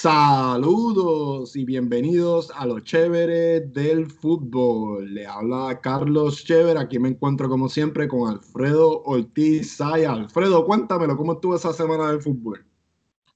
Saludos 0.00 1.56
y 1.56 1.64
bienvenidos 1.64 2.52
a 2.54 2.66
los 2.66 2.84
chéveres 2.84 3.72
del 3.72 4.08
fútbol. 4.08 5.12
Le 5.12 5.26
habla 5.26 5.80
Carlos 5.82 6.44
Chéver. 6.44 6.78
Aquí 6.78 7.00
me 7.00 7.08
encuentro 7.08 7.48
como 7.48 7.68
siempre 7.68 8.06
con 8.06 8.30
Alfredo 8.30 9.02
Ortiz 9.02 9.76
Saya. 9.76 10.12
Alfredo, 10.12 10.64
cuéntamelo, 10.64 11.16
¿cómo 11.16 11.32
estuvo 11.32 11.56
esa 11.56 11.72
semana 11.72 12.12
del 12.12 12.22
fútbol? 12.22 12.64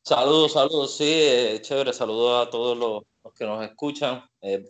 Saludos, 0.04 0.52
saludos, 0.52 0.96
sí, 0.96 1.10
eh, 1.10 1.58
chévere. 1.60 1.92
Saludos 1.92 2.46
a 2.46 2.48
todos 2.48 2.78
los, 2.78 3.34
que 3.34 3.44
nos 3.44 3.64
escuchan. 3.64 4.22
Eh, 4.40 4.64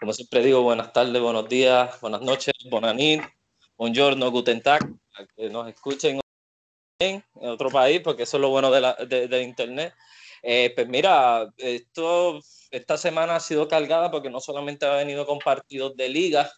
como 0.00 0.12
siempre 0.12 0.42
digo, 0.44 0.62
buenas 0.62 0.92
tardes, 0.92 1.22
buenos 1.22 1.48
días, 1.48 2.00
buenas 2.00 2.22
noches, 2.22 2.54
bonanit, 2.68 3.22
buongiorno, 3.78 4.32
guten 4.32 4.60
tag, 4.64 4.82
a 5.14 5.24
que 5.24 5.48
nos 5.48 5.68
escuchen 5.68 6.18
en 6.98 7.22
otro 7.34 7.70
país, 7.70 8.00
porque 8.00 8.24
eso 8.24 8.36
es 8.36 8.40
lo 8.40 8.48
bueno 8.48 8.68
de, 8.72 8.80
la, 8.80 8.94
de 8.94 9.42
internet. 9.44 9.94
Eh, 10.42 10.72
pues 10.74 10.88
mira, 10.88 11.52
esto, 11.56 12.40
esta 12.70 12.96
semana 12.96 13.36
ha 13.36 13.40
sido 13.40 13.68
cargada 13.68 14.10
porque 14.10 14.30
no 14.30 14.40
solamente 14.40 14.86
ha 14.86 14.96
venido 14.96 15.26
con 15.26 15.38
partidos 15.38 15.96
de 15.96 16.08
liga, 16.08 16.50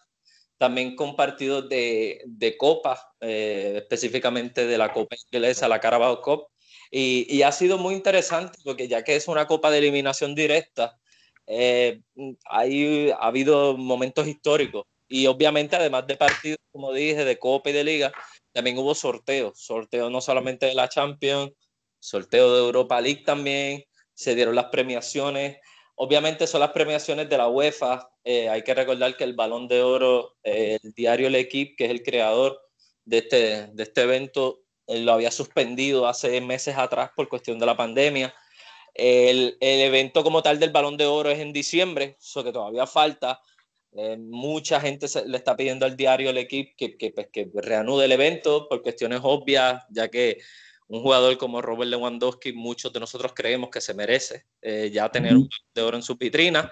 también 0.59 0.97
con 0.97 1.17
partidos 1.17 1.69
de, 1.69 2.23
de 2.27 2.57
copa, 2.57 3.15
eh, 3.21 3.75
específicamente 3.79 4.67
de 4.67 4.79
la 4.79 4.93
Copa 4.93 5.17
Inglesa, 5.33 5.69
la 5.69 5.81
Carabao 5.81 6.21
Cup. 6.21 6.49
Y, 6.91 7.27
y, 7.29 7.43
ha 7.43 7.53
sido 7.53 7.79
muy 7.79 7.95
interesante 7.95 8.59
porque 8.65 8.89
ya 8.89 9.05
que 9.05 9.15
es 9.17 9.29
una 9.29 9.47
copa 9.47 9.71
de 9.71 9.79
eliminación 9.79 10.35
directa, 10.35 10.99
eh, 11.47 12.03
hay, 12.45 13.11
ha 13.11 13.27
habido 13.27 13.77
momentos 13.77 14.27
históricos. 14.27 14.85
Y 15.09 15.27
obviamente, 15.27 15.77
además 15.77 16.07
de 16.07 16.17
partidos, 16.17 16.59
como 16.71 16.93
dije, 16.93 17.25
de 17.25 17.39
copa 17.39 17.71
y 17.71 17.73
de 17.73 17.85
liga, 17.85 18.13
también 18.53 18.79
hubo 18.79 18.95
sorteos. 18.95 19.59
Sorteos 19.59 20.11
no 20.11 20.21
solamente 20.21 20.67
de 20.67 20.75
la 20.75 20.89
Champions, 20.89 21.53
sorteo 21.99 22.55
de 22.55 22.61
Europa 22.61 23.01
League 23.01 23.23
también, 23.25 23.85
se 24.19 24.35
dieron 24.35 24.57
las 24.57 24.67
premiaciones. 24.67 25.59
Obviamente 25.95 26.47
son 26.47 26.61
las 26.61 26.73
premiaciones 26.73 27.29
de 27.29 27.39
la 27.39 27.49
UEFA. 27.49 28.11
Eh, 28.25 28.49
hay 28.49 28.63
que 28.63 28.75
recordar 28.75 29.17
que 29.17 29.25
el 29.25 29.35
Balón 29.35 29.69
de 29.69 29.83
Oro, 29.83 30.37
eh, 30.43 30.79
el 30.83 30.93
diario 30.93 31.31
L'Equipe, 31.31 31.77
que 31.77 31.85
es 31.85 31.91
el 31.91 32.03
creador 32.03 32.61
de 33.05 33.19
este, 33.19 33.67
de 33.69 33.83
este 33.83 34.03
evento, 34.03 34.63
eh, 34.87 35.01
lo 35.01 35.13
había 35.13 35.31
suspendido 35.31 36.07
hace 36.07 36.41
meses 36.41 36.77
atrás 36.77 37.11
por 37.15 37.29
cuestión 37.29 37.59
de 37.59 37.67
la 37.67 37.77
pandemia. 37.77 38.35
El, 38.95 39.57
el, 39.61 39.81
evento 39.83 40.25
como 40.25 40.43
tal 40.43 40.59
del 40.59 40.71
Balón 40.71 40.97
de 40.97 41.07
Oro 41.07 41.31
es 41.31 41.39
en 41.39 41.53
diciembre, 41.53 42.17
eso 42.21 42.43
que 42.43 42.53
todavía 42.53 42.87
falta. 42.87 43.41
mucha 44.19 44.81
gente 44.81 45.07
le 45.27 45.37
está 45.37 45.57
pidiendo 45.57 45.87
al 45.87 45.97
diario 45.97 46.33
L'Equipe 46.33 46.75
que, 46.77 46.97
que, 46.97 47.13
pues, 47.13 47.29
que 47.33 47.49
reanude 47.55 48.07
el 48.07 48.13
evento 48.13 48.69
por 48.69 48.83
cuestiones 48.83 49.21
obvias, 49.23 49.85
ya 49.91 50.09
que 50.09 50.39
un 50.89 51.03
jugador 51.03 51.37
como 51.39 51.63
Robert 51.63 51.91
Lewandowski, 51.91 52.53
muchos 52.53 52.93
de 52.93 53.01
nosotros 53.01 53.33
creemos 53.35 53.71
que 53.71 53.81
se 53.81 53.95
merece 53.95 54.47
eh, 54.63 54.91
ya 54.93 55.11
tener 55.11 55.37
un 55.37 55.49
de 55.75 55.83
oro 55.83 55.97
en 55.97 56.03
su 56.03 56.17
vitrina. 56.17 56.71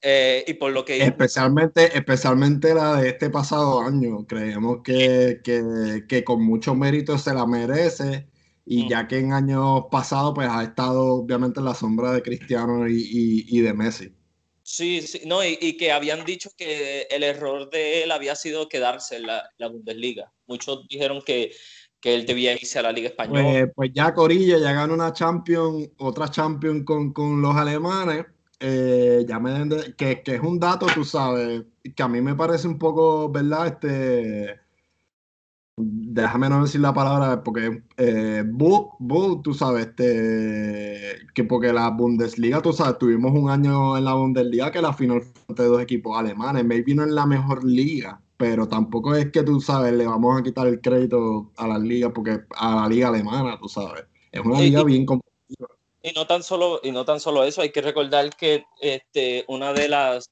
Eh, 0.00 0.44
y 0.46 0.54
por 0.54 0.70
lo 0.72 0.84
que... 0.84 1.02
Especialmente, 1.02 1.96
especialmente 1.96 2.72
la 2.72 3.00
de 3.00 3.08
este 3.08 3.30
pasado 3.30 3.80
año. 3.80 4.24
Creemos 4.26 4.78
que, 4.84 5.40
que, 5.42 6.04
que 6.08 6.22
con 6.22 6.44
mucho 6.44 6.74
mérito 6.74 7.18
se 7.18 7.34
la 7.34 7.46
merece. 7.46 8.28
Y 8.64 8.88
ya 8.88 9.08
que 9.08 9.18
en 9.18 9.32
años 9.32 9.84
pasados 9.90 10.32
pues 10.34 10.46
ha 10.50 10.62
estado 10.62 11.14
obviamente 11.14 11.58
en 11.58 11.64
la 11.64 11.74
sombra 11.74 12.12
de 12.12 12.22
Cristiano 12.22 12.86
y, 12.86 12.96
y, 13.00 13.58
y 13.58 13.60
de 13.62 13.72
Messi. 13.72 14.14
Sí, 14.62 15.00
sí, 15.00 15.22
no, 15.24 15.42
y, 15.42 15.56
y, 15.58 15.78
que 15.78 15.90
habían 15.90 16.26
dicho 16.26 16.50
que 16.54 17.06
el 17.08 17.22
error 17.22 17.70
de 17.70 18.02
él 18.02 18.10
había 18.10 18.36
sido 18.36 18.68
quedarse 18.68 19.16
en 19.16 19.26
la, 19.26 19.50
la 19.56 19.68
Bundesliga. 19.68 20.30
Muchos 20.46 20.86
dijeron 20.86 21.22
que 21.24 21.52
que 22.00 22.14
él 22.14 22.26
debía 22.26 22.54
irse 22.54 22.78
a 22.78 22.82
la 22.82 22.92
Liga 22.92 23.08
Española. 23.08 23.42
Pues, 23.42 23.70
pues 23.74 23.90
ya 23.92 24.14
Corilla 24.14 24.58
ya 24.58 24.72
ganó 24.72 24.94
una 24.94 25.12
Champions, 25.12 25.90
otra 25.98 26.28
Champions 26.28 26.84
con, 26.84 27.12
con 27.12 27.42
los 27.42 27.54
alemanes. 27.56 28.26
Eh, 28.60 29.24
ya 29.28 29.38
me 29.38 29.68
que, 29.96 30.22
que, 30.22 30.34
es 30.34 30.40
un 30.40 30.58
dato, 30.58 30.86
tú 30.92 31.04
sabes, 31.04 31.62
que 31.94 32.02
a 32.02 32.08
mí 32.08 32.20
me 32.20 32.34
parece 32.34 32.66
un 32.66 32.76
poco, 32.78 33.30
¿verdad? 33.30 33.68
Este, 33.68 34.58
déjame 35.78 36.48
no 36.48 36.62
decir 36.64 36.80
la 36.80 36.92
palabra, 36.92 37.42
porque 37.42 37.84
eh, 37.96 38.42
bu, 38.44 39.40
tú 39.42 39.54
sabes, 39.54 39.86
este, 39.86 41.18
que 41.34 41.44
porque 41.44 41.72
la 41.72 41.90
Bundesliga, 41.90 42.60
tú 42.60 42.72
sabes, 42.72 42.98
tuvimos 42.98 43.32
un 43.32 43.48
año 43.48 43.96
en 43.96 44.04
la 44.04 44.14
Bundesliga 44.14 44.72
que 44.72 44.82
la 44.82 44.92
final 44.92 45.22
fue 45.22 45.54
de 45.54 45.64
dos 45.64 45.82
equipos 45.82 46.18
alemanes, 46.18 46.64
maybe 46.64 46.94
no 46.94 47.04
en 47.04 47.14
la 47.14 47.26
mejor 47.26 47.64
liga, 47.64 48.20
pero 48.38 48.68
tampoco 48.68 49.14
es 49.14 49.30
que 49.30 49.42
tú 49.42 49.60
sabes, 49.60 49.92
le 49.92 50.06
vamos 50.06 50.40
a 50.40 50.42
quitar 50.42 50.66
el 50.68 50.80
crédito 50.80 51.52
a 51.56 51.66
la 51.66 51.78
liga, 51.78 52.10
porque 52.10 52.38
a 52.56 52.76
la 52.76 52.88
liga 52.88 53.08
alemana, 53.08 53.58
tú 53.60 53.68
sabes, 53.68 54.04
es 54.32 54.40
una 54.40 54.60
liga 54.60 54.84
bien 54.84 55.04
competitiva. 55.04 55.68
Y 56.02 56.12
no 56.12 56.26
tan 56.26 56.42
solo, 56.42 56.80
y 56.82 56.92
no 56.92 57.04
tan 57.04 57.18
solo 57.18 57.44
eso, 57.44 57.60
hay 57.60 57.72
que 57.72 57.82
recordar 57.82 58.34
que 58.36 58.64
este, 58.80 59.44
una 59.48 59.72
de 59.72 59.88
las 59.88 60.30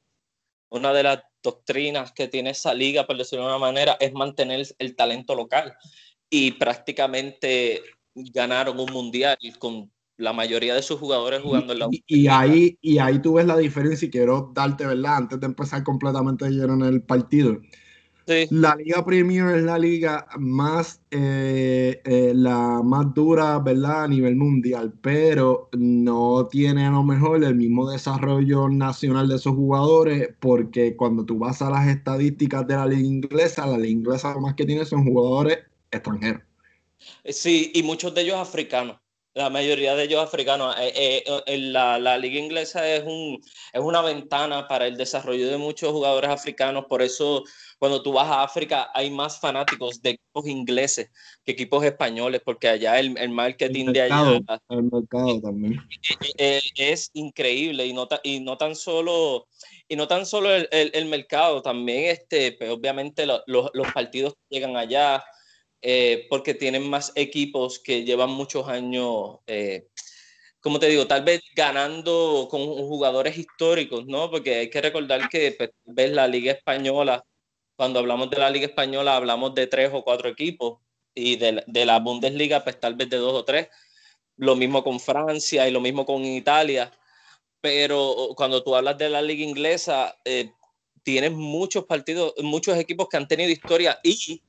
una 0.68 0.92
de 0.92 1.02
las 1.02 1.22
doctrinas 1.42 2.12
que 2.12 2.28
tiene 2.28 2.50
esa 2.50 2.74
liga, 2.74 3.06
por 3.06 3.16
decirlo 3.16 3.44
de 3.44 3.50
una 3.50 3.58
manera, 3.58 3.96
es 4.00 4.12
mantener 4.12 4.66
el 4.78 4.96
talento 4.96 5.34
local. 5.34 5.74
Y 6.28 6.52
prácticamente 6.52 7.82
ganaron 8.14 8.78
un 8.80 8.92
mundial 8.92 9.36
con 9.58 9.90
la 10.16 10.32
mayoría 10.32 10.74
de 10.74 10.82
sus 10.82 10.98
jugadores 10.98 11.42
jugando 11.42 11.72
en 11.72 11.78
la 11.78 11.88
y, 11.90 12.02
y 12.06 12.26
ahí 12.26 12.78
Y 12.80 12.98
ahí 12.98 13.20
tú 13.20 13.34
ves 13.34 13.46
la 13.46 13.56
diferencia 13.56 14.06
y 14.06 14.10
quiero 14.10 14.50
darte, 14.54 14.86
¿verdad? 14.86 15.16
Antes 15.16 15.40
de 15.40 15.46
empezar 15.46 15.84
completamente 15.84 16.48
lleno 16.48 16.74
en 16.74 16.82
el 16.82 17.02
partido. 17.02 17.60
La 18.50 18.74
Liga 18.74 19.04
Premier 19.04 19.56
es 19.56 19.62
la 19.62 19.78
liga 19.78 20.26
más, 20.36 21.00
eh, 21.12 22.00
eh, 22.04 22.32
la 22.34 22.82
más 22.82 23.14
dura, 23.14 23.60
¿verdad? 23.60 24.04
A 24.04 24.08
nivel 24.08 24.34
mundial, 24.34 24.92
pero 25.00 25.68
no 25.78 26.48
tiene 26.50 26.86
a 26.86 26.90
lo 26.90 27.04
mejor 27.04 27.44
el 27.44 27.54
mismo 27.54 27.88
desarrollo 27.88 28.68
nacional 28.68 29.28
de 29.28 29.36
esos 29.36 29.54
jugadores, 29.54 30.30
porque 30.40 30.96
cuando 30.96 31.24
tú 31.24 31.38
vas 31.38 31.62
a 31.62 31.70
las 31.70 31.86
estadísticas 31.86 32.66
de 32.66 32.74
la 32.74 32.86
liga 32.86 33.02
inglesa, 33.02 33.64
la 33.64 33.78
liga 33.78 33.90
inglesa 33.90 34.34
lo 34.34 34.40
más 34.40 34.54
que 34.54 34.66
tiene 34.66 34.84
son 34.84 35.04
jugadores 35.04 35.58
extranjeros. 35.92 36.42
Sí, 37.26 37.70
y 37.74 37.84
muchos 37.84 38.12
de 38.12 38.22
ellos 38.22 38.38
africanos 38.38 38.96
la 39.36 39.50
mayoría 39.50 39.94
de 39.94 40.04
ellos 40.04 40.22
africanos. 40.22 40.74
Eh, 40.80 41.22
eh, 41.46 41.58
la, 41.58 41.98
la, 41.98 42.16
liga 42.16 42.38
inglesa 42.38 42.88
es, 42.88 43.04
un, 43.04 43.38
es 43.70 43.80
una 43.80 44.00
ventana 44.00 44.66
para 44.66 44.86
el 44.86 44.96
desarrollo 44.96 45.50
de 45.50 45.58
muchos 45.58 45.92
jugadores 45.92 46.30
africanos, 46.30 46.86
por 46.88 47.02
eso 47.02 47.44
cuando 47.78 48.02
tú 48.02 48.14
vas 48.14 48.28
a 48.28 48.42
África 48.42 48.88
hay 48.94 49.10
más 49.10 49.38
fanáticos 49.38 50.00
de 50.00 50.10
equipos 50.10 50.46
ingleses 50.46 51.10
que 51.44 51.52
equipos 51.52 51.84
españoles, 51.84 52.40
porque 52.42 52.66
allá 52.66 52.98
el, 52.98 53.16
el 53.18 53.28
marketing 53.28 53.92
de 53.92 54.02
allá 54.02 54.40
el 54.70 54.82
mercado 54.84 55.40
también. 55.40 55.80
Eh, 56.38 56.60
es, 56.76 57.10
increíble 57.14 57.86
y 57.86 57.92
no, 57.92 58.08
y 58.22 58.40
no 58.40 58.56
tan 58.56 58.74
solo... 58.74 59.48
Y 59.88 59.96
no 59.96 60.08
tan 60.08 60.26
solo 60.26 60.52
el, 60.52 60.68
el, 60.70 61.04
mercado, 61.06 61.62
también 61.62 62.10
este, 62.10 62.52
pues, 62.52 62.70
obviamente 62.70 63.24
los, 63.24 63.42
los 63.46 63.92
partidos 63.92 64.34
que 64.34 64.56
llegan 64.56 64.76
allá, 64.76 65.24
eh, 65.82 66.26
porque 66.30 66.54
tienen 66.54 66.88
más 66.88 67.12
equipos 67.14 67.78
que 67.78 68.04
llevan 68.04 68.30
muchos 68.30 68.68
años, 68.68 69.38
eh, 69.46 69.88
como 70.60 70.78
te 70.78 70.88
digo, 70.88 71.06
tal 71.06 71.22
vez 71.22 71.42
ganando 71.54 72.48
con 72.50 72.60
jugadores 72.64 73.38
históricos, 73.38 74.06
¿no? 74.06 74.30
Porque 74.30 74.56
hay 74.56 74.70
que 74.70 74.80
recordar 74.80 75.28
que 75.28 75.52
pues, 75.52 75.70
ves 75.84 76.10
la 76.10 76.26
Liga 76.26 76.52
Española, 76.52 77.24
cuando 77.76 78.00
hablamos 78.00 78.30
de 78.30 78.38
la 78.38 78.50
Liga 78.50 78.66
Española 78.66 79.16
hablamos 79.16 79.54
de 79.54 79.66
tres 79.66 79.90
o 79.92 80.02
cuatro 80.02 80.28
equipos 80.28 80.78
y 81.14 81.36
de, 81.36 81.62
de 81.66 81.86
la 81.86 81.98
Bundesliga 82.00 82.64
pues 82.64 82.80
tal 82.80 82.94
vez 82.94 83.08
de 83.10 83.18
dos 83.18 83.34
o 83.34 83.44
tres, 83.44 83.68
lo 84.36 84.56
mismo 84.56 84.82
con 84.82 85.00
Francia 85.00 85.68
y 85.68 85.70
lo 85.70 85.80
mismo 85.80 86.04
con 86.04 86.24
Italia, 86.24 86.90
pero 87.60 88.28
cuando 88.36 88.62
tú 88.62 88.76
hablas 88.76 88.98
de 88.98 89.10
la 89.10 89.22
Liga 89.22 89.44
Inglesa, 89.44 90.16
eh, 90.24 90.52
tienes 91.02 91.32
muchos 91.32 91.84
partidos, 91.84 92.34
muchos 92.42 92.76
equipos 92.76 93.08
que 93.08 93.16
han 93.16 93.28
tenido 93.28 93.50
historia 93.50 93.98
y 94.02 94.42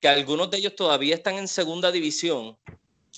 que 0.00 0.08
algunos 0.08 0.50
de 0.50 0.58
ellos 0.58 0.76
todavía 0.76 1.14
están 1.14 1.36
en 1.36 1.48
segunda 1.48 1.90
división, 1.90 2.56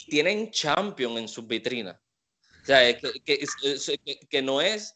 tienen 0.08 0.50
champion 0.50 1.18
en 1.18 1.28
sus 1.28 1.46
vitrinas. 1.46 1.96
O 2.62 2.66
sea, 2.66 2.96
que, 2.96 3.20
que, 3.24 4.18
que, 4.28 4.42
no 4.42 4.60
es, 4.60 4.94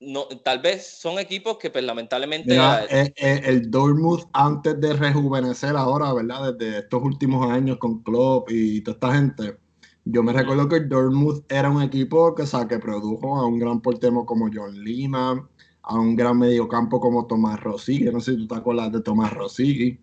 no, 0.00 0.26
tal 0.44 0.60
vez 0.60 0.98
son 1.00 1.18
equipos 1.18 1.58
que 1.58 1.70
pues, 1.70 1.84
lamentablemente... 1.84 2.56
Eh, 2.56 3.12
eh, 3.16 3.42
el 3.44 3.70
Dortmund 3.70 4.24
antes 4.32 4.80
de 4.80 4.92
rejuvenecer 4.94 5.76
ahora, 5.76 6.12
¿verdad? 6.12 6.54
Desde 6.54 6.78
estos 6.80 7.02
últimos 7.02 7.50
años 7.50 7.78
con 7.78 8.02
Klopp 8.02 8.50
y 8.50 8.80
toda 8.82 8.94
esta 8.94 9.14
gente, 9.14 9.58
yo 10.04 10.22
me 10.22 10.32
recuerdo 10.32 10.68
que 10.68 10.76
el 10.76 10.88
Dortmund 10.88 11.44
era 11.48 11.70
un 11.70 11.82
equipo 11.82 12.34
que, 12.34 12.42
o 12.42 12.46
sea, 12.46 12.66
que 12.66 12.78
produjo 12.78 13.36
a 13.36 13.46
un 13.46 13.58
gran 13.58 13.80
portero 13.80 14.24
como 14.26 14.50
John 14.52 14.82
Lima, 14.82 15.48
a 15.82 15.94
un 15.94 16.16
gran 16.16 16.38
mediocampo 16.38 17.00
como 17.00 17.26
Tomás 17.26 17.60
Rosigui, 17.60 18.10
no 18.10 18.20
sé 18.20 18.32
si 18.32 18.38
tú 18.38 18.48
te 18.48 18.56
acuerdas 18.56 18.92
de 18.92 19.00
Tomás 19.00 19.32
Rosigui 19.32 20.00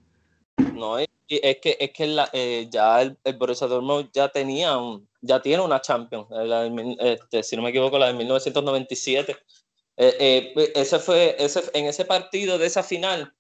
no, 0.58 1.00
es 1.00 1.08
que, 1.28 1.78
es 1.80 1.92
que 1.92 2.28
eh, 2.34 2.68
ya 2.70 3.02
el, 3.02 3.18
el, 3.24 3.34
Borussia 3.36 3.68
Dortmund 3.68 4.10
ya 4.14 4.30
tenía 4.30 4.78
un, 4.78 5.08
ya 5.22 5.42
tiene 5.42 5.64
una 5.64 5.82
Champions, 5.82 6.28
este, 7.00 7.44
si 7.44 7.56
no 7.56 7.62
me 7.62 7.70
equivoco, 7.70 7.98
la 7.98 8.08
de 8.08 8.14
1997. 8.14 9.36
Eh, 9.98 10.16
eh, 10.20 10.72
ese 10.76 11.00
fue, 11.00 11.36
ese, 11.40 11.64
en 11.74 11.86
ese 11.86 12.06
partido 12.06 12.58
de 12.58 12.68
esa 12.68 12.84
final 12.84 13.34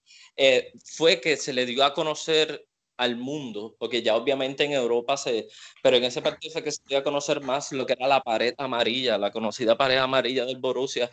fue 0.83 1.21
que 1.21 1.37
se 1.37 1.53
le 1.53 1.65
dio 1.65 1.83
a 1.83 1.93
conocer 1.93 2.65
al 2.97 3.17
mundo, 3.17 3.75
porque 3.77 4.01
ya 4.01 4.15
obviamente 4.15 4.63
en 4.63 4.71
Europa 4.71 5.17
se, 5.17 5.47
pero 5.83 5.97
en 5.97 6.03
ese 6.05 6.21
partido 6.21 6.53
fue 6.53 6.63
que 6.63 6.71
se 6.71 6.81
dio 6.87 6.97
a 6.97 7.03
conocer 7.03 7.41
más 7.41 7.71
lo 7.71 7.85
que 7.85 7.93
era 7.93 8.07
la 8.07 8.21
pared 8.21 8.53
amarilla, 8.57 9.17
la 9.17 9.31
conocida 9.31 9.77
pared 9.77 9.97
amarilla 9.97 10.45
del 10.45 10.57
Borussia, 10.57 11.09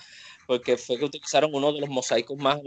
porque 0.46 0.76
fue 0.76 0.98
que 0.98 1.04
utilizaron 1.04 1.54
uno 1.54 1.72
de 1.72 1.80
los 1.80 1.88
mosaicos 1.90 2.38
más, 2.38 2.60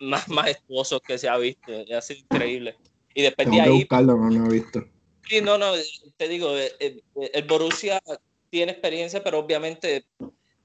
más, 0.00 0.28
majestuosos 0.28 1.00
que 1.00 1.18
se 1.18 1.28
ha 1.28 1.36
visto, 1.36 1.72
sido 2.00 2.20
increíble. 2.20 2.76
Y 3.14 3.22
después 3.22 3.50
de 3.50 3.60
ahí... 3.60 3.70
Buscarlo, 3.70 4.16
no, 4.16 4.30
no 4.30 4.46
he 4.46 4.54
visto. 4.54 4.84
Sí, 5.28 5.40
no, 5.40 5.58
no, 5.58 5.72
te 6.16 6.28
digo, 6.28 6.50
el, 6.52 6.72
eh, 6.78 7.02
eh, 7.20 7.30
el 7.34 7.44
Borussia 7.44 8.00
tiene 8.50 8.72
experiencia, 8.72 9.22
pero 9.24 9.38
obviamente 9.38 10.04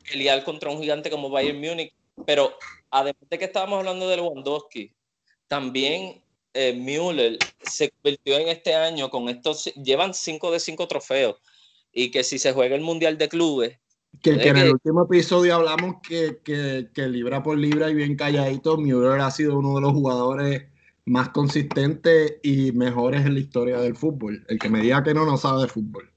pelear 0.09 0.43
contra 0.43 0.69
un 0.69 0.79
gigante 0.79 1.09
como 1.09 1.29
Bayern 1.29 1.59
Múnich, 1.59 1.93
pero 2.25 2.57
además 2.89 3.29
de 3.29 3.39
que 3.39 3.45
estábamos 3.45 3.79
hablando 3.79 4.07
de 4.07 4.17
Lewandowski, 4.17 4.93
también 5.47 6.23
eh, 6.53 6.73
Müller 6.73 7.37
se 7.61 7.91
convirtió 7.91 8.37
en 8.37 8.49
este 8.49 8.75
año 8.75 9.09
con 9.09 9.29
estos, 9.29 9.65
llevan 9.75 10.13
5 10.13 10.51
de 10.51 10.59
5 10.59 10.87
trofeos 10.87 11.37
y 11.91 12.11
que 12.11 12.23
si 12.23 12.39
se 12.39 12.53
juega 12.53 12.75
el 12.75 12.81
Mundial 12.81 13.17
de 13.17 13.29
Clubes. 13.29 13.77
Que, 14.21 14.31
en 14.31 14.57
el 14.57 14.73
último 14.73 15.05
episodio 15.05 15.55
hablamos 15.55 15.95
que, 16.07 16.39
que, 16.43 16.89
que, 16.93 17.07
libra 17.07 17.41
por 17.41 17.57
libra 17.57 17.89
y 17.89 17.93
bien 17.93 18.15
calladito, 18.15 18.77
Müller 18.77 19.21
ha 19.21 19.31
sido 19.31 19.57
uno 19.57 19.75
de 19.75 19.81
los 19.81 19.93
jugadores 19.93 20.65
más 21.05 21.29
consistentes 21.29 22.35
y 22.43 22.73
mejores 22.73 23.25
en 23.25 23.33
la 23.33 23.39
historia 23.39 23.79
del 23.79 23.95
fútbol. 23.95 24.45
El 24.49 24.59
que 24.59 24.69
me 24.69 24.81
diga 24.81 25.03
que 25.03 25.13
no, 25.13 25.25
no 25.25 25.37
sabe 25.37 25.63
de 25.63 25.67
fútbol. 25.69 26.11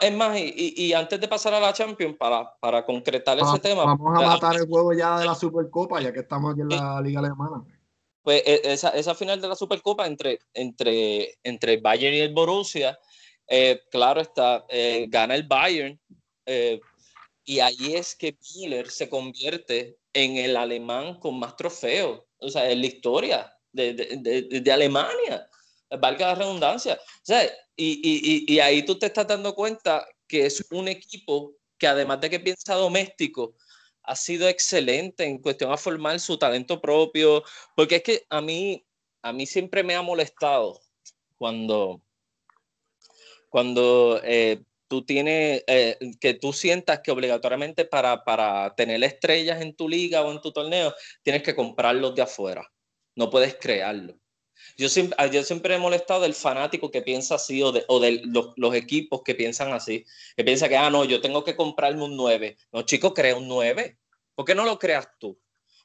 Es 0.00 0.16
más, 0.16 0.38
y, 0.38 0.74
y, 0.76 0.92
antes 0.94 1.20
de 1.20 1.28
pasar 1.28 1.52
a 1.52 1.60
la 1.60 1.72
Champions, 1.72 2.16
para, 2.16 2.50
para 2.60 2.84
concretar 2.84 3.38
ese 3.38 3.58
tema. 3.58 3.84
Vamos 3.84 4.18
a 4.18 4.26
matar 4.26 4.56
el 4.56 4.66
juego 4.66 4.94
ya 4.94 5.18
de 5.18 5.26
la 5.26 5.34
Supercopa, 5.34 6.00
ya 6.00 6.12
que 6.14 6.20
estamos 6.20 6.52
aquí 6.52 6.62
en 6.62 6.68
la 6.70 7.00
Liga 7.02 7.20
Alemana 7.20 7.62
pues 8.26 8.42
e, 8.44 8.60
esa, 8.64 8.88
esa, 8.88 9.14
final 9.14 9.40
de 9.40 9.46
la 9.46 9.54
Supercopa 9.54 10.04
entre, 10.04 10.40
entre, 10.52 11.38
entre 11.44 11.76
Bayern 11.76 12.16
y 12.16 12.18
el 12.18 12.34
Borussia, 12.34 12.98
eh, 13.46 13.82
claro 13.88 14.20
está, 14.20 14.66
eh, 14.68 15.06
gana 15.08 15.36
el 15.36 15.44
Bayern 15.44 15.96
eh, 16.44 16.80
y 17.44 17.60
ahí 17.60 17.94
es 17.94 18.16
que 18.16 18.36
Müller 18.56 18.90
se 18.90 19.08
convierte 19.08 19.96
en 20.12 20.38
el 20.38 20.56
alemán 20.56 21.20
con 21.20 21.38
más 21.38 21.54
trofeos, 21.54 22.24
o 22.38 22.48
sea, 22.48 22.68
en 22.68 22.80
la 22.80 22.86
historia 22.88 23.56
de, 23.70 23.94
de, 23.94 24.60
de, 24.60 24.72
Alemania, 24.72 25.48
valga 26.00 26.26
la 26.26 26.34
redundancia. 26.34 26.94
O 26.94 27.22
sea, 27.22 27.44
y, 27.76 28.00
y, 28.02 28.52
y 28.52 28.58
ahí 28.58 28.82
tú 28.84 28.98
te 28.98 29.06
estás 29.06 29.28
dando 29.28 29.54
cuenta 29.54 30.04
que 30.26 30.46
es 30.46 30.66
un 30.72 30.88
equipo 30.88 31.54
que 31.78 31.86
además 31.86 32.20
de 32.20 32.30
que 32.30 32.40
piensa 32.40 32.74
doméstico, 32.74 33.54
ha 34.06 34.16
sido 34.16 34.48
excelente 34.48 35.24
en 35.24 35.38
cuestión 35.38 35.72
a 35.72 35.76
formar 35.76 36.20
su 36.20 36.38
talento 36.38 36.80
propio, 36.80 37.42
porque 37.74 37.96
es 37.96 38.02
que 38.02 38.26
a 38.30 38.40
mí, 38.40 38.86
a 39.22 39.32
mí 39.32 39.46
siempre 39.46 39.82
me 39.82 39.96
ha 39.96 40.02
molestado 40.02 40.80
cuando, 41.36 42.02
cuando 43.50 44.20
eh, 44.22 44.62
tú 44.88 45.04
tienes, 45.04 45.64
eh, 45.66 45.98
que 46.20 46.34
tú 46.34 46.52
sientas 46.52 47.00
que 47.00 47.10
obligatoriamente 47.10 47.84
para, 47.84 48.24
para 48.24 48.74
tener 48.76 49.02
estrellas 49.02 49.60
en 49.60 49.74
tu 49.74 49.88
liga 49.88 50.22
o 50.22 50.32
en 50.32 50.40
tu 50.40 50.52
torneo, 50.52 50.94
tienes 51.22 51.42
que 51.42 51.56
comprarlos 51.56 52.14
de 52.14 52.22
afuera, 52.22 52.70
no 53.16 53.28
puedes 53.28 53.56
crearlo. 53.56 54.18
Yo 54.76 54.88
siempre, 54.88 55.16
yo 55.30 55.42
siempre 55.42 55.74
he 55.74 55.78
molestado 55.78 56.22
del 56.22 56.34
fanático 56.34 56.90
que 56.90 57.02
piensa 57.02 57.36
así 57.36 57.62
o 57.62 57.72
de, 57.72 57.84
o 57.88 58.00
de 58.00 58.22
los, 58.24 58.52
los, 58.56 58.74
equipos 58.74 59.22
que 59.22 59.34
piensan 59.34 59.72
así, 59.72 60.04
que 60.36 60.44
piensa 60.44 60.68
que, 60.68 60.76
ah, 60.76 60.90
no, 60.90 61.04
yo 61.04 61.20
tengo 61.20 61.44
que 61.44 61.56
comprarme 61.56 62.04
un 62.04 62.16
9. 62.16 62.56
No, 62.72 62.82
chico, 62.82 63.14
crea 63.14 63.36
un 63.36 63.48
9. 63.48 63.98
¿Por 64.34 64.44
qué 64.44 64.54
no 64.54 64.64
lo 64.64 64.78
creas 64.78 65.08
tú? 65.18 65.38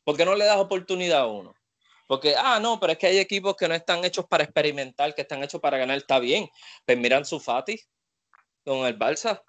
¿Por 0.04 0.18
qué 0.18 0.26
no 0.26 0.36
le 0.36 0.46
das 0.46 0.58
oportunidad 0.58 1.22
a 1.22 1.28
uno? 1.28 1.56
Porque, 2.08 2.36
ah, 2.38 2.60
no, 2.60 2.80
pero 2.80 2.94
es 2.94 3.00
que 3.00 3.08
hay 3.08 3.20
equipos 3.20 3.56
que 3.56 3.68
no 3.68 3.74
están 3.74 4.04
hechos 4.04 4.26
para 4.26 4.44
experimentar, 4.44 5.16
que 5.16 5.22
están 5.22 5.42
hechos 5.44 5.62
para 5.62 5.78
ganar, 5.78 5.98
está 5.98 6.20
bien. 6.20 6.50
Pues 6.86 6.98
miran 6.98 7.24
su 7.24 7.40
Fati 7.40 7.80
con 8.66 8.86
el 8.86 8.96
Balsa. 8.96 9.42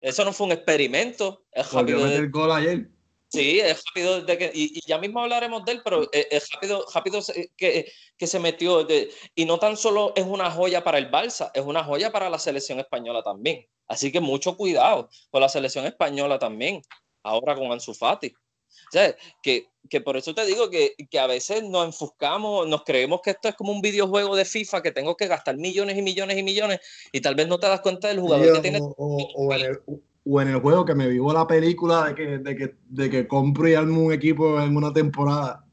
Eso 0.00 0.24
no 0.24 0.32
fue 0.32 0.46
un 0.46 0.52
experimento. 0.52 1.44
De... 1.52 2.16
el 2.16 2.30
gol 2.30 2.52
ayer. 2.52 2.93
Sí, 3.34 3.60
es 3.60 3.82
rápido 3.86 4.20
de 4.20 4.38
que, 4.38 4.50
y, 4.54 4.80
ya 4.86 4.98
mismo 4.98 5.20
hablaremos 5.20 5.64
de 5.64 5.72
él, 5.72 5.80
pero 5.84 6.08
es, 6.12 6.50
rápido, 6.50 6.84
rápido 6.94 7.20
que, 7.56 7.90
que 8.16 8.26
se 8.26 8.38
metió. 8.38 8.84
De, 8.84 9.10
y 9.34 9.44
no 9.44 9.58
tan 9.58 9.76
solo 9.76 10.12
es 10.14 10.24
una 10.24 10.50
joya 10.50 10.84
para 10.84 10.98
el 10.98 11.06
Balsa, 11.06 11.50
es 11.54 11.62
una 11.62 11.82
joya 11.84 12.12
para 12.12 12.30
la 12.30 12.38
selección 12.38 12.78
española 12.80 13.22
también. 13.22 13.66
Así 13.88 14.10
que 14.12 14.20
mucho 14.20 14.56
cuidado 14.56 15.08
con 15.30 15.40
la 15.40 15.48
selección 15.48 15.84
española 15.86 16.38
también, 16.38 16.80
ahora 17.22 17.54
con 17.54 17.70
Ansu 17.70 17.94
Fati. 17.94 18.28
O 18.28 18.92
sea, 18.92 19.14
que, 19.42 19.68
que, 19.88 20.00
por 20.00 20.16
eso 20.16 20.34
te 20.34 20.44
digo 20.46 20.70
que, 20.70 20.94
que, 21.10 21.18
a 21.18 21.26
veces 21.26 21.62
nos 21.62 21.86
enfuscamos, 21.86 22.66
nos 22.66 22.82
creemos 22.82 23.20
que 23.22 23.30
esto 23.30 23.48
es 23.48 23.54
como 23.54 23.72
un 23.72 23.80
videojuego 23.80 24.36
de 24.36 24.44
FIFA 24.44 24.82
que 24.82 24.92
tengo 24.92 25.16
que 25.16 25.26
gastar 25.26 25.56
millones 25.56 25.96
y 25.96 26.02
millones 26.02 26.38
y 26.38 26.42
millones 26.42 26.80
y 27.12 27.20
tal 27.20 27.34
vez 27.34 27.46
no 27.46 27.58
te 27.58 27.66
das 27.66 27.80
cuenta 27.80 28.08
del 28.08 28.20
jugador 28.20 28.54
que 28.54 28.60
tiene. 28.60 28.80
O, 28.80 28.94
o, 28.96 29.54
en 29.54 29.60
el, 29.60 29.80
o, 30.24 30.40
en 30.40 30.48
el, 30.48 30.60
juego 30.60 30.84
que 30.84 30.94
me 30.94 31.08
vivo 31.08 31.32
la 31.32 31.46
película 31.46 32.08
de 32.08 32.14
que, 32.14 32.38
de 32.38 32.56
que, 32.56 32.74
de 32.88 33.10
que 33.10 33.28
compro 33.28 33.68
y 33.68 33.74
armo 33.74 34.02
un 34.02 34.12
equipo 34.12 34.60
en 34.60 34.76
una 34.76 34.92
temporada. 34.92 35.64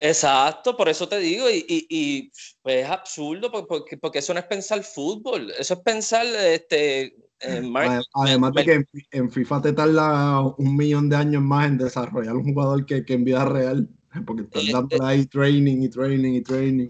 Exacto, 0.00 0.76
por 0.76 0.88
eso 0.88 1.08
te 1.08 1.18
digo, 1.18 1.48
y, 1.48 1.64
y, 1.66 1.86
y 1.88 2.32
pues 2.62 2.84
es 2.84 2.90
absurdo 2.90 3.50
porque, 3.50 3.96
porque 3.96 4.18
eso 4.18 4.34
no 4.34 4.40
es 4.40 4.46
pensar 4.46 4.82
fútbol, 4.82 5.50
eso 5.58 5.74
es 5.74 5.80
pensar 5.80 6.26
este, 6.26 7.14
eh, 7.46 8.00
además 8.14 8.52
de 8.54 8.64
que 8.64 8.84
en, 9.10 9.30
FIFA 9.30 9.62
te 9.62 9.72
tarda 9.72 10.40
un 10.40 10.76
millón 10.76 11.08
de 11.08 11.16
años 11.16 11.42
más 11.42 11.68
en 11.68 11.78
desarrollar 11.78 12.36
un 12.36 12.44
jugador 12.44 12.86
que, 12.86 13.04
que 13.04 13.14
en 13.14 13.24
vida 13.24 13.44
real, 13.44 13.88
porque 14.26 14.42
están 14.42 14.88
dando 14.88 15.04
ahí 15.04 15.26
training 15.26 15.82
y 15.82 15.88
training 15.88 16.34
y 16.34 16.42
training. 16.42 16.88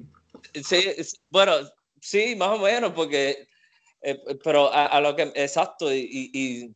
Sí, 0.63 0.85
bueno, 1.31 1.53
sí, 2.01 2.37
más 2.37 2.51
o 2.51 2.63
menos, 2.63 2.93
porque, 2.93 3.49
eh, 4.03 4.21
pero 4.45 4.73
a, 4.73 5.01
lo 5.01 5.17
que, 5.17 5.33
exacto, 5.35 5.93
y, 5.93 6.31
y, 6.33 6.75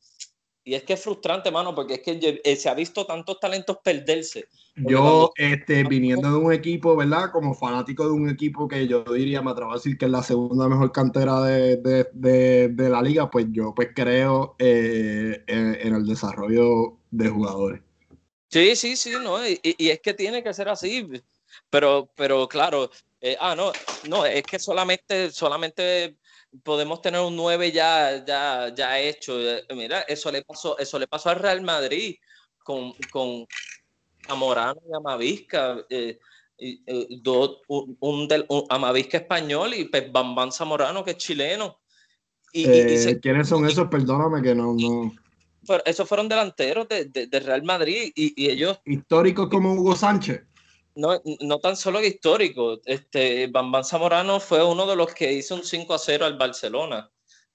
y, 0.68 0.74
es 0.74 0.82
que 0.82 0.94
es 0.94 1.02
frustrante, 1.02 1.50
mano, 1.50 1.74
porque 1.74 1.94
es 1.94 2.00
que 2.00 2.40
eh, 2.44 2.56
se 2.56 2.68
ha 2.68 2.74
visto 2.74 3.06
tantos 3.06 3.40
talentos 3.40 3.78
perderse 3.82 4.46
yo, 4.86 5.32
este, 5.36 5.84
viniendo 5.84 6.30
de 6.30 6.36
un 6.36 6.52
equipo, 6.52 6.96
¿verdad? 6.96 7.30
Como 7.32 7.54
fanático 7.54 8.04
de 8.04 8.12
un 8.12 8.30
equipo 8.30 8.68
que 8.68 8.86
yo 8.86 9.02
diría, 9.04 9.42
me 9.42 9.50
atrevo 9.50 9.72
a 9.72 9.74
decir 9.74 9.98
que 9.98 10.04
es 10.04 10.10
la 10.10 10.22
segunda 10.22 10.68
mejor 10.68 10.92
cantera 10.92 11.40
de, 11.42 11.76
de, 11.76 12.68
de, 12.68 12.88
la 12.88 13.02
liga, 13.02 13.30
pues 13.30 13.46
yo 13.50 13.74
pues 13.74 13.88
creo 13.94 14.54
eh, 14.58 15.42
en, 15.46 15.94
el 15.94 16.06
desarrollo 16.06 16.96
de 17.10 17.28
jugadores. 17.28 17.80
Sí, 18.48 18.76
sí, 18.76 18.96
sí, 18.96 19.12
no, 19.22 19.46
y, 19.46 19.60
y, 19.62 19.90
es 19.90 20.00
que 20.00 20.14
tiene 20.14 20.42
que 20.42 20.54
ser 20.54 20.68
así, 20.68 21.06
pero, 21.68 22.08
pero 22.14 22.48
claro, 22.48 22.90
eh, 23.20 23.36
ah, 23.40 23.54
no, 23.54 23.72
no, 24.08 24.24
es 24.24 24.42
que 24.44 24.58
solamente, 24.58 25.30
solamente 25.30 26.16
podemos 26.62 27.00
tener 27.02 27.20
un 27.20 27.36
9 27.36 27.72
ya, 27.72 28.24
ya, 28.24 28.72
ya 28.74 29.00
hecho. 29.00 29.38
Mira, 29.74 30.02
eso 30.02 30.30
le 30.30 30.42
pasó, 30.42 30.78
eso 30.78 30.98
le 30.98 31.06
pasó 31.06 31.30
al 31.30 31.38
Real 31.38 31.62
Madrid 31.62 32.16
con, 32.62 32.92
con 33.10 33.46
a 34.28 34.34
Morano 34.34 34.80
y 34.88 34.94
Amavisca, 34.94 35.78
eh, 35.88 36.18
eh, 36.58 36.78
un, 38.00 38.28
del, 38.28 38.46
Amavisca 38.68 39.18
español 39.18 39.74
y 39.74 39.84
pues 39.84 40.10
Bambán 40.12 40.52
Zamorano, 40.52 41.04
que 41.04 41.12
es 41.12 41.16
chileno. 41.16 41.80
Y, 42.52 42.64
eh, 42.66 43.18
¿Quiénes 43.20 43.48
son 43.48 43.66
esos? 43.66 43.88
Perdóname 43.88 44.42
que 44.42 44.54
no... 44.54 44.74
no... 44.74 45.12
esos 45.84 46.08
fueron 46.08 46.28
delanteros 46.28 46.88
de, 46.88 47.04
de, 47.04 47.40
Real 47.40 47.62
Madrid 47.62 48.10
y, 48.14 48.42
y, 48.42 48.50
ellos... 48.50 48.80
¿Históricos 48.84 49.48
como 49.48 49.74
Hugo 49.74 49.94
Sánchez? 49.94 50.42
No, 50.98 51.22
no 51.40 51.60
tan 51.60 51.76
solo 51.76 52.02
histórico. 52.02 52.80
Este, 52.84 53.46
Bambán 53.46 53.84
Zamorano 53.84 54.40
fue 54.40 54.64
uno 54.64 54.84
de 54.84 54.96
los 54.96 55.14
que 55.14 55.32
hizo 55.32 55.54
un 55.54 55.62
5 55.62 55.94
a 55.94 55.98
0 55.98 56.26
al 56.26 56.36
Barcelona. 56.36 57.08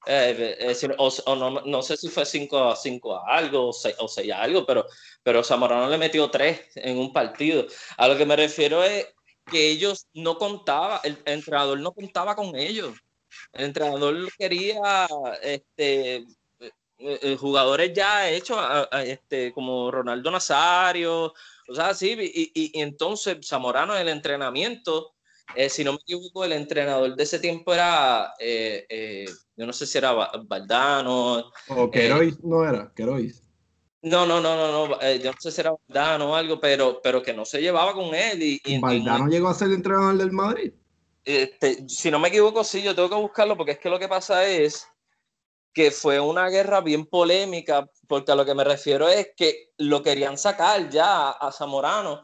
Eh, 0.05 0.73
o, 0.97 1.35
no, 1.35 1.62
no, 1.62 1.81
sé 1.81 1.97
si 1.97 2.07
fue 2.07 2.25
5 2.25 2.71
a 2.71 2.75
5 2.77 3.17
a 3.17 3.35
algo 3.35 3.69
o 3.69 3.73
6, 3.73 4.31
a 4.31 4.41
algo, 4.41 4.65
pero, 4.65 4.85
pero 5.23 5.43
Zamorano 5.43 5.89
le 5.89 5.97
metió 5.97 6.29
3 6.31 6.71
en 6.75 6.97
un 6.97 7.12
partido. 7.12 7.65
A 7.97 8.07
lo 8.07 8.17
que 8.17 8.25
me 8.25 8.38
refiero 8.38 8.81
es 8.81 9.07
que 9.51 9.71
ellos 9.71 10.07
no 10.13 10.38
contaban, 10.38 11.01
el, 11.03 11.17
entrenador 11.25 11.77
no 11.81 11.91
contaba 11.91 12.38
con 12.38 12.55
ellos. 12.55 12.97
El 13.51 13.65
entrenador 13.65 14.31
quería 14.38 15.05
este, 15.41 16.15
eh, 16.15 16.25
eh, 17.00 17.38
jugadores 17.38 17.91
ya 17.93 18.29
hechos, 18.29 18.57
este, 19.03 19.51
como 19.51 19.91
Ronaldo 19.91 20.31
Nazario, 20.31 21.33
o 21.67 21.75
sea, 21.75 21.93
sí, 21.93 22.15
y, 22.20 22.51
y, 22.53 22.79
y 22.79 22.82
entonces 22.82 23.38
Zamorano 23.48 23.96
en 23.96 24.01
el 24.01 24.10
entrenamiento 24.10 25.13
eh, 25.55 25.70
si 25.70 25.84
no 25.84 25.93
me 25.93 26.00
equivoco, 26.00 26.43
el 26.43 26.53
entrenador 26.53 27.15
de 27.15 27.24
ese 27.24 27.39
tiempo 27.39 27.74
era, 27.74 28.34
eh, 28.39 28.86
eh, 28.89 29.25
yo 29.55 29.65
no 29.65 29.74
sé 29.74 29.86
si 29.86 29.98
era 29.98 30.13
Valdano. 30.46 31.51
O 31.67 31.91
Querois 31.91 32.43
no 32.43 32.67
era, 32.67 32.91
Querois. 32.96 33.43
No, 34.01 34.25
no, 34.25 34.41
no, 34.41 34.55
no, 34.55 34.88
no, 34.88 35.13
yo 35.15 35.32
no 35.32 35.38
sé 35.39 35.51
si 35.51 35.62
era 35.62 35.72
Valdano 35.88 36.32
o 36.32 36.36
algo, 36.36 36.60
pero, 36.60 37.00
pero 37.03 37.22
que 37.22 37.34
no 37.34 37.46
se 37.46 37.62
llevaba 37.62 37.93
con 37.93 38.15
él. 38.15 38.41
Y, 38.41 38.79
¿Valdano 38.79 39.27
llegó 39.27 39.50
a 39.50 39.53
ser 39.53 39.67
el 39.67 39.75
entrenador 39.75 40.17
del 40.17 40.32
Madrid? 40.32 40.74
Este, 41.24 41.88
si 41.88 42.10
no 42.10 42.20
me 42.20 42.29
equivoco, 42.29 42.63
sí, 42.63 42.82
yo 42.82 42.96
tengo 42.96 43.10
que 43.10 43.15
buscarlo 43.15 43.55
porque 43.55 43.74
es 43.74 43.79
que 43.79 43.89
lo 43.89 44.00
que 44.00 44.10
pasa 44.10 44.46
es 44.46 44.88
que 45.73 45.91
fue 45.91 46.19
una 46.19 46.49
guerra 46.49 46.81
bien 46.81 47.05
polémica, 47.05 47.89
porque 48.07 48.31
a 48.31 48.35
lo 48.35 48.45
que 48.45 48.53
me 48.53 48.63
refiero 48.63 49.07
es 49.09 49.29
que 49.35 49.71
lo 49.77 50.03
querían 50.03 50.37
sacar 50.37 50.89
ya 50.89 51.31
a 51.31 51.51
Zamorano 51.51 52.21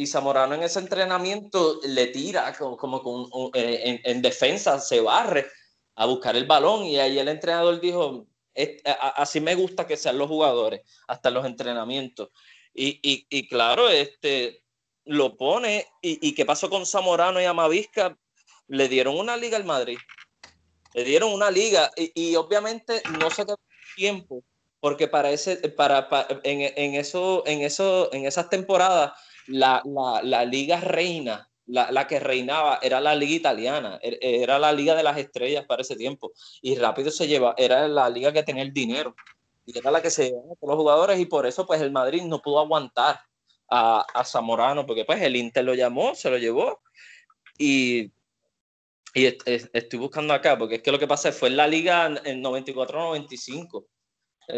y 0.00 0.06
Zamorano 0.06 0.54
en 0.54 0.62
ese 0.62 0.78
entrenamiento 0.78 1.78
le 1.84 2.06
tira 2.06 2.56
como, 2.56 3.50
eh, 3.52 4.00
en, 4.02 4.22
defensa, 4.22 4.80
se 4.80 4.98
barre 5.00 5.46
a 5.96 6.06
buscar 6.06 6.36
el 6.36 6.46
balón 6.46 6.84
y 6.84 6.98
ahí 6.98 7.18
el 7.18 7.28
entrenador 7.28 7.78
dijo, 7.80 8.26
así 9.16 9.40
me 9.40 9.54
gusta 9.54 9.86
que 9.86 9.98
sean 9.98 10.16
los 10.16 10.28
jugadores, 10.28 10.80
hasta 11.06 11.30
los 11.30 11.44
entrenamientos. 11.44 12.30
Y, 12.72 13.46
claro, 13.48 13.90
este, 13.90 14.62
lo 15.04 15.36
pone. 15.36 15.86
Y, 16.00 16.34
qué 16.34 16.46
pasó 16.46 16.70
con 16.70 16.86
Zamorano 16.86 17.38
y 17.38 17.44
Amavisca? 17.44 18.16
Le 18.68 18.88
dieron 18.88 19.18
una 19.18 19.36
liga 19.36 19.58
al 19.58 19.64
Madrid. 19.64 19.98
Le 20.94 21.04
dieron 21.04 21.32
una 21.32 21.50
liga. 21.50 21.90
Y, 21.96 22.36
obviamente 22.36 23.02
no 23.18 23.30
se 23.30 23.44
quedó 23.44 23.58
tiempo. 23.96 24.42
Porque 24.80 25.08
para, 25.08 25.30
ese, 25.30 25.56
para, 25.68 26.08
en, 26.42 26.94
eso, 26.94 27.42
en, 27.46 27.60
eso, 27.60 28.12
en 28.14 28.24
esas 28.24 28.48
temporadas, 28.48 29.12
la, 29.46 29.82
liga 30.46 30.80
reina, 30.80 31.50
la, 31.66 32.06
que 32.06 32.18
reinaba, 32.18 32.78
era 32.80 33.00
la 33.00 33.14
liga 33.14 33.34
italiana. 33.34 33.98
Er, 34.02 34.18
era 34.22 34.58
la 34.58 34.72
liga 34.72 34.94
de 34.94 35.02
las 35.02 35.18
estrellas 35.18 35.66
para 35.66 35.82
ese 35.82 35.96
tiempo. 35.96 36.32
Y 36.62 36.76
rápido 36.76 37.10
se 37.10 37.28
lleva. 37.28 37.54
Era 37.58 37.88
la 37.88 38.08
liga 38.08 38.32
que 38.32 38.42
tenía 38.42 38.62
el 38.62 38.72
dinero 38.72 39.14
y 39.66 39.78
era 39.78 39.90
la 39.90 40.02
que 40.02 40.10
se 40.10 40.30
llevaba 40.30 40.54
los 40.60 40.76
jugadores 40.76 41.20
y 41.20 41.26
por 41.26 41.46
eso 41.46 41.66
pues 41.66 41.80
el 41.80 41.90
Madrid 41.90 42.22
no 42.22 42.40
pudo 42.40 42.60
aguantar 42.60 43.20
a, 43.68 44.04
a, 44.14 44.24
Zamorano, 44.24 44.86
porque 44.86 45.04
pues 45.04 45.22
el 45.22 45.36
Inter 45.36 45.64
lo 45.64 45.74
llamó, 45.74 46.14
se 46.14 46.30
lo 46.30 46.38
llevó 46.38 46.80
y, 47.56 48.10
y 49.14 49.26
estoy 49.26 49.98
buscando 49.98 50.34
acá, 50.34 50.56
porque 50.58 50.76
es 50.76 50.82
que 50.82 50.92
lo 50.92 50.98
que 50.98 51.06
pasa 51.06 51.32
fue 51.32 51.48
en 51.48 51.56
la 51.56 51.66
liga 51.66 52.06
en 52.24 52.42
94-95, 52.42 53.84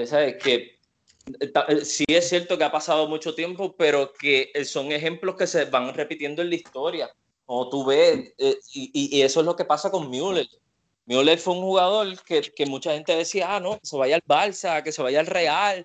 ¿sabes? 0.06 0.42
Que 0.42 0.78
eh, 1.40 1.84
sí 1.84 2.04
es 2.08 2.28
cierto 2.28 2.58
que 2.58 2.64
ha 2.64 2.72
pasado 2.72 3.08
mucho 3.08 3.34
tiempo, 3.34 3.74
pero 3.76 4.12
que 4.12 4.52
son 4.64 4.92
ejemplos 4.92 5.36
que 5.36 5.46
se 5.46 5.64
van 5.66 5.94
repitiendo 5.94 6.42
en 6.42 6.50
la 6.50 6.56
historia. 6.56 7.10
Como 7.46 7.68
tú 7.68 7.84
ves, 7.84 8.34
eh, 8.38 8.56
y, 8.74 9.16
y, 9.18 9.22
eso 9.22 9.40
es 9.40 9.46
lo 9.46 9.56
que 9.56 9.64
pasa 9.64 9.90
con 9.90 10.10
Müller. 10.10 10.46
Müller 11.06 11.38
fue 11.38 11.54
un 11.54 11.62
jugador 11.62 12.22
que, 12.24 12.42
que, 12.42 12.66
mucha 12.66 12.94
gente 12.94 13.16
decía, 13.16 13.56
ah, 13.56 13.60
no, 13.60 13.78
que 13.78 13.86
se 13.86 13.96
vaya 13.96 14.16
al 14.16 14.22
Barça, 14.22 14.82
que 14.82 14.92
se 14.92 15.02
vaya 15.02 15.20
al 15.20 15.26
Real, 15.26 15.84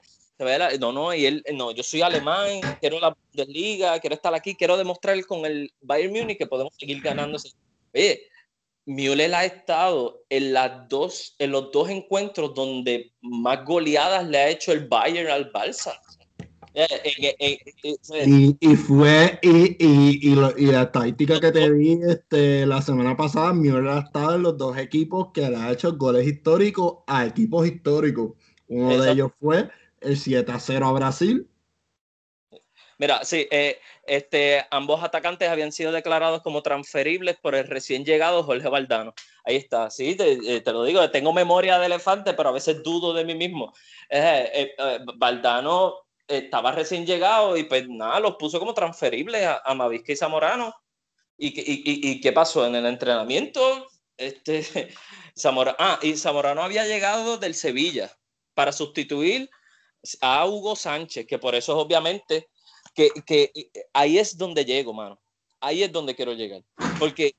no, 0.79 0.91
no, 0.91 1.13
y 1.13 1.25
él, 1.25 1.43
no, 1.53 1.71
yo 1.71 1.81
soy 1.81 2.01
alemán, 2.01 2.61
quiero 2.79 2.99
la 2.99 3.15
Liga, 3.47 3.99
quiero 3.99 4.15
estar 4.15 4.33
aquí, 4.35 4.55
quiero 4.55 4.77
demostrar 4.77 5.23
con 5.25 5.45
el 5.45 5.71
Bayern 5.81 6.13
Múnich 6.13 6.37
que 6.37 6.45
podemos 6.45 6.73
seguir 6.77 7.01
ganando. 7.01 7.39
Oye, 7.93 8.27
Müller 8.87 9.35
ha 9.35 9.43
estado 9.43 10.23
en, 10.29 10.53
las 10.53 10.87
dos, 10.87 11.35
en 11.39 11.51
los 11.51 11.71
dos 11.73 11.89
encuentros 11.89 12.53
donde 12.55 13.11
más 13.21 13.65
goleadas 13.65 14.25
le 14.25 14.37
ha 14.37 14.49
hecho 14.49 14.71
el 14.71 14.87
Bayern 14.87 15.29
al 15.29 15.51
Barça. 15.51 15.91
Eh, 16.73 16.87
eh, 17.39 17.59
eh, 17.83 18.55
y, 18.59 18.75
fue 18.75 19.39
y, 19.41 19.75
y, 19.79 20.35
la 20.35 20.91
táctica 20.91 21.39
que 21.39 21.51
te 21.51 21.73
di 21.73 21.99
este, 22.07 22.65
la 22.65 22.81
semana 22.81 23.17
pasada, 23.17 23.51
Müller 23.51 23.87
ha 23.87 23.99
estado 23.99 24.35
en 24.35 24.43
los 24.43 24.57
dos 24.57 24.77
equipos 24.77 25.31
que 25.33 25.49
le 25.49 25.57
ha 25.57 25.71
hecho 25.71 25.97
goles 25.97 26.25
históricos 26.25 26.99
a 27.07 27.25
equipos 27.25 27.67
históricos. 27.67 28.33
Uno 28.69 29.01
de 29.01 29.11
ellos 29.11 29.31
fue 29.39 29.69
el 29.99 30.15
7 30.17 30.49
a 30.49 30.59
0 30.59 30.85
a 30.85 30.91
Brasil. 30.93 31.49
Mira, 32.99 33.23
sí, 33.23 33.47
eh, 33.51 33.79
este, 34.03 34.65
ambos 34.71 35.03
atacantes 35.03 35.49
habían 35.49 35.71
sido 35.71 35.91
declarados 35.91 36.41
como 36.41 36.63
transferibles 36.63 37.37
por 37.37 37.53
el 37.53 37.67
recién 37.67 38.03
llegado 38.03 38.43
Jorge 38.43 38.67
Valdano. 38.69 39.13
Ahí 39.43 39.55
está, 39.55 39.91
sí, 39.91 40.15
te, 40.15 40.33
eh, 40.57 40.63
lo 40.65 40.83
digo, 40.83 41.09
tengo 41.11 41.31
memoria 41.31 41.77
de 41.77 41.85
elefante, 41.85 42.33
pero 42.33 42.49
a 42.49 42.53
veces 42.53 42.81
dudo 42.81 43.13
de 43.13 43.23
mí 43.23 43.35
mismo. 43.35 43.73
Eh, 44.09 44.75
Valdano 45.15 46.07
estaba 46.27 46.71
recién 46.71 47.05
llegado 47.05 47.55
y 47.55 47.63
pues 47.63 47.87
nada, 47.87 48.19
los 48.19 48.35
puso 48.35 48.59
como 48.59 48.73
transferibles 48.73 49.45
a, 49.45 49.61
a 49.63 49.89
y 50.05 50.15
Zamorano. 50.15 50.73
¿Y, 51.37 51.53
y, 52.09 52.19
qué 52.19 52.33
pasó 52.33 52.65
en 52.65 52.75
el 52.75 52.85
entrenamiento? 52.87 53.87
Este, 54.17 54.65
Zamorano, 55.37 55.77
ah, 55.79 55.99
y 56.01 56.17
Zamorano 56.17 56.63
había 56.63 56.85
llegado 56.85 57.37
del 57.37 57.53
Sevilla 57.53 58.11
para 58.55 58.71
sustituir 58.71 59.49
a 60.21 60.47
Hugo 60.47 60.75
Sánchez, 60.75 61.27
que 61.27 61.37
por 61.37 61.53
eso 61.53 61.73
es 61.73 61.85
obviamente 61.85 62.49
que, 62.97 63.11
que 63.27 63.51
ahí 63.93 64.17
es 64.17 64.35
donde 64.35 64.65
llego, 64.65 64.91
mano. 64.91 65.19
Ahí 65.59 65.83
es 65.83 65.91
donde 65.91 66.15
quiero 66.15 66.33
llegar. 66.33 66.63
Porque 66.97 67.35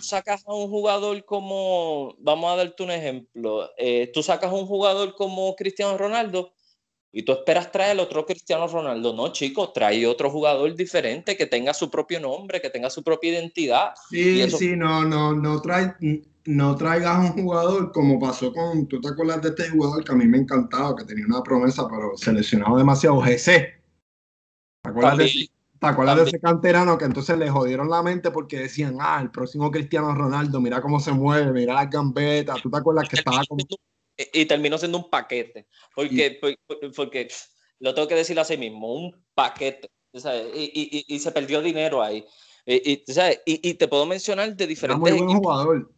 sacas 0.00 0.44
a 0.46 0.54
un 0.54 0.70
jugador 0.70 1.24
como, 1.24 2.14
vamos 2.20 2.52
a 2.52 2.56
darte 2.56 2.82
un 2.84 2.92
ejemplo, 2.92 3.68
eh, 3.76 4.08
tú 4.14 4.22
sacas 4.22 4.50
a 4.50 4.54
un 4.54 4.66
jugador 4.66 5.16
como 5.16 5.54
Cristiano 5.56 5.98
Ronaldo 5.98 6.52
y 7.12 7.24
tú 7.24 7.32
esperas 7.32 7.72
traer 7.72 7.98
otro 7.98 8.24
Cristiano 8.24 8.68
Ronaldo. 8.68 9.12
No, 9.12 9.32
chicos, 9.32 9.72
trae 9.72 10.06
otro 10.06 10.30
jugador 10.30 10.76
diferente 10.76 11.36
que 11.36 11.46
tenga 11.46 11.74
su 11.74 11.90
propio 11.90 12.20
nombre, 12.20 12.60
que 12.60 12.70
tenga 12.70 12.88
su 12.88 13.02
propia 13.02 13.32
identidad. 13.32 13.90
Sí, 14.10 14.48
sí, 14.48 14.76
no, 14.76 15.04
no, 15.04 15.34
no 15.34 15.60
trae, 15.60 15.92
no 16.44 16.76
traigas 16.76 17.16
a 17.16 17.20
un 17.20 17.42
jugador 17.42 17.90
como 17.90 18.20
pasó 18.20 18.52
con, 18.52 18.86
¿tú 18.86 19.00
te 19.00 19.08
acuerdas 19.08 19.42
de 19.42 19.48
este 19.48 19.70
jugador 19.70 20.04
que 20.04 20.12
a 20.12 20.14
mí 20.14 20.24
me 20.26 20.38
encantaba, 20.38 20.94
que 20.94 21.04
tenía 21.04 21.26
una 21.26 21.42
promesa, 21.42 21.88
pero 21.90 22.16
seleccionado 22.16 22.78
demasiado, 22.78 23.20
GC? 23.20 23.79
¿Te 24.82 24.90
acuerdas, 24.90 25.18
de, 25.18 25.24
¿te 25.80 26.22
de 26.22 26.22
ese 26.28 26.40
canterano 26.40 26.96
que 26.96 27.04
entonces 27.04 27.38
le 27.38 27.50
jodieron 27.50 27.90
la 27.90 28.02
mente 28.02 28.30
porque 28.30 28.58
decían, 28.58 28.96
ah, 29.00 29.20
el 29.20 29.30
próximo 29.30 29.70
Cristiano 29.70 30.14
Ronaldo, 30.14 30.60
mira 30.60 30.80
cómo 30.80 31.00
se 31.00 31.12
mueve, 31.12 31.52
mira 31.52 31.74
las 31.74 31.90
gambetas, 31.90 32.62
¿tú 32.62 32.70
te 32.70 32.78
acuerdas 32.78 33.08
que 33.08 33.16
estaba 33.16 33.42
como... 33.48 33.64
Y 34.34 34.44
terminó 34.44 34.76
siendo 34.76 34.98
un 34.98 35.08
paquete, 35.08 35.66
porque, 35.94 36.38
porque, 36.94 37.28
lo 37.78 37.94
tengo 37.94 38.06
que 38.06 38.16
decir 38.16 38.38
así 38.38 38.58
mismo, 38.58 38.92
un 38.92 39.24
paquete, 39.34 39.90
y, 40.12 41.04
y, 41.08 41.14
y, 41.14 41.18
se 41.20 41.32
perdió 41.32 41.62
dinero 41.62 42.02
ahí. 42.02 42.22
Y, 42.66 43.02
y, 43.46 43.74
te 43.74 43.88
puedo 43.88 44.04
mencionar 44.04 44.54
de 44.54 44.66
diferentes... 44.66 45.06
Era 45.06 45.16
muy 45.16 45.24
buen 45.24 45.38
jugador 45.38 45.90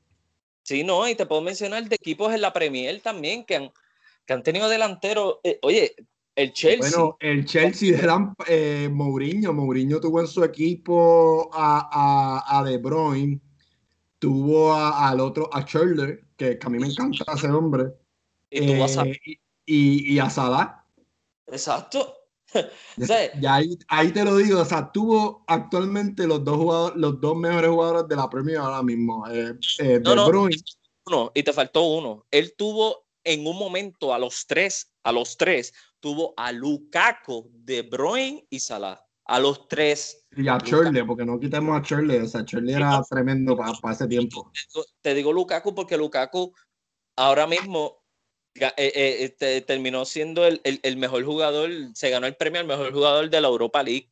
Sí, 0.63 0.85
no, 0.85 1.09
y 1.09 1.15
te 1.15 1.27
puedo 1.27 1.43
mencionar 1.43 1.89
de 1.89 1.97
equipos 1.97 2.33
en 2.33 2.41
la 2.41 2.53
Premier 2.53 3.01
también 3.01 3.45
que 3.45 3.57
han, 3.57 3.73
que 4.25 4.33
han 4.33 4.43
tenido 4.43 4.69
delanteros. 4.69 5.39
Eh, 5.43 5.59
oye, 5.63 5.97
el 6.35 6.53
Chelsea. 6.53 6.91
Bueno, 6.91 7.17
el 7.21 7.45
Chelsea 7.45 7.99
eran 7.99 8.35
eh, 8.47 8.89
Mourinho. 8.91 9.53
Mourinho 9.53 10.01
tuvo 10.01 10.21
en 10.21 10.27
su 10.27 10.43
equipo 10.45 11.51
a, 11.53 11.89
a, 11.93 12.59
a 12.59 12.65
De 12.65 12.79
Bruyne, 12.79 13.41
tuvo 14.19 14.75
al 14.75 15.21
otro, 15.21 15.51
a 15.53 15.63
Schürrle, 15.63 16.25
que, 16.37 16.59
a 16.61 16.69
mí 16.69 16.79
me 16.79 16.87
encanta 16.87 17.25
ese 17.35 17.49
hombre. 17.49 17.93
Y, 18.51 18.67
tuvo 18.67 18.85
a 18.85 19.07
eh, 19.07 19.21
y, 19.67 20.15
y, 20.15 20.19
a 20.19 20.31
Salah. 20.31 20.85
Exacto. 21.47 22.17
y 22.97 23.47
ahí, 23.47 23.79
ahí, 23.89 24.13
te 24.13 24.25
lo 24.25 24.37
digo, 24.37 24.61
o 24.61 24.65
sea, 24.65 24.91
tuvo 24.93 25.45
actualmente 25.47 26.27
los 26.27 26.45
dos 26.45 26.57
jugadores, 26.57 26.97
los 26.99 27.21
dos 27.21 27.37
mejores 27.37 27.71
jugadores 27.71 28.09
de 28.09 28.17
la 28.17 28.29
Premier 28.29 28.59
ahora 28.59 28.83
mismo. 28.83 29.27
Eh, 29.29 29.55
eh, 29.79 30.01
no, 30.03 30.15
no, 30.15 31.33
y 31.35 31.43
te 31.43 31.53
faltó 31.53 31.83
uno. 31.83 32.27
Él 32.31 32.55
tuvo 32.57 33.07
en 33.25 33.47
un 33.47 33.59
momento 33.59 34.13
a 34.13 34.19
los 34.19 34.47
tres, 34.47 34.93
a 35.03 35.13
los 35.13 35.37
tres, 35.37 35.73
tuvo 36.03 36.35
a 36.37 36.53
Lukaku, 36.53 37.49
De 37.55 37.83
Bruyne 37.83 38.45
y 38.51 38.61
Salah. 38.61 39.01
A 39.25 39.39
los 39.39 39.69
tres. 39.69 40.27
Y 40.37 40.49
a 40.49 40.59
Shirley, 40.59 41.05
porque 41.05 41.25
no 41.25 41.39
quitemos 41.39 41.79
a 41.79 41.83
Shirley. 41.83 42.19
O 42.19 42.27
sea, 42.27 42.43
Shirley 42.43 42.75
era 42.75 43.01
tremendo 43.09 43.57
para 43.57 43.95
ese 43.95 44.09
tiempo. 44.09 44.51
Te 45.01 45.15
digo 45.15 45.33
Lukaku 45.33 45.75
porque 45.75 45.97
Lukaku 45.97 46.53
ahora 47.17 47.47
mismo 47.47 48.03
eh, 48.57 48.73
eh, 48.77 49.17
este, 49.21 49.61
terminó 49.63 50.05
siendo 50.05 50.45
el, 50.45 50.61
el, 50.65 50.97
mejor 50.97 51.25
jugador, 51.25 51.71
se 51.95 52.11
ganó 52.11 52.27
el 52.27 52.37
premio 52.37 52.61
al 52.61 52.67
mejor 52.67 52.93
jugador 52.93 53.31
de 53.31 53.41
la 53.41 53.49
Europa 53.49 53.83
League. 53.83 54.11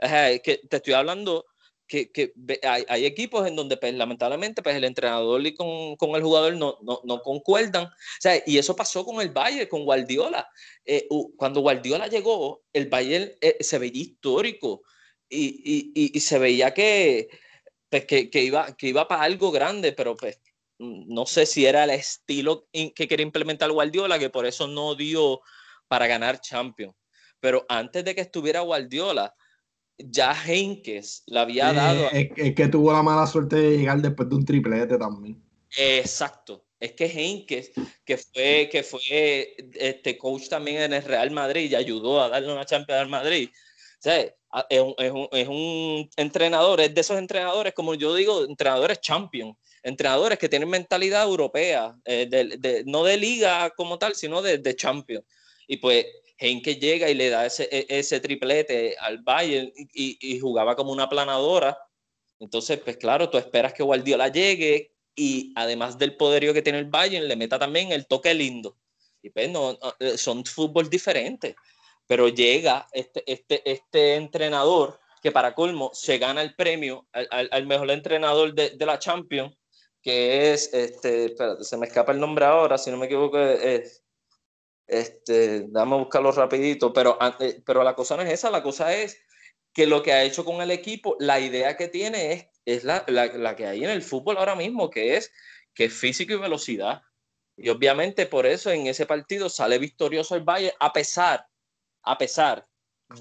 que 0.00 0.60
te 0.68 0.76
estoy 0.76 0.94
hablando 0.94 1.46
que, 1.88 2.12
que 2.12 2.32
hay, 2.62 2.84
hay, 2.88 3.06
equipos 3.06 3.46
en 3.48 3.56
donde 3.56 3.76
pues, 3.76 3.94
lamentablemente 3.94 4.62
pues, 4.62 4.76
el 4.76 4.84
entrenador 4.84 5.44
y 5.46 5.54
con, 5.54 5.96
con 5.96 6.14
el 6.14 6.22
jugador 6.22 6.54
no, 6.56 6.78
no, 6.82 7.00
no, 7.04 7.22
concuerdan. 7.22 7.86
O 7.86 8.20
sea, 8.20 8.42
y 8.46 8.58
eso 8.58 8.76
pasó 8.76 9.04
con 9.04 9.20
el 9.20 9.30
Bayern, 9.30 9.68
con 9.68 9.84
Guardiola. 9.84 10.48
Eh, 10.84 11.08
cuando 11.36 11.60
Guardiola 11.60 12.06
llegó, 12.06 12.62
el 12.72 12.88
Bayern 12.88 13.32
se 13.58 13.78
veía 13.78 14.02
histórico 14.02 14.82
y, 15.28 15.92
y, 15.94 16.16
y, 16.16 16.20
se 16.20 16.38
veía 16.38 16.72
que, 16.72 17.28
pues, 17.88 18.04
que, 18.04 18.30
que, 18.30 18.44
iba, 18.44 18.76
que 18.76 18.88
iba 18.88 19.08
para 19.08 19.22
algo 19.22 19.50
grande, 19.50 19.92
pero 19.92 20.14
pues 20.16 20.40
no 20.78 21.26
sé 21.26 21.46
si 21.46 21.66
era 21.66 21.84
el 21.84 21.90
estilo 21.90 22.68
que 22.72 23.08
quería 23.08 23.26
implementar 23.26 23.70
Guardiola, 23.72 24.18
que 24.18 24.30
por 24.30 24.46
eso 24.46 24.68
no 24.68 24.94
dio 24.94 25.40
para 25.88 26.06
ganar 26.06 26.40
Champions. 26.40 26.94
Pero 27.40 27.66
antes 27.68 28.04
de 28.04 28.14
que 28.14 28.20
estuviera 28.20 28.60
Guardiola, 28.60 29.34
ya 29.98 30.32
Henkes 30.32 31.24
le 31.26 31.40
había 31.40 31.72
dado. 31.72 32.08
Es, 32.10 32.54
que 32.54 32.68
tuvo 32.68 32.92
la 32.92 33.02
mala 33.02 33.26
suerte 33.26 33.56
de 33.56 33.78
llegar 33.78 34.00
después 34.00 34.28
de 34.28 34.34
un 34.36 34.44
triplete 34.44 34.96
también. 34.96 35.42
Exacto. 35.76 36.64
Es 36.80 36.92
que 36.92 37.06
Henkes, 37.06 37.72
que 38.04 38.16
fue, 38.16 38.68
que 38.70 38.82
fue 38.84 39.56
este 39.74 40.16
coach 40.16 40.48
también 40.48 40.82
en 40.82 40.92
el 40.92 41.02
Real 41.02 41.30
Madrid 41.32 41.70
y 41.70 41.74
ayudó 41.74 42.22
a 42.22 42.28
darle 42.28 42.52
una 42.52 42.64
Champions 42.64 43.00
al 43.00 43.08
Madrid. 43.08 43.50
es, 44.04 44.80
un, 44.80 44.94
es, 44.98 45.10
un, 45.10 45.28
es 45.32 45.48
un 45.48 46.08
entrenador, 46.16 46.80
es 46.80 46.94
de 46.94 47.00
esos 47.00 47.18
entrenadores, 47.18 47.74
como 47.74 47.94
yo 47.94 48.14
digo, 48.14 48.44
entrenadores 48.44 49.00
champion 49.00 49.56
entrenadores 49.82 50.38
que 50.38 50.48
tienen 50.48 50.68
mentalidad 50.68 51.24
europea, 51.24 51.96
eh, 52.04 52.26
de, 52.28 52.82
no 52.86 53.04
de 53.04 53.16
liga 53.16 53.70
como 53.70 53.98
tal, 53.98 54.14
sino 54.14 54.42
de, 54.42 54.58
de 54.58 54.76
Champions. 54.76 55.24
Y 55.66 55.78
pues 55.78 56.06
Henke 56.38 56.76
llega 56.76 57.10
y 57.10 57.14
le 57.14 57.30
da 57.30 57.46
ese, 57.46 57.68
e, 57.70 57.86
ese 57.88 58.20
triplete 58.20 58.96
al 59.00 59.18
Bayern 59.18 59.72
y, 59.74 60.38
jugaba 60.38 60.76
como 60.76 60.92
una 60.92 61.08
planadora. 61.08 61.78
Entonces, 62.38 62.78
pues 62.78 62.96
claro, 62.96 63.28
tú 63.28 63.38
esperas 63.38 63.72
que 63.72 63.82
Guardiola 63.82 64.28
llegue 64.28 64.94
y 65.16 65.52
además 65.56 65.98
del 65.98 66.16
poderío 66.16 66.54
que 66.54 66.62
tiene 66.62 66.78
el 66.78 66.86
Bayern, 66.86 67.26
le 67.26 67.36
meta 67.36 67.58
también 67.58 67.90
el 67.90 68.06
toque 68.06 68.32
lindo. 68.34 68.76
Y 69.20 69.30
pues 69.30 69.50
no, 69.50 69.76
eh, 69.98 70.16
son 70.16 70.44
fútbol 70.44 70.88
diferentes. 70.88 71.56
Pero 72.06 72.28
llega 72.28 72.86
este, 72.92 73.24
este, 73.30 73.68
este 73.70 74.14
entrenador 74.14 75.00
que 75.20 75.32
para 75.32 75.54
colmo 75.54 75.90
se 75.92 76.18
gana 76.18 76.42
el 76.42 76.54
premio 76.54 77.08
al, 77.12 77.48
al, 77.50 77.66
mejor 77.66 77.90
entrenador 77.90 78.54
de, 78.54 78.70
de, 78.70 78.86
la 78.86 79.00
Champions, 79.00 79.56
que 80.00 80.52
es, 80.52 80.72
este, 80.72 81.26
espérate, 81.26 81.64
se 81.64 81.76
me 81.76 81.86
escapa 81.86 82.12
el 82.12 82.20
nombre 82.20 82.44
ahora, 82.44 82.78
si 82.78 82.90
no 82.90 82.96
me 82.96 83.06
equivoco, 83.06 83.36
es, 83.36 84.04
este, 84.88 85.66
dame 85.68 85.94
a 85.94 85.98
buscarlo 85.98 86.32
rapidito, 86.32 86.92
pero, 86.92 87.18
eh, 87.40 87.62
pero 87.64 87.84
la 87.84 87.94
cosa 87.94 88.16
no 88.16 88.22
es 88.22 88.32
esa, 88.32 88.50
la 88.50 88.62
cosa 88.62 88.94
es 88.94 89.18
que 89.72 89.86
lo 89.86 90.02
que 90.02 90.12
ha 90.12 90.24
hecho 90.24 90.44
con 90.44 90.60
el 90.62 90.70
equipo, 90.70 91.16
la 91.20 91.38
idea 91.38 91.76
que 91.76 91.88
tiene 91.88 92.32
es, 92.32 92.46
es 92.64 92.84
la, 92.84 93.04
la, 93.06 93.26
la 93.26 93.54
que 93.54 93.66
hay 93.66 93.84
en 93.84 93.90
el 93.90 94.02
fútbol 94.02 94.38
ahora 94.38 94.56
mismo, 94.56 94.90
que 94.90 95.16
es, 95.16 95.30
que 95.74 95.84
es 95.84 95.94
físico 95.94 96.32
y 96.32 96.38
velocidad. 96.38 97.02
Y 97.56 97.68
obviamente 97.68 98.26
por 98.26 98.46
eso 98.46 98.70
en 98.70 98.86
ese 98.86 99.04
partido 99.04 99.48
sale 99.48 99.78
victorioso 99.78 100.34
el 100.34 100.42
Bayern, 100.42 100.74
a 100.80 100.92
pesar, 100.92 101.46
a 102.02 102.16
pesar 102.16 102.66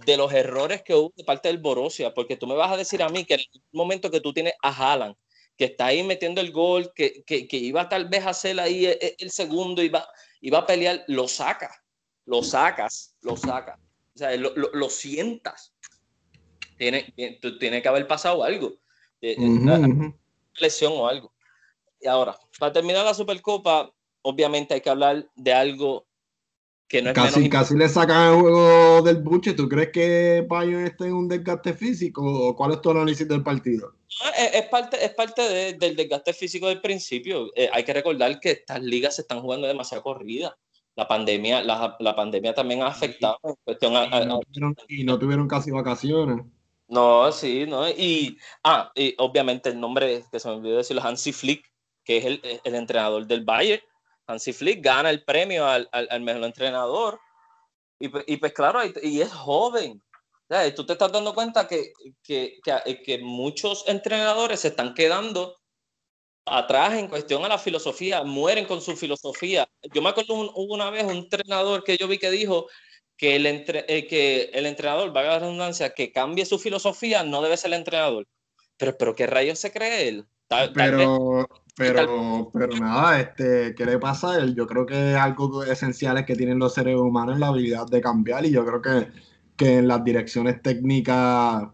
de 0.06 0.18
los 0.18 0.32
errores 0.34 0.84
que 0.84 0.94
hubo 0.94 1.14
de 1.16 1.24
parte 1.24 1.48
del 1.48 1.60
Borussia, 1.60 2.14
porque 2.14 2.38
tú 2.38 2.48
me 2.48 2.56
vas 2.56 2.72
a 2.72 2.78
decir 2.78 3.02
a 3.02 3.10
mí 3.10 3.26
que 3.26 3.36
en 3.36 3.40
el 3.40 3.62
momento 3.72 4.12
que 4.12 4.22
tú 4.22 4.34
tienes 4.34 4.54
a 4.62 4.70
Haaland, 4.70 5.16
que 5.58 5.66
está 5.66 5.88
ahí 5.88 6.04
metiendo 6.04 6.40
el 6.42 6.52
gol, 6.52 6.92
que, 6.94 7.24
que, 7.26 7.48
que 7.48 7.58
iba 7.58 7.90
tal 7.90 8.08
vez 8.10 8.26
a 8.26 8.30
hacer 8.30 8.60
ahí 8.60 8.86
el, 8.86 9.16
el, 9.18 9.32
segundo, 9.32 9.82
iba, 9.82 10.08
iba 10.42 10.60
a 10.60 10.66
pelear, 10.66 11.04
lo 11.08 11.28
saca, 11.28 11.72
lo 12.26 12.44
sacas, 12.44 13.16
lo 13.22 13.36
sacas, 13.38 13.80
o 14.16 14.18
sea, 14.18 14.36
lo, 14.38 14.56
lo, 14.56 14.70
lo 14.74 14.90
sientas. 14.90 15.74
Tiene, 16.78 17.14
tiene 17.60 17.82
que 17.82 17.88
haber 17.88 18.08
pasado 18.08 18.44
algo, 18.44 18.68
uh 18.68 18.78
-huh. 19.22 20.16
lesión 20.60 20.94
o 20.96 21.08
algo. 21.08 21.34
Y 22.00 22.08
ahora, 22.08 22.38
para 22.60 22.74
terminar 22.74 23.04
la 23.04 23.14
Supercopa, 23.14 23.92
obviamente 24.22 24.74
hay 24.74 24.82
que 24.82 24.90
hablar 24.90 25.28
de 25.36 25.54
algo 25.54 26.07
que 26.88 27.02
no 27.02 27.10
es 27.10 27.16
casi, 27.16 27.40
menos 27.40 27.52
casi 27.52 27.76
le 27.76 27.90
sacan 27.90 28.34
el 28.34 28.42
juego 28.42 29.02
del 29.02 29.18
buche. 29.18 29.54
¿Tú 29.54 29.68
crees 29.68 29.90
que 29.92 30.46
Bayern 30.48 30.86
está 30.86 31.06
en 31.06 31.14
un 31.14 31.28
desgaste 31.28 31.74
físico 31.74 32.22
o 32.24 32.56
cuál 32.56 32.74
es 32.74 32.82
tu 32.82 32.92
análisis 32.92 33.28
del 33.28 33.44
partido? 33.44 33.94
Es, 34.38 34.54
es 34.54 34.64
parte, 34.70 35.04
es 35.04 35.14
parte 35.14 35.42
de, 35.42 35.74
del 35.74 35.96
desgaste 35.96 36.34
físico 36.34 36.68
del 36.68 36.82
principio. 36.82 37.52
Eh, 37.56 37.70
hay 37.74 37.84
que 37.84 37.94
recordar 37.94 38.40
que 38.40 38.52
estas 38.52 38.82
ligas 38.82 39.16
se 39.16 39.22
están 39.22 39.42
jugando 39.42 39.68
demasiado 39.68 40.04
corridas. 40.04 40.54
La 40.96 41.08
pandemia, 41.08 41.62
la, 41.62 41.96
la, 42.00 42.16
pandemia 42.16 42.56
también 42.56 42.82
ha 42.82 42.88
afectado. 42.88 43.38
En 43.44 43.56
cuestión 43.64 43.96
a, 43.96 44.04
a, 44.04 44.24
y, 44.24 44.26
no 44.26 44.40
tuvieron, 44.40 44.76
y 44.88 45.04
no 45.04 45.20
tuvieron 45.20 45.48
casi 45.48 45.72
vacaciones. 45.72 46.44
No, 46.88 47.32
sí, 47.32 47.66
no. 47.68 47.88
Y, 47.90 48.38
ah, 48.64 48.92
y 48.96 49.14
obviamente 49.18 49.70
el 49.70 49.80
nombre 49.80 50.24
que 50.32 50.40
se 50.40 50.48
me 50.48 50.56
olvidó 50.56 50.78
decirlo, 50.78 51.04
Hansi 51.04 51.34
Flick, 51.34 51.70
que 52.04 52.18
es 52.18 52.26
el, 52.26 52.42
el 52.64 52.76
entrenador 52.76 53.28
del 53.28 53.44
Bayern 53.44 53.84
Hansi 54.28 54.54
Flick 54.54 54.84
gana 54.84 55.10
el 55.10 55.24
premio 55.24 55.66
al, 55.66 55.88
al, 55.92 56.08
al 56.12 56.22
mejor 56.22 56.44
entrenador. 56.44 57.20
Y, 58.00 58.12
y, 58.32 58.38
pues 58.38 58.54
claro, 58.54 58.82
y, 59.02 59.22
es 59.22 59.34
joven. 59.34 60.02
¿sabes? 60.50 60.76
Tú 60.76 60.86
te 60.86 60.94
estás 60.94 61.12
dando 61.12 61.34
cuenta 61.34 61.68
que, 61.68 61.94
que, 62.24 62.60
que, 62.64 63.02
que, 63.04 63.18
muchos 63.20 63.86
entrenadores 63.88 64.60
se 64.60 64.70
están 64.70 64.94
quedando 64.94 65.58
atrás 66.46 66.94
en 66.94 67.08
cuestión 67.08 67.44
a 67.44 67.50
la 67.50 67.58
filosofía, 67.58 68.24
mueren 68.24 68.66
con 68.66 68.82
su 68.82 68.96
filosofía. 68.96 69.68
Yo 69.94 70.02
me 70.02 70.10
acuerdo 70.10 70.36
un, 70.36 70.52
una 70.56 70.90
vez 70.90 71.04
un 71.04 71.18
entrenador 71.18 71.84
que 71.84 71.98
yo 71.98 72.08
vi 72.08 72.18
que 72.18 72.32
dijo 72.32 72.68
que 73.18 73.36
el, 73.36 73.46
entre, 73.46 73.86
eh, 73.88 74.08
que 74.08 74.52
el 74.54 74.66
entrenador, 74.66 75.12
valga 75.12 75.32
la 75.32 75.40
redundancia, 75.40 75.94
que 75.94 76.12
cambie 76.12 76.46
su 76.46 76.60
filosofía, 76.60 77.24
no 77.24 77.42
debe 77.42 77.58
ser 77.58 77.70
el 77.70 77.80
entrenador. 77.80 78.28
Pero, 78.78 78.96
pero 78.98 79.16
¿qué 79.16 79.26
rayos 79.26 79.60
se 79.60 79.72
cree 79.72 80.08
él? 80.08 80.26
Tal, 80.48 80.72
pero, 80.72 81.48
tal 81.50 81.67
pero, 81.78 82.50
pero 82.52 82.76
nada, 82.76 83.20
este, 83.22 83.76
¿qué 83.76 83.86
le 83.86 84.00
pasa 84.00 84.32
a 84.32 84.40
él? 84.40 84.56
Yo 84.56 84.66
creo 84.66 84.88
que 84.88 85.16
algo 85.16 85.64
esencial 85.64 86.18
es 86.18 86.26
que 86.26 86.36
tienen 86.36 86.58
los 86.58 86.74
seres 86.74 86.98
humanos 86.98 87.38
la 87.38 87.50
habilidad 87.50 87.86
de 87.86 88.02
cambiar 88.02 88.46
y 88.46 88.52
yo 88.52 88.66
creo 88.66 88.82
que, 88.82 89.10
que 89.56 89.78
en 89.78 89.88
las 89.88 90.04
direcciones 90.04 90.62
técnicas 90.64 91.68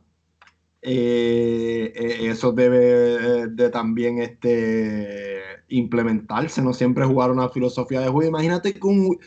eh, 0.82 1.94
eh 1.96 2.30
eso 2.30 2.52
debe 2.52 3.48
de 3.48 3.70
también 3.70 4.20
este, 4.20 5.42
implementarse, 5.70 6.62
no 6.62 6.74
siempre 6.74 7.06
jugar 7.06 7.32
una 7.32 7.50
filosofía 7.50 8.02
de 8.02 8.10
juego. 8.10 8.30
Imagínate 8.30 8.74
que 8.74 8.86
un, 8.86 9.18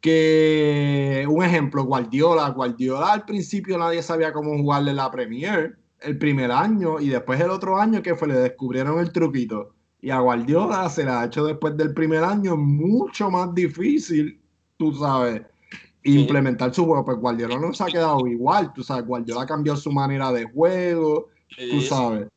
que 0.00 1.26
un 1.28 1.44
ejemplo, 1.44 1.84
Guardiola, 1.84 2.48
Guardiola 2.50 3.12
al 3.12 3.24
principio 3.24 3.76
nadie 3.78 4.02
sabía 4.02 4.32
cómo 4.32 4.56
jugarle 4.56 4.94
la 4.94 5.10
Premier 5.10 5.78
el 6.00 6.18
primer 6.18 6.52
año 6.52 7.00
y 7.00 7.08
después 7.08 7.40
el 7.40 7.50
otro 7.50 7.78
año 7.78 8.02
que 8.02 8.14
fue, 8.14 8.28
le 8.28 8.34
descubrieron 8.34 9.00
el 9.00 9.12
truquito. 9.12 9.75
Y 10.06 10.10
a 10.12 10.20
Guardiola 10.20 10.88
se 10.88 11.02
la 11.02 11.22
ha 11.22 11.26
hecho 11.26 11.44
después 11.44 11.76
del 11.76 11.92
primer 11.92 12.22
año 12.22 12.56
mucho 12.56 13.28
más 13.28 13.52
difícil, 13.52 14.40
tú 14.78 14.94
sabes, 14.94 15.42
implementar 16.04 16.72
su 16.72 16.84
juego. 16.84 17.04
Pues 17.04 17.18
Guardiola 17.18 17.58
no 17.58 17.74
se 17.74 17.82
ha 17.82 17.86
quedado 17.86 18.24
igual, 18.28 18.72
tú 18.72 18.84
sabes, 18.84 19.04
Guardiola 19.04 19.44
cambió 19.44 19.74
su 19.74 19.90
manera 19.90 20.30
de 20.30 20.44
juego, 20.44 21.30
tú 21.58 21.80
sabes. 21.80 22.28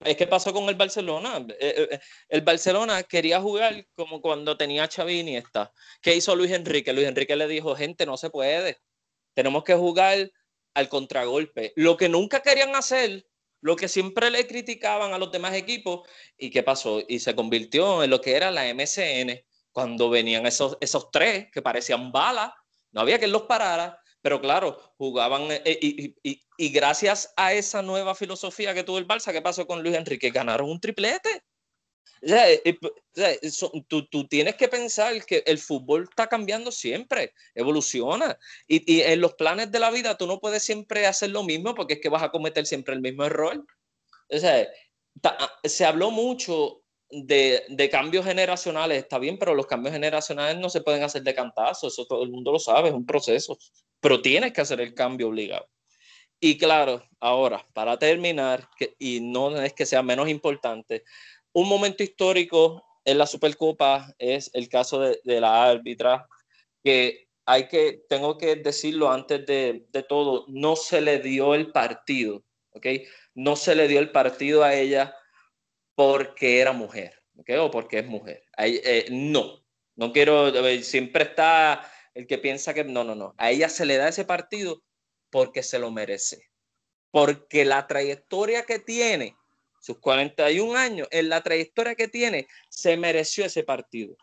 Es 0.00 0.16
que 0.16 0.26
pasó 0.26 0.54
con 0.54 0.66
el 0.70 0.74
Barcelona. 0.74 1.44
Eh, 1.60 1.86
eh, 1.90 2.00
el 2.30 2.40
Barcelona 2.40 3.02
quería 3.02 3.42
jugar 3.42 3.86
como 3.94 4.22
cuando 4.22 4.56
tenía 4.56 4.88
Xavi 4.88 5.12
y 5.12 5.20
Iniesta. 5.20 5.70
¿Qué 6.00 6.16
hizo 6.16 6.34
Luis 6.34 6.50
Enrique? 6.50 6.94
Luis 6.94 7.08
Enrique 7.08 7.36
le 7.36 7.46
dijo, 7.46 7.76
gente, 7.76 8.06
no 8.06 8.16
se 8.16 8.30
puede. 8.30 8.78
Tenemos 9.34 9.64
que 9.64 9.74
jugar 9.74 10.30
al 10.72 10.88
contragolpe. 10.88 11.74
Lo 11.76 11.98
que 11.98 12.08
nunca 12.08 12.40
querían 12.40 12.74
hacer, 12.74 13.26
lo 13.62 13.76
que 13.76 13.88
siempre 13.88 14.30
le 14.30 14.46
criticaban 14.46 15.14
a 15.14 15.18
los 15.18 15.32
demás 15.32 15.54
equipos, 15.54 16.06
¿y 16.36 16.50
qué 16.50 16.62
pasó? 16.62 17.00
Y 17.08 17.20
se 17.20 17.34
convirtió 17.34 18.02
en 18.02 18.10
lo 18.10 18.20
que 18.20 18.36
era 18.36 18.50
la 18.50 18.66
MCN, 18.74 19.40
cuando 19.70 20.10
venían 20.10 20.46
esos, 20.46 20.76
esos 20.80 21.10
tres 21.10 21.46
que 21.50 21.62
parecían 21.62 22.12
balas, 22.12 22.52
no 22.90 23.00
había 23.00 23.18
que 23.18 23.28
los 23.28 23.42
parara, 23.42 23.98
pero 24.20 24.40
claro, 24.40 24.78
jugaban 24.98 25.50
eh, 25.50 25.78
y, 25.80 26.14
y, 26.22 26.42
y, 26.56 26.68
gracias 26.70 27.32
a 27.36 27.54
esa 27.54 27.82
nueva 27.82 28.14
filosofía 28.14 28.74
que 28.74 28.84
tuvo 28.84 28.98
el 28.98 29.08
Barça, 29.08 29.32
¿qué 29.32 29.40
pasó 29.40 29.66
con 29.66 29.82
Luis 29.82 29.96
Enrique? 29.96 30.30
Ganaron 30.30 30.68
un 30.68 30.80
triplete. 30.80 31.42
O 32.22 32.28
sea, 32.28 32.46
o 32.46 33.14
sea, 33.14 33.30
eso, 33.42 33.72
tú, 33.88 34.06
tú, 34.06 34.28
tienes 34.28 34.54
que 34.54 34.68
pensar 34.68 35.24
que 35.24 35.42
el 35.44 35.58
fútbol 35.58 36.04
está 36.04 36.28
cambiando 36.28 36.70
siempre, 36.70 37.34
evoluciona. 37.54 38.38
Y, 38.68 38.92
y, 38.92 39.00
en 39.02 39.20
los 39.20 39.34
planes 39.34 39.72
de 39.72 39.80
la 39.80 39.90
vida 39.90 40.16
tú 40.16 40.26
no 40.26 40.38
puedes 40.38 40.62
siempre 40.62 41.06
hacer 41.06 41.30
lo 41.30 41.42
mismo 41.42 41.74
porque 41.74 41.94
es 41.94 42.00
que 42.00 42.08
vas 42.08 42.22
a 42.22 42.30
cometer 42.30 42.64
siempre 42.64 42.94
el 42.94 43.00
mismo 43.00 43.24
error. 43.24 43.64
O 44.30 44.38
sea, 44.38 44.68
se 45.64 45.84
habló 45.84 46.10
mucho 46.10 46.82
de, 47.10 47.64
de, 47.68 47.90
cambios 47.90 48.24
generacionales, 48.24 48.98
está 48.98 49.18
bien, 49.18 49.38
pero 49.38 49.54
los 49.54 49.66
cambios 49.66 49.92
generacionales 49.92 50.58
no 50.58 50.70
se 50.70 50.80
pueden 50.80 51.02
hacer 51.02 51.22
de 51.22 51.34
cantazo, 51.34 51.88
eso 51.88 52.06
todo 52.06 52.22
el 52.22 52.30
mundo 52.30 52.52
lo 52.52 52.58
sabe, 52.58 52.88
es 52.88 52.94
un 52.94 53.04
proceso. 53.04 53.58
Pero 54.00 54.22
tienes 54.22 54.52
que 54.52 54.62
hacer 54.62 54.80
el 54.80 54.94
cambio 54.94 55.28
obligado. 55.28 55.68
Y 56.40 56.58
claro, 56.58 57.04
ahora, 57.20 57.64
para 57.72 57.98
terminar, 57.98 58.68
que, 58.76 58.96
y 58.98 59.20
no 59.20 59.60
es 59.62 59.74
que 59.74 59.86
sea 59.86 60.02
menos 60.02 60.28
importante, 60.28 61.04
un 61.52 61.68
momento 61.68 62.02
histórico 62.02 62.84
en 63.04 63.18
la 63.18 63.26
Supercopa 63.26 64.14
es 64.18 64.50
el 64.54 64.68
caso 64.68 65.00
de, 65.00 65.40
la 65.40 65.64
árbitra, 65.64 66.26
que 66.82 67.28
hay 67.44 67.68
que, 67.68 68.04
tengo 68.08 68.38
que 68.38 68.56
decirlo 68.56 69.10
antes 69.10 69.44
de, 69.46 69.86
todo, 70.08 70.44
no 70.48 70.76
se 70.76 71.00
le 71.00 71.18
dio 71.18 71.54
el 71.54 71.72
partido, 71.72 72.44
¿ok? 72.70 72.86
No 73.34 73.56
se 73.56 73.74
le 73.74 73.88
dio 73.88 73.98
el 74.00 74.10
partido 74.10 74.62
a 74.62 74.74
ella 74.74 75.14
porque 75.94 76.60
era 76.60 76.72
mujer, 76.72 77.14
¿ok? 77.36 77.50
O 77.60 77.70
porque 77.70 77.98
es 77.98 78.06
mujer. 78.06 78.44
Eh, 78.58 79.06
no, 79.10 79.64
no 79.96 80.12
quiero, 80.12 80.52
siempre 80.82 81.24
está 81.24 81.90
el 82.14 82.26
que 82.26 82.38
piensa 82.38 82.74
que 82.74 82.84
no, 82.84 83.04
no, 83.04 83.14
no. 83.14 83.34
A 83.38 83.50
ella 83.50 83.68
se 83.68 83.86
le 83.86 83.96
da 83.96 84.08
ese 84.08 84.24
partido 84.24 84.82
porque 85.30 85.62
se 85.62 85.78
lo 85.78 85.90
merece. 85.90 86.50
Porque 87.10 87.64
la 87.64 87.86
trayectoria 87.86 88.64
que 88.64 88.78
tiene 88.78 89.36
sus 89.82 89.98
41 89.98 90.76
años, 90.76 91.08
en 91.10 91.28
la 91.28 91.42
trayectoria 91.42 91.96
que 91.96 92.06
tiene, 92.06 92.46
se 92.68 92.96
mereció 92.96 93.44
ese 93.44 93.64
partido, 93.64 94.16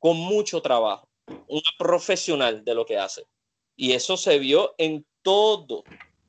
con 0.00 0.16
mucho 0.16 0.60
trabajo, 0.60 1.08
una 1.46 1.70
profesional 1.78 2.64
de 2.64 2.74
lo 2.74 2.84
que 2.84 2.98
hace. 2.98 3.22
Y 3.76 3.92
eso 3.92 4.16
se 4.16 4.38
vio 4.40 4.74
en 4.78 5.06
todo. 5.22 5.78
O 5.78 5.84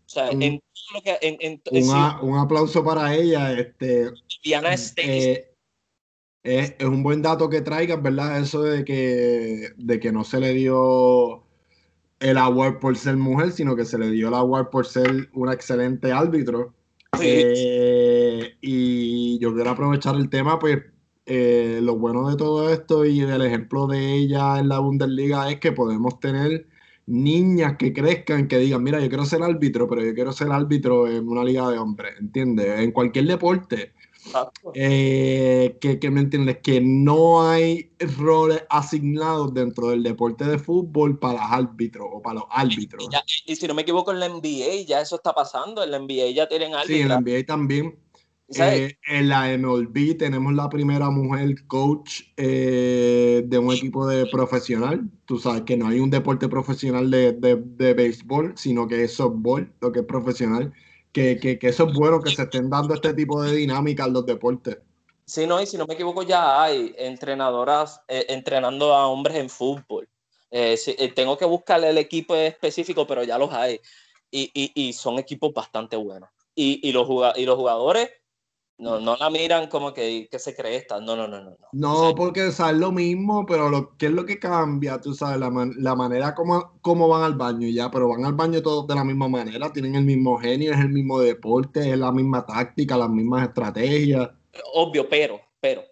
sea, 0.06 0.30
un, 0.30 0.44
en 0.44 0.60
todo 0.60 0.94
lo 0.94 1.02
que... 1.02 1.18
En, 1.22 1.38
en, 1.40 1.62
una, 1.84 2.22
un 2.22 2.38
aplauso 2.38 2.84
para 2.84 3.16
ella. 3.16 3.52
Este, 3.54 4.12
Diana 4.44 4.76
eh, 4.98 5.52
es, 6.44 6.76
es, 6.78 6.86
un 6.86 7.02
buen 7.02 7.24
dato 7.24 7.50
que 7.50 7.62
traigas, 7.62 8.02
¿verdad? 8.02 8.40
Eso 8.40 8.62
de 8.62 8.86
que, 8.86 9.72
de 9.76 10.00
que 10.00 10.12
no 10.12 10.24
se 10.24 10.40
le 10.40 10.54
dio 10.54 11.44
el 12.20 12.38
award 12.38 12.78
por 12.78 12.96
ser 12.96 13.16
mujer, 13.16 13.52
sino 13.52 13.76
que 13.76 13.86
se 13.86 13.98
le 13.98 14.12
dio 14.12 14.28
el 14.28 14.36
award 14.36 14.70
por 14.70 14.86
ser 14.86 15.30
un 15.34 15.52
excelente 15.52 16.12
árbitro. 16.12 16.76
Eh, 17.22 18.27
y 18.62 19.40
yo 19.40 19.54
quiero 19.54 19.72
aprovechar 19.72 20.16
el 20.16 20.30
tema, 20.30 20.60
pues 20.60 20.80
eh, 21.26 21.80
lo 21.82 21.98
bueno 21.98 22.30
de 22.30 22.38
todo 22.38 22.70
esto 22.70 23.04
y 23.04 23.20
del 23.20 23.42
ejemplo 23.42 23.88
de 23.88 24.14
ella 24.14 24.60
en 24.60 24.70
la 24.70 24.80
Bundesliga 24.80 25.50
es 25.52 25.60
que 25.60 25.74
podemos 25.74 26.20
tener 26.20 26.68
niñas 27.06 27.76
que 27.78 27.94
crezcan, 27.94 28.48
que 28.48 28.60
digan, 28.60 28.84
mira, 28.84 29.00
yo 29.00 29.10
quiero 29.10 29.26
ser 29.26 29.44
árbitro, 29.44 29.88
pero 29.88 30.04
yo 30.04 30.14
quiero 30.14 30.32
ser 30.32 30.52
árbitro 30.52 31.08
en 31.08 31.28
una 31.28 31.44
liga 31.44 31.70
de 31.70 31.80
hombres, 31.80 32.16
¿entiendes? 32.20 32.80
En 32.80 32.92
cualquier 32.92 33.26
deporte. 33.26 33.94
Eh, 34.74 35.78
que, 35.80 36.12
me 36.12 36.20
entiendes, 36.22 36.58
que 36.62 36.82
no 36.82 37.50
hay 37.50 37.92
roles 38.18 38.64
asignados 38.70 39.54
dentro 39.54 39.90
del 39.90 40.04
deporte 40.04 40.44
de 40.46 40.60
fútbol 40.60 41.18
para 41.18 41.34
los 41.34 41.52
árbitros 41.52 42.08
o 42.12 42.22
para 42.22 42.36
los 42.36 42.46
árbitros. 42.50 43.08
Y, 43.46 43.56
si 43.56 43.68
no 43.68 43.74
me 43.74 43.84
equivoco, 43.84 44.12
en 44.12 44.20
la 44.20 44.30
NBA 44.30 44.84
ya 44.86 45.02
eso 45.02 45.16
está 45.16 45.34
pasando, 45.34 45.84
en 45.84 45.92
la 45.92 46.00
NBA 46.00 46.32
ya 46.32 46.48
tienen 46.48 46.74
árbitros. 46.74 46.98
Sí, 46.98 47.02
en 47.02 47.10
la 47.10 47.22
NBA 47.22 47.46
también. 47.46 47.98
Eh, 48.56 48.98
en 49.08 49.28
la 49.28 49.58
MLB 49.58 50.18
tenemos 50.18 50.54
la 50.54 50.70
primera 50.70 51.10
mujer 51.10 51.68
coach 51.68 52.22
eh, 52.38 53.44
de 53.46 53.58
un 53.58 53.74
equipo 53.74 54.08
de 54.08 54.26
profesional. 54.28 55.02
Tú 55.26 55.38
sabes 55.38 55.64
que 55.64 55.76
no 55.76 55.88
hay 55.88 56.00
un 56.00 56.10
deporte 56.10 56.48
profesional 56.48 57.12
de, 57.12 57.34
de, 57.34 57.94
béisbol, 57.94 58.54
sino 58.56 58.88
que 58.88 59.04
es 59.04 59.16
softball, 59.16 59.70
lo 59.82 59.92
que 59.92 60.00
es 60.00 60.06
profesional. 60.06 60.72
Que, 61.12 61.38
que, 61.40 61.60
que, 61.60 61.68
eso 61.68 61.90
es 61.90 61.94
bueno 61.94 62.22
que 62.22 62.34
se 62.34 62.44
estén 62.44 62.70
dando 62.70 62.94
este 62.94 63.14
tipo 63.14 63.42
de 63.44 63.54
dinámica 63.54 64.06
en 64.06 64.14
los 64.14 64.26
deportes. 64.26 64.78
Sí, 65.26 65.46
no, 65.46 65.62
y 65.62 65.66
si 65.66 65.78
no 65.78 65.86
me 65.86 65.96
equivoco, 65.96 66.24
ya 66.24 66.64
hay 66.64 66.96
entrenadoras 66.98 68.02
eh, 68.08 68.28
entrenando 68.30 68.94
a 68.94 69.08
hombres 69.08 69.36
en 69.36 69.50
fútbol. 69.50 70.08
tengo 71.16 71.38
que 71.38 71.46
buscarle 71.46 71.90
el 71.90 71.98
equipo 71.98 72.34
específico, 72.34 73.06
pero 73.06 73.24
ya 73.24 73.38
los 73.38 73.52
hay. 73.52 73.82
Y, 74.32 74.52
y, 74.54 74.72
y 74.74 74.94
son 74.94 75.20
equipos 75.20 75.54
bastante 75.54 75.98
buenos. 75.98 76.30
Y, 76.56 76.80
y, 76.88 76.94
los, 76.94 77.08
y 77.36 77.46
los 77.46 77.58
jugadores 77.58 78.10
no, 78.80 79.00
no 79.00 79.16
la 79.16 79.30
miran 79.32 79.68
como 79.70 79.92
que, 79.92 80.28
que 80.30 80.38
se 80.38 80.56
cree 80.56 80.76
esta. 80.76 81.00
No, 81.02 81.16
no, 81.16 81.28
no, 81.28 81.42
no. 81.42 81.58
No, 81.72 82.14
porque 82.16 82.48
es 82.48 82.60
lo 82.60 82.92
mismo, 82.92 83.46
pero 83.46 83.70
lo, 83.70 83.98
¿qué 83.98 84.06
es 84.06 84.12
lo 84.12 84.26
que 84.26 84.40
cambia? 84.40 85.02
Tú 85.02 85.16
sabes, 85.16 85.40
la, 85.40 85.50
la 85.78 85.96
manera 85.96 86.36
como, 86.36 86.78
como 86.82 87.08
van 87.08 87.24
al 87.24 87.34
baño 87.34 87.68
ya, 87.68 87.90
pero 87.90 88.08
van 88.08 88.26
al 88.26 88.34
baño 88.34 88.62
todos 88.62 88.86
de 88.88 88.94
la 88.94 89.04
misma 89.04 89.28
manera, 89.28 89.74
tienen 89.74 89.96
el 89.96 90.04
mismo 90.04 90.38
genio, 90.38 90.74
es 90.74 90.80
el 90.80 90.90
mismo 90.90 91.20
deporte, 91.20 91.92
es 91.92 91.98
la 91.98 92.12
misma 92.12 92.46
táctica, 92.46 92.98
las 92.98 93.10
mismas 93.10 93.48
estrategias. 93.48 94.30
Obvio, 94.74 95.10
pero, 95.10 95.42
pero, 95.60 95.84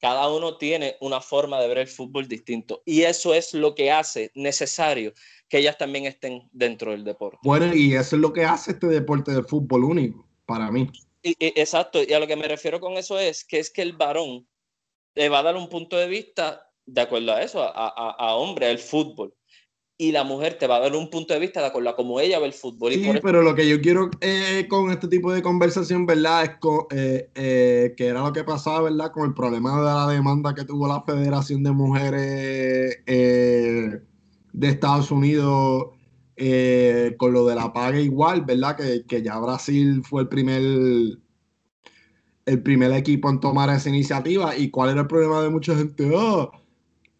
cada 0.00 0.32
uno 0.32 0.56
tiene 0.58 0.96
una 1.00 1.20
forma 1.20 1.60
de 1.60 1.66
ver 1.66 1.78
el 1.78 1.88
fútbol 1.88 2.28
distinto 2.28 2.82
y 2.84 3.02
eso 3.02 3.34
es 3.34 3.52
lo 3.52 3.74
que 3.74 3.90
hace 3.90 4.30
necesario 4.36 5.12
que 5.48 5.58
ellas 5.58 5.76
también 5.76 6.04
estén 6.04 6.48
dentro 6.52 6.92
del 6.92 7.02
deporte. 7.02 7.38
Bueno, 7.42 7.74
y 7.74 7.94
eso 7.94 8.14
es 8.14 8.22
lo 8.22 8.32
que 8.32 8.44
hace 8.44 8.72
este 8.72 8.86
deporte 8.86 9.32
de 9.32 9.42
fútbol 9.42 9.82
único, 9.82 10.24
para 10.46 10.70
mí 10.70 10.88
exacto, 11.22 12.02
y 12.02 12.12
a 12.12 12.20
lo 12.20 12.26
que 12.26 12.36
me 12.36 12.48
refiero 12.48 12.80
con 12.80 12.94
eso 12.94 13.18
es 13.18 13.44
que 13.44 13.58
es 13.58 13.70
que 13.70 13.82
el 13.82 13.94
varón 13.94 14.46
le 15.14 15.28
va 15.28 15.40
a 15.40 15.42
dar 15.42 15.56
un 15.56 15.68
punto 15.68 15.96
de 15.96 16.08
vista 16.08 16.68
de 16.86 17.00
acuerdo 17.00 17.32
a 17.32 17.42
eso, 17.42 17.62
a, 17.62 17.88
a, 17.88 18.34
hombre, 18.36 18.66
al 18.66 18.78
fútbol. 18.78 19.34
Y 20.00 20.12
la 20.12 20.22
mujer 20.22 20.54
te 20.54 20.68
va 20.68 20.76
a 20.76 20.80
dar 20.80 20.94
un 20.94 21.10
punto 21.10 21.34
de 21.34 21.40
vista 21.40 21.60
de 21.60 21.66
acuerdo 21.66 21.90
a 21.90 21.96
cómo 21.96 22.20
ella 22.20 22.38
ve 22.38 22.46
el 22.46 22.52
fútbol. 22.52 22.92
Sí, 22.92 23.10
pero 23.20 23.42
lo 23.42 23.54
que 23.56 23.68
yo 23.68 23.80
quiero 23.80 24.10
eh, 24.20 24.66
con 24.70 24.92
este 24.92 25.08
tipo 25.08 25.32
de 25.32 25.42
conversación, 25.42 26.06
¿verdad? 26.06 26.44
Es 26.44 26.50
eh, 26.92 27.30
eh, 27.34 27.94
que 27.96 28.06
era 28.06 28.22
lo 28.22 28.32
que 28.32 28.44
pasaba, 28.44 28.82
¿verdad? 28.82 29.10
Con 29.10 29.26
el 29.26 29.34
problema 29.34 29.76
de 29.76 29.84
la 29.84 30.06
demanda 30.06 30.54
que 30.54 30.64
tuvo 30.64 30.86
la 30.86 31.02
Federación 31.02 31.64
de 31.64 31.72
Mujeres 31.72 33.04
de 33.04 34.68
Estados 34.68 35.10
Unidos 35.10 35.97
eh, 36.38 37.16
con 37.18 37.32
lo 37.32 37.46
de 37.46 37.54
la 37.56 37.72
paga 37.72 38.00
igual, 38.00 38.44
¿verdad? 38.44 38.76
Que, 38.76 39.04
que, 39.06 39.22
ya 39.22 39.38
Brasil 39.38 40.02
fue 40.04 40.22
el 40.22 40.28
primer, 40.28 40.62
el 42.46 42.62
primer 42.62 42.92
equipo 42.92 43.28
en 43.28 43.40
tomar 43.40 43.70
esa 43.70 43.88
iniciativa. 43.88 44.56
¿Y 44.56 44.70
cuál 44.70 44.90
era 44.90 45.00
el 45.02 45.06
problema 45.08 45.42
de 45.42 45.50
mucha 45.50 45.76
gente? 45.76 46.10
Ah, 46.16 46.48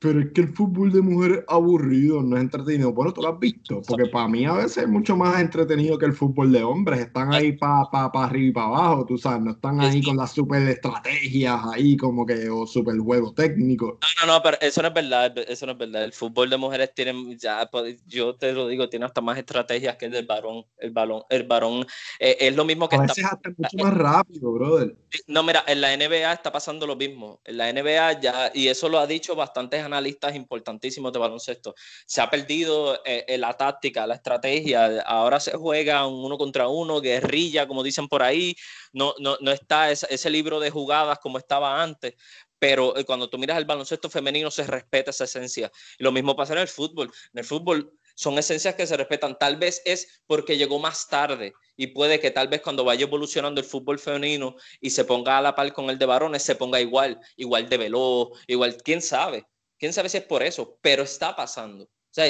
pero 0.01 0.21
es 0.21 0.33
que 0.33 0.43
el 0.43 0.49
fútbol 0.49 0.93
de 0.93 1.03
mujeres 1.03 1.39
es 1.39 1.45
aburrido, 1.49 2.23
no 2.23 2.37
es 2.37 2.43
entretenido. 2.43 2.93
Bueno, 2.93 3.13
tú 3.13 3.23
lo 3.23 3.33
has 3.33 3.41
visto, 3.41 3.83
porque 3.87 4.07
para 4.07 4.29
mí 4.29 4.45
a 4.45 4.53
veces 4.53 4.85
es 4.85 4.89
mucho 4.89 5.17
más 5.17 5.41
entretenido 5.41 5.99
que 5.99 6.07
el 6.07 6.13
fútbol 6.13 6.53
de 6.53 6.63
hombres. 6.63 7.01
Están 7.01 7.35
ahí 7.35 7.53
para 7.53 7.85
pa, 7.91 8.13
pa 8.13 8.25
arriba 8.27 8.49
y 8.49 8.53
para 8.53 8.67
abajo, 8.67 9.07
tú 9.07 9.19
sabes, 9.19 9.43
no 9.43 9.51
están 9.53 9.81
ahí 9.81 10.01
con 10.03 10.17
las 10.17 10.33
super 10.33 10.63
estrategias 10.69 11.61
ahí 11.73 11.97
como 11.97 12.25
que, 12.25 12.49
o 12.49 12.65
super 12.67 12.97
juego 12.99 13.33
técnico. 13.33 13.99
No, 14.01 14.27
no, 14.27 14.35
no, 14.35 14.43
pero 14.43 14.57
eso 14.61 14.83
no 14.83 14.89
es 14.89 14.95
verdad, 14.95 15.37
eso 15.49 15.67
no 15.67 15.73
es 15.73 15.79
verdad. 15.79 16.05
El 16.05 16.13
fútbol 16.13 16.49
de 16.49 16.57
mujeres 16.57 16.95
tiene, 16.95 17.37
ya, 17.37 17.69
pues, 17.71 18.01
yo 18.07 18.37
te 18.37 18.53
lo 18.53 18.69
digo, 18.69 18.89
tiene 18.89 19.07
hasta 19.07 19.21
más 19.21 19.37
estrategias 19.37 19.97
que 19.97 20.07
el 20.07 20.13
del 20.13 20.27
varón. 20.27 20.65
El 20.79 20.93
balón, 20.93 21.23
el 21.29 21.43
varón 21.43 21.85
eh, 22.21 22.37
es 22.39 22.55
lo 22.55 22.65
mismo 22.65 22.89
que 22.89 22.97
a 22.97 23.01
veces 23.01 23.25
hasta 23.25 23.51
mucho 23.57 23.77
más 23.79 23.95
rápido, 23.95 24.53
brother. 24.53 24.95
No, 25.27 25.43
mira, 25.43 25.65
en 25.67 25.81
la 25.81 25.97
NBA 25.97 26.33
está 26.33 26.53
pasando 26.53 26.87
lo 26.87 26.95
mismo. 26.95 27.41
En 27.45 27.57
la 27.57 27.73
NBA 27.73 28.21
ya, 28.21 28.53
y 28.55 28.69
eso 28.69 28.89
lo 28.89 29.01
ha 29.01 29.07
dicho 29.07 29.35
bastantes 29.35 29.88
analistas 29.89 30.35
importantísimos 30.35 31.13
de 31.13 31.19
baloncesto. 31.19 31.75
Se 32.07 32.21
ha 32.21 32.31
perdido 32.31 33.01
eh, 33.05 33.37
la 33.39 33.57
táctica, 33.57 34.07
la 34.07 34.15
estrategia. 34.15 35.01
Ahora 35.03 35.41
se 35.41 35.53
juega 35.53 36.07
un 36.07 36.25
uno 36.25 36.39
contra 36.39 36.69
uno, 36.69 37.01
guerrilla, 37.01 37.67
como 37.67 37.83
dicen 37.83 38.09
por 38.09 38.23
ahí. 38.23 38.55
No, 38.93 39.15
no, 39.19 39.37
no 39.41 39.51
está 39.51 39.91
ese, 39.91 40.07
ese 40.11 40.31
libro 40.31 40.61
de 40.61 40.71
jugadas 40.71 41.19
como 41.19 41.39
estaba 41.39 41.83
antes 41.83 42.15
pero 42.59 42.97
eh, 42.97 43.05
cuando 43.05 43.31
tú 43.31 43.39
miras 43.39 43.59
el 43.59 43.65
baloncesto 43.65 44.11
femenino 44.11 44.51
se 44.51 44.65
respeta 44.65 45.11
esa 45.11 45.25
esencia. 45.25 45.71
Lo 45.99 46.13
mismo 46.13 46.37
pasa 46.37 46.55
en 46.55 46.61
el 46.61 46.69
fútbol. 46.69 47.11
En 47.33 47.39
el 47.39 47.45
fútbol 47.45 47.93
son 48.15 48.37
esencias 48.39 48.75
que 48.75 48.87
se 48.87 48.97
respetan. 48.97 49.39
Tal 49.39 49.57
vez 49.57 49.81
es 49.85 50.23
porque 50.27 50.57
llegó 50.57 50.79
más 50.79 51.09
tarde 51.09 51.53
y 51.77 51.89
puede 51.89 52.19
que 52.19 52.31
tal 52.31 52.49
vez 52.49 52.61
cuando 52.61 52.85
vaya 52.85 53.05
evolucionando 53.05 53.61
el 53.61 53.67
fútbol 53.67 53.99
femenino 53.99 54.57
y 54.81 54.91
se 54.91 55.05
ponga 55.05 55.39
a 55.39 55.43
la 55.43 55.55
par 55.55 55.73
con 55.73 55.89
el 55.91 55.99
de 55.99 56.07
varones, 56.07 56.43
se 56.43 56.57
ponga 56.57 56.81
igual, 56.81 57.21
igual 57.37 57.69
de 57.69 57.77
veloz, 57.77 58.31
igual, 58.49 58.77
quién 58.83 59.01
sabe. 59.01 59.47
Quién 59.79 59.93
sabe 59.93 60.09
si 60.09 60.19
es 60.19 60.25
por 60.25 60.43
eso, 60.43 60.79
pero 60.83 61.03
está 61.03 61.35
pasando. 61.37 61.89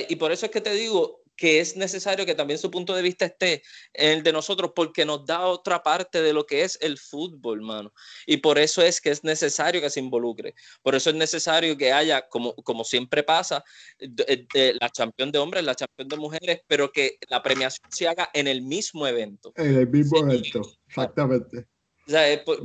y 0.08 0.16
por 0.16 0.32
eso 0.32 0.46
es 0.46 0.52
que 0.52 0.60
te 0.60 0.72
digo 0.72 1.22
que 1.38 1.60
es 1.60 1.76
necesario 1.76 2.26
que 2.26 2.34
también 2.34 2.58
su 2.58 2.68
punto 2.68 2.94
de 2.94 3.00
vista 3.00 3.24
esté 3.24 3.62
en 3.94 4.18
el 4.18 4.22
de 4.24 4.32
nosotros, 4.32 4.72
porque 4.74 5.06
nos 5.06 5.24
da 5.24 5.46
otra 5.46 5.82
parte 5.84 6.20
de 6.20 6.32
lo 6.32 6.44
que 6.44 6.62
es 6.62 6.76
el 6.82 6.98
fútbol, 6.98 7.62
mano. 7.62 7.92
Y 8.26 8.38
por 8.38 8.58
eso 8.58 8.82
es 8.82 9.00
que 9.00 9.10
es 9.10 9.22
necesario 9.22 9.80
que 9.80 9.88
se 9.88 10.00
involucre. 10.00 10.56
Por 10.82 10.96
eso 10.96 11.10
es 11.10 11.16
necesario 11.16 11.76
que 11.76 11.92
haya, 11.92 12.28
como, 12.28 12.56
como 12.56 12.82
siempre 12.82 13.22
pasa, 13.22 13.64
la 14.00 14.90
champion 14.90 15.30
de 15.30 15.38
hombres, 15.38 15.62
la 15.62 15.76
champion 15.76 16.08
de 16.08 16.16
mujeres, 16.16 16.60
pero 16.66 16.90
que 16.90 17.18
la 17.28 17.40
premiación 17.40 17.88
se 17.92 18.08
haga 18.08 18.28
en 18.34 18.48
el 18.48 18.60
mismo 18.60 19.06
evento. 19.06 19.52
En 19.54 19.76
el 19.76 19.88
mismo 19.88 20.18
evento, 20.18 20.62
exactamente. 20.88 21.68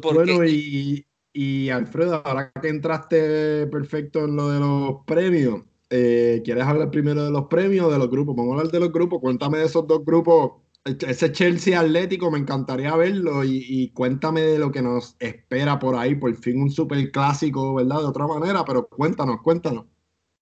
Bueno, 0.01 0.45
y, 0.45 1.05
y 1.33 1.69
Alfredo, 1.71 2.21
ahora 2.23 2.51
que 2.61 2.67
entraste 2.67 3.65
perfecto 3.67 4.25
en 4.25 4.35
lo 4.35 4.49
de 4.49 4.59
los 4.59 5.03
premios, 5.05 5.63
eh, 5.89 6.41
¿quieres 6.45 6.63
hablar 6.63 6.91
primero 6.91 7.25
de 7.25 7.31
los 7.31 7.47
premios 7.47 7.87
o 7.87 7.91
de 7.91 7.97
los 7.97 8.09
grupos? 8.09 8.35
Vamos 8.35 8.51
a 8.51 8.57
hablar 8.57 8.71
de 8.71 8.79
los 8.79 8.91
grupos. 8.91 9.19
Cuéntame 9.19 9.57
de 9.57 9.65
esos 9.65 9.87
dos 9.87 10.05
grupos. 10.05 10.53
Ese 10.85 11.31
Chelsea 11.31 11.79
Atlético 11.79 12.29
me 12.29 12.39
encantaría 12.39 12.95
verlo 12.95 13.43
y, 13.43 13.91
cuéntame 13.93 14.41
de 14.41 14.59
lo 14.59 14.71
que 14.71 14.81
nos 14.81 15.15
espera 15.19 15.79
por 15.79 15.95
ahí. 15.95 16.15
Por 16.15 16.35
fin 16.35 16.61
un 16.61 16.71
super 16.71 17.11
clásico, 17.11 17.75
¿verdad? 17.75 17.99
De 17.99 18.05
otra 18.05 18.27
manera, 18.27 18.63
pero 18.65 18.87
cuéntanos, 18.87 19.41
cuéntanos. 19.41 19.85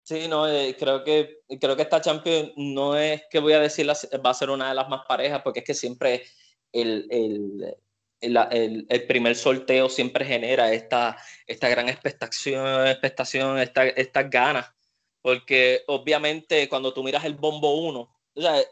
Sí, 0.03 0.27
no, 0.27 0.47
eh, 0.47 0.75
creo, 0.77 1.03
que, 1.03 1.41
creo 1.59 1.75
que 1.75 1.83
esta 1.83 2.01
Champions 2.01 2.51
no 2.57 2.95
es 2.95 3.21
que 3.29 3.39
voy 3.39 3.53
a 3.53 3.59
decir 3.59 3.87
va 3.87 4.29
a 4.29 4.33
ser 4.33 4.49
una 4.49 4.69
de 4.69 4.75
las 4.75 4.89
más 4.89 5.01
parejas, 5.07 5.41
porque 5.43 5.59
es 5.59 5.65
que 5.65 5.73
siempre 5.73 6.23
el, 6.71 7.07
el 7.11 7.75
el, 8.21 8.85
el, 8.87 9.07
primer 9.07 9.35
sorteo 9.35 9.89
siempre 9.89 10.23
genera 10.25 10.71
esta, 10.71 11.17
esta 11.47 11.69
gran 11.69 11.89
expectación, 11.89 12.87
expectación 12.87 13.57
estas 13.59 13.93
esta 13.95 14.23
ganas, 14.23 14.71
porque 15.21 15.83
obviamente 15.87 16.69
cuando 16.69 16.93
tú 16.93 17.03
miras 17.03 17.25
el 17.25 17.33
bombo 17.33 17.81
1, 17.81 17.99
o 18.33 18.41
sea, 18.41 18.59
eh, 18.59 18.65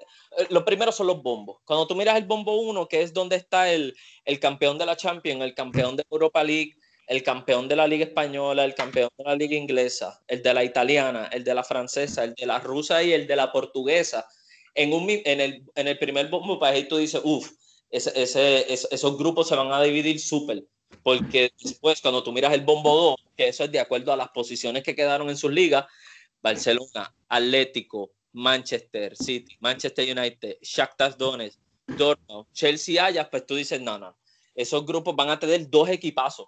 lo 0.49 0.63
primero 0.63 0.91
son 0.91 1.07
los 1.07 1.21
bombos. 1.21 1.57
Cuando 1.65 1.87
tú 1.87 1.95
miras 1.95 2.15
el 2.17 2.25
bombo 2.25 2.55
1, 2.61 2.87
que 2.87 3.01
es 3.01 3.13
donde 3.13 3.35
está 3.35 3.71
el, 3.71 3.95
el 4.25 4.39
campeón 4.39 4.77
de 4.77 4.85
la 4.85 4.95
Champions, 4.95 5.41
el 5.41 5.55
campeón 5.55 5.95
de 5.95 6.03
Europa 6.09 6.43
League, 6.43 6.75
el 7.07 7.23
campeón 7.23 7.67
de 7.67 7.75
la 7.75 7.87
Liga 7.87 8.05
Española, 8.05 8.63
el 8.63 8.75
campeón 8.75 9.09
de 9.17 9.23
la 9.23 9.35
Liga 9.35 9.55
Inglesa, 9.55 10.21
el 10.27 10.43
de 10.43 10.53
la 10.53 10.63
Italiana, 10.63 11.27
el 11.31 11.43
de 11.43 11.55
la 11.55 11.63
Francesa, 11.63 12.23
el 12.23 12.35
de 12.35 12.45
la 12.45 12.59
Rusa 12.59 13.01
y 13.01 13.13
el 13.13 13.25
de 13.25 13.35
la 13.35 13.51
Portuguesa, 13.51 14.27
en, 14.75 14.93
un, 14.93 15.09
en, 15.09 15.41
el, 15.41 15.63
en 15.75 15.87
el 15.87 15.97
primer 15.97 16.27
bombo, 16.27 16.59
pues 16.59 16.71
ahí 16.71 16.87
tú 16.87 16.97
dices, 16.97 17.19
uff, 17.23 17.51
ese, 17.89 18.73
esos 18.73 19.17
grupos 19.17 19.47
se 19.47 19.55
van 19.55 19.71
a 19.71 19.81
dividir 19.81 20.19
súper, 20.19 20.65
porque 21.03 21.51
después 21.61 22.01
cuando 22.01 22.23
tú 22.23 22.31
miras 22.31 22.53
el 22.53 22.61
bombo 22.61 22.95
2, 22.95 23.15
que 23.35 23.47
eso 23.47 23.63
es 23.63 23.71
de 23.71 23.79
acuerdo 23.79 24.13
a 24.13 24.17
las 24.17 24.29
posiciones 24.29 24.83
que 24.83 24.95
quedaron 24.95 25.29
en 25.29 25.37
sus 25.37 25.51
ligas, 25.51 25.85
Barcelona, 26.41 27.13
Atlético, 27.27 28.11
Manchester 28.33 29.15
City, 29.15 29.57
Manchester 29.59 30.17
United, 30.17 30.57
Shakhtar 30.61 31.17
Donetsk, 31.17 31.59
Dortmund, 31.97 32.45
Chelsea, 32.53 33.03
Ajax, 33.03 33.29
pues 33.31 33.45
tú 33.45 33.55
dices, 33.55 33.81
no, 33.81 33.97
no, 33.97 34.15
esos 34.53 34.85
grupos 34.85 35.15
van 35.15 35.29
a 35.29 35.39
tener 35.39 35.69
dos 35.69 35.89
equipazos. 35.89 36.45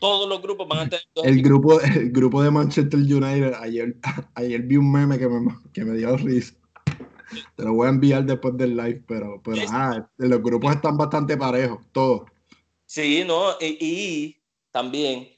Todos 0.00 0.28
los 0.28 0.42
grupos 0.42 0.66
van 0.68 0.80
a 0.80 0.88
tener 0.88 1.04
dos 1.14 1.24
el 1.24 1.40
grupo 1.40 1.80
El 1.80 2.10
grupo 2.10 2.42
de 2.42 2.50
Manchester 2.50 2.98
United, 2.98 3.54
ayer, 3.54 3.96
ayer 4.34 4.62
vi 4.62 4.76
un 4.76 4.90
meme 4.90 5.18
que 5.18 5.28
me, 5.28 5.54
que 5.72 5.84
me 5.84 5.96
dio 5.96 6.16
risa 6.16 6.54
te 7.56 7.64
lo 7.64 7.74
voy 7.74 7.86
a 7.86 7.90
enviar 7.90 8.24
después 8.24 8.56
del 8.56 8.76
live, 8.76 9.02
pero, 9.06 9.40
pero 9.42 9.62
ah, 9.70 10.08
los 10.16 10.42
grupos 10.42 10.74
están 10.74 10.96
bastante 10.96 11.36
parejos, 11.36 11.80
todos. 11.92 12.22
Sí, 12.86 13.24
no, 13.26 13.56
y, 13.60 14.36
también, 14.70 15.28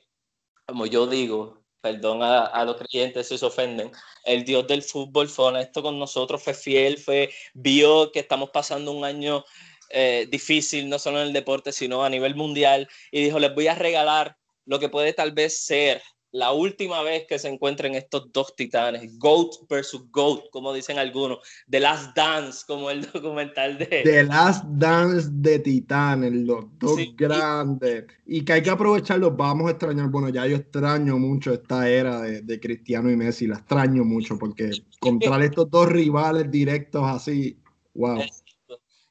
como 0.66 0.86
yo 0.86 1.06
digo, 1.06 1.62
perdón 1.80 2.20
a, 2.22 2.64
los 2.64 2.76
creyentes 2.76 3.28
si 3.28 3.38
se 3.38 3.46
ofenden, 3.46 3.92
el 4.24 4.44
Dios 4.44 4.66
del 4.66 4.82
fútbol 4.82 5.28
fue 5.28 5.46
honesto 5.46 5.82
con 5.82 5.98
nosotros, 5.98 6.42
fue 6.42 6.54
fiel, 6.54 6.98
fue, 6.98 7.30
vio 7.54 8.10
que 8.12 8.20
estamos 8.20 8.50
pasando 8.50 8.92
un 8.92 9.04
año 9.04 9.44
eh, 9.90 10.26
difícil, 10.30 10.88
no 10.88 10.98
solo 10.98 11.20
en 11.20 11.28
el 11.28 11.32
deporte, 11.32 11.72
sino 11.72 12.04
a 12.04 12.10
nivel 12.10 12.34
mundial, 12.34 12.88
y 13.12 13.22
dijo, 13.22 13.38
les 13.38 13.54
voy 13.54 13.68
a 13.68 13.74
regalar 13.74 14.36
lo 14.64 14.80
que 14.80 14.88
puede 14.88 15.12
tal 15.12 15.32
vez 15.32 15.64
ser 15.64 16.02
la 16.36 16.52
última 16.52 17.02
vez 17.02 17.24
que 17.26 17.38
se 17.38 17.48
encuentren 17.48 17.94
estos 17.94 18.30
dos 18.30 18.54
titanes, 18.54 19.18
GOAT 19.18 19.66
versus 19.70 20.02
GOAT, 20.10 20.50
como 20.50 20.74
dicen 20.74 20.98
algunos, 20.98 21.38
The 21.70 21.80
Last 21.80 22.14
Dance, 22.14 22.62
como 22.66 22.90
el 22.90 23.02
documental 23.12 23.78
de... 23.78 24.02
The 24.04 24.24
Last 24.24 24.64
Dance 24.66 25.28
de 25.32 25.58
Titanes, 25.60 26.32
los 26.32 26.66
dos 26.78 27.00
grandes. 27.16 28.04
Y 28.26 28.44
que 28.44 28.52
hay 28.52 28.62
que 28.62 28.68
aprovecharlos, 28.68 29.34
vamos 29.34 29.68
a 29.68 29.70
extrañar, 29.70 30.10
bueno, 30.10 30.28
ya 30.28 30.46
yo 30.46 30.56
extraño 30.56 31.18
mucho 31.18 31.54
esta 31.54 31.88
era 31.88 32.20
de, 32.20 32.60
Cristiano 32.60 33.10
y 33.10 33.16
Messi, 33.16 33.46
la 33.46 33.56
extraño 33.56 34.04
mucho, 34.04 34.38
porque 34.38 34.72
contra 35.00 35.42
estos 35.42 35.70
dos 35.70 35.88
rivales 35.88 36.50
directos 36.50 37.02
así, 37.06 37.58
wow. 37.94 38.20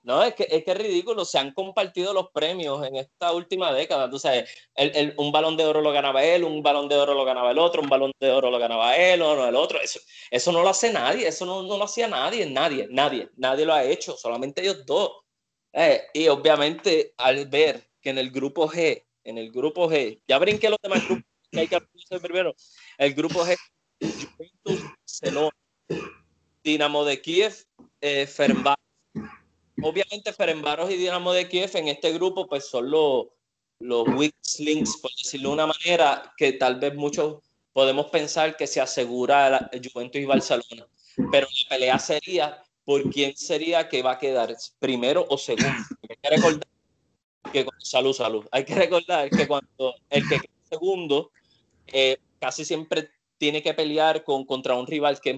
No, 0.06 0.22
es 0.22 0.36
que, 0.36 0.48
es 0.52 0.64
que 0.64 0.72
es 0.72 0.78
ridículo. 0.78 1.26
Se 1.26 1.40
han 1.40 1.52
compartido 1.52 2.14
los 2.14 2.30
premios 2.30 2.86
en 2.86 2.96
esta 2.96 3.32
última 3.34 3.74
década. 3.74 4.08
Tú 4.08 4.20
sabes, 4.20 4.48
el, 4.76 5.16
un 5.18 5.32
balón 5.32 5.58
de 5.58 5.66
oro 5.66 5.82
lo 5.82 5.92
ganaba 5.92 6.24
él, 6.24 6.44
un 6.44 6.62
balón 6.62 6.88
de 6.88 6.96
oro 6.96 7.16
lo 7.16 7.26
ganaba 7.26 7.50
el 7.50 7.58
otro, 7.58 7.82
un 7.82 7.90
balón 7.90 8.12
de 8.20 8.30
oro 8.30 8.52
lo 8.52 8.60
ganaba 8.60 8.96
él 8.96 9.24
o 9.24 9.48
el 9.48 9.56
otro. 9.56 9.82
Eso, 9.82 10.00
eso 10.30 10.52
no 10.52 10.62
lo 10.62 10.70
hace 10.70 10.94
nadie, 10.94 11.28
eso 11.28 11.44
no, 11.48 11.64
no 11.64 11.80
lo 11.80 11.86
hacía 11.86 12.08
nadie, 12.08 12.46
nadie, 12.46 12.88
nadie, 12.92 13.30
nadie 13.36 13.66
lo 13.66 13.74
ha 13.74 13.84
hecho, 13.84 14.16
solamente 14.16 14.62
ellos 14.62 14.86
dos. 14.86 15.10
Eh, 15.74 16.04
y 16.14 16.28
obviamente 16.28 17.16
al 17.18 17.48
ver 17.48 17.90
que 18.00 18.12
en 18.12 18.20
el 18.20 18.30
grupo 18.30 18.70
G, 18.70 19.04
en 19.24 19.40
el 19.40 19.52
grupo 19.52 19.90
G, 19.90 20.22
ya 20.28 20.38
brinqué 20.38 20.70
los 20.70 20.80
demás 20.84 21.04
grupos 21.04 21.26
que 21.52 21.60
hay 21.62 21.68
que 21.68 21.82
primero, 22.22 22.54
el 23.00 23.14
grupo 23.16 23.44
G, 23.44 23.58
Juventus, 24.00 24.84
Barcelona, 25.00 25.50
Dinamo 26.64 27.06
de 27.06 27.22
Kiev, 27.22 27.56
eh, 28.02 28.28
obviamente 29.82 30.34
Ferenbaros 30.34 30.92
y 30.92 30.98
Dinamo 30.98 31.34
de 31.34 31.48
Kiev 31.48 31.72
en 31.76 31.88
este 31.88 32.12
grupo 32.14 32.48
pues 32.48 32.68
son 32.68 32.90
los, 32.90 33.28
los 33.80 34.08
weak 34.08 34.36
links, 34.60 34.98
por 34.98 35.12
decirlo 35.12 35.50
de 35.50 35.56
una 35.56 35.68
manera, 35.68 36.34
que 36.38 36.54
tal 36.54 36.80
vez 36.80 36.96
muchos 36.96 37.38
podemos 37.74 38.08
pensar 38.08 38.56
que 38.56 38.68
se 38.68 38.80
asegura 38.80 39.50
la 39.50 39.72
Juventus 39.74 40.22
y 40.22 40.26
Barcelona. 40.26 40.88
Pero 41.32 41.48
la 41.48 41.70
pelea 41.70 42.00
sería 42.00 42.64
por 42.84 43.10
quién 43.10 43.36
sería 43.36 43.90
que 43.90 44.02
va 44.02 44.14
a 44.14 44.18
quedar 44.20 44.56
primero 44.80 45.26
o 45.30 45.38
segundo. 45.38 45.68
Hay 46.08 46.16
que 46.22 46.30
recordar 46.30 46.68
que 47.52 47.66
salud, 47.80 48.14
salud. 48.14 48.46
Hay 48.52 48.64
que 48.66 48.76
recordar 48.76 49.30
que 49.30 49.48
cuando 49.48 49.96
el 50.10 50.28
que 50.28 50.40
queda 50.40 50.54
segundo 50.70 51.32
eh, 51.88 52.18
casi 52.40 52.66
siempre 52.66 53.10
tiene 53.38 53.62
que 53.62 53.74
pelear 53.74 54.24
con, 54.24 54.46
contra 54.46 54.76
un 54.76 54.88
rival 54.88 55.20
que 55.20 55.32
es 55.32 55.38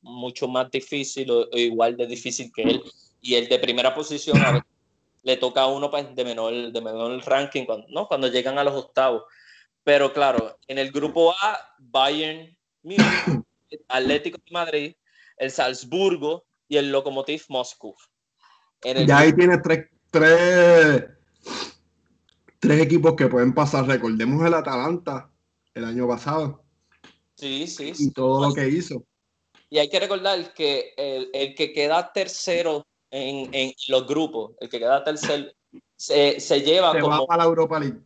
mucho 0.00 0.46
más 0.46 0.70
difícil 0.70 1.30
o 1.30 1.48
igual 1.56 1.96
de 1.96 2.06
difícil 2.06 2.52
que 2.54 2.62
él 2.62 2.82
y 3.24 3.36
el 3.36 3.48
de 3.48 3.58
primera 3.58 3.94
posición 3.94 4.38
le 5.22 5.36
toca 5.38 5.62
a 5.62 5.66
uno 5.66 5.90
pues, 5.90 6.14
de, 6.14 6.24
menor, 6.24 6.70
de 6.70 6.80
menor 6.82 7.24
ranking 7.24 7.64
cuando, 7.64 7.86
¿no? 7.88 8.06
cuando 8.06 8.28
llegan 8.28 8.58
a 8.58 8.64
los 8.64 8.74
octavos. 8.74 9.24
Pero 9.82 10.12
claro, 10.12 10.58
en 10.68 10.78
el 10.78 10.92
grupo 10.92 11.32
A, 11.32 11.58
Bayern, 11.78 12.54
Atlético 13.88 14.38
de 14.44 14.52
Madrid, 14.52 14.94
el 15.38 15.50
Salzburgo 15.50 16.44
y 16.68 16.76
el 16.76 16.92
Lokomotiv 16.92 17.44
Moscú. 17.48 17.94
ya 18.82 19.18
ahí 19.18 19.32
tienes 19.32 19.62
tres, 19.62 19.86
tres, 20.10 21.04
tres 22.60 22.82
equipos 22.82 23.14
que 23.14 23.26
pueden 23.26 23.54
pasar. 23.54 23.86
Recordemos 23.86 24.46
el 24.46 24.52
Atalanta 24.52 25.30
el 25.72 25.84
año 25.86 26.06
pasado. 26.06 26.62
Sí, 27.36 27.66
sí. 27.66 27.92
Y 27.98 28.10
todo 28.12 28.48
lo 28.48 28.54
que 28.54 28.68
hizo. 28.68 29.02
Y 29.70 29.78
hay 29.78 29.88
que 29.88 29.98
recordar 29.98 30.52
que 30.52 30.92
el, 30.98 31.30
el 31.32 31.54
que 31.54 31.72
queda 31.72 32.12
tercero 32.12 32.86
en, 33.14 33.72
los 33.88 34.06
grupos. 34.06 34.52
El 34.60 34.68
que 34.68 34.78
queda 34.78 35.04
tercer 35.04 35.54
se, 35.96 36.40
se 36.40 36.60
lleva 36.62 36.92
se 36.92 37.00
como... 37.00 37.20
Va 37.20 37.26
para 37.26 37.44
la 37.44 37.48
Europa 37.48 37.78
League. 37.78 37.98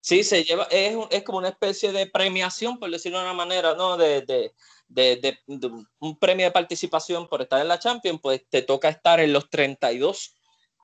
Sí, 0.00 0.22
se 0.24 0.44
lleva, 0.44 0.64
es, 0.70 0.96
es, 1.10 1.22
como 1.22 1.38
una 1.38 1.48
especie 1.48 1.92
de 1.92 2.06
premiación, 2.06 2.78
por 2.78 2.90
decirlo 2.90 3.18
de 3.18 3.24
una 3.24 3.34
manera, 3.34 3.74
¿no? 3.74 3.96
De, 3.96 4.22
de, 4.22 4.52
de, 4.88 5.38
un 5.98 6.18
premio 6.18 6.46
de 6.46 6.52
participación 6.52 7.28
por 7.28 7.42
estar 7.42 7.60
en 7.60 7.68
la 7.68 7.78
Champions, 7.78 8.20
pues 8.22 8.42
te 8.48 8.62
toca 8.62 8.88
estar 8.88 9.20
en 9.20 9.32
los 9.32 9.50
32 9.50 10.34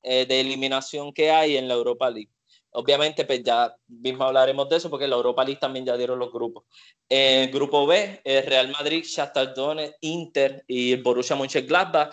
eh, 0.02 0.26
de 0.26 0.40
eliminación 0.40 1.12
que 1.12 1.30
hay 1.30 1.56
en 1.56 1.68
la 1.68 1.74
Europa 1.74 2.10
League. 2.10 2.30
Obviamente, 2.70 3.24
pues 3.24 3.42
ya 3.42 3.74
mismo 3.86 4.24
hablaremos 4.24 4.68
de 4.68 4.76
eso 4.76 4.90
porque 4.90 5.04
en 5.04 5.10
la 5.10 5.16
Europa 5.16 5.44
League 5.44 5.60
también 5.60 5.86
ya 5.86 5.96
dieron 5.96 6.18
los 6.18 6.32
grupos. 6.32 6.64
En 7.08 7.44
el 7.44 7.50
grupo 7.50 7.86
B, 7.86 8.20
el 8.24 8.44
Real 8.44 8.68
Madrid, 8.68 9.04
Shakhtar 9.04 9.54
Donetsk, 9.54 9.96
Inter 10.00 10.64
y 10.66 10.92
el 10.92 11.02
Borussia 11.02 11.36
Mönchengladbach 11.36 12.12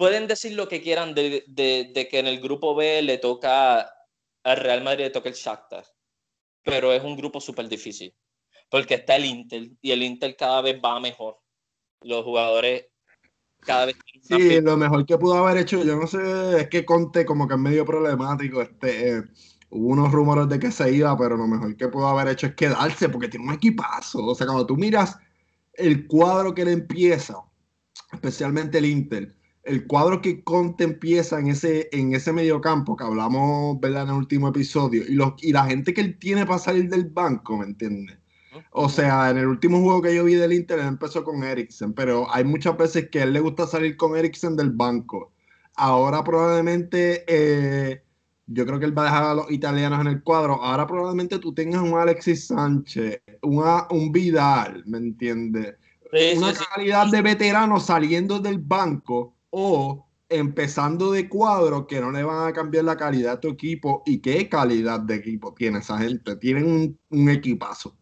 pueden 0.00 0.26
decir 0.26 0.54
lo 0.54 0.66
que 0.66 0.80
quieran 0.80 1.12
de, 1.12 1.44
de, 1.46 2.08
que 2.10 2.18
en 2.18 2.26
el 2.26 2.40
grupo 2.40 2.74
B 2.74 3.02
le 3.02 3.18
toca 3.18 3.80
al 4.42 4.56
Real 4.56 4.82
Madrid, 4.82 5.04
le 5.04 5.10
toca 5.10 5.28
el 5.28 5.34
Shakhtar, 5.34 5.84
pero 6.64 6.90
es 6.94 7.04
un 7.04 7.18
grupo 7.18 7.38
súper 7.38 7.68
difícil, 7.68 8.14
porque 8.70 8.94
está 8.94 9.16
el 9.16 9.26
Inter 9.26 9.68
y 9.82 9.90
el 9.90 10.02
Inter 10.02 10.34
cada 10.38 10.62
vez 10.62 10.80
va 10.82 10.98
mejor. 11.00 11.36
Los 12.00 12.24
jugadores 12.24 12.86
cada 13.58 13.84
vez... 13.84 13.96
Sí, 14.22 14.62
lo 14.62 14.78
mejor 14.78 15.04
que 15.04 15.18
pudo 15.18 15.34
haber 15.34 15.58
hecho, 15.58 15.84
yo 15.84 15.96
no 15.96 16.06
sé, 16.06 16.62
es 16.62 16.68
que 16.70 16.86
Conte 16.86 17.26
como 17.26 17.46
que 17.46 17.52
es 17.52 17.60
medio 17.60 17.84
problemático, 17.84 18.62
este... 18.62 19.18
Eh, 19.18 19.22
hubo 19.68 19.88
unos 19.88 20.10
rumores 20.10 20.48
de 20.48 20.58
que 20.58 20.72
se 20.72 20.90
iba, 20.92 21.14
pero 21.18 21.36
lo 21.36 21.46
mejor 21.46 21.76
que 21.76 21.88
pudo 21.88 22.08
haber 22.08 22.28
hecho 22.28 22.46
es 22.46 22.54
quedarse, 22.54 23.10
porque 23.10 23.28
tiene 23.28 23.46
un 23.46 23.54
equipazo. 23.54 24.24
O 24.24 24.34
sea, 24.34 24.46
cuando 24.46 24.66
tú 24.66 24.76
miras 24.76 25.18
el 25.74 26.06
cuadro 26.08 26.54
que 26.54 26.64
le 26.64 26.72
empieza, 26.72 27.36
especialmente 28.10 28.78
el 28.78 28.86
Inter, 28.86 29.36
el 29.64 29.86
cuadro 29.86 30.22
que 30.22 30.42
Conte 30.42 30.84
empieza 30.84 31.38
en 31.38 31.48
ese, 31.48 31.88
en 31.92 32.14
ese 32.14 32.32
mediocampo 32.32 32.96
que 32.96 33.04
hablamos 33.04 33.78
¿verdad? 33.80 34.04
en 34.04 34.08
el 34.10 34.14
último 34.14 34.48
episodio 34.48 35.04
y, 35.06 35.14
los, 35.14 35.34
y 35.42 35.52
la 35.52 35.64
gente 35.64 35.92
que 35.92 36.00
él 36.00 36.18
tiene 36.18 36.46
para 36.46 36.58
salir 36.58 36.88
del 36.88 37.04
banco, 37.04 37.58
¿me 37.58 37.66
entiendes? 37.66 38.18
O 38.72 38.88
sea, 38.88 39.30
en 39.30 39.38
el 39.38 39.46
último 39.46 39.80
juego 39.80 40.02
que 40.02 40.14
yo 40.14 40.24
vi 40.24 40.34
del 40.34 40.52
Inter, 40.52 40.78
él 40.78 40.86
empezó 40.86 41.22
con 41.24 41.44
Eriksen, 41.44 41.92
pero 41.92 42.32
hay 42.32 42.44
muchas 42.44 42.76
veces 42.76 43.08
que 43.10 43.20
a 43.20 43.24
él 43.24 43.32
le 43.32 43.40
gusta 43.40 43.66
salir 43.66 43.96
con 43.96 44.16
Eriksen 44.16 44.56
del 44.56 44.70
banco. 44.70 45.32
Ahora 45.76 46.24
probablemente, 46.24 47.24
eh, 47.28 48.02
yo 48.46 48.66
creo 48.66 48.78
que 48.80 48.86
él 48.86 48.96
va 48.96 49.02
a 49.02 49.04
dejar 49.06 49.22
a 49.24 49.34
los 49.34 49.50
italianos 49.50 50.00
en 50.00 50.08
el 50.08 50.22
cuadro. 50.22 50.54
Ahora 50.54 50.86
probablemente 50.86 51.38
tú 51.38 51.54
tengas 51.54 51.82
un 51.82 51.96
Alexis 51.96 52.48
Sánchez, 52.48 53.22
un 53.42 54.12
Vidal, 54.12 54.82
¿me 54.86 54.98
entiendes? 54.98 55.76
Una 56.36 56.52
calidad 56.52 57.06
de 57.06 57.22
veterano 57.22 57.78
saliendo 57.78 58.40
del 58.40 58.58
banco 58.58 59.36
o 59.50 60.06
empezando 60.30 61.10
de 61.10 61.28
cuadro 61.28 61.86
que 61.86 62.00
no 62.00 62.12
le 62.12 62.22
van 62.22 62.48
a 62.48 62.52
cambiar 62.52 62.84
la 62.84 62.96
calidad 62.96 63.34
a 63.34 63.40
tu 63.40 63.48
equipo 63.48 64.02
y 64.06 64.20
qué 64.20 64.48
calidad 64.48 65.00
de 65.00 65.16
equipo 65.16 65.52
tiene 65.52 65.80
esa 65.80 65.98
gente. 65.98 66.36
Tienen 66.36 66.96
un, 67.10 67.28
equipazo. 67.28 67.96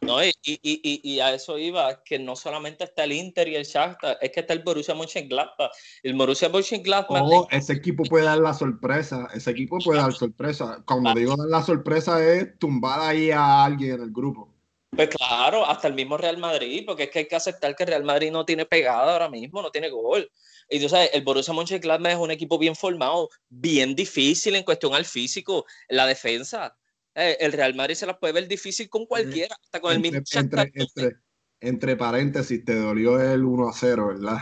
No, 0.00 0.24
y, 0.24 0.32
y, 0.42 0.58
y, 0.62 1.00
y, 1.04 1.20
a 1.20 1.34
eso 1.34 1.58
iba, 1.58 2.02
que 2.02 2.18
no 2.18 2.34
solamente 2.34 2.84
está 2.84 3.04
el 3.04 3.12
Inter 3.12 3.46
y 3.48 3.54
el 3.54 3.64
Shakhtar, 3.64 4.18
es 4.20 4.30
que 4.30 4.40
está 4.40 4.54
el 4.54 4.62
Borussia 4.62 4.94
Mönchengladbach. 4.94 5.70
El 6.02 6.14
Borussia 6.14 6.48
Mönchengladbach... 6.48 7.22
Oh, 7.22 7.46
ese 7.50 7.74
equipo 7.74 8.02
puede 8.04 8.24
dar 8.24 8.38
la 8.38 8.54
sorpresa, 8.54 9.28
ese 9.34 9.50
equipo 9.50 9.78
puede 9.78 10.00
dar 10.00 10.12
sorpresa. 10.14 10.82
Cuando 10.86 11.14
digo 11.14 11.36
dar 11.36 11.48
la 11.48 11.62
sorpresa 11.62 12.24
es 12.26 12.58
tumbar 12.58 13.00
ahí 13.00 13.30
a 13.30 13.62
alguien 13.64 13.96
en 13.96 14.02
el 14.02 14.10
grupo. 14.10 14.50
Pues 14.90 15.08
claro, 15.08 15.64
hasta 15.66 15.86
el 15.86 15.94
mismo 15.94 16.16
Real 16.16 16.38
Madrid, 16.38 16.82
porque 16.84 17.04
es 17.04 17.10
que 17.10 17.20
hay 17.20 17.28
que 17.28 17.36
aceptar 17.36 17.76
que 17.76 17.84
el 17.84 17.90
Real 17.90 18.04
Madrid 18.04 18.32
no 18.32 18.44
tiene 18.44 18.66
pegada 18.66 19.12
ahora 19.12 19.28
mismo, 19.28 19.62
no 19.62 19.70
tiene 19.70 19.88
gol. 19.88 20.28
Y 20.70 20.78
tú 20.78 20.88
sabes, 20.88 21.10
el 21.12 21.22
Borussia 21.22 21.52
Mönchengladbach 21.52 22.12
es 22.12 22.18
un 22.18 22.30
equipo 22.30 22.56
bien 22.56 22.76
formado, 22.76 23.28
bien 23.48 23.96
difícil 23.96 24.54
en 24.54 24.62
cuestión 24.62 24.94
al 24.94 25.04
físico, 25.04 25.66
la 25.88 26.06
defensa. 26.06 26.76
Eh, 27.14 27.36
el 27.40 27.52
Real 27.52 27.74
Madrid 27.74 27.96
se 27.96 28.06
las 28.06 28.18
puede 28.18 28.32
ver 28.32 28.46
difícil 28.46 28.88
con 28.88 29.04
cualquiera, 29.04 29.56
hasta 29.60 29.80
con 29.80 29.92
el 29.92 30.00
mismo. 30.00 30.20
Entre, 30.32 31.16
entre, 31.60 31.96
paréntesis, 31.96 32.64
te 32.64 32.76
dolió 32.76 33.20
el 33.20 33.44
1 33.44 33.68
a 33.68 33.72
0, 33.72 34.06
¿verdad? 34.06 34.38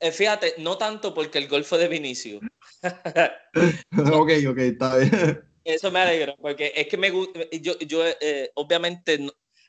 Eh, 0.00 0.12
fíjate, 0.12 0.54
no 0.58 0.76
tanto 0.78 1.14
porque 1.14 1.38
el 1.38 1.48
gol 1.48 1.64
fue 1.64 1.78
de 1.78 1.88
Vinicio. 1.88 2.40
ok, 2.82 4.30
ok, 4.48 4.58
está 4.58 4.96
bien. 4.96 5.42
Eso 5.64 5.90
me 5.90 6.00
alegra, 6.00 6.34
porque 6.36 6.72
es 6.76 6.86
que 6.86 6.96
me 6.96 7.10
gusta, 7.10 7.40
yo, 7.60 7.78
yo 7.78 8.04
eh, 8.06 8.52
obviamente 8.54 9.18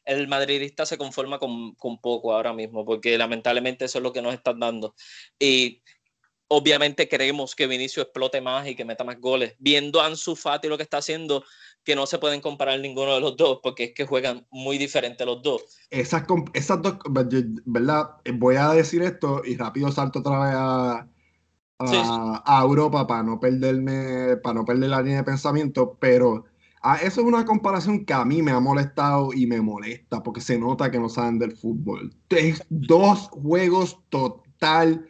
el 0.08 0.28
madridista 0.28 0.86
se 0.86 0.98
conforma 0.98 1.38
con, 1.38 1.76
con, 1.76 2.00
poco 2.00 2.34
ahora 2.34 2.54
mismo, 2.54 2.86
porque 2.86 3.18
lamentablemente 3.18 3.86
eso 3.86 4.00
es 4.00 4.04
lo 4.04 4.14
que 4.14 4.22
nos 4.22 4.34
están 4.34 4.60
dando. 4.60 4.96
Y 5.38 5.84
obviamente 6.48 7.08
queremos 7.08 7.56
que 7.56 7.68
Vinicio 7.68 8.02
explote 8.02 8.42
más 8.42 8.68
y 8.68 8.76
que 8.76 8.86
meta 8.86 9.04
más 9.04 9.20
goles. 9.20 9.56
Viendo 9.60 10.02
a 10.02 10.08
Ansu 10.08 10.36
Fati 10.36 10.68
lo 10.68 10.78
que 10.78 10.84
está 10.84 10.98
haciendo, 10.98 11.44
que 11.84 11.96
no 11.96 12.06
se 12.06 12.20
pueden 12.20 12.42
comparar 12.42 12.80
ninguno 12.80 13.16
de 13.16 13.22
los 13.22 13.36
dos, 13.36 13.60
porque 13.62 13.86
es 13.86 13.94
que 13.94 14.06
juegan 14.06 14.48
muy 14.50 14.78
diferente 14.78 15.26
los 15.26 15.42
dos. 15.42 15.64
Esas, 15.90 16.24
esas 16.54 16.82
dos, 16.82 16.98
¿verdad? 17.66 18.10
Voy 18.34 18.56
a 18.56 18.70
decir 18.70 19.02
esto 19.02 19.42
y 19.46 19.58
rápido 19.58 19.92
salto 19.92 20.20
otra 20.20 20.40
vez 20.40 20.54
a, 20.56 21.08
a, 21.80 22.44
a 22.46 22.62
Europa 22.64 23.06
para 23.08 23.24
no 23.24 23.40
perderme, 23.40 24.38
para 24.38 24.56
no 24.56 24.66
perder 24.66 24.90
la 24.90 25.02
línea 25.02 25.18
de 25.18 25.24
pensamiento, 25.24 25.98
pero 26.00 26.46
Ah, 26.90 26.96
eso 27.04 27.20
es 27.20 27.28
una 27.28 27.44
comparación 27.44 28.06
que 28.06 28.14
a 28.14 28.24
mí 28.24 28.42
me 28.42 28.52
ha 28.52 28.62
molestado 28.62 29.34
y 29.34 29.46
me 29.46 29.60
molesta 29.60 30.24
porque 30.24 30.40
se 30.40 30.58
nota 30.58 30.90
que 30.90 30.98
no 30.98 31.10
saben 31.10 31.38
del 31.38 31.52
fútbol. 31.52 32.16
Es 32.30 32.64
dos 32.70 33.28
juegos 33.28 34.00
totalmente 34.08 35.06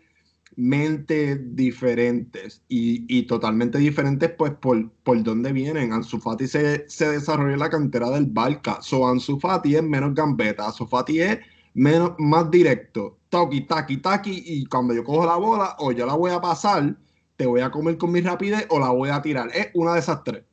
diferentes 1.35 2.63
y, 2.67 3.21
totalmente 3.27 3.77
diferentes 3.77 4.31
pues 4.31 4.53
por, 4.53 4.89
por 5.03 5.21
dónde 5.21 5.53
vienen. 5.53 5.93
Ansu 5.93 6.19
Fati 6.19 6.47
se, 6.47 6.89
se 6.89 7.15
en 7.15 7.59
la 7.59 7.69
cantera 7.69 8.09
del 8.09 8.25
Barca. 8.25 8.81
So 8.81 9.07
Ansu 9.07 9.39
Fati 9.39 9.75
es 9.75 9.83
menos 9.83 10.15
gambeta. 10.15 10.65
Ansu 10.65 10.87
Fati 10.87 11.21
es 11.21 11.37
menos, 11.75 12.13
más 12.17 12.49
directo. 12.49 13.19
Taki, 13.29 13.67
taki, 13.67 13.97
taki. 13.97 14.43
Y 14.47 14.65
cuando 14.65 14.95
yo 14.95 15.03
cojo 15.03 15.27
la 15.27 15.35
bola 15.35 15.75
o 15.77 15.91
yo 15.91 16.07
la 16.07 16.15
voy 16.15 16.31
a 16.31 16.41
pasar, 16.41 16.97
te 17.35 17.45
voy 17.45 17.61
a 17.61 17.69
comer 17.69 17.99
con 17.99 18.11
mi 18.11 18.21
rapidez 18.21 18.65
o 18.69 18.79
la 18.79 18.89
voy 18.89 19.09
a 19.09 19.21
tirar. 19.21 19.51
Es 19.53 19.67
una 19.75 19.93
de 19.93 19.99
esas 19.99 20.23
tres 20.23 20.46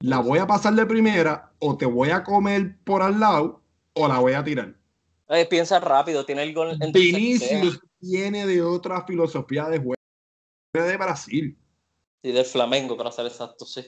la 0.00 0.18
voy 0.18 0.38
a 0.38 0.46
pasar 0.46 0.74
de 0.74 0.86
primera 0.86 1.52
o 1.58 1.76
te 1.76 1.86
voy 1.86 2.10
a 2.10 2.24
comer 2.24 2.76
por 2.84 3.02
al 3.02 3.20
lado 3.20 3.62
o 3.94 4.08
la 4.08 4.18
voy 4.18 4.32
a 4.32 4.42
tirar. 4.42 4.74
Eh, 5.28 5.46
piensa 5.46 5.78
rápido, 5.78 6.24
tiene 6.24 6.42
el 6.42 6.54
gol 6.54 6.76
en 6.80 6.92
Vinicius 6.92 7.80
viene 8.00 8.46
de 8.46 8.62
otra 8.62 9.04
filosofía 9.06 9.68
de 9.68 9.78
juego. 9.78 9.94
De 10.72 10.96
Brasil. 10.96 11.56
Y 12.22 12.32
del 12.32 12.44
Flamengo, 12.44 12.96
para 12.96 13.12
ser 13.12 13.26
exacto, 13.26 13.64
sí. 13.64 13.84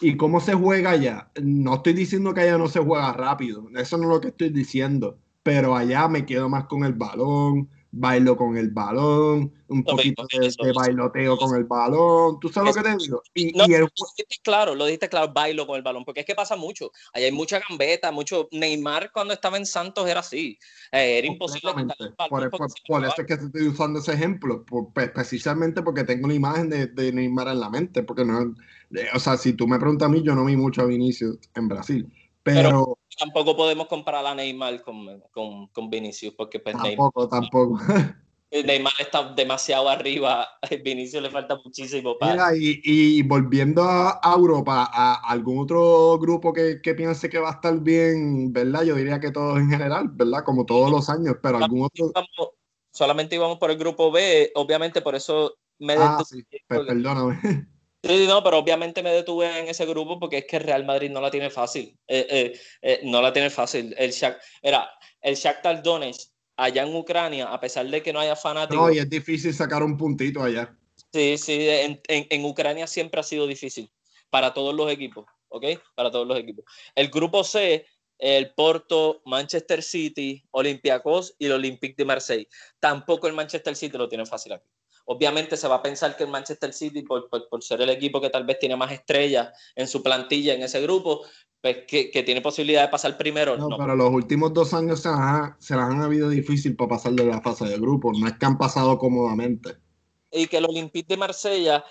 ¿Y 0.00 0.16
cómo 0.16 0.40
se 0.40 0.54
juega 0.54 0.90
allá? 0.90 1.30
No 1.42 1.76
estoy 1.76 1.92
diciendo 1.92 2.32
que 2.32 2.42
allá 2.42 2.56
no 2.56 2.68
se 2.68 2.78
juega 2.78 3.12
rápido, 3.12 3.66
eso 3.76 3.96
no 3.96 4.04
es 4.04 4.08
lo 4.10 4.20
que 4.20 4.28
estoy 4.28 4.50
diciendo, 4.50 5.18
pero 5.42 5.74
allá 5.74 6.06
me 6.08 6.24
quedo 6.24 6.48
más 6.48 6.66
con 6.66 6.84
el 6.84 6.92
balón, 6.92 7.68
bailo 7.90 8.36
con 8.36 8.56
el 8.56 8.70
balón, 8.70 9.52
un 9.68 9.82
poquito 9.82 10.26
de, 10.30 10.72
bailoteo 10.72 11.36
con 11.36 11.56
el 11.56 11.64
balón. 11.64 12.38
¿Tú 12.40 12.48
sabes 12.48 12.74
lo 12.74 12.82
que 12.82 12.88
te 12.88 12.96
digo? 12.96 13.22
Y, 13.34 13.52
no, 13.52 13.66
lo 13.66 13.86
dijiste 13.86 14.36
claro, 14.42 14.74
lo 14.74 14.86
dijiste 14.86 15.08
claro, 15.08 15.32
bailo 15.32 15.66
con 15.66 15.76
el 15.76 15.82
balón, 15.82 16.04
porque 16.04 16.20
es 16.20 16.26
que 16.26 16.34
pasa 16.34 16.56
mucho. 16.56 16.90
Ahí 17.12 17.24
hay 17.24 17.32
mucha 17.32 17.60
gambeta, 17.66 18.12
mucho. 18.12 18.48
Neymar 18.52 19.10
cuando 19.12 19.34
estaba 19.34 19.56
en 19.56 19.66
Santos 19.66 20.08
era 20.08 20.20
así. 20.20 20.58
Eh, 20.92 21.18
era 21.18 21.26
imposible. 21.26 21.72
Por, 22.28 22.50
por, 22.50 23.04
eso 23.04 23.14
es 23.18 23.26
que 23.26 23.34
estoy 23.34 23.68
usando 23.68 24.00
ese 24.00 24.12
ejemplo, 24.12 24.64
precisamente 25.14 25.82
porque 25.82 26.04
tengo 26.04 26.26
una 26.26 26.34
imagen 26.34 26.68
de, 26.68 26.86
de, 26.86 27.12
Neymar 27.12 27.48
en 27.48 27.60
la 27.60 27.70
mente, 27.70 28.02
porque 28.02 28.24
no. 28.24 28.54
O 29.14 29.18
sea, 29.18 29.36
si 29.36 29.52
tú 29.52 29.66
me 29.66 29.78
preguntas 29.78 30.06
a 30.06 30.10
mí, 30.10 30.22
yo 30.22 30.34
no 30.34 30.44
vi 30.44 30.56
mucho 30.56 30.82
a 30.82 30.86
Vinicius 30.86 31.38
en 31.54 31.68
Brasil. 31.68 32.06
Pero, 32.42 32.98
tampoco 33.18 33.56
podemos 33.56 33.86
comparar 33.86 34.26
a 34.26 34.34
Neymar 34.34 34.82
con, 34.82 35.20
con, 35.30 35.66
con 35.68 35.90
Vinicius, 35.90 36.34
porque 36.34 36.60
pues 36.60 36.76
tampoco, 36.76 37.20
Neymar, 37.20 37.40
tampoco. 37.40 37.78
Neymar 38.50 38.92
está 38.98 39.34
demasiado 39.34 39.88
arriba, 39.88 40.42
a 40.42 40.76
Vinicius 40.82 41.22
le 41.22 41.30
falta 41.30 41.56
muchísimo. 41.62 42.16
Para. 42.18 42.56
y, 42.56 42.80
y, 42.82 43.22
volviendo 43.22 43.82
a, 43.82 44.20
Europa, 44.36 44.88
a 44.90 45.14
algún 45.30 45.58
otro 45.58 46.18
grupo 46.18 46.52
que, 46.52 46.80
que, 46.82 46.94
piense 46.94 47.28
que 47.28 47.38
va 47.38 47.50
a 47.50 47.54
estar 47.54 47.78
bien, 47.80 48.52
¿verdad? 48.52 48.84
Yo 48.84 48.94
diría 48.94 49.20
que 49.20 49.30
todos 49.30 49.58
en 49.58 49.68
general, 49.68 50.08
¿verdad? 50.12 50.44
Como 50.44 50.64
todos 50.64 50.90
los 50.90 51.10
años, 51.10 51.36
pero 51.42 51.58
algún 51.58 51.82
otro... 51.82 52.10
solamente 52.90 53.34
íbamos 53.34 53.58
por 53.58 53.70
el 53.70 53.76
grupo 53.76 54.10
B, 54.10 54.50
obviamente 54.54 55.02
por 55.02 55.14
eso 55.14 55.54
me... 55.78 55.94
Ah, 55.94 56.22
sí, 56.26 56.42
pues 56.66 56.86
perdóname. 56.86 57.68
Sí, 58.02 58.26
no, 58.28 58.44
pero 58.44 58.58
obviamente 58.58 59.02
me 59.02 59.10
detuve 59.10 59.58
en 59.58 59.68
ese 59.68 59.84
grupo 59.84 60.20
porque 60.20 60.38
es 60.38 60.44
que 60.46 60.60
Real 60.60 60.84
Madrid 60.84 61.10
no 61.10 61.20
la 61.20 61.30
tiene 61.30 61.50
fácil. 61.50 61.98
Eh, 62.06 62.26
eh, 62.30 62.60
eh, 62.82 63.00
no 63.04 63.20
la 63.20 63.32
tiene 63.32 63.50
fácil. 63.50 63.94
El 63.98 64.14
era 64.62 64.88
el 65.20 65.34
Shakhtar 65.34 65.82
Donetsk 65.82 66.30
allá 66.56 66.82
en 66.82 66.94
Ucrania, 66.94 67.46
a 67.46 67.58
pesar 67.58 67.86
de 67.88 68.02
que 68.02 68.12
no 68.12 68.20
haya 68.20 68.36
fanáticos. 68.36 68.86
No, 68.86 68.92
y 68.92 68.98
es 68.98 69.10
difícil 69.10 69.52
sacar 69.52 69.82
un 69.82 69.96
puntito 69.96 70.42
allá. 70.42 70.76
Sí, 71.12 71.38
sí, 71.38 71.68
en, 71.68 72.00
en, 72.08 72.44
Ucrania 72.44 72.86
siempre 72.86 73.20
ha 73.20 73.22
sido 73.24 73.46
difícil 73.46 73.90
para 74.30 74.52
todos 74.52 74.74
los 74.74 74.90
equipos, 74.90 75.24
¿ok? 75.48 75.64
Para 75.94 76.10
todos 76.10 76.26
los 76.26 76.38
equipos. 76.38 76.64
El 76.94 77.08
grupo 77.08 77.42
C, 77.42 77.86
el 78.18 78.52
Porto, 78.54 79.22
Manchester 79.24 79.82
City, 79.82 80.44
Olympiacos 80.50 81.34
y 81.38 81.46
el 81.46 81.52
Olympique 81.52 81.94
de 81.96 82.04
Marseille. 82.04 82.48
Tampoco 82.78 83.26
el 83.26 83.32
Manchester 83.32 83.74
City 83.74 83.96
lo 83.96 84.08
tiene 84.08 84.26
fácil 84.26 84.52
aquí. 84.52 84.68
Obviamente 85.10 85.56
se 85.56 85.66
va 85.68 85.76
a 85.76 85.82
pensar 85.82 86.16
que 86.16 86.24
el 86.24 86.30
Manchester 86.30 86.72
City, 86.72 87.02
por, 87.02 87.28
ser 87.62 87.80
el 87.80 87.88
equipo 87.88 88.20
que 88.20 88.28
tal 88.28 88.44
vez 88.44 88.58
tiene 88.58 88.76
más 88.76 88.92
estrellas 88.92 89.48
en 89.74 89.88
su 89.88 90.02
plantilla 90.02 90.52
en 90.52 90.62
ese 90.62 90.82
grupo, 90.82 91.22
pues 91.62 91.78
que, 91.86 92.22
tiene 92.26 92.42
posibilidad 92.42 92.82
de 92.82 92.88
pasar 92.88 93.16
primero. 93.16 93.56
No, 93.56 93.68
pero 93.78 93.96
los 93.96 94.10
últimos 94.10 94.52
dos 94.52 94.74
años 94.74 95.00
se 95.00 95.08
las, 95.08 95.70
han 95.70 96.02
habido 96.02 96.28
difícil 96.28 96.76
para 96.76 96.90
pasar 96.90 97.12
de 97.12 97.24
la 97.24 97.40
fase 97.40 97.64
de 97.64 97.78
grupo. 97.78 98.12
No 98.12 98.26
es 98.26 98.34
que 98.36 98.44
han 98.44 98.58
pasado 98.58 98.98
cómodamente. 98.98 99.76
Y 100.30 100.46
que 100.46 100.58
el 100.58 100.66
Olympique 100.66 101.08
de 101.08 101.16
Marsella 101.16 101.84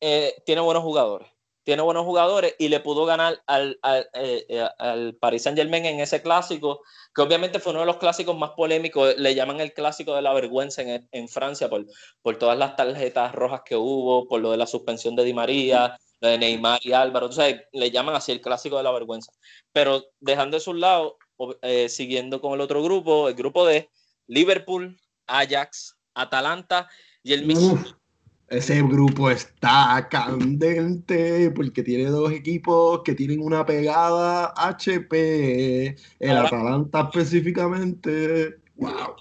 eh, 0.00 0.34
tiene 0.46 0.62
buenos 0.62 0.82
jugadores 0.82 1.31
tiene 1.64 1.82
buenos 1.82 2.04
jugadores 2.04 2.54
y 2.58 2.68
le 2.68 2.80
pudo 2.80 3.04
ganar 3.04 3.40
al, 3.46 3.78
al, 3.82 4.08
eh, 4.14 4.46
eh, 4.48 5.12
Paris 5.20 5.42
Saint 5.42 5.56
Germain 5.58 5.84
en 5.86 6.00
ese 6.00 6.22
clásico, 6.22 6.82
que 7.14 7.22
obviamente 7.22 7.60
fue 7.60 7.70
uno 7.70 7.80
de 7.80 7.86
los 7.86 7.98
clásicos 7.98 8.36
más 8.36 8.50
polémicos, 8.50 9.16
le 9.16 9.34
llaman 9.34 9.60
el 9.60 9.72
clásico 9.72 10.14
de 10.14 10.22
la 10.22 10.32
vergüenza 10.32 10.82
en, 10.82 11.08
en 11.10 11.28
Francia 11.28 11.68
por, 11.68 11.86
por 12.20 12.36
todas 12.38 12.58
las 12.58 12.76
tarjetas 12.76 13.34
rojas 13.34 13.62
que 13.64 13.76
hubo, 13.76 14.26
por 14.26 14.40
lo 14.40 14.50
de 14.50 14.56
la 14.56 14.66
suspensión 14.66 15.14
de 15.14 15.24
Di 15.24 15.34
María, 15.34 15.98
lo 16.20 16.28
de 16.28 16.38
Neymar 16.38 16.80
y 16.82 16.92
Álvaro, 16.92 17.26
entonces 17.26 17.62
le 17.72 17.90
llaman 17.90 18.14
así 18.14 18.32
el 18.32 18.40
clásico 18.40 18.76
de 18.76 18.82
la 18.82 18.92
vergüenza. 18.92 19.32
Pero 19.72 20.04
dejando 20.20 20.56
eso 20.56 20.70
a 20.70 20.74
un 20.74 20.80
lado, 20.80 21.18
eh, 21.62 21.88
siguiendo 21.88 22.40
con 22.40 22.54
el 22.54 22.60
otro 22.60 22.82
grupo, 22.82 23.28
el 23.28 23.34
grupo 23.34 23.66
de 23.66 23.90
Liverpool, 24.26 24.98
Ajax, 25.26 25.96
Atalanta 26.14 26.88
y 27.22 27.32
el 27.32 27.46
mismo... 27.46 27.82
Ese 28.52 28.82
grupo 28.82 29.30
está 29.30 30.06
candente 30.10 31.50
porque 31.52 31.82
tiene 31.82 32.10
dos 32.10 32.30
equipos 32.32 33.00
que 33.02 33.14
tienen 33.14 33.40
una 33.40 33.64
pegada 33.64 34.52
HP. 34.54 35.96
El 36.18 36.36
Atalanta 36.36 37.08
específicamente. 37.10 38.56
¡Wow! 38.74 39.16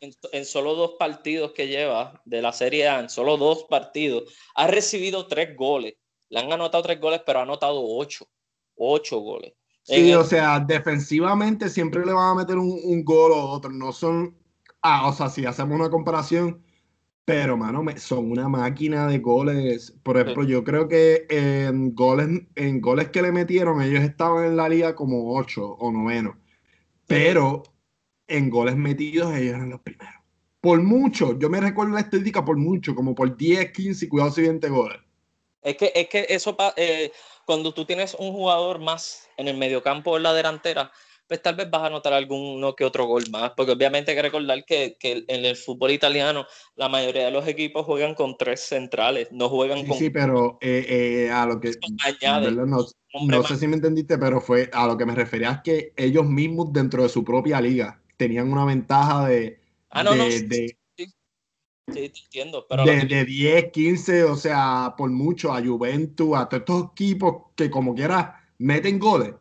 en, 0.00 0.44
solo 0.44 0.74
dos 0.74 0.96
partidos 0.98 1.52
que 1.52 1.68
lleva 1.68 2.20
de 2.26 2.42
la 2.42 2.52
Serie 2.52 2.88
A, 2.88 3.00
en 3.00 3.08
solo 3.08 3.38
dos 3.38 3.64
partidos, 3.70 4.24
ha 4.54 4.66
recibido 4.66 5.26
tres 5.26 5.56
goles. 5.56 5.94
Le 6.28 6.40
han 6.40 6.52
anotado 6.52 6.82
tres 6.82 7.00
goles, 7.00 7.22
pero 7.24 7.38
ha 7.38 7.42
anotado 7.42 7.82
ocho. 7.82 8.28
Ocho 8.76 9.20
goles. 9.20 9.54
Sí, 9.82 10.12
o 10.12 10.24
sea, 10.24 10.60
defensivamente 10.60 11.70
siempre 11.70 12.04
le 12.04 12.12
van 12.12 12.32
a 12.32 12.40
meter 12.42 12.58
un, 12.58 12.78
un 12.84 13.02
gol 13.02 13.32
o 13.32 13.48
otro. 13.48 13.70
No 13.70 13.92
son. 13.92 14.36
Ah, 14.82 15.08
o 15.08 15.12
sea, 15.14 15.30
si 15.30 15.46
hacemos 15.46 15.74
una 15.74 15.88
comparación 15.88 16.62
pero, 17.30 17.56
mano, 17.56 17.84
son 17.96 18.32
una 18.32 18.48
máquina 18.48 19.06
de 19.06 19.18
goles. 19.18 19.94
Por 20.02 20.18
ejemplo, 20.18 20.42
yo 20.42 20.64
creo 20.64 20.88
que 20.88 21.26
en 21.28 21.94
goles, 21.94 22.42
en 22.56 22.80
goles 22.80 23.10
que 23.10 23.22
le 23.22 23.30
metieron, 23.30 23.80
ellos 23.80 24.02
estaban 24.02 24.46
en 24.46 24.56
la 24.56 24.68
liga 24.68 24.96
como 24.96 25.36
8 25.36 25.64
o 25.64 25.92
noveno. 25.92 26.36
Pero 27.06 27.62
en 28.26 28.50
goles 28.50 28.76
metidos, 28.76 29.32
ellos 29.36 29.54
eran 29.54 29.70
los 29.70 29.80
primeros. 29.80 30.14
Por 30.60 30.82
mucho, 30.82 31.38
yo 31.38 31.48
me 31.48 31.60
recuerdo 31.60 31.94
la 31.94 32.00
estadística 32.00 32.44
por 32.44 32.56
mucho, 32.56 32.96
como 32.96 33.14
por 33.14 33.36
10, 33.36 33.70
15 33.70 34.04
y 34.04 34.08
cuidado 34.08 34.32
siguiente 34.32 34.68
goles. 34.68 34.98
Es 35.62 35.76
que, 35.76 35.92
es 35.94 36.08
que 36.08 36.26
eso, 36.28 36.56
eh, 36.76 37.12
cuando 37.46 37.72
tú 37.72 37.84
tienes 37.84 38.14
un 38.14 38.32
jugador 38.32 38.80
más 38.80 39.28
en 39.36 39.46
el 39.46 39.56
mediocampo 39.56 40.10
o 40.10 40.16
en 40.16 40.24
la 40.24 40.34
delantera, 40.34 40.90
pues 41.30 41.42
tal 41.42 41.54
vez 41.54 41.70
vas 41.70 41.84
a 41.84 41.90
notar 41.90 42.12
alguno 42.12 42.74
que 42.74 42.84
otro 42.84 43.06
gol 43.06 43.22
más, 43.30 43.52
porque 43.56 43.70
obviamente 43.70 44.10
hay 44.10 44.16
que 44.16 44.22
recordar 44.22 44.64
que, 44.64 44.96
que, 44.98 45.24
en 45.28 45.44
el 45.44 45.54
fútbol 45.54 45.92
italiano 45.92 46.44
la 46.74 46.88
mayoría 46.88 47.26
de 47.26 47.30
los 47.30 47.46
equipos 47.46 47.86
juegan 47.86 48.16
con 48.16 48.36
tres 48.36 48.62
centrales, 48.62 49.28
no 49.30 49.48
juegan 49.48 49.86
con... 49.86 49.96
Sí, 49.96 50.10
pero 50.10 50.58
eh, 50.60 50.86
eh, 50.88 51.30
a 51.30 51.46
lo 51.46 51.60
que... 51.60 51.70
no, 52.66 53.42
sé 53.44 53.56
si 53.56 53.68
me 53.68 53.76
entendiste, 53.76 54.18
pero 54.18 54.40
fue 54.40 54.70
a 54.72 54.88
lo 54.88 54.98
que 54.98 55.06
me 55.06 55.14
refería 55.14 55.52
es 55.52 55.60
que 55.62 55.92
ellos 55.96 56.26
mismos 56.26 56.72
dentro 56.72 57.04
de 57.04 57.08
su 57.08 57.22
propia 57.22 57.60
liga 57.60 58.02
tenían 58.16 58.52
una 58.52 58.64
ventaja 58.64 59.28
de... 59.28 59.60
Ah, 59.90 60.02
no, 60.02 60.16
no. 60.16 60.28
sí, 60.28 60.74
sí, 60.96 61.14
entiendo. 61.92 62.66
Pero 62.68 62.84
de, 62.84 63.04
de 63.04 63.24
10, 63.24 63.70
15, 63.70 64.24
o 64.24 64.34
sea, 64.34 64.94
por 64.98 65.08
mucho, 65.10 65.52
a 65.52 65.64
Juventus, 65.64 66.36
a 66.36 66.48
todos 66.48 66.62
estos 66.62 66.90
equipos 66.90 67.52
que 67.54 67.70
como 67.70 67.94
quiera 67.94 68.50
meten 68.58 68.98
goles 68.98 69.34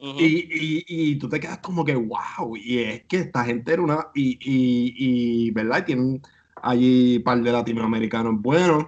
y, 0.00 0.84
y, 0.88 1.16
tú 1.16 1.28
te 1.28 1.38
quedas 1.38 1.58
como 1.58 1.84
que, 1.84 1.94
wow, 1.94 2.56
y 2.56 2.78
es 2.78 3.04
que 3.04 3.18
esta 3.18 3.44
gente 3.44 3.72
era 3.72 3.82
una, 3.82 4.06
y, 4.14 4.38
y, 4.40 5.50
¿verdad? 5.50 5.84
tienen 5.84 6.22
allí 6.62 7.18
un 7.18 7.22
par 7.22 7.42
de 7.42 7.52
latinoamericanos 7.52 8.40
buenos. 8.40 8.86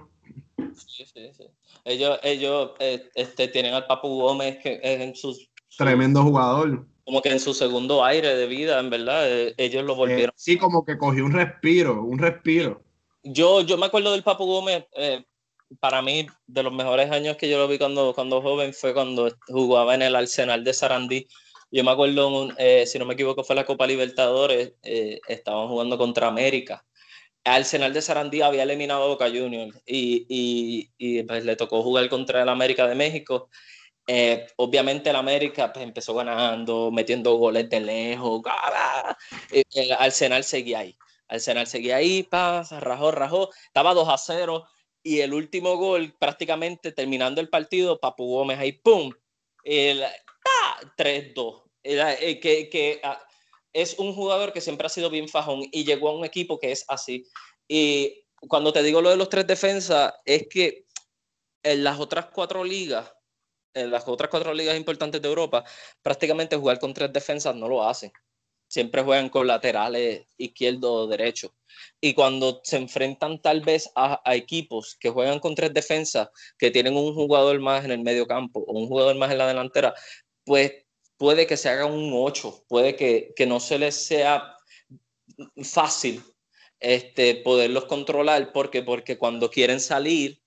Sí, 0.75 1.05
sí, 1.05 1.29
sí. 1.37 1.43
Ellos, 1.85 2.17
ellos 2.23 2.71
eh, 2.79 3.09
este, 3.13 3.47
tienen 3.47 3.73
al 3.73 3.85
Papu 3.85 4.07
Gómez 4.07 4.57
que 4.57 4.79
es 4.81 5.01
en 5.01 5.15
sus... 5.15 5.49
Tremendo 5.77 6.23
jugador. 6.23 6.85
Como 7.03 7.21
que 7.21 7.29
en 7.29 7.39
su 7.39 7.53
segundo 7.53 8.03
aire 8.03 8.35
de 8.35 8.47
vida, 8.47 8.79
en 8.79 8.89
verdad, 8.89 9.29
eh, 9.29 9.53
ellos 9.57 9.83
lo 9.83 9.95
volvieron. 9.95 10.29
Eh, 10.29 10.37
sí, 10.37 10.57
como 10.57 10.85
que 10.85 10.97
cogió 10.97 11.25
un 11.25 11.33
respiro, 11.33 12.03
un 12.03 12.17
respiro. 12.17 12.81
Yo, 13.23 13.61
yo 13.61 13.77
me 13.77 13.85
acuerdo 13.85 14.13
del 14.13 14.23
Papu 14.23 14.45
Gómez, 14.45 14.85
para 15.79 16.01
mí, 16.01 16.27
de 16.47 16.63
los 16.63 16.73
mejores 16.73 17.11
años 17.11 17.37
que 17.37 17.49
yo 17.49 17.57
lo 17.57 17.67
vi 17.67 17.77
cuando, 17.77 18.13
cuando 18.13 18.41
joven 18.41 18.73
fue 18.73 18.93
cuando 18.93 19.31
jugaba 19.47 19.95
en 19.95 20.01
el 20.03 20.15
Arsenal 20.15 20.63
de 20.63 20.73
Sarandí. 20.73 21.27
Yo 21.71 21.83
me 21.83 21.91
acuerdo, 21.91 22.49
eh, 22.57 22.85
si 22.85 22.99
no 22.99 23.05
me 23.05 23.15
equivoco, 23.15 23.43
fue 23.43 23.55
la 23.55 23.65
Copa 23.65 23.87
Libertadores, 23.87 24.73
eh, 24.83 25.19
estaban 25.27 25.67
jugando 25.67 25.97
contra 25.97 26.27
América. 26.27 26.85
Arsenal 27.43 27.93
de 27.93 28.01
Sarandí 28.01 28.41
había 28.41 28.63
eliminado 28.63 29.03
a 29.03 29.07
Boca 29.07 29.27
Juniors 29.27 29.77
y, 29.85 30.25
y, 30.29 30.91
y 30.97 31.23
pues, 31.23 31.43
le 31.43 31.55
tocó 31.55 31.81
jugar 31.83 32.07
contra 32.09 32.43
el 32.43 32.49
América 32.49 32.87
de 32.87 32.95
México. 32.95 33.49
Eh, 34.07 34.47
obviamente 34.57 35.09
el 35.09 35.15
América 35.15 35.71
pues, 35.71 35.83
empezó 35.83 36.13
ganando, 36.13 36.91
metiendo 36.91 37.35
goles 37.35 37.69
de 37.69 37.79
lejos. 37.79 38.41
El 39.51 39.91
Arsenal 39.93 40.43
seguía 40.43 40.79
ahí. 40.79 40.97
Arsenal 41.27 41.67
seguía 41.67 41.97
ahí, 41.97 42.23
pasa, 42.23 42.79
rajó, 42.79 43.11
rajó. 43.11 43.49
Estaba 43.67 43.93
2 43.93 44.07
a 44.09 44.17
0 44.17 44.65
y 45.03 45.19
el 45.19 45.33
último 45.33 45.75
gol, 45.75 46.15
prácticamente 46.17 46.91
terminando 46.93 47.41
el 47.41 47.49
partido, 47.49 47.99
Papu 47.99 48.25
Gómez 48.25 48.57
ahí, 48.57 48.71
¡pum! 48.71 49.11
El, 49.63 50.03
3-2. 50.97 51.63
Eh, 51.83 52.39
que, 52.39 52.69
que 52.69 53.01
ah, 53.03 53.21
es 53.73 53.99
un 53.99 54.13
jugador 54.13 54.53
que 54.53 54.61
siempre 54.61 54.87
ha 54.87 54.89
sido 54.89 55.09
bien 55.09 55.27
fajón 55.27 55.63
y 55.71 55.83
llegó 55.83 56.09
a 56.09 56.15
un 56.15 56.25
equipo 56.25 56.59
que 56.59 56.71
es 56.71 56.85
así. 56.87 57.25
Y 57.67 58.25
cuando 58.47 58.71
te 58.71 58.83
digo 58.83 59.01
lo 59.01 59.09
de 59.09 59.17
los 59.17 59.29
tres 59.29 59.47
defensas, 59.47 60.13
es 60.25 60.47
que 60.49 60.85
en 61.63 61.83
las 61.83 61.99
otras 61.99 62.27
cuatro 62.27 62.63
ligas, 62.63 63.11
en 63.73 63.91
las 63.91 64.07
otras 64.07 64.29
cuatro 64.29 64.53
ligas 64.53 64.77
importantes 64.77 65.21
de 65.21 65.27
Europa, 65.27 65.63
prácticamente 66.01 66.55
jugar 66.55 66.79
con 66.79 66.93
tres 66.93 67.11
defensas 67.11 67.55
no 67.55 67.67
lo 67.67 67.87
hacen. 67.87 68.11
Siempre 68.73 69.03
juegan 69.03 69.29
con 69.29 69.45
laterales 69.45 70.25
izquierdo 70.35 70.93
o 70.93 71.07
derecho. 71.07 71.53
Y 72.01 72.15
cuando 72.15 72.59
se 72.63 72.77
enfrentan 72.77 73.39
tal 73.39 73.61
vez 73.61 73.91
a, 73.93 74.19
equipos 74.33 74.97
que 74.99 75.11
juegan 75.11 75.39
con 75.39 75.53
tres 75.53 75.71
defensas, 75.75 76.29
que 76.57 76.71
tienen 76.71 76.97
un 76.97 77.13
jugador 77.13 77.59
más 77.59 77.85
en 77.85 77.91
el 77.91 77.99
medio 77.99 78.25
campo 78.25 78.61
o 78.65 78.73
un 78.73 78.87
jugador 78.87 79.15
más 79.15 79.31
en 79.31 79.37
la 79.37 79.47
delantera, 79.47 79.93
pues 80.43 80.73
puede 81.17 81.45
que 81.45 81.55
se 81.55 81.69
haga 81.69 81.85
un 81.85 82.13
8, 82.15 82.65
puede 82.67 82.95
que, 82.95 83.45
no 83.45 83.59
se 83.59 83.77
les 83.77 83.93
sea 83.93 84.57
fácil 85.63 86.23
este, 86.79 87.35
poderlos 87.35 87.85
controlar, 87.85 88.51
porque, 88.53 88.81
porque 88.81 89.19
cuando 89.19 89.51
quieren 89.51 89.81
salir, 89.81 90.41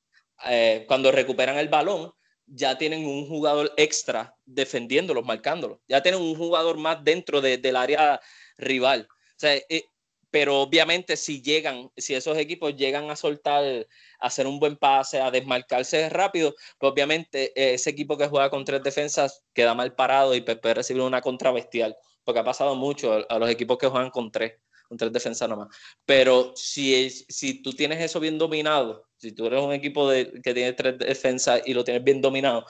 eh, 0.48 0.84
cuando 0.88 1.12
recuperan 1.12 1.58
el 1.58 1.68
balón, 1.68 2.10
ya 2.46 2.78
tienen 2.78 3.06
un 3.06 3.26
jugador 3.26 3.72
extra 3.76 4.36
defendiéndolos, 4.44 5.24
marcándolos. 5.24 5.78
Ya 5.88 6.02
tienen 6.02 6.20
un 6.20 6.36
jugador 6.36 6.76
más 6.78 7.02
dentro 7.02 7.40
del 7.40 7.76
área 7.76 8.20
rival. 8.56 9.08
O 9.10 9.38
sea, 9.38 9.54
eh, 9.68 9.84
pero 10.30 10.60
obviamente 10.60 11.16
si 11.16 11.40
llegan, 11.40 11.90
si 11.96 12.14
esos 12.14 12.36
equipos 12.36 12.76
llegan 12.76 13.10
a 13.10 13.16
soltar, 13.16 13.64
a 13.64 14.26
hacer 14.26 14.46
un 14.46 14.60
buen 14.60 14.76
pase, 14.76 15.20
a 15.20 15.30
desmarcarse 15.30 16.08
rápido, 16.10 16.54
pues 16.78 16.92
obviamente 16.92 17.52
eh, 17.58 17.74
ese 17.74 17.90
equipo 17.90 18.18
que 18.18 18.28
juega 18.28 18.50
con 18.50 18.64
tres 18.64 18.82
defensas 18.82 19.44
queda 19.54 19.74
mal 19.74 19.94
parado 19.94 20.34
y 20.34 20.42
puede 20.42 20.74
recibir 20.74 21.02
una 21.02 21.22
contra 21.22 21.52
bestial, 21.52 21.96
porque 22.24 22.40
ha 22.40 22.44
pasado 22.44 22.74
mucho 22.74 23.24
a 23.28 23.38
los 23.38 23.48
equipos 23.50 23.78
que 23.78 23.86
juegan 23.86 24.10
con 24.10 24.30
tres, 24.30 24.60
con 24.88 24.98
tres 24.98 25.12
defensas 25.12 25.48
nomás. 25.48 25.68
Pero 26.04 26.52
si, 26.54 27.08
si 27.08 27.62
tú 27.62 27.72
tienes 27.72 28.02
eso 28.02 28.20
bien 28.20 28.36
dominado, 28.36 29.05
si 29.16 29.32
tú 29.32 29.46
eres 29.46 29.62
un 29.62 29.72
equipo 29.72 30.10
que 30.10 30.54
tiene 30.54 30.72
tres 30.72 30.98
defensas 30.98 31.62
y 31.66 31.74
lo 31.74 31.84
tienes 31.84 32.04
bien 32.04 32.20
dominado, 32.20 32.66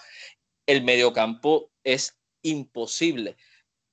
el 0.67 0.83
mediocampo 0.83 1.71
es 1.85 2.17
imposible 2.43 3.37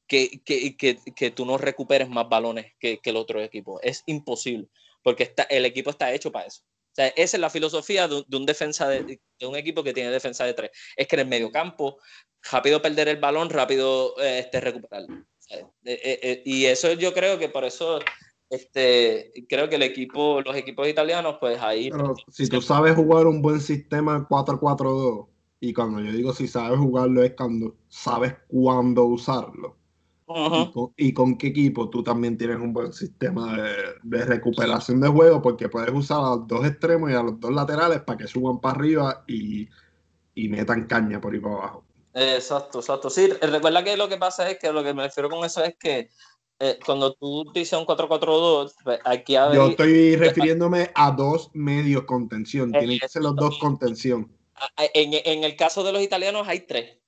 que, 0.08 0.42
que, 0.44 0.76
que, 1.16 1.32
tú 1.32 1.46
no 1.46 1.58
recuperes 1.58 2.10
más 2.10 2.30
balones 2.30 2.74
que, 2.80 3.00
el 3.04 3.16
otro 3.16 3.42
equipo. 3.42 3.80
Es 3.82 4.04
imposible, 4.06 4.68
porque 5.02 5.24
está, 5.24 5.44
el 5.44 5.66
equipo 5.66 5.90
está 5.90 6.12
hecho 6.14 6.32
para 6.32 6.48
eso. 6.48 6.62
O 6.64 6.96
sea, 6.96 7.08
esa 7.08 7.38
es 7.38 7.42
la 7.42 7.50
filosofía 7.50 8.08
de, 8.08 8.24
un 8.32 8.46
defensa 8.46 8.88
de, 8.88 9.20
un 9.42 9.56
equipo 9.56 9.84
que 9.84 9.94
tiene 9.94 10.12
defensa 10.12 10.46
de 10.46 10.54
tres. 10.54 10.72
Es 10.96 11.08
que 11.08 11.16
en 11.16 11.22
el 11.22 11.28
medio 11.28 11.52
campo, 11.52 11.98
rápido 12.52 12.82
perder 12.82 13.08
el 13.08 13.18
balón, 13.18 13.50
rápido 13.50 14.16
eh, 14.22 14.40
este, 14.40 14.62
recuperarlo. 14.62 15.26
Eh, 15.50 15.66
eh, 15.84 16.42
y 16.46 16.66
eso 16.66 16.94
yo 16.94 17.14
creo 17.14 17.40
que 17.40 17.50
por 17.50 17.64
eso 17.66 18.00
este, 18.54 19.32
creo 19.50 19.70
que 19.70 19.76
el 19.76 19.84
equipo, 19.84 20.42
los 20.42 20.56
equipos 20.56 20.88
italianos, 20.88 21.38
pues 21.40 21.62
ahí. 21.62 21.90
Pero 21.90 22.14
si 22.30 22.48
tú 22.48 22.62
sabes 22.62 22.96
jugar 22.96 23.28
un 23.28 23.42
buen 23.42 23.60
sistema 23.60 24.28
4-4-2, 24.30 25.28
y 25.60 25.74
cuando 25.74 26.02
yo 26.02 26.12
digo 26.12 26.34
si 26.34 26.46
sabes 26.46 26.78
jugarlo 26.78 27.24
es 27.24 27.36
cuando 27.38 27.74
sabes 27.88 28.36
cuándo 28.50 29.06
usarlo 29.06 29.78
y, 30.98 31.14
con, 31.14 31.38
qué 31.38 31.48
equipo 31.48 31.90
tú 31.90 32.04
también 32.04 32.38
tienes 32.38 32.58
un 32.58 32.74
buen 32.74 32.92
sistema 32.92 33.56
de, 34.04 34.26
recuperación 34.26 35.00
de 35.00 35.08
juego 35.08 35.42
porque 35.42 35.70
puedes 35.70 35.94
usar 35.94 36.20
a 36.20 36.36
los 36.36 36.48
dos 36.48 36.66
extremos 36.66 37.12
y 37.12 37.14
a 37.14 37.24
los 37.24 37.40
dos 37.40 37.52
laterales 37.52 38.02
para 38.02 38.18
que 38.18 38.28
suban 38.28 38.60
para 38.60 38.76
arriba 38.76 39.24
y, 39.28 39.70
metan 40.36 40.88
caña 40.88 41.22
por 41.22 41.34
ahí 41.34 41.40
para 41.40 41.56
abajo. 41.56 41.86
Exacto, 42.14 42.80
exacto. 42.80 43.10
Sí, 43.10 43.28
recuerda 43.28 43.84
que 43.84 43.98
lo 43.98 44.10
que 44.10 44.18
pasa 44.18 44.50
es 44.50 44.58
que 44.60 44.72
lo 44.72 44.84
que 44.84 44.94
me 44.94 45.04
refiero 45.04 45.30
con 45.30 45.46
eso 45.46 45.64
es 45.64 45.76
que 45.78 46.10
eh, 46.64 46.80
cuando 46.86 47.14
tú 47.14 47.52
dices 47.54 47.78
un 47.78 47.86
4-4-2, 47.86 48.74
pues, 48.86 49.00
aquí 49.04 49.36
hay... 49.36 49.54
Yo 49.54 49.68
estoy 49.68 50.16
refiriéndome 50.16 50.92
a 50.96 51.12
dos 51.12 51.50
medios 51.54 52.06
contención. 52.06 52.72
Tienen 52.72 53.00
que 53.00 53.10
ser 53.10 53.22
los 53.22 53.36
dos 53.36 53.60
contención. 53.60 54.32
En, 54.78 55.14
en, 55.14 55.44
el 55.44 55.58
caso 55.58 55.84
de 55.84 55.92
los 55.92 56.02
italianos 56.02 56.48
hay 56.48 56.62
tres. 56.62 57.00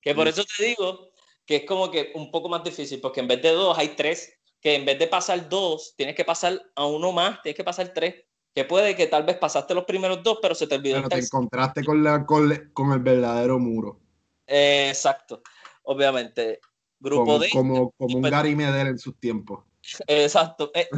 Que 0.00 0.14
por 0.14 0.28
eso 0.28 0.44
te 0.44 0.64
digo 0.64 1.10
que 1.44 1.56
es 1.56 1.64
como 1.66 1.90
que 1.90 2.12
un 2.14 2.30
poco 2.30 2.48
más 2.48 2.64
difícil, 2.64 3.02
porque 3.02 3.20
en 3.20 3.28
vez 3.28 3.42
de 3.42 3.50
dos 3.50 3.76
hay 3.76 3.88
tres, 3.88 4.32
que 4.62 4.76
en 4.76 4.86
vez 4.86 4.98
de 4.98 5.08
pasar 5.08 5.46
dos, 5.46 5.92
tienes 5.94 6.14
que 6.14 6.24
pasar 6.24 6.62
a 6.74 6.86
uno 6.86 7.12
más, 7.12 7.42
tienes 7.42 7.56
que 7.56 7.64
pasar 7.64 7.92
tres, 7.92 8.14
que 8.54 8.64
puede 8.64 8.96
que 8.96 9.08
tal 9.08 9.24
vez 9.24 9.36
pasaste 9.36 9.74
los 9.74 9.84
primeros 9.84 10.22
dos, 10.22 10.38
pero 10.40 10.54
se 10.54 10.66
te 10.66 10.76
olvidó. 10.76 10.96
Pero 10.96 11.08
te 11.10 11.18
encontraste 11.18 11.84
con, 11.84 12.02
la, 12.02 12.24
con, 12.24 12.50
el 12.50 12.98
verdadero 13.00 13.58
muro. 13.58 14.00
exacto, 14.46 15.42
obviamente. 15.82 16.60
Grupo 17.02 17.24
como, 17.24 17.38
D. 17.40 17.50
Como, 17.50 17.90
como 17.98 18.16
un 18.16 18.22
Gary 18.22 18.54
Medel 18.54 18.86
en 18.86 18.98
sus 18.98 19.18
tiempos. 19.18 19.64
Exacto. 20.06 20.70
Eh, 20.74 20.88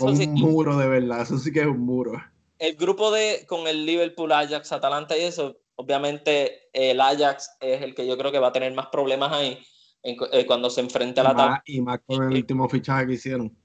un 0.00 0.34
muro 0.34 0.76
de 0.76 0.88
verdad, 0.88 1.22
eso 1.22 1.38
sí 1.38 1.52
que 1.52 1.60
es 1.60 1.66
un 1.66 1.80
muro. 1.80 2.20
El 2.58 2.74
grupo 2.74 3.12
D 3.12 3.46
con 3.46 3.68
el 3.68 3.86
Liverpool, 3.86 4.32
Ajax, 4.32 4.72
Atalanta 4.72 5.16
y 5.16 5.22
eso, 5.22 5.56
obviamente 5.76 6.68
el 6.72 7.00
Ajax 7.00 7.50
es 7.60 7.82
el 7.82 7.94
que 7.94 8.06
yo 8.06 8.18
creo 8.18 8.32
que 8.32 8.40
va 8.40 8.48
a 8.48 8.52
tener 8.52 8.74
más 8.74 8.86
problemas 8.86 9.32
ahí 9.32 9.58
eh, 10.02 10.44
cuando 10.46 10.70
se 10.70 10.80
enfrenta 10.80 11.20
a 11.20 11.24
la 11.24 11.36
tabla. 11.36 11.62
Y 11.66 11.80
más 11.80 12.00
con 12.04 12.24
el 12.24 12.36
último 12.36 12.68
fichaje 12.68 13.06
que 13.06 13.12
hicieron. 13.14 13.56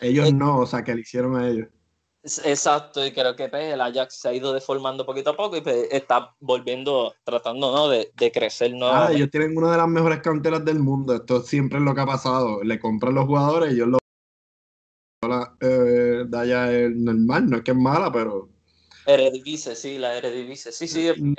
Ellos 0.00 0.32
no, 0.32 0.58
o 0.58 0.66
sea, 0.66 0.84
que 0.84 0.94
le 0.94 1.00
hicieron 1.00 1.36
a 1.36 1.48
ellos. 1.48 1.68
Exacto, 2.22 3.06
y 3.06 3.12
creo 3.12 3.36
que 3.36 3.48
pues, 3.48 3.72
el 3.72 3.80
Ajax 3.80 4.16
se 4.16 4.28
ha 4.28 4.34
ido 4.34 4.52
deformando 4.52 5.06
poquito 5.06 5.30
a 5.30 5.36
poco 5.36 5.56
y 5.56 5.60
pues, 5.60 5.88
está 5.90 6.34
volviendo, 6.40 7.14
tratando 7.24 7.72
¿no? 7.72 7.88
de, 7.88 8.10
de 8.16 8.32
crecer. 8.32 8.74
¿no? 8.74 8.88
Ah, 8.88 9.12
ellos 9.12 9.30
tienen 9.30 9.56
una 9.56 9.70
de 9.70 9.78
las 9.78 9.88
mejores 9.88 10.20
canteras 10.20 10.64
del 10.64 10.80
mundo. 10.80 11.14
Esto 11.14 11.42
siempre 11.42 11.78
es 11.78 11.84
lo 11.84 11.94
que 11.94 12.00
ha 12.00 12.06
pasado. 12.06 12.62
Le 12.64 12.80
compran 12.80 13.14
los 13.14 13.26
jugadores 13.26 13.70
y 13.70 13.76
ellos 13.76 13.88
lo. 13.88 13.98
La, 15.28 15.56
eh, 15.60 16.24
allá 16.32 16.72
es 16.72 16.90
normal, 16.94 17.50
no 17.50 17.56
es 17.58 17.62
que 17.62 17.70
es 17.70 17.76
mala, 17.76 18.10
pero. 18.12 18.48
Eredivisie, 19.06 19.74
sí, 19.74 19.98
la 19.98 20.16
Eredivisie. 20.16 20.72
Sí, 20.72 20.88
sí. 20.88 21.10
Mm, 21.16 21.34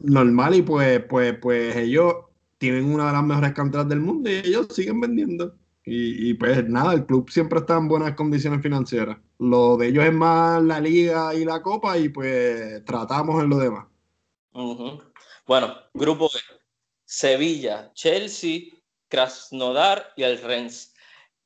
normal 0.00 0.54
y 0.54 0.62
pues, 0.62 1.02
pues, 1.08 1.36
pues 1.40 1.74
ellos 1.76 2.14
tienen 2.58 2.84
una 2.84 3.06
de 3.06 3.12
las 3.12 3.24
mejores 3.24 3.52
canteras 3.54 3.88
del 3.88 4.00
mundo 4.00 4.30
y 4.30 4.34
ellos 4.34 4.68
siguen 4.70 5.00
vendiendo. 5.00 5.56
Y, 5.88 6.34
pues 6.34 6.68
nada, 6.68 6.94
el 6.94 7.06
club 7.06 7.30
siempre 7.30 7.60
está 7.60 7.76
en 7.76 7.86
buenas 7.86 8.16
condiciones 8.16 8.60
financieras. 8.60 9.18
Lo 9.38 9.76
de 9.76 9.86
ellos 9.86 10.04
es 10.04 10.12
más 10.12 10.60
la 10.60 10.80
liga 10.80 11.32
y 11.32 11.44
la 11.44 11.62
copa 11.62 11.96
y 11.96 12.08
pues 12.08 12.84
tratamos 12.84 13.40
en 13.40 13.48
lo 13.50 13.56
demás. 13.58 13.86
Bueno, 15.46 15.76
grupo 15.94 16.28
B. 16.34 16.40
Sevilla, 17.04 17.92
Chelsea, 17.94 18.62
Krasnodar 19.06 20.12
y 20.16 20.24
el 20.24 20.42
Rennes. 20.42 20.92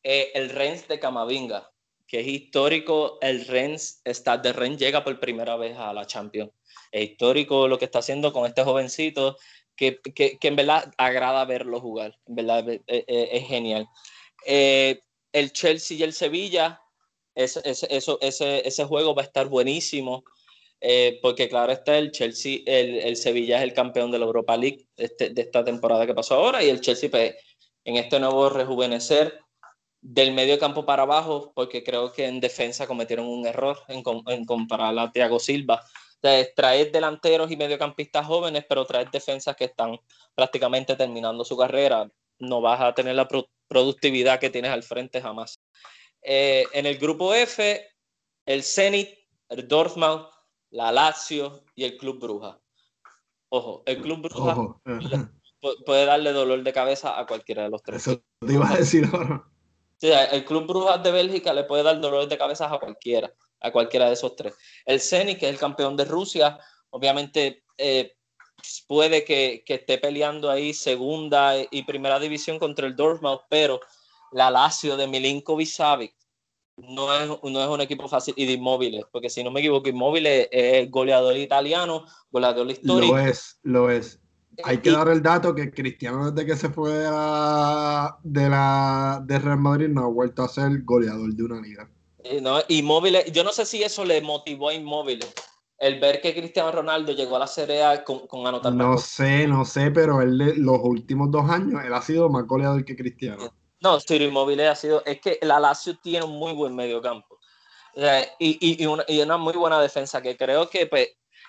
Eh, 0.03 0.31
el 0.33 0.49
Rennes 0.49 0.89
de 0.89 0.99
Camavinga, 0.99 1.71
que 2.07 2.21
es 2.21 2.27
histórico, 2.27 3.19
el 3.21 3.45
Rennes, 3.45 4.01
está 4.05 4.39
de 4.39 4.55
Rennes 4.55 4.79
llega 4.79 5.05
por 5.05 5.21
primera 5.21 5.57
vez 5.57 5.77
a 5.77 5.93
la 5.93 6.07
Champions. 6.07 6.51
Es 6.91 7.11
histórico 7.11 7.69
lo 7.69 7.79
que 7.79 7.85
está 7.85 7.99
haciendo 7.99 8.33
con 8.33 8.47
este 8.47 8.65
jovencito 8.65 9.37
que, 9.77 10.01
que, 10.15 10.39
que, 10.39 10.49
en 10.49 10.57
verdad 10.57 10.93
agrada 10.97 11.45
verlo 11.45 11.79
jugar, 11.79 12.19
en 12.27 12.35
verdad 12.35 12.69
es, 12.71 12.81
eh, 12.87 13.05
eh, 13.07 13.29
es, 13.33 13.49
genial. 13.49 13.87
Eh, 14.47 15.01
el 15.33 15.53
Chelsea 15.53 15.97
y 15.97 16.03
el 16.03 16.13
Sevilla, 16.13 16.81
ese, 17.35 17.61
eso, 17.65 18.19
ese, 18.21 18.67
ese 18.67 18.85
juego 18.85 19.15
va 19.15 19.23
a 19.23 19.27
estar 19.27 19.49
buenísimo, 19.49 20.25
porque 21.23 21.49
claro 21.49 21.73
está 21.73 21.99
el 21.99 22.11
Chelsea, 22.11 22.61
el, 22.67 22.97
el, 22.97 23.17
Sevilla 23.17 23.59
es 23.59 23.63
el 23.63 23.75
campeón 23.75 24.11
de 24.11 24.19
la 24.19 24.25
Europa 24.25 24.57
League 24.57 24.87
este, 24.97 25.31
de 25.31 25.43
esta 25.43 25.63
temporada 25.63 26.07
que 26.07 26.15
pasó 26.15 26.35
ahora, 26.35 26.65
y 26.65 26.69
el 26.71 26.81
Chelsea 26.81 27.11
pues, 27.11 27.35
en 27.85 27.97
este 27.97 28.19
nuevo 28.19 28.49
rejuvenecer 28.49 29.41
del 30.01 30.33
medio 30.33 30.59
campo 30.59 30.85
para 30.85 31.03
abajo, 31.03 31.53
porque 31.55 31.85
creo 31.85 32.13
que 32.13 32.27
en 32.27 32.41
defensa 32.41 32.87
cometieron 32.87 33.27
un 33.27 33.47
error 33.47 33.79
en, 33.89 34.03
en 34.27 34.45
comparar 34.47 34.99
a 34.99 35.13
Thiago 35.13 35.39
Silva 35.39 35.85
traer 36.21 36.93
delanteros 36.93 37.51
y 37.51 37.57
mediocampistas 37.57 38.27
jóvenes, 38.27 38.65
pero 38.69 38.85
traer 38.85 39.11
defensas 39.11 39.57
que 39.57 39.65
están 39.65 39.99
prácticamente 40.35 40.97
terminando 40.97 41.45
su 41.45 41.57
carrera. 41.57 42.09
No 42.39 42.61
vas 42.61 42.81
a 42.81 42.95
tener 42.95 43.15
la 43.15 43.27
productividad 43.71 44.41
que 44.41 44.51
tienes 44.51 44.73
al 44.73 44.83
frente 44.83 45.23
jamás. 45.23 45.63
Eh, 46.23 46.67
en 46.73 46.87
el 46.87 46.99
grupo 46.99 47.33
F, 47.33 47.87
el 48.45 48.65
Zenit, 48.65 49.09
el 49.49 49.69
Dortmund, 49.69 50.27
la 50.71 50.91
Lazio 50.91 51.65
y 51.77 51.85
el 51.85 51.97
Club 51.97 52.21
Bruja. 52.21 52.61
Ojo, 53.49 53.83
el 53.87 54.03
Club 54.03 54.23
Bruja 54.23 54.57
puede 55.87 56.05
darle 56.05 56.33
dolor 56.33 56.63
de 56.63 56.73
cabeza 56.73 57.19
a 57.19 57.27
cualquiera 57.27 57.63
de 57.63 57.71
los 57.71 57.83
tres. 57.83 58.07
Eso 58.07 58.23
te 58.45 58.53
iba 58.53 58.69
a 58.69 58.77
decir 58.77 59.09
ahora. 59.13 59.49
el 60.01 60.45
Club 60.45 60.67
Brujas 60.67 61.03
de 61.03 61.13
Bélgica 61.13 61.55
le 61.55 61.65
puede 61.65 61.85
dar 61.85 62.01
dolor 62.01 62.29
de 62.29 62.37
cabeza 62.37 62.73
a 62.73 62.81
cualquiera 62.81 63.33
a 63.61 63.71
cualquiera 63.71 64.07
de 64.07 64.15
esos 64.15 64.35
tres. 64.37 64.55
El 64.85 65.01
Zenit, 65.01 65.39
que 65.39 65.47
es 65.47 65.53
el 65.53 65.59
campeón 65.59 65.97
de 65.97 66.05
Rusia, 66.05 66.59
obviamente 66.91 67.65
eh, 67.77 68.17
puede 68.87 69.25
que, 69.25 69.63
que, 69.67 69.75
esté 69.75 69.99
peleando 69.99 70.51
ahí 70.51 70.75
segunda 70.75 71.55
y 71.71 71.83
primera 71.85 72.19
división 72.19 72.59
contra 72.59 72.87
el 72.87 72.97
Dortmund, 72.97 73.41
pero 73.49 73.81
la 74.33 74.51
Lazio 74.51 74.97
de 74.97 75.07
Milinkovic 75.07 75.69
Savic 75.69 76.15
no 76.77 77.15
es, 77.15 77.29
no 77.43 77.63
es 77.63 77.69
un 77.69 77.81
equipo 77.81 78.09
fácil 78.09 78.35
y 78.37 78.47
de 78.47 78.53
Inmóviles, 78.53 79.05
porque 79.13 79.31
si 79.31 79.45
no 79.45 79.51
me 79.51 79.61
equivoco, 79.61 79.89
Inmóviles 79.89 80.49
es 80.51 80.91
goleador 80.91 81.37
italiano, 81.37 82.05
goleador 82.31 82.71
histórico. 82.71 83.17
Lo 83.17 83.19
es, 83.19 83.59
lo 83.63 83.91
es. 83.91 84.19
Hay 84.65 84.79
que 84.79 84.91
dar 84.91 85.09
el 85.09 85.23
dato 85.23 85.55
que 85.55 85.71
Cristiano 85.71 86.31
desde 86.31 86.47
que 86.47 86.57
se 86.57 86.69
fue 86.69 86.93
de, 86.93 87.05
la, 87.05 88.19
de, 88.23 88.49
la, 88.49 89.23
de 89.25 89.39
Real 89.39 89.59
Madrid 89.59 89.89
no 89.89 90.05
ha 90.05 90.09
vuelto 90.09 90.43
a 90.43 90.49
ser 90.49 90.83
goleador 90.83 91.33
de 91.33 91.43
una 91.43 91.61
liga. 91.61 91.89
Eh, 92.25 92.41
no, 92.41 92.59
Inmóviles, 92.69 93.33
yo 93.33 93.43
no 93.45 93.53
sé 93.53 93.65
si 93.65 93.83
eso 93.83 94.05
le 94.05 94.21
motivó 94.21 94.69
a 94.69 94.75
Inmóviles 94.75 95.33
el 95.81 95.99
ver 95.99 96.21
que 96.21 96.35
Cristiano 96.35 96.71
Ronaldo 96.71 97.13
llegó 97.13 97.37
a 97.37 97.41
la 97.41 97.47
Serie 97.47 97.83
A 97.83 98.05
con, 98.05 98.27
con 98.27 98.47
anotar. 98.47 98.73
No 98.73 98.99
sé, 98.99 99.49
no 99.49 99.65
sé, 99.65 99.91
pero 99.91 100.21
él 100.23 100.37
los 100.57 100.79
últimos 100.83 101.31
dos 101.31 101.51
años 101.51 101.83
él 101.85 101.93
ha 101.93 102.03
sido 102.03 102.29
más 102.29 102.47
goleador 102.47 102.85
que 102.85 102.95
Cristiano. 102.95 103.53
No, 103.81 103.99
Ciro 103.99 104.25
Inmóviles 104.25 104.69
ha 104.69 104.75
sido, 104.77 105.03
es 105.07 105.21
que 105.21 105.39
la 105.43 105.59
Lazio 105.59 105.99
tiene 105.99 106.25
un 106.27 106.39
muy 106.39 106.53
buen 106.53 106.77
medio 106.77 107.01
campo 107.01 107.41
y, 108.39 108.83
y, 108.83 108.87
una, 108.87 109.05
y, 109.07 109.21
una, 109.21 109.37
muy 109.37 109.55
buena 109.55 109.81
defensa 109.81 110.23
que 110.23 110.37
creo 110.37 110.69
que 110.69 110.87
pues, 110.87 111.09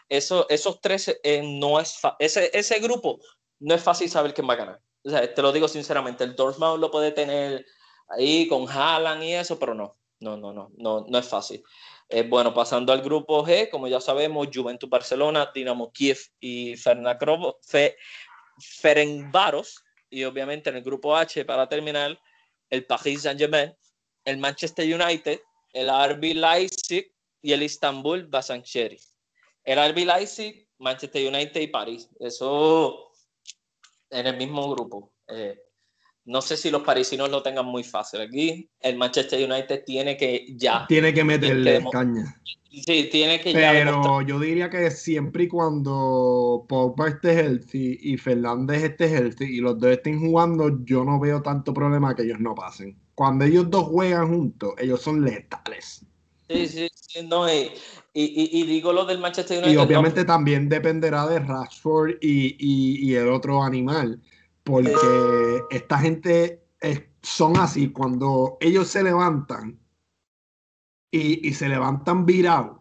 eso, 0.09 0.47
esos 0.49 0.81
tres 0.81 1.19
eh, 1.23 1.41
no 1.43 1.79
es 1.79 1.99
ese, 2.19 2.49
ese 2.53 2.79
grupo 2.79 3.19
no 3.59 3.75
es 3.75 3.83
fácil 3.83 4.09
saber 4.09 4.33
quién 4.33 4.49
va 4.49 4.53
a 4.53 4.57
ganar. 4.57 4.81
O 5.03 5.09
sea, 5.09 5.33
te 5.33 5.41
lo 5.41 5.51
digo 5.51 5.67
sinceramente, 5.67 6.23
el 6.23 6.35
Dortmund 6.35 6.79
lo 6.79 6.91
puede 6.91 7.11
tener 7.11 7.65
ahí 8.09 8.47
con 8.47 8.67
Haaland 8.67 9.23
y 9.23 9.33
eso, 9.33 9.57
pero 9.57 9.73
no, 9.73 9.97
no, 10.19 10.37
no, 10.37 10.51
no, 10.51 10.71
no, 10.77 11.05
no 11.07 11.17
es 11.17 11.27
fácil. 11.27 11.63
Eh, 12.13 12.23
bueno, 12.23 12.53
pasando 12.53 12.91
al 12.91 13.01
grupo 13.01 13.45
G, 13.45 13.69
como 13.69 13.87
ya 13.87 14.01
sabemos, 14.01 14.49
Juventus 14.53 14.89
Barcelona, 14.89 15.49
Dinamo 15.55 15.93
Kiev 15.93 16.19
y 16.41 16.75
Fe, 16.75 17.95
Ferencváros. 18.59 19.81
Y 20.09 20.25
obviamente 20.25 20.69
en 20.69 20.75
el 20.75 20.83
grupo 20.83 21.15
H, 21.15 21.45
para 21.45 21.69
terminar, 21.69 22.19
el 22.69 22.85
Paris 22.85 23.21
Saint-Germain, 23.21 23.73
el 24.25 24.37
Manchester 24.37 24.85
United, 24.85 25.39
el 25.71 25.87
RB 25.87 26.35
Leipzig 26.35 27.13
y 27.41 27.53
el 27.53 27.63
Istanbul 27.63 28.27
Basaksehir. 28.27 28.99
El 29.63 29.91
RB 29.91 30.05
Leipzig, 30.05 30.67
Manchester 30.79 31.33
United 31.33 31.61
y 31.61 31.67
París. 31.67 32.09
Eso 32.19 33.13
en 34.09 34.27
el 34.27 34.35
mismo 34.35 34.69
grupo. 34.69 35.13
Eh, 35.29 35.57
no 36.25 36.41
sé 36.41 36.57
si 36.57 36.69
los 36.69 36.83
parisinos 36.83 37.29
lo 37.29 37.41
tengan 37.41 37.65
muy 37.65 37.83
fácil. 37.83 38.21
Aquí 38.21 38.69
el 38.79 38.97
Manchester 38.97 39.49
United 39.49 39.83
tiene 39.85 40.17
que 40.17 40.47
ya. 40.55 40.85
Tiene 40.87 41.13
que 41.13 41.23
meterle 41.23 41.83
caña. 41.91 42.35
Sí, 42.69 43.09
tiene 43.11 43.41
que 43.41 43.53
ya. 43.53 43.71
Pero 43.71 44.21
yo 44.21 44.39
diría 44.39 44.69
que 44.69 44.91
siempre 44.91 45.43
y 45.43 45.47
cuando 45.47 46.65
Pogba 46.69 47.09
esté 47.09 47.33
healthy 47.33 47.99
y 48.01 48.17
Fernández 48.17 48.83
esté 48.83 49.07
healthy 49.13 49.45
y 49.45 49.57
los 49.57 49.79
dos 49.79 49.91
estén 49.91 50.19
jugando, 50.19 50.83
yo 50.85 51.03
no 51.03 51.19
veo 51.19 51.41
tanto 51.41 51.73
problema 51.73 52.15
que 52.15 52.23
ellos 52.23 52.39
no 52.39 52.55
pasen. 52.55 52.97
Cuando 53.15 53.45
ellos 53.45 53.69
dos 53.69 53.85
juegan 53.85 54.29
juntos, 54.29 54.73
ellos 54.77 55.01
son 55.01 55.25
letales. 55.25 56.05
Sí, 56.49 56.67
sí, 56.67 56.87
sí 56.93 57.27
no, 57.27 57.51
y, 57.51 57.71
y, 58.13 58.63
digo 58.63 58.91
lo 58.91 59.05
del 59.05 59.19
Manchester 59.19 59.59
United. 59.59 59.73
Y 59.73 59.77
obviamente 59.77 60.25
también 60.25 60.67
dependerá 60.67 61.25
de 61.27 61.39
Rashford 61.39 62.15
y, 62.21 62.55
y 62.59 63.15
el 63.15 63.29
otro 63.29 63.63
animal 63.63 64.19
porque 64.63 65.63
esta 65.71 65.97
gente 65.97 66.63
son 67.21 67.57
así, 67.57 67.91
cuando 67.91 68.57
ellos 68.59 68.87
se 68.87 69.03
levantan 69.03 69.79
y, 71.11 71.53
se 71.53 71.67
levantan 71.67 72.25
virados, 72.25 72.79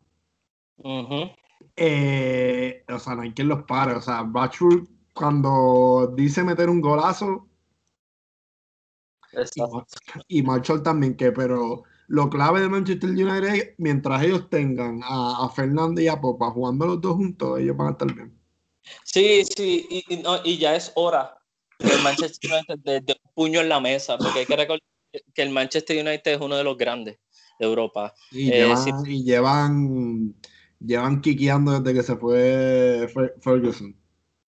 eh, 1.76 2.84
o 2.88 2.98
sea, 2.98 3.14
no 3.14 3.22
hay 3.22 3.32
quien 3.32 3.48
los 3.48 3.64
pare, 3.64 3.94
o 3.94 4.00
sea, 4.00 4.22
Bachur 4.22 4.88
cuando 5.12 6.12
dice 6.16 6.44
meter 6.44 6.70
un 6.70 6.80
golazo, 6.80 7.48
y 10.28 10.42
Marshall 10.42 10.82
también, 10.82 11.16
que 11.16 11.30
pero 11.32 11.84
lo 12.08 12.30
clave 12.30 12.60
de 12.60 12.68
Manchester 12.68 13.10
United 13.10 13.54
es 13.54 13.74
mientras 13.78 14.22
ellos 14.22 14.48
tengan 14.50 15.00
a, 15.04 15.44
a 15.44 15.48
Fernando 15.50 16.00
y 16.00 16.08
a 16.08 16.20
Popa 16.20 16.50
jugando 16.50 16.86
los 16.86 17.00
dos 17.00 17.14
juntos, 17.14 17.60
ellos 17.60 17.76
van 17.76 17.88
a 17.88 17.90
estar 17.92 18.12
bien. 18.12 18.36
Sí, 19.04 19.44
sí, 19.44 19.86
y, 19.90 20.22
y 20.44 20.58
ya 20.58 20.74
es 20.74 20.90
hora 20.94 21.39
el 21.80 22.02
Manchester 22.02 22.50
United 22.52 23.02
de, 23.02 23.16
un 23.24 23.32
puño 23.34 23.60
en 23.60 23.68
la 23.68 23.80
mesa, 23.80 24.18
porque 24.18 24.40
hay 24.40 24.46
que 24.46 24.56
recordar 24.56 24.82
que 25.34 25.42
el 25.42 25.50
Manchester 25.50 26.06
United 26.06 26.32
es 26.32 26.40
uno 26.40 26.56
de 26.56 26.64
los 26.64 26.76
grandes 26.76 27.18
de 27.58 27.66
Europa. 27.66 28.14
Y, 28.30 28.50
eh, 28.52 28.74
llevan, 29.24 30.34
llevan, 30.78 31.20
quiqueando 31.20 31.80
desde 31.80 31.98
que 31.98 32.02
se 32.02 32.16
fue 32.16 33.08
Ferguson. 33.40 33.96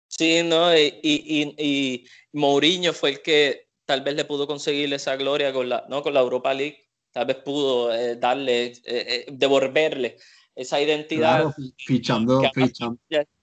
Sí, 0.08 0.42
¿no? 0.44 0.76
Y, 0.76 1.00
y, 1.04 1.56
y, 1.58 2.06
Mourinho 2.34 2.94
fue 2.94 3.12
el 3.12 3.22
que 3.22 3.68
tal 3.86 4.02
vez 4.02 4.16
le 4.16 4.26
pudo 4.26 4.48
conseguir 4.48 4.94
esa 4.94 5.16
gloria 5.16 5.54
con 5.54 5.70
la, 5.70 5.86
¿no? 5.90 6.02
con 6.02 6.14
la 6.14 6.22
Europa 6.22 6.54
League, 6.54 6.90
tal 7.12 7.26
vez 7.26 7.38
pudo 7.38 7.94
eh, 7.94 8.16
darle, 8.16 8.74
eh, 8.84 9.26
devolverle 9.32 10.18
esa 10.56 10.82
identidad. 10.82 11.54
fichando, 11.78 12.42
fichando, 12.54 13.00
fichando 13.08 13.37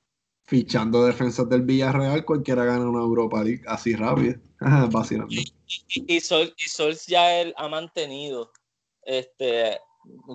defensas 0.51 1.49
del 1.49 1.63
Villarreal, 1.63 2.25
cualquiera 2.25 2.65
gana 2.65 2.89
una 2.89 3.01
Europa 3.01 3.43
League 3.43 3.63
así 3.67 3.95
rápido, 3.95 4.37
vacilando. 4.91 5.35
Y, 5.89 6.21
Sol, 6.21 6.55
y 6.57 7.11
ya 7.11 7.41
él 7.41 7.55
ha 7.57 7.69
mantenido 7.69 8.53
este 9.03 9.79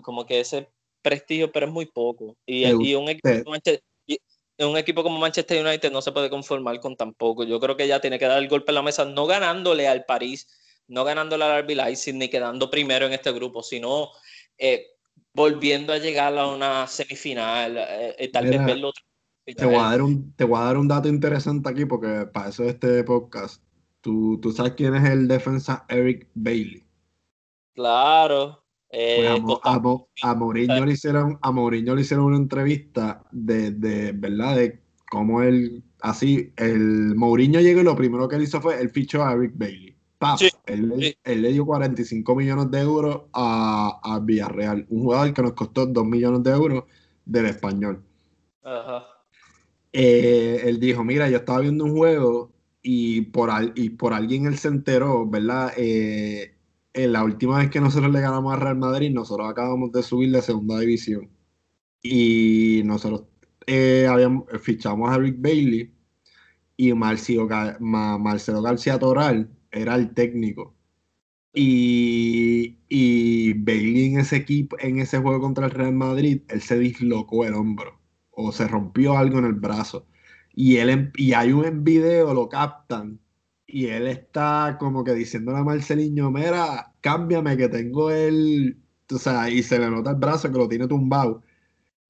como 0.01 0.26
que 0.26 0.39
ese 0.39 0.68
prestigio, 1.01 1.51
pero 1.51 1.68
es 1.68 1.72
muy 1.72 1.86
poco. 1.86 2.36
Y, 2.45 2.66
un, 2.95 3.10
equipo, 3.10 3.51
un 4.60 4.78
equipo 4.78 5.03
como 5.03 5.20
Manchester 5.20 5.66
United 5.66 5.91
no 5.91 6.01
se 6.01 6.12
puede 6.12 6.30
conformar 6.30 6.80
con 6.80 6.95
tan 6.95 7.14
poco. 7.14 7.43
Yo 7.43 7.60
creo 7.60 7.78
que 7.78 7.88
ya 7.88 8.01
tiene 8.01 8.20
que 8.20 8.26
dar 8.26 8.39
el 8.39 8.49
golpe 8.49 8.72
en 8.72 8.76
la 8.76 8.82
mesa, 8.82 9.05
no 9.05 9.26
ganándole 9.26 9.88
al 9.88 10.05
París, 10.05 10.47
no 10.88 11.03
ganándole 11.03 11.45
al 11.45 11.64
RB 11.64 11.76
Leipzig, 11.76 12.16
ni 12.16 12.30
quedando 12.30 12.70
primero 12.70 13.05
en 13.05 13.14
este 13.14 13.32
grupo, 13.32 13.64
sino 13.64 14.10
eh, 14.57 14.88
volviendo 15.34 15.93
a 15.93 15.97
llegar 15.97 16.38
a 16.38 16.47
una 16.47 16.88
semifinal, 16.88 17.78
eh, 17.78 18.16
eh, 18.18 18.28
tal 18.30 18.49
vez 18.49 18.66
verlo 18.66 18.91
te 19.55 19.65
voy, 19.65 19.75
a 19.75 19.83
dar 19.83 20.01
un, 20.01 20.33
te 20.33 20.43
voy 20.43 20.59
a 20.59 20.63
dar 20.63 20.77
un 20.77 20.87
dato 20.87 21.07
interesante 21.07 21.69
aquí 21.69 21.85
porque 21.85 22.27
para 22.31 22.49
eso 22.49 22.63
este 22.63 23.03
podcast. 23.03 23.63
¿Tú, 24.01 24.39
tú 24.41 24.51
sabes 24.51 24.73
quién 24.73 24.95
es 24.95 25.09
el 25.09 25.27
defensa 25.27 25.85
Eric 25.89 26.27
Bailey? 26.33 26.83
Claro. 27.73 28.63
Eh, 28.91 29.39
pues 29.45 29.59
a, 29.63 29.81
a, 30.23 30.35
Mourinho 30.35 30.85
le 30.85 30.93
hicieron, 30.93 31.37
a 31.41 31.51
Mourinho 31.51 31.93
le 31.93 32.01
hicieron 32.01 32.25
una 32.25 32.37
entrevista 32.37 33.23
de, 33.31 33.71
de, 33.71 34.13
¿verdad? 34.13 34.55
De 34.55 34.81
cómo 35.11 35.43
él, 35.43 35.83
así, 36.01 36.53
el 36.55 37.15
Mourinho 37.15 37.59
llegó 37.59 37.81
y 37.81 37.83
lo 37.83 37.95
primero 37.95 38.27
que 38.27 38.37
él 38.37 38.43
hizo 38.43 38.61
fue, 38.61 38.81
el 38.81 38.89
fichó 38.89 39.23
a 39.23 39.33
Eric 39.33 39.53
Bailey. 39.55 39.95
él, 40.65 41.15
él, 41.23 41.41
le 41.41 41.51
dio 41.51 41.65
45 41.65 42.35
millones 42.35 42.71
de 42.71 42.81
euros 42.81 43.23
a, 43.33 43.99
a 44.03 44.19
Villarreal, 44.19 44.87
un 44.89 45.03
jugador 45.03 45.33
que 45.33 45.41
nos 45.41 45.53
costó 45.53 45.85
2 45.85 46.05
millones 46.05 46.43
de 46.43 46.51
euros 46.51 46.83
del 47.25 47.45
español. 47.45 48.03
Ajá. 48.63 49.18
Eh, 49.91 50.61
él 50.65 50.79
dijo, 50.79 51.03
mira, 51.03 51.29
yo 51.29 51.37
estaba 51.37 51.59
viendo 51.61 51.85
un 51.85 51.95
juego 51.97 52.53
y 52.81 53.21
por, 53.21 53.49
y 53.75 53.89
por 53.91 54.13
alguien 54.13 54.45
él 54.45 54.57
se 54.57 54.67
enteró, 54.67 55.27
¿verdad? 55.27 55.73
Eh, 55.77 56.55
en 56.93 57.11
la 57.13 57.23
última 57.23 57.57
vez 57.59 57.69
que 57.69 57.81
nosotros 57.81 58.11
le 58.11 58.21
ganamos 58.21 58.53
a 58.53 58.57
Real 58.57 58.77
Madrid, 58.77 59.11
nosotros 59.11 59.49
acabamos 59.49 59.91
de 59.91 60.03
subir 60.03 60.31
de 60.31 60.41
segunda 60.41 60.79
división. 60.79 61.29
Y 62.03 62.83
nosotros 62.85 63.25
eh, 63.67 64.07
habíamos, 64.09 64.45
fichamos 64.61 65.11
a 65.11 65.17
Rick 65.19 65.37
Bailey 65.41 65.93
y 66.77 66.93
Marcelo, 66.93 67.47
Marcelo 67.79 68.61
García 68.61 68.99
Toral 68.99 69.49
era 69.71 69.95
el 69.95 70.13
técnico. 70.13 70.75
Y, 71.53 72.79
y 72.89 73.53
Bailey 73.53 74.07
en 74.13 74.19
ese 74.19 74.37
equipo, 74.37 74.77
en 74.79 74.99
ese 74.99 75.19
juego 75.19 75.41
contra 75.41 75.65
el 75.65 75.71
Real 75.71 75.93
Madrid, 75.93 76.43
él 76.49 76.61
se 76.61 76.79
dislocó 76.79 77.45
el 77.45 77.55
hombro 77.55 77.98
o 78.39 78.51
se 78.51 78.67
rompió 78.67 79.17
algo 79.17 79.39
en 79.39 79.45
el 79.45 79.53
brazo. 79.53 80.07
Y, 80.53 80.77
él, 80.77 81.11
y 81.15 81.33
hay 81.33 81.51
un 81.53 81.83
video, 81.83 82.33
lo 82.33 82.49
captan, 82.49 83.19
y 83.67 83.87
él 83.87 84.07
está 84.07 84.77
como 84.79 85.03
que 85.03 85.13
diciéndole 85.13 85.59
a 85.59 85.63
Marceliño, 85.63 86.31
mira, 86.31 86.93
cámbiame 87.01 87.57
que 87.57 87.69
tengo 87.69 88.11
el, 88.11 88.81
o 89.11 89.17
sea, 89.19 89.49
y 89.49 89.63
se 89.63 89.79
le 89.79 89.89
nota 89.89 90.11
el 90.11 90.17
brazo 90.17 90.51
que 90.51 90.57
lo 90.57 90.69
tiene 90.69 90.87
tumbado. 90.87 91.43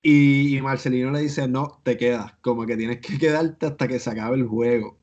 Y 0.01 0.59
Marcelino 0.63 1.11
le 1.11 1.21
dice, 1.21 1.47
no, 1.47 1.81
te 1.83 1.97
quedas, 1.97 2.33
como 2.41 2.65
que 2.65 2.77
tienes 2.77 2.99
que 3.01 3.17
quedarte 3.19 3.67
hasta 3.67 3.87
que 3.87 3.99
se 3.99 4.09
acabe 4.11 4.37
el 4.37 4.47
juego. 4.47 4.98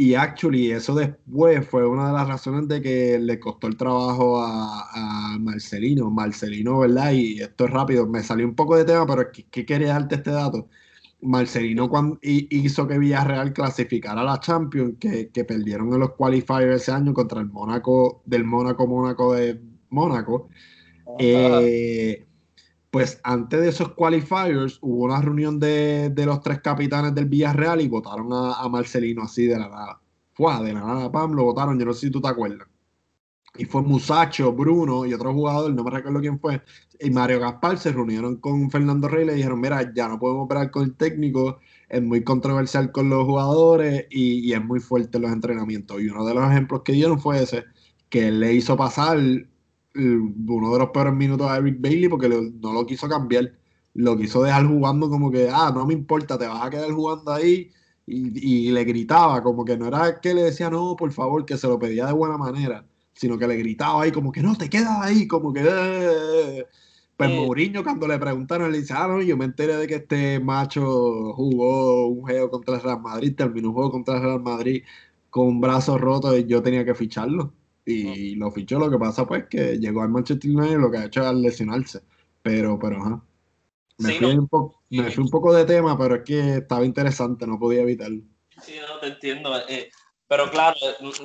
Y 0.00 0.14
actually, 0.14 0.70
eso 0.70 0.94
después 0.94 1.68
fue 1.68 1.86
una 1.86 2.06
de 2.06 2.14
las 2.14 2.26
razones 2.26 2.66
de 2.68 2.80
que 2.80 3.18
le 3.18 3.38
costó 3.38 3.66
el 3.66 3.76
trabajo 3.76 4.42
a, 4.42 5.36
Marcelino. 5.38 6.10
Marcelino, 6.10 6.78
¿verdad? 6.78 7.12
Y 7.12 7.42
esto 7.42 7.66
es 7.66 7.70
rápido, 7.70 8.06
me 8.06 8.22
salió 8.22 8.46
un 8.46 8.54
poco 8.54 8.76
de 8.76 8.86
tema, 8.86 9.06
pero 9.06 9.20
es 9.20 9.44
que, 9.50 9.66
quería 9.66 9.88
darte 9.88 10.14
este 10.14 10.30
dato. 10.30 10.70
Marcelino 11.20 11.90
cuando 11.90 12.18
hizo 12.22 12.88
que 12.88 12.98
Villarreal 12.98 13.52
clasificara 13.52 14.22
a 14.22 14.24
la 14.24 14.40
Champions, 14.40 14.94
que, 14.98 15.44
perdieron 15.44 15.92
en 15.92 16.00
los 16.00 16.12
qualifiers 16.14 16.80
ese 16.80 16.92
año 16.92 17.12
contra 17.12 17.40
el 17.40 17.48
Mónaco, 17.48 18.22
del 18.24 18.44
Mónaco, 18.44 18.86
Mónaco 18.86 19.34
de 19.34 19.60
Mónaco. 19.90 20.48
Eh, 21.18 22.24
Pues 22.90 23.20
antes 23.22 23.60
de 23.60 23.68
esos 23.68 23.92
qualifiers 23.94 24.78
hubo 24.82 25.04
una 25.04 25.20
reunión 25.20 25.60
de, 25.60 26.12
los 26.16 26.40
tres 26.40 26.60
capitanes 26.60 27.14
del 27.14 27.26
Villarreal 27.26 27.80
y 27.80 27.88
votaron 27.88 28.28
a, 28.32 28.68
Marcelino 28.68 29.22
así 29.22 29.46
de 29.46 29.58
la 29.58 29.68
nada. 29.68 30.00
Fue 30.32 30.52
de 30.64 30.72
la 30.72 30.80
nada, 30.80 31.12
pam, 31.12 31.32
lo 31.32 31.44
votaron, 31.44 31.78
yo 31.78 31.84
no 31.84 31.92
sé 31.92 32.06
si 32.06 32.10
tú 32.10 32.20
te 32.20 32.28
acuerdas. 32.28 32.66
Y 33.56 33.64
fue 33.64 33.82
Musacho, 33.82 34.52
Bruno 34.52 35.06
y 35.06 35.14
otro 35.14 35.32
jugador, 35.32 35.72
no 35.72 35.84
me 35.84 35.90
recuerdo 35.90 36.20
quién 36.20 36.38
fue, 36.40 36.62
y 37.00 37.10
Mario 37.10 37.40
Gaspar 37.40 37.78
se 37.78 37.92
reunieron 37.92 38.36
con 38.36 38.70
Fernando 38.70 39.08
Rey 39.08 39.24
y 39.24 39.26
le 39.26 39.34
dijeron, 39.34 39.60
mira, 39.60 39.92
ya 39.94 40.08
no 40.08 40.18
podemos 40.18 40.44
operar 40.44 40.70
con 40.70 40.84
el 40.84 40.94
técnico, 40.96 41.58
es 41.88 42.02
muy 42.02 42.22
controversial 42.22 42.92
con 42.92 43.08
los 43.08 43.24
jugadores 43.24 44.06
y, 44.10 44.52
es 44.52 44.64
muy 44.64 44.80
fuerte 44.80 45.18
en 45.18 45.22
los 45.22 45.32
entrenamientos. 45.32 46.00
Y 46.00 46.08
uno 46.08 46.24
de 46.24 46.34
los 46.34 46.50
ejemplos 46.50 46.82
que 46.82 46.92
dieron 46.92 47.20
fue 47.20 47.42
ese, 47.42 47.64
que 48.08 48.30
le 48.30 48.52
hizo 48.54 48.76
pasar 48.76 49.18
uno 49.94 50.72
de 50.72 50.78
los 50.78 50.90
peores 50.90 51.14
minutos 51.14 51.50
a 51.50 51.58
Eric 51.58 51.80
Bailey 51.80 52.08
porque 52.08 52.28
no 52.28 52.72
lo 52.72 52.86
quiso 52.86 53.08
cambiar, 53.08 53.52
lo 53.94 54.16
quiso 54.16 54.42
dejar 54.42 54.66
jugando 54.66 55.10
como 55.10 55.30
que, 55.30 55.48
ah, 55.50 55.72
no 55.74 55.86
me 55.86 55.94
importa, 55.94 56.38
te 56.38 56.46
vas 56.46 56.64
a 56.64 56.70
quedar 56.70 56.90
jugando 56.92 57.32
ahí. 57.32 57.70
Y, 58.06 58.70
le 58.70 58.82
gritaba, 58.84 59.40
como 59.42 59.64
que 59.64 59.76
no 59.76 59.86
era 59.86 60.20
que 60.20 60.34
le 60.34 60.42
decía 60.42 60.68
no, 60.68 60.96
por 60.96 61.12
favor, 61.12 61.44
que 61.44 61.56
se 61.56 61.68
lo 61.68 61.78
pedía 61.78 62.06
de 62.06 62.12
buena 62.12 62.36
manera, 62.36 62.84
sino 63.14 63.38
que 63.38 63.46
le 63.46 63.56
gritaba 63.56 64.02
ahí 64.02 64.10
como 64.10 64.32
que 64.32 64.42
no, 64.42 64.56
te 64.56 64.68
quedas 64.68 65.00
ahí, 65.02 65.28
como 65.28 65.52
que... 65.52 65.62
Eh". 65.64 66.66
Pues 67.16 67.30
Mourinho 67.30 67.84
cuando 67.84 68.08
le 68.08 68.18
preguntaron, 68.18 68.72
le 68.72 68.78
dice, 68.80 68.94
ah, 68.96 69.06
no, 69.06 69.20
yo 69.22 69.36
me 69.36 69.44
enteré 69.44 69.76
de 69.76 69.86
que 69.86 69.96
este 69.96 70.40
macho 70.40 71.34
jugó 71.34 72.08
un 72.08 72.22
juego 72.22 72.50
contra 72.50 72.76
el 72.76 72.82
Real 72.82 73.00
Madrid, 73.00 73.34
terminó 73.36 73.68
un 73.68 73.74
juego 73.74 73.90
contra 73.92 74.16
el 74.16 74.22
Real 74.22 74.40
Madrid 74.40 74.82
con 75.28 75.46
un 75.46 75.60
brazo 75.60 75.98
roto 75.98 76.36
y 76.36 76.46
yo 76.46 76.62
tenía 76.62 76.84
que 76.84 76.94
ficharlo 76.94 77.52
y 77.84 78.34
lo 78.36 78.50
fichó. 78.50 78.78
Lo 78.78 78.90
que 78.90 78.98
pasa, 78.98 79.26
pues, 79.26 79.46
que 79.46 79.78
llegó 79.78 80.02
al 80.02 80.10
Manchester 80.10 80.50
United 80.50 80.78
lo 80.78 80.90
que 80.90 80.98
ha 80.98 81.04
hecho 81.06 81.28
es 81.28 81.34
lesionarse. 81.36 82.00
Pero, 82.42 82.78
pero, 82.78 82.96
ajá. 82.96 83.22
Me, 83.98 84.14
fui, 84.14 84.26
un 84.28 84.48
poco, 84.48 84.82
me 84.88 85.10
fui 85.10 85.22
un 85.22 85.30
poco 85.30 85.52
de 85.52 85.66
tema, 85.66 85.98
pero 85.98 86.16
es 86.16 86.22
que 86.22 86.56
estaba 86.56 86.84
interesante, 86.84 87.46
no 87.46 87.58
podía 87.58 87.82
evitarlo. 87.82 88.22
Sí, 88.62 88.76
no, 88.80 88.98
te 88.98 89.08
entiendo. 89.08 89.52
Eh, 89.68 89.90
pero 90.26 90.50
claro, 90.50 90.76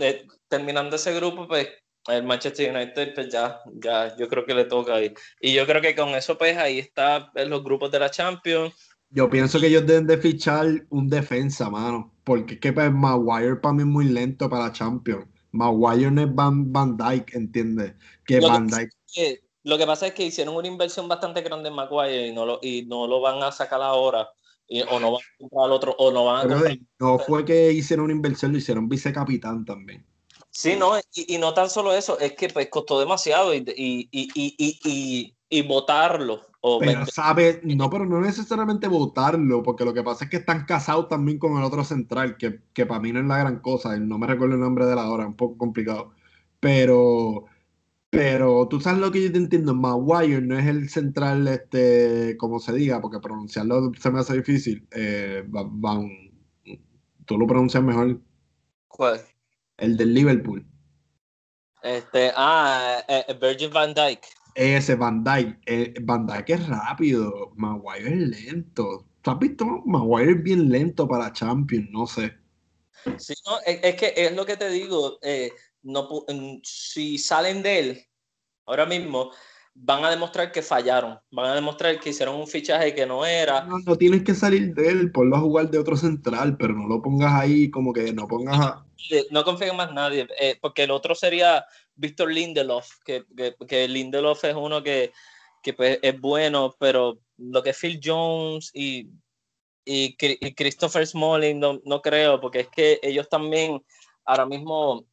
eh, 0.02 0.28
terminando 0.50 0.98
ese 0.98 1.14
grupo, 1.14 1.48
pues 1.48 1.70
el 2.08 2.24
Manchester 2.24 2.76
United, 2.76 3.14
pues 3.16 3.30
ya, 3.30 3.60
ya, 3.76 4.16
yo 4.18 4.28
creo 4.28 4.46
que 4.46 4.54
le 4.54 4.66
toca 4.66 4.96
ahí. 4.96 5.14
Y 5.40 5.54
yo 5.54 5.66
creo 5.66 5.82
que 5.82 5.96
con 5.96 6.10
eso, 6.10 6.38
pues 6.38 6.58
ahí 6.58 6.80
está 6.80 7.32
en 7.36 7.50
los 7.50 7.64
grupos 7.64 7.92
de 7.92 8.00
la 8.00 8.12
Champions. 8.12 8.74
Yo 9.10 9.30
pienso 9.30 9.60
que 9.60 9.68
ellos 9.68 9.86
deben 9.86 10.08
de 10.08 10.18
fichar 10.18 10.68
un 10.90 11.08
defensa, 11.08 11.70
mano. 11.70 12.14
Porque 12.24 12.56
es 12.56 12.60
que 12.60 12.74
pues, 12.74 12.92
Maguire 12.92 13.56
para 13.56 13.74
mí 13.74 13.84
es 13.84 13.88
muy 13.88 14.06
lento 14.06 14.50
para 14.50 14.66
la 14.66 14.72
Champions. 14.72 15.26
Maguire 15.56 16.12
no 16.12 16.22
es 16.22 16.34
Van, 16.34 16.72
Van 16.72 16.98
Dyke, 16.98 17.36
¿entiendes? 17.36 17.94
Que 18.26 18.42
lo 18.42 18.50
Van 18.50 18.70
Que, 19.14 19.42
lo 19.64 19.78
que 19.78 19.86
pasa 19.86 20.08
es 20.08 20.14
que 20.14 20.26
hicieron 20.26 20.56
una 20.56 20.68
inversión 20.68 21.08
bastante 21.08 21.42
grande 21.42 21.70
en 21.70 21.76
Maguire 21.76 22.28
y 22.28 22.34
no 22.34 22.46
lo, 22.46 22.60
y 22.62 22.86
no 22.86 23.08
lo 23.08 23.22
van 23.22 23.42
a 23.42 23.52
sacar 23.52 23.82
ahora. 23.82 24.30
o 24.90 25.00
no 25.00 25.12
van 25.14 25.22
a 25.22 25.38
comprar 25.40 25.66
al 25.66 25.72
otro, 25.72 25.96
o 25.98 26.12
no 26.12 26.26
van 26.26 26.46
a 26.46 26.50
comprar... 26.50 26.78
No 27.00 27.20
fue 27.20 27.46
que 27.46 27.72
hicieron 27.72 28.06
una 28.06 28.14
inversión, 28.14 28.52
lo 28.52 28.58
hicieron 28.58 28.90
vicecapitán 28.90 29.66
también. 29.66 30.06
Sí, 30.52 30.76
no, 30.78 30.98
y, 30.98 31.36
y, 31.36 31.38
no 31.38 31.54
tan 31.54 31.70
solo 31.70 31.94
eso, 31.94 32.18
es 32.20 32.34
que 32.34 32.48
pues 32.48 32.70
costó 32.70 32.98
demasiado 33.00 33.54
y, 33.54 33.58
y, 33.76 34.08
y, 34.12 35.36
y 35.50 35.62
pero 36.80 37.06
sabe, 37.06 37.62
no, 37.64 37.90
pero 37.90 38.06
no 38.06 38.22
necesariamente 38.22 38.88
votarlo, 38.88 39.62
porque 39.64 39.86
lo 39.86 39.94
que 39.94 40.04
pasa 40.04 40.26
es 40.26 40.30
que 40.30 40.38
están 40.38 40.66
casados 40.66 41.10
también 41.10 41.38
con 41.38 41.58
el 41.58 41.64
otro 41.64 41.84
central, 41.84 42.38
que, 42.38 42.62
que 42.74 42.86
para 42.86 43.00
mí 43.00 43.12
no 43.12 43.20
es 43.20 43.26
la 43.26 43.38
gran 43.38 43.60
cosa, 43.60 43.98
no 43.98 44.18
me 44.18 44.28
recuerdo 44.28 44.56
el 44.56 44.62
nombre 44.62 44.86
de 44.86 44.96
la 44.96 45.10
hora, 45.10 45.28
un 45.28 45.36
poco 45.36 45.58
complicado. 45.58 46.14
Pero, 46.60 47.46
pero 48.10 48.68
tú 48.68 48.80
sabes 48.80 49.00
lo 49.00 49.12
que 49.12 49.24
yo 49.24 49.32
te 49.32 49.38
entiendo, 49.38 49.76
Maguire 49.76 50.42
no 50.42 50.58
es 50.58 50.66
el 50.66 50.90
central, 50.90 51.48
este, 51.48 52.36
como 52.38 52.60
se 52.60 52.74
diga, 52.74 53.02
porque 53.02 53.20
pronunciarlo 53.20 53.92
se 54.00 54.12
me 54.12 54.20
hace 54.20 54.38
difícil. 54.38 54.88
Eh, 54.92 55.44
van, 55.48 56.10
tú 57.26 57.38
lo 57.38 57.46
pronuncias 57.46 57.84
mejor. 57.84 58.20
¿Cuál? 58.88 59.22
El 59.78 59.98
del 59.98 60.14
Liverpool. 60.14 60.66
Este, 61.84 62.32
ah, 62.36 63.04
eh, 63.08 63.26
eh, 63.28 63.38
Virgin 63.40 63.72
Van 63.72 63.94
Dyke. 63.94 64.28
Ese 64.56 64.96
Van 64.96 65.22
Dyke, 65.22 65.60
eh, 65.66 65.94
Van 66.02 66.26
Dyke 66.26 66.54
es 66.54 66.68
rápido, 66.68 67.52
Maguire 67.56 68.08
es 68.08 68.46
lento. 68.46 69.06
¿Tú 69.22 69.32
has 69.32 69.40
visto? 69.40 69.66
Maguire 69.86 70.32
es 70.32 70.44
bien 70.44 70.70
lento 70.70 71.08
para 71.08 71.34
Champions, 71.34 71.90
no 71.92 72.08
sé. 72.08 72.34
Sí, 73.18 73.34
no, 73.46 73.60
es, 73.66 73.96
que 73.96 74.14
es 74.16 74.34
lo 74.34 74.46
que 74.46 74.56
te 74.56 74.70
digo, 74.70 75.20
eh, 75.22 75.52
no, 75.84 76.08
si 76.64 77.18
salen 77.18 77.62
de 77.62 77.80
él 77.80 78.06
ahora 78.66 78.86
mismo, 78.86 79.32
van 79.76 80.06
a 80.06 80.10
demostrar 80.10 80.52
que 80.52 80.62
fallaron, 80.62 81.20
van 81.32 81.52
a 81.52 81.56
demostrar 81.56 82.00
que 82.00 82.10
hicieron 82.10 82.36
un 82.36 82.48
fichaje 82.48 82.96
que 82.96 83.06
no 83.06 83.26
era. 83.26 83.66
No, 83.66 83.78
no 83.80 83.96
tienes 83.98 84.24
que 84.24 84.34
salir 84.34 84.74
de 84.74 84.90
él, 84.90 85.12
ponlo 85.12 85.36
a 85.36 85.42
jugar 85.42 85.70
de 85.70 85.78
otro 85.78 85.98
central, 85.98 86.56
pero 86.58 86.74
no 86.74 86.88
lo 86.88 87.02
pongas 87.02 87.34
ahí 87.34 87.70
como 87.70 87.92
que 87.94 88.14
no 88.14 88.28
pongas 88.28 88.60
a... 88.60 88.86
No 89.32 89.44
confío 89.44 89.72
en 89.72 89.78
más 89.78 89.94
nadie, 89.94 90.28
eh, 90.40 90.58
porque 90.62 90.84
el 90.84 90.92
otro 90.92 91.14
sería 91.14 91.66
Víctor 91.96 92.32
Lindelof, 92.32 92.90
que, 93.06 93.24
que, 93.68 93.88
Lindelof 93.88 94.44
es 94.44 94.56
uno 94.56 94.84
que, 94.84 95.12
que 95.64 95.74
pues, 95.74 96.00
es 96.02 96.20
bueno, 96.20 96.76
pero 96.80 97.20
lo 97.38 97.64
que 97.64 97.74
Phil 97.74 98.00
Jones 98.04 98.72
y, 98.74 99.10
y, 99.86 100.16
Christopher 100.56 101.06
Smalling 101.06 101.60
no, 101.60 101.80
no 101.86 102.02
creo, 102.02 102.40
porque 102.40 102.62
es 102.62 102.68
que 102.70 103.00
ellos 103.02 103.30
también 103.30 103.84
ahora 104.26 104.46
mismo 104.46 105.06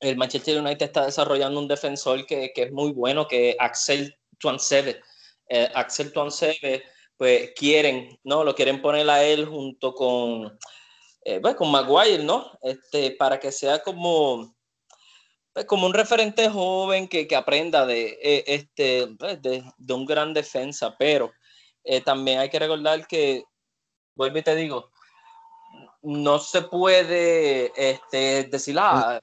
el 0.00 0.16
Manchester 0.16 0.60
United 0.60 0.86
está 0.86 1.06
desarrollando 1.06 1.60
un 1.60 1.68
defensor 1.68 2.26
que, 2.26 2.52
que 2.52 2.64
es 2.64 2.72
muy 2.72 2.92
bueno, 2.92 3.28
que 3.28 3.50
es 3.50 3.56
Axel 3.60 4.14
Tuansebe. 4.38 5.00
Eh, 5.48 5.70
Axel 5.74 6.12
Tuansebe, 6.12 6.82
pues 7.16 7.52
quieren, 7.54 8.18
¿no? 8.24 8.42
Lo 8.42 8.54
quieren 8.54 8.82
poner 8.82 9.08
a 9.08 9.22
él 9.22 9.46
junto 9.46 9.94
con, 9.94 10.58
eh, 11.24 11.40
pues, 11.40 11.54
con 11.54 11.70
Maguire, 11.70 12.24
¿no? 12.24 12.50
Este, 12.62 13.12
para 13.12 13.38
que 13.38 13.52
sea 13.52 13.80
como, 13.80 14.56
pues, 15.52 15.66
como 15.66 15.86
un 15.86 15.94
referente 15.94 16.48
joven 16.48 17.08
que, 17.08 17.26
que 17.26 17.36
aprenda 17.36 17.86
de, 17.86 18.18
eh, 18.22 18.44
este, 18.46 19.08
pues, 19.18 19.40
de, 19.42 19.64
de, 19.76 19.94
un 19.94 20.06
gran 20.06 20.34
defensa, 20.34 20.96
pero 20.98 21.32
también 22.04 22.38
hay 22.38 22.48
que 22.48 22.60
recordar 22.60 23.06
que, 23.08 23.44
vuelvo 24.14 24.38
y 24.38 24.42
te 24.42 24.54
digo, 24.54 24.92
no 26.02 26.38
se 26.38 26.62
puede 26.62 27.72
este, 27.76 28.44
decir, 28.44 28.76
ah, 28.78 29.20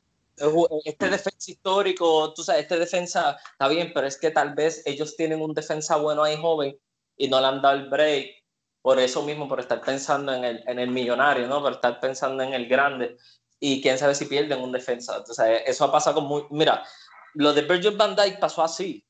este 0.85 1.09
defensa 1.09 1.51
histórico, 1.51 2.33
tú 2.33 2.43
sabes, 2.43 2.63
este 2.63 2.79
defensa 2.79 3.37
está 3.51 3.67
bien, 3.67 3.91
pero 3.93 4.07
es 4.07 4.17
que 4.17 4.31
tal 4.31 4.55
vez 4.55 4.81
ellos 4.85 5.15
tienen 5.17 5.41
un 5.41 5.53
defensa 5.53 5.97
bueno 5.97 6.23
ahí 6.23 6.37
joven 6.37 6.77
y 7.17 7.27
no 7.27 7.41
le 7.41 7.47
han 7.47 7.61
dado 7.61 7.75
el 7.75 7.89
break 7.89 8.39
por 8.81 8.97
eso 8.97 9.23
mismo, 9.23 9.49
por 9.49 9.59
estar 9.59 9.81
pensando 9.81 10.33
en 10.33 10.45
el, 10.45 10.63
en 10.65 10.79
el 10.79 10.89
millonario, 10.89 11.47
¿no? 11.47 11.61
Por 11.61 11.73
estar 11.73 11.99
pensando 11.99 12.41
en 12.43 12.53
el 12.53 12.67
grande 12.67 13.17
y 13.59 13.81
quién 13.81 13.97
sabe 13.97 14.15
si 14.15 14.25
pierden 14.25 14.61
un 14.61 14.71
defensa. 14.71 15.17
Entonces, 15.17 15.63
eso 15.65 15.85
ha 15.85 15.91
pasado 15.91 16.15
con 16.15 16.25
muy... 16.25 16.45
Mira, 16.49 16.83
lo 17.33 17.53
de 17.53 17.61
Virgil 17.61 17.97
van 17.97 18.15
Dijk 18.15 18.39
pasó 18.39 18.63
así. 18.63 19.05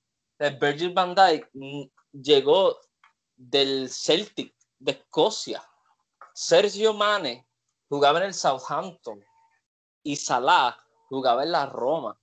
Virgil 0.59 0.93
van 0.93 1.13
Dijk 1.13 1.49
mm, 1.53 1.83
llegó 2.11 2.77
del 3.35 3.89
Celtic 3.89 4.53
de 4.79 4.91
Escocia. 4.91 5.63
Sergio 6.33 6.93
Mane 6.93 7.47
jugaba 7.89 8.19
en 8.19 8.25
el 8.25 8.33
Southampton 8.33 9.23
y 10.03 10.15
Salah 10.15 10.77
jugaba 11.09 11.43
en 11.43 11.51
la 11.51 11.65
Roma. 11.65 12.19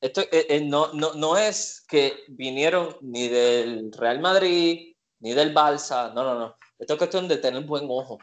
esto 0.00 0.22
eh, 0.22 0.46
eh, 0.48 0.60
no, 0.60 0.92
no, 0.92 1.14
no, 1.14 1.36
es 1.36 1.84
que 1.88 2.24
vinieron 2.28 2.96
ni 3.00 3.28
del 3.28 3.92
Real 3.92 4.20
Madrid, 4.20 4.94
ni 5.20 5.32
del 5.32 5.54
Barça, 5.54 6.12
no, 6.12 6.24
no, 6.24 6.38
no. 6.38 6.56
Esto 6.78 6.94
es 6.94 6.98
cuestión 6.98 7.28
de 7.28 7.36
tener 7.36 7.62
buen 7.64 7.86
ojo. 7.88 8.18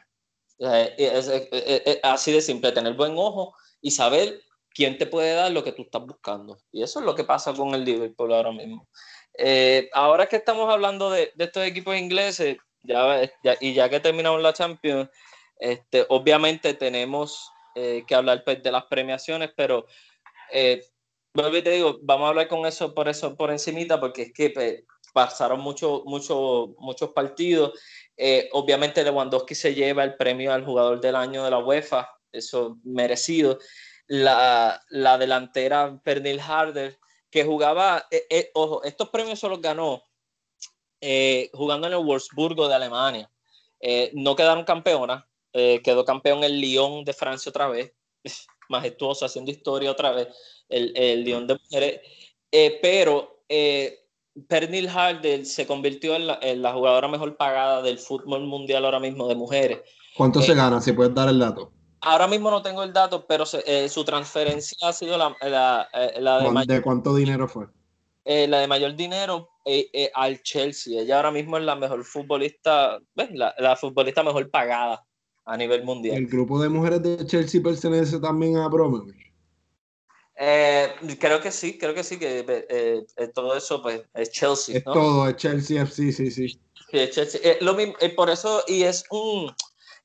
Es, 0.60 1.32
así 2.04 2.32
de 2.32 2.42
simple, 2.42 2.72
tener 2.72 2.94
buen 2.94 3.14
ojo 3.18 3.56
y 3.82 3.92
saber 3.92 4.42
quién 4.74 4.98
te 4.98 5.06
puede 5.06 5.34
dar 5.34 5.52
lo 5.52 5.64
que 5.64 5.72
tú 5.72 5.84
estás 5.84 6.06
buscando. 6.06 6.58
Y 6.72 6.84
eso 6.84 7.00
es 7.00 7.06
lo 7.06 7.16
que 7.16 7.24
pasa 7.24 7.54
con 7.54 7.74
el 7.74 7.86
Liverpool 7.86 8.34
ahora 8.34 8.52
mismo. 8.52 8.88
Eh, 9.38 9.90
ahora 9.94 10.28
que 10.28 10.36
estamos 10.36 10.72
hablando 10.72 11.10
de, 11.10 11.32
de 11.36 11.46
estos 11.46 11.64
equipos 11.64 11.96
ingleses, 11.96 12.58
ya, 12.84 13.22
y 13.60 13.74
ya 13.74 13.90
que 13.90 14.00
terminamos 14.00 14.42
la 14.42 14.54
Champions, 14.54 15.10
este, 15.58 16.06
obviamente 16.10 16.74
tenemos 16.74 17.52
eh, 17.76 18.04
que 18.08 18.16
hablar 18.16 18.44
pues, 18.44 18.64
de 18.64 18.72
las 18.72 18.86
premiaciones, 18.86 19.52
pero 19.56 19.86
eh, 20.52 20.84
te 21.34 21.70
digo, 21.70 22.00
vamos 22.02 22.26
a 22.26 22.30
hablar 22.30 22.48
con 22.48 22.66
eso 22.66 22.94
por 22.94 23.08
eso 23.08 23.36
por 23.36 23.52
encimita, 23.52 24.00
porque 24.00 24.24
es 24.24 24.34
que 24.34 24.50
pues, 24.50 24.84
pasaron 25.14 25.60
mucho, 25.60 26.04
mucho, 26.06 26.76
muchos 26.80 27.10
partidos. 27.12 27.80
Eh, 28.18 28.50
obviamente 28.54 29.04
Lewandowski 29.04 29.56
se 29.56 29.74
lleva 29.74 30.04
el 30.04 30.16
premio 30.16 30.54
al 30.54 30.66
jugador 30.66 31.00
del 31.00 31.16
año 31.16 31.44
de 31.44 31.52
la 31.52 31.60
UEFA, 31.60 32.10
eso 32.32 32.78
merecido. 32.84 33.60
La, 34.08 34.82
la 34.90 35.18
delantera 35.18 36.00
Pernil 36.04 36.40
Harder, 36.40 36.98
que 37.30 37.44
jugaba, 37.44 38.08
eh, 38.10 38.50
ojo, 38.56 38.84
estos 38.84 39.10
premios 39.10 39.40
solo 39.40 39.60
ganó 39.60 40.04
jugando 41.54 41.88
en 41.88 41.94
el 41.94 42.04
Wolfsburgo 42.04 42.68
de 42.68 42.76
Alemania. 42.76 43.32
no 44.14 44.36
quedaron 44.36 44.66
campeonas, 44.66 45.24
eh, 45.54 45.82
quedó 45.84 46.06
campeón 46.06 46.44
el 46.44 46.62
Lyon 46.62 47.04
de 47.04 47.14
Francia 47.14 47.50
otra 47.50 47.68
vez, 47.68 47.94
majestuoso, 48.70 49.26
haciendo 49.26 49.52
historia 49.52 49.92
otra 49.92 50.12
vez, 50.12 50.28
el, 50.68 50.96
el 50.96 51.24
Lyon 51.24 51.48
de 51.48 51.56
mujeres, 51.56 52.02
eh, 52.52 52.78
pero 52.82 53.44
eh, 53.50 54.09
Pernil 54.48 54.88
Harder 54.90 55.46
se 55.46 55.66
convirtió 55.68 56.16
en 56.16 56.62
la, 56.62 56.74
jugadora 56.74 57.08
mejor 57.08 57.36
pagada 57.38 57.82
del 57.82 57.98
fútbol 57.98 58.46
mundial 58.46 58.86
ahora 58.86 59.00
mismo 59.00 59.28
de 59.28 59.36
mujeres. 59.36 59.80
¿Cuánto 60.16 60.42
se 60.42 60.54
gana? 60.54 60.82
Si 60.82 60.92
puedes 60.94 61.14
dar 61.14 61.30
el 61.30 61.40
dato. 61.40 61.72
Ahora 62.02 62.28
mismo 62.28 62.50
no 62.50 62.62
tengo 62.62 62.84
el 62.84 62.94
dato, 62.94 63.26
pero 63.28 63.46
su 63.46 64.04
transferencia 64.06 64.78
ha 64.88 64.94
sido 64.94 65.18
la, 65.18 65.88
de, 65.94 66.74
¿De 66.74 66.82
cuánto 66.82 67.14
dinero 67.14 67.48
fue? 67.48 67.68
la 68.26 68.60
de 68.60 68.68
mayor 68.68 68.96
dinero 68.96 69.50
al 70.14 70.42
Chelsea. 70.42 71.02
Ella 71.02 71.18
ahora 71.18 71.32
mismo 71.32 71.58
es 71.58 71.64
la 71.64 71.76
mejor 71.76 72.04
futbolista, 72.04 73.00
La, 73.16 73.54
la, 73.58 73.76
futbolista 73.76 74.24
mejor 74.24 74.50
pagada 74.50 75.06
a 75.46 75.58
nivel 75.58 75.84
mundial. 75.84 76.18
¿El 76.18 76.28
grupo 76.28 76.62
de 76.62 76.70
mujeres 76.70 77.02
de 77.02 77.26
Chelsea 77.26 77.62
pertenece 77.62 78.20
también 78.20 78.58
a 78.58 78.68
Bromovich? 78.68 79.29
Eh, 80.42 80.96
creo 81.20 81.42
que 81.42 81.52
sí, 81.52 81.78
creo 81.78 81.94
que 81.94 82.02
sí, 82.02 82.18
que 82.18 82.40
eh, 82.48 83.06
eh, 83.18 83.28
todo 83.36 83.58
eso 83.58 83.82
pues 83.82 84.04
es 84.14 84.32
Chelsea. 84.32 84.78
Es 84.78 84.86
todo, 84.86 85.28
es 85.28 85.36
Chelsea 85.36 85.86
sí, 85.86 86.14
sí, 86.14 86.32
sí. 86.32 86.48
sí 86.48 86.60
es 86.94 87.12
Chelsea. 87.12 87.58
lo 87.60 87.74
mismo, 87.74 87.96
por 88.16 88.30
eso, 88.30 88.64
y 88.66 88.84
es 88.84 89.04
un 89.12 89.54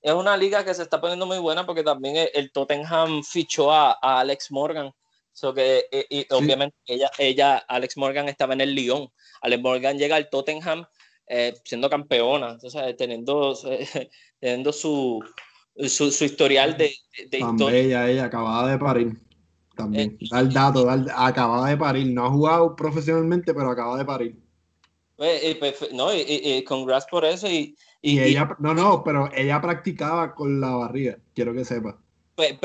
es 0.03 0.13
una 0.13 0.37
liga 0.37 0.65
que 0.65 0.75
se 0.75 0.83
está 0.83 1.01
poniendo 1.01 1.25
muy 1.25 1.39
buena 1.39 1.65
porque 1.65 1.85
también 1.85 2.29
el, 2.35 2.51
Tottenham 2.51 3.23
fichó 3.23 3.73
a, 3.73 3.93
Alex 3.93 4.51
Morgan. 4.51 4.91
So 5.33 5.55
que, 5.55 5.87
y, 6.11 6.27
obviamente 6.31 6.77
ella, 6.87 7.11
ella, 7.19 7.59
Alex 7.69 7.97
Morgan 7.97 8.29
estaba 8.29 8.55
en 8.55 8.61
el 8.61 8.75
Lyon. 8.75 9.09
Alex 9.41 9.63
Morgan 9.63 9.99
llega 9.99 10.17
al 10.17 10.29
Tottenham 10.31 10.85
siendo 11.65 11.89
campeona, 11.89 12.51
entonces 12.51 12.97
teniendo, 12.97 13.57
teniendo 14.41 14.73
su, 14.73 15.25
su, 15.87 16.11
su, 16.11 16.25
historial 16.25 16.77
de, 16.77 16.93
de 17.29 17.39
historia. 17.39 17.79
Ella, 17.79 18.11
ella 18.11 18.25
acababa 18.25 18.69
de 18.69 18.79
parir 18.79 19.17
también. 19.75 20.17
Eh, 20.21 20.27
da 20.31 20.41
el 20.41 20.53
dato, 20.53 20.89
acaba 21.15 21.69
de 21.69 21.77
parir. 21.77 22.13
No 22.13 22.27
ha 22.27 22.31
jugado 22.31 22.77
profesionalmente, 22.77 23.53
pero 23.55 23.71
acaba 23.71 23.99
de 23.99 24.05
parir. 24.05 24.37
Pues, 25.17 25.57
pues, 25.59 25.93
no, 25.93 26.15
y, 26.15 26.63
congrats 26.65 27.07
por 27.07 27.25
eso. 27.25 27.49
Y, 27.49 27.77
y, 28.03 28.19
ella, 28.19 28.57
no, 28.59 28.75
no, 28.75 29.03
pero 29.05 29.31
ella 29.35 29.61
practicaba 29.61 30.35
con 30.35 30.61
la 30.61 30.71
barriga, 30.71 31.19
quiero 31.35 31.55
que 31.55 31.65
sepa. 31.65 31.99
Pues, 32.35 32.59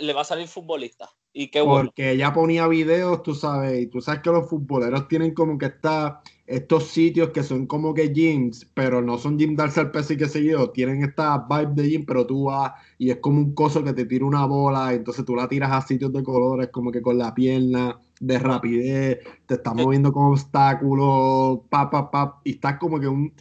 le 0.00 0.12
va 0.12 0.20
a 0.22 0.24
salir 0.24 0.48
futbolista. 0.48 1.08
Y 1.32 1.48
qué 1.48 1.60
bueno. 1.60 1.90
Porque 1.90 2.12
ella 2.12 2.32
ponía 2.32 2.66
videos, 2.66 3.22
tú 3.22 3.34
sabes, 3.34 3.82
y 3.82 3.86
tú 3.86 4.00
sabes 4.00 4.22
que 4.22 4.30
los 4.30 4.48
futboleros 4.48 5.06
tienen 5.06 5.34
como 5.34 5.58
que 5.58 5.66
está 5.66 6.22
estos 6.46 6.84
sitios 6.84 7.30
que 7.30 7.42
son 7.42 7.66
como 7.66 7.92
que 7.92 8.12
gyms, 8.12 8.66
pero 8.72 9.02
no 9.02 9.18
son 9.18 9.38
gym 9.38 9.56
darse 9.56 9.80
al 9.80 9.90
peso 9.90 10.12
y 10.12 10.16
que 10.16 10.28
sé 10.28 10.44
yo, 10.44 10.70
tienen 10.70 11.02
esta 11.02 11.46
vibe 11.48 11.74
de 11.74 11.88
gym, 11.90 12.06
pero 12.06 12.26
tú 12.26 12.44
vas 12.44 12.72
y 12.98 13.10
es 13.10 13.16
como 13.16 13.38
un 13.38 13.54
coso 13.54 13.82
que 13.82 13.92
te 13.92 14.04
tira 14.04 14.24
una 14.24 14.46
bola, 14.46 14.94
entonces 14.94 15.24
tú 15.24 15.34
la 15.34 15.48
tiras 15.48 15.72
a 15.72 15.86
sitios 15.86 16.12
de 16.12 16.22
colores, 16.22 16.68
como 16.68 16.92
que 16.92 17.02
con 17.02 17.18
la 17.18 17.34
pierna, 17.34 17.98
de 18.20 18.38
rapidez, 18.38 19.18
te 19.46 19.54
estás 19.54 19.74
moviendo 19.74 20.12
con 20.12 20.26
obstáculos, 20.32 21.60
pa, 21.68 21.90
pa, 21.90 22.10
pa, 22.10 22.40
y 22.44 22.52
estás 22.52 22.78
como 22.78 23.00
que 23.00 23.08
un, 23.08 23.32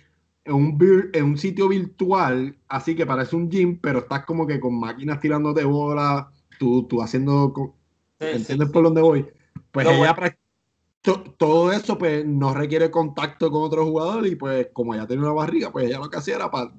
en, 0.44 0.54
un, 0.54 1.10
en 1.14 1.24
un 1.24 1.38
sitio 1.38 1.68
virtual, 1.70 2.58
así 2.68 2.96
que 2.96 3.06
parece 3.06 3.36
un 3.36 3.50
gym, 3.50 3.80
pero 3.80 4.00
estás 4.00 4.26
como 4.26 4.48
que 4.48 4.60
con 4.60 4.80
máquinas 4.80 5.20
tirándote 5.20 5.64
bolas, 5.64 6.26
tú, 6.60 6.88
tú 6.88 7.02
haciendo, 7.02 7.54
¿entiendes 8.20 8.70
por 8.70 8.84
dónde 8.84 9.02
voy? 9.02 9.26
Pues 9.72 9.88
ella 9.88 10.16
todo 11.14 11.72
eso 11.72 11.98
pues 11.98 12.26
no 12.26 12.54
requiere 12.54 12.92
contacto 12.92 13.52
con 13.52 13.64
otro 13.64 13.86
jugador 13.86 14.26
y 14.28 14.36
pues 14.36 14.70
como 14.74 14.94
ella 14.94 15.08
tiene 15.08 15.24
una 15.24 15.34
barriga, 15.34 15.72
pues 15.72 15.86
ella 15.86 16.00
lo 16.00 16.10
que 16.10 16.18
hacía 16.18 16.36
era 16.36 16.50
para 16.50 16.72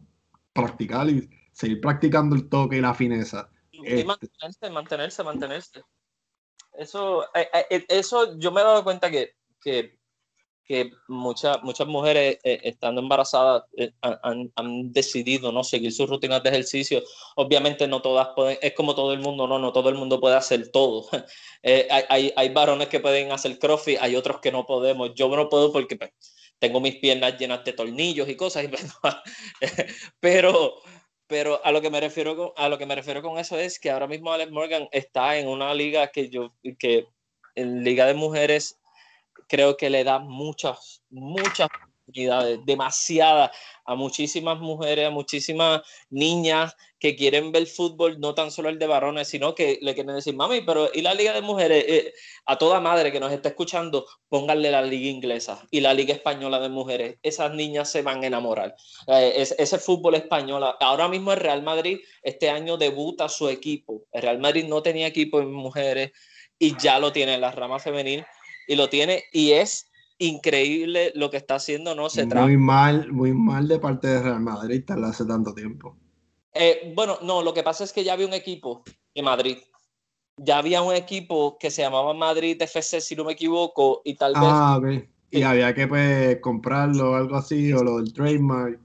practicar 0.52 1.08
y 1.08 1.28
seguir 1.52 1.80
practicando 1.80 2.34
el 2.34 2.48
toque 2.48 2.76
y 2.76 2.80
la 2.80 2.94
fineza. 2.94 3.50
Y 3.70 3.86
este 3.86 4.04
mantenerse, 4.04 4.70
mantenerse, 4.70 5.22
mantenerse. 5.22 5.84
Eso, 6.72 7.24
eh, 7.34 7.48
eh, 7.70 7.86
eso 7.88 8.38
yo 8.38 8.52
me 8.52 8.60
he 8.60 8.64
dado 8.64 8.84
cuenta 8.84 9.10
que, 9.10 9.34
que 9.60 9.98
que 10.66 10.90
muchas 11.08 11.62
muchas 11.62 11.86
mujeres 11.86 12.38
eh, 12.42 12.60
estando 12.64 13.00
embarazadas 13.00 13.62
eh, 13.76 13.92
han, 14.02 14.52
han, 14.56 14.92
decidido 14.92 15.52
no 15.52 15.62
seguir 15.62 15.92
sus 15.92 16.08
rutinas 16.08 16.42
de 16.42 16.50
ejercicio. 16.50 17.02
Obviamente 17.36 17.86
no 17.86 18.02
todas 18.02 18.28
pueden, 18.34 18.58
es 18.60 18.74
como 18.74 18.94
todo 18.94 19.12
el 19.12 19.20
mundo, 19.20 19.46
no, 19.46 19.58
no 19.58 19.72
todo 19.72 19.88
el 19.88 19.94
mundo 19.94 20.20
puede 20.20 20.36
hacer 20.36 20.70
todo. 20.70 21.08
Eh, 21.68 21.88
hay, 21.90 22.32
hay, 22.36 22.48
varones 22.50 22.86
que 22.86 23.00
pueden 23.00 23.32
hacer 23.32 23.58
crossfit, 23.58 23.98
hay 24.00 24.14
otros 24.14 24.38
que 24.40 24.52
no 24.52 24.66
podemos. 24.66 25.12
Yo 25.16 25.28
no 25.34 25.48
puedo 25.48 25.72
porque 25.72 25.96
pues, 25.96 26.12
tengo 26.60 26.80
mis 26.80 26.96
piernas 26.96 27.36
llenas 27.38 27.64
de 27.64 27.72
tornillos 27.72 28.28
y 28.28 28.36
cosas, 28.36 28.66
pero, 30.20 30.76
pero 31.26 31.60
a 31.64 31.72
lo 31.72 31.82
que 31.82 31.90
me 31.90 32.00
refiero 32.00 32.36
con, 32.36 32.52
a 32.56 32.68
lo 32.68 32.78
que 32.78 32.86
me 32.86 32.94
refiero 32.94 33.20
con 33.20 33.38
eso 33.38 33.58
es 33.58 33.80
que 33.80 33.90
ahora 33.90 34.06
mismo 34.06 34.32
Alex 34.32 34.52
Morgan 34.52 34.88
está 34.92 35.38
en 35.38 35.48
una 35.48 35.74
liga 35.74 36.06
que 36.08 36.28
yo 36.28 36.54
que 36.78 37.08
en 37.56 37.82
liga 37.82 38.06
de 38.06 38.14
mujeres 38.14 38.78
creo 39.46 39.76
que 39.76 39.90
le 39.90 40.04
da 40.04 40.18
muchas, 40.18 41.02
muchas 41.10 41.68
oportunidades, 42.06 42.60
demasiadas 42.64 43.50
a 43.84 43.94
muchísimas 43.94 44.58
mujeres, 44.58 45.06
a 45.06 45.10
muchísimas 45.10 45.82
niñas 46.10 46.74
que 46.98 47.14
quieren 47.14 47.52
ver 47.52 47.66
fútbol, 47.66 48.18
no 48.20 48.34
tan 48.34 48.50
solo 48.50 48.68
el 48.68 48.78
de 48.78 48.86
varones, 48.86 49.28
sino 49.28 49.54
que 49.54 49.78
le 49.82 49.94
quieren 49.94 50.14
decir, 50.14 50.34
mami, 50.34 50.62
pero 50.62 50.88
¿y 50.92 51.02
la 51.02 51.14
liga 51.14 51.32
de 51.32 51.42
mujeres? 51.42 51.84
Eh, 51.86 52.14
a 52.46 52.56
toda 52.56 52.80
madre 52.80 53.12
que 53.12 53.20
nos 53.20 53.32
está 53.32 53.50
escuchando, 53.50 54.06
pónganle 54.28 54.70
la 54.70 54.82
liga 54.82 55.08
inglesa 55.08 55.66
y 55.70 55.80
la 55.80 55.94
liga 55.94 56.14
española 56.14 56.58
de 56.58 56.68
mujeres. 56.68 57.16
Esas 57.22 57.52
niñas 57.52 57.90
se 57.90 58.02
van 58.02 58.22
a 58.22 58.26
enamorar. 58.28 58.74
Eh, 59.08 59.46
ese 59.58 59.78
fútbol 59.78 60.14
español, 60.14 60.64
ahora 60.80 61.08
mismo 61.08 61.32
el 61.32 61.40
Real 61.40 61.62
Madrid 61.62 61.98
este 62.22 62.50
año 62.50 62.76
debuta 62.76 63.28
su 63.28 63.48
equipo. 63.48 64.04
El 64.12 64.22
Real 64.22 64.38
Madrid 64.38 64.64
no 64.66 64.82
tenía 64.82 65.06
equipo 65.06 65.40
en 65.40 65.52
mujeres 65.52 66.12
y 66.58 66.76
ya 66.78 66.98
lo 66.98 67.12
tiene 67.12 67.34
en 67.34 67.40
la 67.42 67.52
rama 67.52 67.78
femenil 67.78 68.24
y 68.66 68.76
lo 68.76 68.88
tiene 68.88 69.24
y 69.32 69.52
es 69.52 69.90
increíble 70.18 71.12
lo 71.14 71.30
que 71.30 71.36
está 71.36 71.56
haciendo, 71.56 71.94
¿no? 71.94 72.08
Se 72.08 72.26
muy 72.26 72.56
mal, 72.56 73.12
muy 73.12 73.32
mal 73.32 73.68
de 73.68 73.78
parte 73.78 74.08
de 74.08 74.22
Real 74.22 74.40
Madrid 74.40 74.82
hace 75.04 75.24
tanto 75.26 75.54
tiempo. 75.54 75.96
Eh, 76.54 76.92
bueno, 76.94 77.18
no, 77.22 77.42
lo 77.42 77.52
que 77.52 77.62
pasa 77.62 77.84
es 77.84 77.92
que 77.92 78.02
ya 78.02 78.14
había 78.14 78.26
un 78.26 78.32
equipo 78.32 78.82
en 79.14 79.24
Madrid. 79.24 79.58
Ya 80.38 80.58
había 80.58 80.82
un 80.82 80.94
equipo 80.94 81.58
que 81.58 81.70
se 81.70 81.82
llamaba 81.82 82.12
Madrid 82.14 82.60
FC, 82.60 83.00
si 83.00 83.16
no 83.16 83.24
me 83.24 83.32
equivoco, 83.32 84.02
y 84.04 84.14
tal 84.14 84.32
vez. 84.32 84.42
Ah, 84.44 84.80
Y 85.30 85.42
había 85.42 85.74
que 85.74 85.86
pues, 85.86 86.40
comprarlo 86.40 87.12
o 87.12 87.14
algo 87.14 87.36
así, 87.36 87.72
o 87.72 87.82
lo 87.82 87.98
del 87.98 88.12
trademark. 88.12 88.80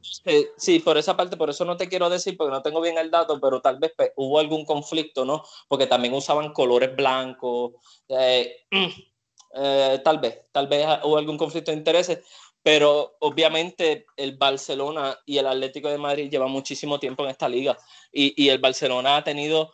sí, 0.58 0.80
por 0.80 0.98
esa 0.98 1.16
parte, 1.16 1.38
por 1.38 1.50
eso 1.50 1.64
no 1.66 1.78
te 1.78 1.88
quiero 1.88 2.10
decir, 2.10 2.36
porque 2.38 2.52
no 2.52 2.62
tengo 2.62 2.82
bien 2.82 2.98
el 2.98 3.12
dato, 3.12 3.40
pero 3.40 3.62
tal 3.62 3.80
vez 3.80 3.94
pues, 3.96 4.12
hubo 4.16 4.40
algún 4.40 4.66
conflicto, 4.66 5.24
¿no? 5.26 5.44
Porque 5.68 5.88
también 5.88 6.14
usaban 6.14 6.54
colores 6.54 6.96
blancos. 6.96 7.74
Eh, 8.10 8.66
Eh, 9.54 10.00
tal 10.04 10.20
vez, 10.20 10.50
tal 10.52 10.68
vez 10.68 10.86
hubo 11.04 11.18
algún 11.18 11.38
conflicto 11.38 11.72
de 11.72 11.78
intereses, 11.78 12.20
pero 12.64 13.16
obviamente 13.20 14.06
el 14.16 14.38
Barcelona 14.38 15.18
y 15.26 15.38
el 15.38 15.48
Atlético 15.48 15.90
de 15.90 15.98
Madrid 15.98 16.30
llevan 16.30 16.52
muchísimo 16.52 17.00
tiempo 17.00 17.24
en 17.24 17.32
esta 17.32 17.50
liga 17.50 17.78
y, 18.12 18.42
y 18.42 18.50
el 18.50 18.60
Barcelona 18.60 19.18
ha 19.18 19.24
tenido 19.24 19.72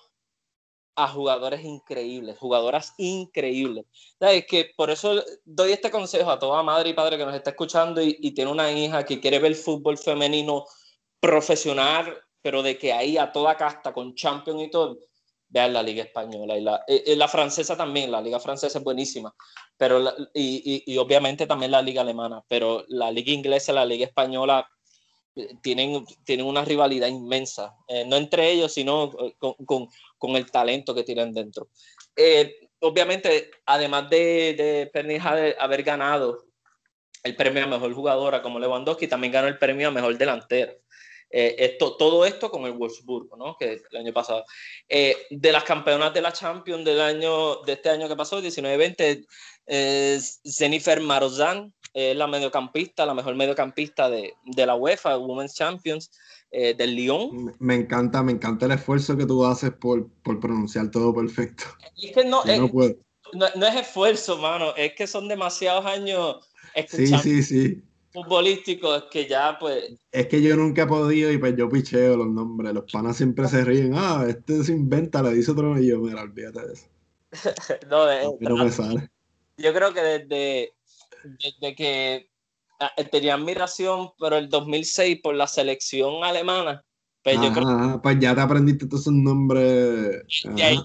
a 0.95 1.07
jugadores 1.07 1.63
increíbles, 1.63 2.39
jugadoras 2.39 2.95
increíbles. 2.97 3.85
Es 4.19 4.47
que 4.47 4.71
por 4.75 4.89
eso 4.89 5.23
doy 5.45 5.71
este 5.71 5.91
consejo 5.91 6.31
a 6.31 6.39
toda 6.39 6.63
madre 6.63 6.89
y 6.89 6.93
padre 6.93 7.17
que 7.17 7.25
nos 7.25 7.35
está 7.35 7.51
escuchando 7.51 8.01
y, 8.01 8.17
y 8.19 8.31
tiene 8.31 8.49
una 8.49 8.71
hija 8.71 9.05
que 9.05 9.19
quiere 9.19 9.37
ver 9.37 9.53
fútbol 9.53 9.99
femenino 9.99 10.65
profesional, 11.19 12.17
pero 12.41 12.63
de 12.63 12.79
que 12.79 12.93
ahí 12.93 13.15
a 13.15 13.31
toda 13.31 13.55
casta, 13.55 13.93
con 13.93 14.15
Champions 14.15 14.63
y 14.63 14.71
todo, 14.71 14.97
vean 15.49 15.73
la 15.73 15.83
liga 15.83 16.03
española 16.03 16.57
y 16.57 16.61
la, 16.61 16.83
eh, 16.87 17.03
eh, 17.05 17.15
la 17.15 17.27
francesa 17.27 17.77
también, 17.77 18.11
la 18.11 18.21
liga 18.21 18.39
francesa 18.39 18.79
es 18.79 18.83
buenísima, 18.83 19.33
pero 19.77 20.01
y, 20.33 20.83
y, 20.85 20.97
obviamente 20.97 21.47
también 21.47 21.71
la 21.71 21.81
liga 21.81 22.01
alemana, 22.01 22.43
pero 22.47 22.83
la 22.89 23.11
liga 23.11 23.31
inglesa, 23.31 23.71
la 23.73 23.85
liga 23.85 24.05
española 24.05 24.69
eh, 25.35 25.55
tienen, 25.61 26.05
tienen 26.25 26.45
una 26.45 26.65
rivalidad 26.65 27.07
inmensa, 27.07 27.75
no 28.07 28.17
entre 28.17 28.51
ellos, 28.51 28.73
sino 28.73 29.11
con, 29.37 29.53
con, 29.65 29.87
con, 30.17 30.35
el 30.35 30.51
talento 30.51 30.93
que 30.93 31.03
tienen 31.03 31.33
dentro. 31.33 31.69
obviamente, 32.81 33.51
además 33.65 34.09
de, 34.09 34.89
de 34.93 35.55
haber 35.59 35.83
ganado 35.83 36.47
el 37.23 37.35
premio 37.35 37.63
a 37.63 37.67
mejor 37.67 37.93
jugadora 37.93 38.41
como 38.41 38.59
Lewandowski, 38.59 39.07
también 39.07 39.33
ganó 39.33 39.47
el 39.47 39.57
premio 39.57 39.87
a 39.87 39.91
mejor 39.91 40.17
delantero. 40.17 40.73
Eh, 41.29 41.55
esto, 41.59 41.97
todo 41.97 42.25
esto 42.25 42.49
con 42.49 42.65
el 42.65 42.73
Wolfsburgo, 42.73 43.35
¿no? 43.35 43.57
que 43.59 43.81
el 43.91 43.97
año 43.97 44.13
pasado. 44.13 44.45
Eh, 44.87 45.15
de 45.29 45.51
las 45.51 45.63
campeonas 45.63 46.13
de 46.13 46.21
la 46.21 46.31
Champions 46.31 46.85
del 46.85 47.01
año, 47.01 47.61
de 47.63 47.73
este 47.73 47.89
año 47.89 48.07
que 48.07 48.15
pasó, 48.15 48.41
19-20, 48.41 49.25
eh, 49.67 50.19
Jennifer 50.43 51.01
Marozan, 51.01 51.73
es 51.93 52.15
la 52.15 52.27
mediocampista, 52.27 53.05
la 53.05 53.13
mejor 53.13 53.35
mediocampista 53.35 54.09
de, 54.09 54.33
de 54.45 54.65
la 54.65 54.75
UEFA, 54.75 55.17
Women's 55.17 55.55
Champions, 55.55 56.11
del 56.49 56.95
Lyon. 56.95 57.53
Me 57.59 57.75
encanta, 57.75 58.23
me 58.23 58.31
encanta 58.31 58.67
el 58.67 58.71
esfuerzo 58.71 59.17
que 59.17 59.25
tú 59.25 59.45
haces 59.45 59.71
por, 59.71 60.09
por 60.23 60.39
pronunciar 60.39 60.89
todo 60.89 61.13
perfecto. 61.13 61.65
Es 62.01 62.13
que 62.13 62.23
no, 62.23 62.41
es, 62.45 62.59
no, 62.59 63.45
no, 63.55 63.67
es 63.67 63.75
esfuerzo, 63.75 64.37
mano, 64.37 64.73
es 64.77 64.93
que 64.93 65.07
son 65.07 65.27
demasiados 65.27 65.85
años 65.85 66.37
escuchando. 66.73 67.19
Sí, 67.19 67.43
sí, 67.43 67.73
sí 67.73 67.86
futbolísticos 68.17 69.05
que 69.11 69.27
ya 69.27 69.57
pues... 69.59 69.93
Es 70.11 70.27
que 70.27 70.41
yo 70.41 70.55
nunca 70.55 70.83
he 70.83 70.87
podido 70.87 71.31
y 71.31 71.37
pues 71.37 71.55
yo 71.55 71.69
picheo 71.69 72.17
los 72.17 72.27
nombres. 72.27 72.73
Los 72.73 72.91
panas 72.91 73.17
siempre 73.17 73.47
se 73.47 73.63
ríen. 73.63 73.93
Ah, 73.95 74.25
este 74.27 74.63
se 74.63 74.71
inventa, 74.71 75.21
le 75.21 75.33
dice 75.33 75.51
otro 75.51 75.77
y 75.79 75.87
yo, 75.87 75.99
mira, 75.99 76.23
olvídate 76.23 76.67
de 76.67 76.73
eso. 76.73 76.87
no, 77.89 78.07
no 78.39 78.63
me 78.63 78.71
sale. 78.71 79.09
Yo 79.57 79.73
creo 79.73 79.93
que 79.93 80.01
desde, 80.01 80.73
de, 81.61 81.75
que 81.75 82.29
ah, 82.79 82.91
tenía 83.11 83.35
admiración 83.35 84.09
por 84.17 84.33
el 84.33 84.49
2006 84.49 85.19
por 85.21 85.35
la 85.35 85.45
selección 85.45 86.23
alemana. 86.23 86.83
Pues, 87.23 87.41
yo 87.41 87.51
creo, 87.51 87.99
pues 88.01 88.17
ya 88.19 88.33
te 88.33 88.41
aprendiste 88.41 88.87
todos 88.87 89.01
esos 89.01 89.13
nombres. 89.13 90.23
Y 90.55 90.61
ahí 90.61 90.79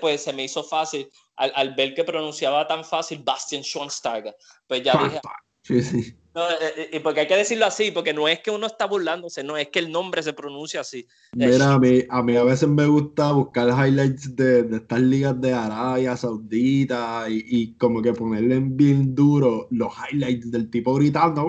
pues 0.00 0.24
se 0.24 0.32
me 0.32 0.44
hizo 0.44 0.64
fácil 0.64 1.08
al, 1.36 1.52
al, 1.54 1.74
ver 1.74 1.94
que 1.94 2.02
pronunciaba 2.02 2.66
tan 2.66 2.84
fácil 2.84 3.22
Bastian 3.22 3.62
Schweinsteiger. 3.62 4.34
Pues 4.66 4.82
ya 4.82 5.00
dije, 5.04 5.20
Sí, 5.66 5.82
sí. 5.82 6.16
No, 6.36 6.50
eh, 6.50 6.56
eh, 6.60 6.90
y 6.92 6.98
porque 6.98 7.20
hay 7.20 7.26
que 7.26 7.36
decirlo 7.38 7.64
así, 7.64 7.90
porque 7.90 8.12
no 8.12 8.28
es 8.28 8.40
que 8.40 8.50
uno 8.50 8.66
está 8.66 8.84
burlándose, 8.84 9.42
no, 9.42 9.56
es 9.56 9.70
que 9.70 9.78
el 9.78 9.90
nombre 9.90 10.22
se 10.22 10.34
pronuncia 10.34 10.82
así. 10.82 11.08
Mira, 11.32 11.72
a 11.72 11.78
mí, 11.78 12.02
a 12.10 12.22
mí 12.22 12.36
a 12.36 12.42
veces 12.44 12.68
me 12.68 12.84
gusta 12.84 13.32
buscar 13.32 13.68
highlights 13.68 14.36
de, 14.36 14.64
de 14.64 14.76
estas 14.76 15.00
ligas 15.00 15.40
de 15.40 15.54
Arabia 15.54 16.14
Saudita 16.14 17.24
y, 17.30 17.42
y, 17.48 17.74
como 17.78 18.02
que 18.02 18.12
ponerle 18.12 18.56
en 18.56 18.76
bien 18.76 19.14
duro 19.14 19.66
los 19.70 19.90
highlights 19.94 20.50
del 20.50 20.68
tipo 20.68 20.92
gritando. 20.96 21.48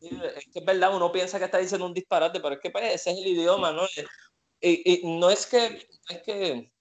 Es 0.00 0.46
que 0.52 0.58
es 0.58 0.64
verdad, 0.64 0.96
uno 0.96 1.12
piensa 1.12 1.38
que 1.38 1.44
está 1.44 1.58
diciendo 1.58 1.86
un 1.86 1.94
disparate, 1.94 2.40
pero 2.40 2.56
es 2.56 2.60
que 2.60 2.70
pues, 2.70 2.92
ese 2.92 3.12
es 3.12 3.18
el 3.18 3.28
idioma, 3.28 3.70
¿no? 3.70 3.82
Y, 4.60 4.92
y 4.92 5.18
no 5.20 5.30
es 5.30 5.46
que, 5.46 5.86
es 6.08 6.22
que 6.22 6.71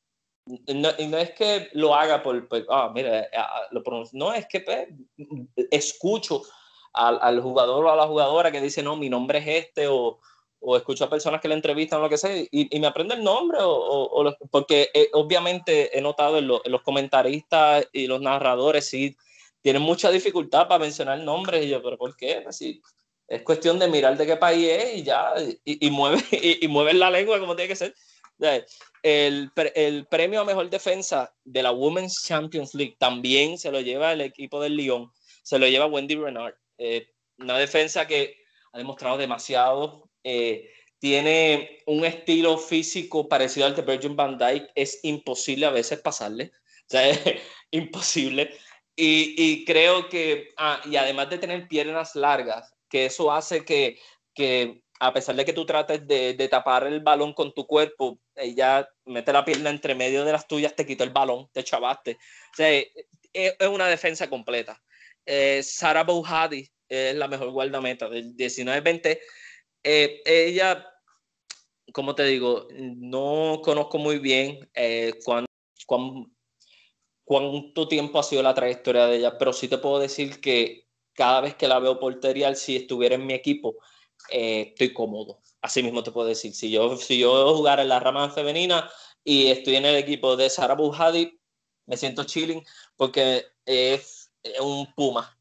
no, 0.73 1.17
es 1.17 1.31
que 1.31 1.69
lo 1.73 1.95
haga 1.95 2.21
por, 2.23 2.47
ah, 2.69 2.91
mira, 2.93 3.21
eh, 3.21 3.29
ah, 3.37 3.61
lo 3.71 3.83
no, 4.13 4.33
es 4.33 4.47
que 4.47 4.61
pues, 4.61 4.87
escucho 5.71 6.43
al, 6.93 7.41
jugador 7.41 7.85
o 7.85 7.91
a 7.91 7.95
la 7.95 8.07
jugadora 8.07 8.51
que 8.51 8.61
dice, 8.61 8.83
no, 8.83 8.95
mi 8.95 9.09
nombre 9.09 9.39
es 9.39 9.65
este, 9.65 9.87
o, 9.87 10.19
o 10.59 10.77
escucho 10.77 11.05
a 11.05 11.09
personas 11.09 11.41
que 11.41 11.47
le 11.47 11.55
entrevistan 11.55 11.99
o 11.99 12.03
lo 12.03 12.09
que 12.09 12.17
sea, 12.17 12.35
y, 12.51 12.79
me 12.79 12.87
aprende 12.87 13.15
el 13.15 13.23
nombre, 13.23 13.59
o, 13.61 14.35
porque 14.49 14.89
eh, 14.93 15.09
obviamente 15.13 15.97
he 15.97 16.01
notado 16.01 16.37
en, 16.37 16.47
los 16.47 16.81
comentaristas 16.83 17.87
y 17.91 18.07
los 18.07 18.21
narradores, 18.21 18.85
sí, 18.85 19.15
tienen 19.61 19.81
mucha 19.81 20.09
dificultad 20.11 20.67
para 20.67 20.79
mencionar 20.79 21.19
nombres, 21.19 21.65
y 21.65 21.69
yo, 21.69 21.81
pero 21.81 21.97
¿por 21.97 22.15
qué? 22.15 22.43
Así, 22.47 22.81
pues 22.81 22.95
es 23.31 23.43
cuestión 23.43 23.79
de 23.79 23.87
mirar 23.87 24.17
de 24.17 24.25
qué 24.25 24.35
país 24.35 24.67
es 24.67 24.97
y 24.97 25.03
ya, 25.03 25.33
y, 25.63 25.87
y 25.87 25.89
mueve, 25.89 26.21
y, 26.31 26.65
y 26.65 26.67
mueve 26.67 26.93
la 26.93 27.09
lengua 27.09 27.39
como 27.39 27.55
tiene 27.55 27.69
que 27.69 27.75
ser. 27.75 27.95
El, 29.03 29.51
el, 29.75 30.07
premio 30.07 30.41
a 30.41 30.45
mejor 30.45 30.69
defensa 30.69 31.33
de 31.43 31.63
la 31.63 31.71
Women's 31.71 32.23
Champions 32.25 32.73
League 32.73 32.95
también 32.99 33.57
se 33.57 33.71
lo 33.71 33.81
lleva 33.81 34.13
el 34.13 34.21
equipo 34.21 34.61
del 34.61 34.75
Lyon, 34.75 35.11
se 35.43 35.59
lo 35.59 35.67
lleva 35.67 35.87
Wendy 35.87 36.15
Renard. 36.15 36.55
Eh, 36.77 37.07
una 37.37 37.57
defensa 37.57 38.07
que 38.07 38.37
ha 38.73 38.77
demostrado 38.77 39.17
demasiado. 39.17 40.09
Eh, 40.23 40.69
tiene 40.99 41.79
un 41.87 42.05
estilo 42.05 42.57
físico 42.57 43.27
parecido 43.27 43.65
al 43.65 43.75
de 43.75 43.81
Virgin 43.81 44.15
Van 44.15 44.37
Dyke. 44.37 44.69
Es 44.75 44.99
imposible 45.03 45.65
a 45.65 45.71
veces 45.71 45.99
pasarle. 45.99 46.51
O 46.53 46.89
sea, 46.89 47.09
es 47.09 47.19
imposible. 47.71 48.51
Y, 48.95 49.33
y 49.37 49.65
creo 49.65 50.09
que, 50.09 50.49
ah, 50.57 50.81
y 50.85 50.95
además 50.95 51.29
de 51.29 51.39
tener 51.39 51.67
piernas 51.67 52.15
largas, 52.15 52.71
que 52.87 53.05
eso 53.05 53.31
hace 53.31 53.65
que, 53.65 53.97
que 54.33 54.80
a 55.01 55.11
pesar 55.11 55.35
de 55.35 55.43
que 55.43 55.53
tú 55.53 55.65
trates 55.65 56.05
de, 56.05 56.47
tapar 56.47 56.85
el 56.85 56.99
balón 56.99 57.33
con 57.33 57.55
tu 57.55 57.65
cuerpo, 57.65 58.19
ella 58.35 58.87
mete 59.05 59.33
la 59.33 59.43
pierna 59.43 59.71
entre 59.71 59.95
medio 59.95 60.23
de 60.23 60.31
las 60.31 60.47
tuyas, 60.47 60.75
te 60.75 60.85
quitó 60.85 61.03
el 61.03 61.09
balón, 61.09 61.49
te 61.51 61.63
chavaste. 61.63 62.19
O 62.53 62.55
sea, 62.55 62.69
es, 62.69 63.55
una 63.67 63.87
defensa 63.87 64.29
completa. 64.29 64.79
Eh, 65.25 65.63
Sara 65.63 66.03
Bouhadi 66.03 66.69
es 66.87 67.15
la 67.15 67.27
mejor 67.27 67.49
guardameta 67.49 68.09
del 68.09 68.35
19-20. 68.35 69.19
Eh, 69.83 70.21
ella, 70.23 70.87
como 71.91 72.13
te 72.13 72.25
digo, 72.25 72.67
no 72.69 73.59
conozco 73.63 73.97
muy 73.97 74.19
bien 74.19 74.69
eh, 74.75 75.13
cuán, 75.25 75.47
cuánto 77.23 77.87
tiempo 77.87 78.19
ha 78.19 78.23
sido 78.23 78.43
la 78.43 78.53
trayectoria 78.53 79.07
de 79.07 79.17
ella, 79.17 79.39
pero 79.39 79.51
sí 79.51 79.67
te 79.67 79.79
puedo 79.79 79.97
decir 79.97 80.39
que 80.39 80.85
cada 81.13 81.41
vez 81.41 81.55
que 81.55 81.67
la 81.67 81.79
veo 81.79 81.99
porterial, 81.99 82.55
si 82.55 82.75
estuviera 82.75 83.15
en 83.15 83.25
mi 83.25 83.33
equipo, 83.33 83.77
eh, 84.29 84.69
estoy 84.69 84.93
cómodo. 84.93 85.39
Así 85.61 85.83
mismo 85.83 86.03
te 86.03 86.11
puedo 86.11 86.27
decir. 86.27 86.53
Si 86.53 86.71
yo, 86.71 86.97
si 86.97 87.19
yo 87.19 87.55
jugara 87.55 87.81
en 87.81 87.89
la 87.89 87.99
rama 87.99 88.29
femenina 88.29 88.89
y 89.23 89.47
estoy 89.47 89.75
en 89.75 89.85
el 89.85 89.95
equipo 89.95 90.35
de 90.35 90.49
Sara 90.49 90.75
Bujadi, 90.75 91.39
me 91.85 91.97
siento 91.97 92.23
chilling 92.23 92.63
porque 92.95 93.45
es, 93.65 94.31
un 94.59 94.91
puma. 94.93 95.37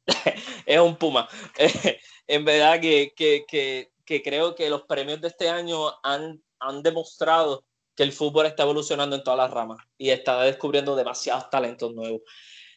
es 0.66 0.78
un 0.78 0.96
puma. 0.96 1.28
en 2.26 2.44
verdad 2.44 2.80
que, 2.80 3.12
que, 3.16 3.44
que, 3.46 3.92
que, 4.04 4.22
creo 4.22 4.54
que 4.54 4.70
los 4.70 4.82
premios 4.82 5.20
de 5.20 5.28
este 5.28 5.48
año 5.48 5.92
han, 6.02 6.42
han 6.58 6.82
demostrado 6.82 7.64
que 7.96 8.02
el 8.02 8.12
fútbol 8.12 8.46
está 8.46 8.62
evolucionando 8.62 9.16
en 9.16 9.22
todas 9.22 9.38
las 9.38 9.50
ramas 9.50 9.78
y 9.98 10.10
está 10.10 10.42
descubriendo 10.42 10.96
demasiados 10.96 11.50
talentos 11.50 11.92
nuevos. 11.92 12.22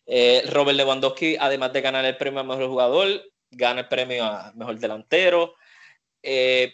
Eh, 0.05 0.43
Robert 0.49 0.77
Lewandowski, 0.77 1.37
además 1.39 1.71
de 1.73 1.81
ganar 1.81 2.05
el 2.05 2.17
premio 2.17 2.41
a 2.41 2.43
mejor 2.43 2.67
jugador, 2.67 3.07
gana 3.49 3.81
el 3.81 3.87
premio 3.87 4.23
a 4.23 4.51
mejor 4.55 4.79
delantero. 4.79 5.55
Eh, 6.23 6.73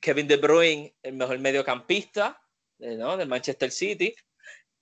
Kevin 0.00 0.26
De 0.26 0.36
Bruyne, 0.36 0.94
el 1.02 1.12
mejor 1.12 1.38
mediocampista 1.38 2.40
eh, 2.78 2.96
¿no? 2.96 3.16
del 3.16 3.28
Manchester 3.28 3.70
City. 3.70 4.14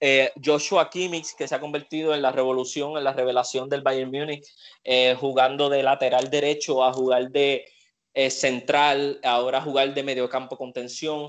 Eh, 0.01 0.33
Joshua 0.43 0.89
Kimmich, 0.89 1.35
que 1.37 1.49
se 1.49 1.55
ha 1.55 1.61
convertido 1.61 2.15
en 2.15 2.23
la 2.23 2.31
revolución, 2.31 2.97
en 2.97 3.05
la 3.05 3.12
revelación 3.12 3.69
del 3.69 3.83
Bayern 3.83 4.11
Múnich, 4.11 4.47
jugando 5.19 5.69
de 5.69 5.83
lateral 5.83 6.31
derecho 6.31 6.85
a 6.85 6.93
jugar 6.93 7.31
de 7.31 7.65
central, 8.29 9.19
ahora 9.23 9.62
jugar 9.62 9.95
de 9.95 10.03
mediocampo 10.03 10.59
contención. 10.59 11.29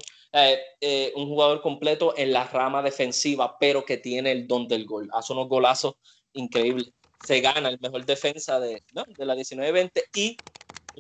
un 1.16 1.28
jugador 1.28 1.62
completo 1.62 2.16
en 2.18 2.34
la 2.34 2.46
rama 2.46 2.82
defensiva, 2.82 3.58
pero 3.58 3.86
que 3.86 3.98
tiene 3.98 4.32
el 4.32 4.46
don 4.46 4.68
del 4.68 4.86
gol. 4.86 5.10
Hace 5.14 5.32
unos 5.32 5.48
golazos 5.48 5.96
increíbles. 6.34 6.92
Se 7.26 7.40
gana 7.40 7.70
el 7.70 7.80
mejor 7.80 8.06
defensa 8.06 8.60
de, 8.60 8.84
de 9.18 9.26
la 9.26 9.36
19-20 9.36 10.04
y, 10.16 10.38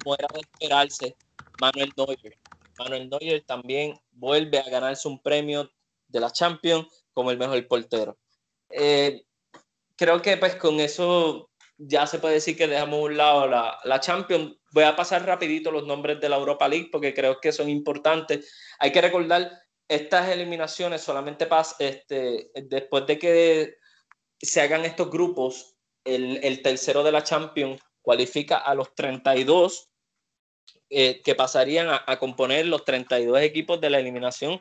como 0.03 0.15
era 0.15 0.27
de 0.33 0.41
esperarse, 0.41 1.15
Manuel 1.59 1.91
Neuer. 1.95 2.37
Manuel 2.77 3.09
Neuer 3.09 3.43
también 3.45 3.93
vuelve 4.11 4.59
a 4.59 4.69
ganarse 4.69 5.07
un 5.07 5.21
premio 5.21 5.69
de 6.07 6.19
la 6.19 6.31
Champions 6.31 7.05
como 7.13 7.31
el 7.31 7.37
mejor 7.37 7.65
portero. 7.67 8.17
Eh, 8.69 9.23
creo 9.95 10.21
que 10.21 10.37
pues 10.37 10.55
con 10.55 10.79
eso 10.79 11.49
ya 11.77 12.07
se 12.07 12.19
puede 12.19 12.35
decir 12.35 12.57
que 12.57 12.67
dejamos 12.67 12.99
a 12.99 13.03
un 13.03 13.17
lado 13.17 13.47
la, 13.47 13.79
la 13.83 13.99
Champions. 13.99 14.57
Voy 14.71 14.83
a 14.83 14.95
pasar 14.95 15.25
rapidito 15.25 15.71
los 15.71 15.85
nombres 15.85 16.19
de 16.19 16.29
la 16.29 16.37
Europa 16.37 16.67
League 16.67 16.89
porque 16.91 17.13
creo 17.13 17.39
que 17.39 17.51
son 17.51 17.69
importantes. 17.69 18.53
Hay 18.79 18.91
que 18.91 19.01
recordar, 19.01 19.51
estas 19.87 20.29
eliminaciones 20.29 21.01
solamente 21.01 21.45
pasan 21.45 21.77
este, 21.79 22.51
después 22.55 23.05
de 23.05 23.19
que 23.19 23.75
se 24.41 24.61
hagan 24.61 24.83
estos 24.85 25.09
grupos, 25.09 25.75
el, 26.03 26.39
el 26.43 26.61
tercero 26.61 27.03
de 27.03 27.11
la 27.11 27.23
Champions 27.23 27.81
cualifica 28.05 28.57
a 28.57 28.75
los 28.75 28.93
32 28.93 29.89
eh, 30.89 31.21
que 31.23 31.33
pasarían 31.33 31.87
a, 31.89 32.19
componer 32.19 32.67
los 32.67 32.85
32 32.85 33.41
equipos 33.41 33.81
de 33.81 33.89
la 33.89 33.99
eliminación 33.99 34.59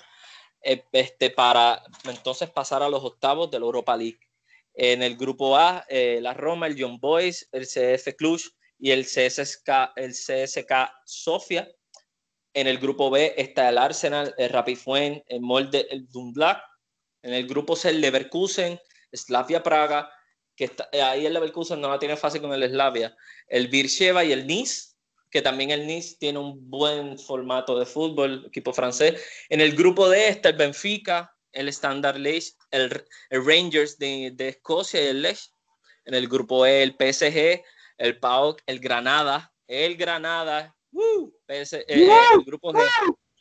eh, 0.62 0.82
este, 0.92 1.28
para 1.28 1.84
entonces 2.04 2.48
pasar 2.48 2.82
a 2.82 2.88
los 2.88 3.04
octavos 3.04 3.50
de 3.50 3.58
la 3.60 3.66
Europa 3.66 3.94
League. 3.96 4.18
En 4.72 5.02
el 5.02 5.16
grupo 5.16 5.56
A, 5.56 5.84
eh, 5.88 6.18
la 6.22 6.32
Roma, 6.32 6.66
el 6.66 6.76
Young 6.76 6.98
Boys, 6.98 7.46
el 7.52 7.66
CF 7.66 8.16
Cluj 8.16 8.40
y 8.78 8.90
el 8.90 9.04
CSK, 9.04 9.92
el 9.96 10.12
CSK 10.12 10.72
Sofia. 11.04 11.70
En 12.54 12.66
el 12.66 12.78
grupo 12.78 13.10
B 13.10 13.34
está 13.36 13.68
el 13.68 13.76
Arsenal, 13.76 14.34
el 14.38 14.48
Rapid 14.48 14.78
Fuen, 14.78 15.22
el 15.28 15.42
Molde, 15.42 15.86
el 15.90 16.08
Dundalk. 16.08 16.62
En 17.22 17.34
el 17.34 17.46
grupo 17.46 17.76
C, 17.76 17.90
el 17.90 18.00
Leverkusen, 18.00 18.80
Slavia 19.12 19.62
Praga, 19.62 20.10
que 20.56 20.64
está, 20.64 20.88
ahí 20.92 21.26
el 21.26 21.34
Leverkusen 21.34 21.80
no 21.80 21.90
la 21.90 21.98
tiene 21.98 22.16
fácil 22.16 22.40
con 22.40 22.52
el 22.52 22.68
Slavia, 22.68 23.16
el 23.48 23.68
Bircheva 23.68 24.24
y 24.24 24.32
el 24.32 24.46
Nice 24.46 24.94
que 25.34 25.42
también 25.42 25.72
el 25.72 25.84
Nice 25.84 26.14
tiene 26.16 26.38
un 26.38 26.70
buen 26.70 27.18
formato 27.18 27.76
de 27.76 27.86
fútbol, 27.86 28.44
equipo 28.46 28.72
francés. 28.72 29.20
En 29.48 29.60
el 29.60 29.74
grupo 29.74 30.08
D 30.08 30.28
está 30.28 30.50
el 30.50 30.56
Benfica, 30.56 31.34
el 31.50 31.66
Standard 31.70 32.18
Liège, 32.18 32.54
el, 32.70 32.88
Rangers 33.30 33.98
de, 33.98 34.30
de, 34.32 34.50
Escocia 34.50 35.02
y 35.02 35.08
el 35.08 35.22
Lech. 35.22 35.40
En 36.04 36.14
el 36.14 36.28
grupo 36.28 36.64
E, 36.64 36.84
el 36.84 36.92
PSG, 36.92 37.64
el 37.98 38.20
PAOK, 38.20 38.62
el 38.66 38.78
Granada, 38.78 39.52
el 39.66 39.96
Granada, 39.96 40.72
uh, 40.92 41.28
eh, 41.48 41.64
el 41.88 42.44
grupo 42.44 42.72
G. 42.72 42.80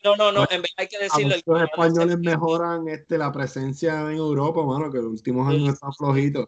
No, 0.03 0.15
no, 0.15 0.31
no, 0.31 0.47
en 0.49 0.63
verdad 0.63 0.73
hay 0.77 0.87
que 0.87 0.97
decirlo. 0.97 1.35
Los 1.45 1.61
españoles 1.61 2.17
mejoran 2.17 2.87
este, 2.87 3.19
la 3.19 3.31
presencia 3.31 4.01
en 4.01 4.17
Europa, 4.17 4.63
mano, 4.63 4.91
que 4.91 4.97
los 4.97 5.11
últimos 5.11 5.47
años 5.47 5.73
están 5.73 5.93
flojitos 5.93 6.47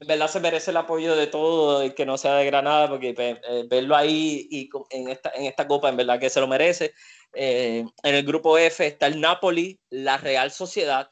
en 0.00 0.06
verdad 0.06 0.28
se 0.28 0.40
merece 0.40 0.70
el 0.70 0.76
apoyo 0.76 1.16
de 1.16 1.26
todo 1.26 1.84
y 1.84 1.92
que 1.92 2.06
no 2.06 2.16
sea 2.16 2.34
de 2.36 2.46
Granada, 2.46 2.88
porque 2.88 3.14
pues, 3.14 3.38
eh, 3.48 3.64
verlo 3.68 3.96
ahí 3.96 4.46
y 4.50 4.70
en 4.90 5.08
esta, 5.08 5.30
en 5.34 5.46
esta 5.46 5.66
copa, 5.66 5.88
en 5.88 5.96
verdad 5.96 6.20
que 6.20 6.30
se 6.30 6.40
lo 6.40 6.46
merece. 6.46 6.94
Eh, 7.34 7.84
en 8.02 8.14
el 8.14 8.24
grupo 8.24 8.56
F 8.56 8.86
está 8.86 9.06
el 9.06 9.20
Napoli, 9.20 9.80
la 9.90 10.16
Real 10.16 10.52
Sociedad, 10.52 11.10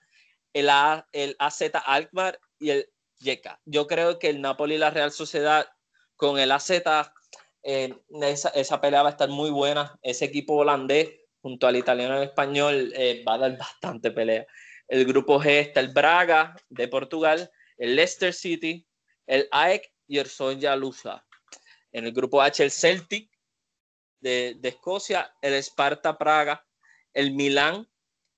el, 0.52 0.70
A, 0.70 1.06
el 1.12 1.34
AZ 1.38 1.62
Alkmaar 1.84 2.38
y 2.60 2.70
el 2.70 2.88
Yeka. 3.18 3.60
Yo 3.64 3.88
creo 3.88 4.18
que 4.20 4.28
el 4.28 4.40
Napoli 4.40 4.76
y 4.76 4.78
la 4.78 4.90
Real 4.90 5.10
Sociedad 5.10 5.66
con 6.14 6.38
el 6.38 6.52
AZ, 6.52 6.70
eh, 7.64 7.92
esa, 8.22 8.50
esa, 8.50 8.80
pelea 8.80 9.02
va 9.02 9.08
a 9.08 9.12
estar 9.12 9.28
muy 9.28 9.50
buena. 9.50 9.98
Ese 10.00 10.26
equipo 10.26 10.54
holandés 10.54 11.10
junto 11.42 11.66
al 11.66 11.76
italiano 11.76 12.14
y 12.14 12.18
el 12.18 12.24
español 12.24 12.92
va 13.26 13.34
a 13.34 13.38
dar 13.38 13.58
bastante 13.58 14.12
pelea. 14.12 14.46
El 14.86 15.04
grupo 15.04 15.40
G 15.40 15.46
está 15.58 15.80
el 15.80 15.88
Braga 15.88 16.54
de 16.68 16.86
Portugal, 16.86 17.50
el 17.78 17.96
Leicester 17.96 18.32
City, 18.32 18.86
el 19.26 19.48
AEK 19.50 19.92
y 20.06 20.18
el 20.18 20.26
Sonja 20.26 20.76
Lusa. 20.76 21.24
En 21.92 22.06
el 22.06 22.12
grupo 22.12 22.42
H, 22.42 22.62
el 22.62 22.70
Celtic 22.70 23.30
de, 24.20 24.58
Escocia, 24.62 25.34
el 25.40 25.54
Sparta 25.54 26.18
Praga, 26.18 26.66
el 27.14 27.32
Milán, 27.32 27.88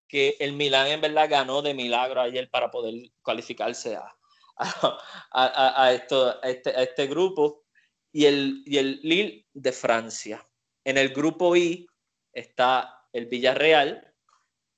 que 0.07 0.37
el 0.41 0.53
Milán 0.53 0.89
en 0.89 1.01
verdad 1.01 1.29
ganó 1.29 1.63
de 1.63 1.75
milagro 1.75 2.21
ayer 2.21 2.49
para 2.51 2.71
poder 2.71 2.95
cualificarse 3.23 3.97
a, 4.57 4.95
a, 5.33 5.93
este, 5.93 6.83
este, 6.83 7.07
grupo, 7.07 7.65
y 8.13 8.25
el, 8.25 8.63
y 8.65 8.79
el 8.79 9.01
Lille 9.03 9.47
de 9.53 9.73
Francia. 9.73 10.49
En 10.85 10.97
el 10.97 11.11
grupo 11.11 11.55
I 11.55 11.87
está 12.33 13.07
el 13.13 13.27
Villarreal, 13.27 14.15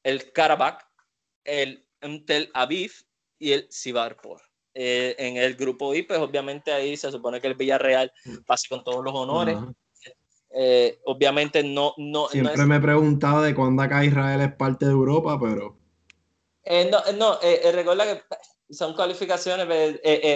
el 0.02 0.32
Karabakh, 0.32 0.84
el 1.44 1.86
Tel 2.26 2.50
Aviv 2.54 2.92
y 3.38 3.52
el 3.52 3.66
Sibarpor. 3.70 4.49
Eh, 4.72 5.16
en 5.18 5.36
el 5.36 5.56
grupo 5.56 5.94
I, 5.94 6.02
pues 6.02 6.20
obviamente 6.20 6.72
ahí 6.72 6.96
se 6.96 7.10
supone 7.10 7.40
que 7.40 7.48
el 7.48 7.54
Villarreal 7.54 8.12
pase 8.46 8.68
con 8.68 8.84
todos 8.84 9.04
los 9.04 9.14
honores. 9.14 9.58
Eh, 10.52 11.00
obviamente 11.04 11.62
no, 11.62 11.94
no. 11.96 12.28
Siempre 12.28 12.66
me 12.66 12.76
he 12.76 12.80
preguntado 12.80 13.42
de 13.42 13.54
cuándo 13.54 13.82
acá 13.82 14.04
Israel 14.04 14.40
es 14.40 14.52
parte 14.54 14.86
de 14.86 14.92
Europa, 14.92 15.38
pero. 15.40 15.76
Eh, 16.62 16.88
no, 16.90 17.00
no 17.14 17.38
recuerda 17.72 18.04
que 18.04 18.22
son 18.72 18.94
cualificaciones. 18.94 19.66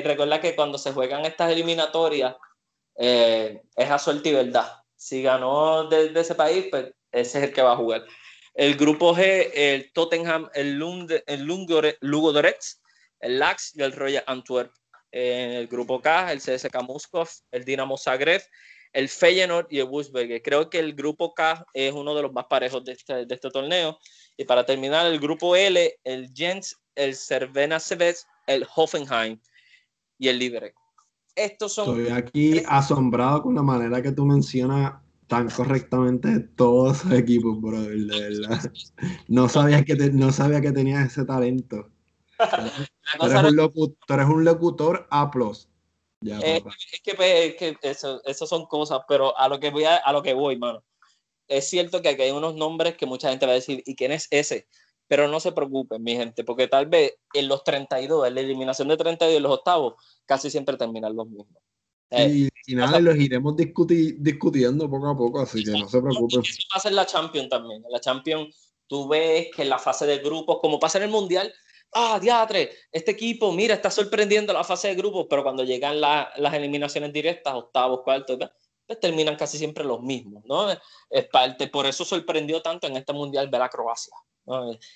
recuerda 0.05 0.41
que 0.41 0.57
cuando 0.57 0.79
se 0.79 0.93
juegan 0.93 1.25
estas 1.25 1.53
eliminatorias 1.53 2.35
es 2.97 3.91
a 3.91 3.99
suerte 3.99 4.31
y 4.31 4.33
verdad. 4.33 4.69
Si 4.97 5.23
ganó 5.23 5.89
de, 5.89 6.13
ese 6.19 6.35
país, 6.35 6.67
pues 6.71 6.93
ese 7.13 7.39
es 7.39 7.45
el 7.45 7.53
que 7.53 7.63
va 7.63 7.73
a 7.73 7.77
jugar. 7.77 8.05
El 8.55 8.77
grupo 8.77 9.15
G, 9.15 9.51
el 9.53 9.93
Tottenham, 9.93 10.49
el, 10.55 10.79
Lund, 10.79 11.23
el 11.27 11.45
Lugo 11.45 12.33
Doretz, 12.33 12.81
el 13.25 13.39
Lax 13.39 13.73
y 13.75 13.83
el 13.83 13.93
Royal 13.93 14.25
Antwerp. 14.27 14.73
En 15.11 15.53
el 15.53 15.69
grupo 15.69 16.01
K, 16.01 16.33
el 16.33 16.41
CSK 16.41 16.83
Moscow, 16.83 17.25
el 17.53 17.65
Dinamo 17.65 17.97
Zagreb, 17.97 18.43
el 18.93 19.09
Feyenoord 19.09 19.69
y 19.71 19.79
el 19.79 19.87
Wolfsburg. 19.87 20.43
Creo 20.43 20.69
que 20.69 20.81
el 20.81 20.93
grupo 20.93 21.33
K 21.35 21.65
es 21.73 21.93
uno 21.93 22.15
de 22.17 22.23
los 22.23 22.33
más 22.33 22.47
parejos 22.47 22.85
de 22.85 22.93
este, 22.93 23.25
de 23.25 23.35
este 23.35 23.49
torneo. 23.51 23.97
Y 24.37 24.45
para 24.45 24.67
terminar, 24.67 25.07
el 25.07 25.21
grupo 25.21 25.55
L, 25.55 25.95
el 26.03 26.33
Jens, 26.35 26.77
el 26.97 27.15
Cervena 27.15 27.79
Cebes, 27.79 28.27
el 28.49 28.67
Hoffenheim 28.75 29.41
y 30.19 30.29
el 30.29 30.39
Liberec. 30.39 30.75
Estos 31.37 31.75
son. 31.75 32.01
Estoy 32.01 32.17
aquí 32.17 32.63
asombrado 32.67 33.43
con 33.43 33.55
la 33.55 33.63
manera 33.63 34.03
que 34.03 34.13
tú 34.13 34.25
mencionas 34.25 34.95
tan 35.29 35.49
correctamente 35.49 36.41
todos 36.41 36.99
esos 36.99 37.13
equipos, 37.13 37.61
brother. 37.61 38.33
No 39.29 39.49
sabía 39.49 39.85
que, 39.85 39.95
no 39.95 40.33
sabía 40.33 40.61
que 40.61 40.73
tenías 40.73 41.07
ese 41.07 41.25
talento. 41.25 41.89
Tú 43.19 43.27
eres, 43.27 43.45
un 43.45 43.57
locutor, 43.57 43.97
eres 44.09 44.27
un 44.27 44.45
locutor 44.45 45.07
A+. 45.11 45.31
Ya, 46.21 46.39
eh, 46.41 46.63
es, 46.93 47.01
que, 47.03 47.15
pues, 47.15 47.45
es 47.45 47.55
que 47.57 47.77
eso, 47.83 48.23
eso, 48.25 48.47
son 48.47 48.67
cosas, 48.67 49.01
pero 49.07 49.37
a 49.39 49.49
lo 49.49 49.61
que 49.61 49.71
voy, 49.71 49.85
a, 49.85 49.97
a, 49.97 50.13
lo 50.13 50.23
que 50.23 50.33
voy, 50.33 50.57
mano. 50.57 50.83
Es 51.49 51.69
cierto 51.69 52.01
que 52.01 52.09
aquí 52.09 52.23
hay 52.23 52.31
unos 52.31 52.55
nombres 52.55 52.97
que 52.97 53.05
mucha 53.05 53.29
gente 53.29 53.45
va 53.45 53.53
a 53.53 53.57
decir, 53.57 53.83
¿y 53.85 53.95
quién 53.95 54.11
es 54.11 54.27
ese? 54.31 54.67
Pero 55.07 55.29
no 55.29 55.39
se 55.39 55.53
preocupen, 55.53 56.03
mi 56.03 56.17
gente, 56.17 56.43
porque 56.45 56.67
tal 56.67 56.87
vez 56.87 57.15
en 57.35 57.49
los 57.49 57.63
32, 57.63 58.27
en 58.27 58.35
la 58.35 58.41
eliminación 58.41 58.89
de 58.89 58.97
32 58.97 59.39
y 59.39 59.43
los 59.43 59.53
octavos, 59.53 59.95
casi 60.25 60.51
siempre 60.51 60.79
terminan 60.79 61.15
los 61.15 61.27
mismos. 61.27 61.47
Eh, 62.11 62.49
y, 62.67 62.75
nada, 62.75 63.01
los 63.01 63.17
iremos 63.17 63.55
discutiendo 63.57 64.89
poco 64.89 65.09
a 65.09 65.17
poco, 65.17 65.41
así 65.41 65.63
que 65.63 65.73
no 65.73 65.89
se 65.89 66.01
preocupen. 66.01 66.41
Eso 66.41 66.63
pasa 66.73 66.89
en 66.89 66.97
la 66.97 67.07
Champions 67.07 67.49
también. 67.49 67.85
En 67.85 67.93
la 67.93 68.01
Champions 68.01 68.73
tú 68.87 69.09
ves 69.09 69.49
que 69.55 69.63
en 69.63 69.69
la 69.69 69.79
fase 69.79 70.07
de 70.07 70.19
grupos, 70.19 70.59
como 70.61 70.79
pasa 70.79 70.99
en 70.99 71.05
el 71.05 71.11
Mundial, 71.11 71.53
ah, 71.95 72.19
diatre, 72.21 72.71
este 72.93 73.13
equipo, 73.13 73.53
mira, 73.53 73.75
está 73.75 73.91
sorprendiendo 73.91 74.53
la 74.53 74.65
fase 74.65 74.89
de 74.89 74.95
grupos, 74.95 75.27
pero 75.29 75.43
cuando 75.43 75.65
llegan 75.65 76.01
las 76.01 76.55
eliminaciones 76.55 77.13
directas, 77.13 77.55
octavos, 77.55 78.03
cuartos, 78.03 78.39
pues 78.87 79.01
terminan 79.01 79.37
casi 79.37 79.57
siempre 79.59 79.85
los 79.85 80.03
mismos, 80.03 80.45
¿no? 80.45 80.71
Es 81.11 81.27
parte, 81.29 81.69
por 81.69 81.87
eso 81.87 82.05
sorprendió 82.05 82.61
tanto 82.61 82.87
en 82.87 82.97
este 82.97 83.13
Mundial 83.13 83.49
ver 83.49 83.63
a 83.63 83.69
Croacia. 83.69 84.15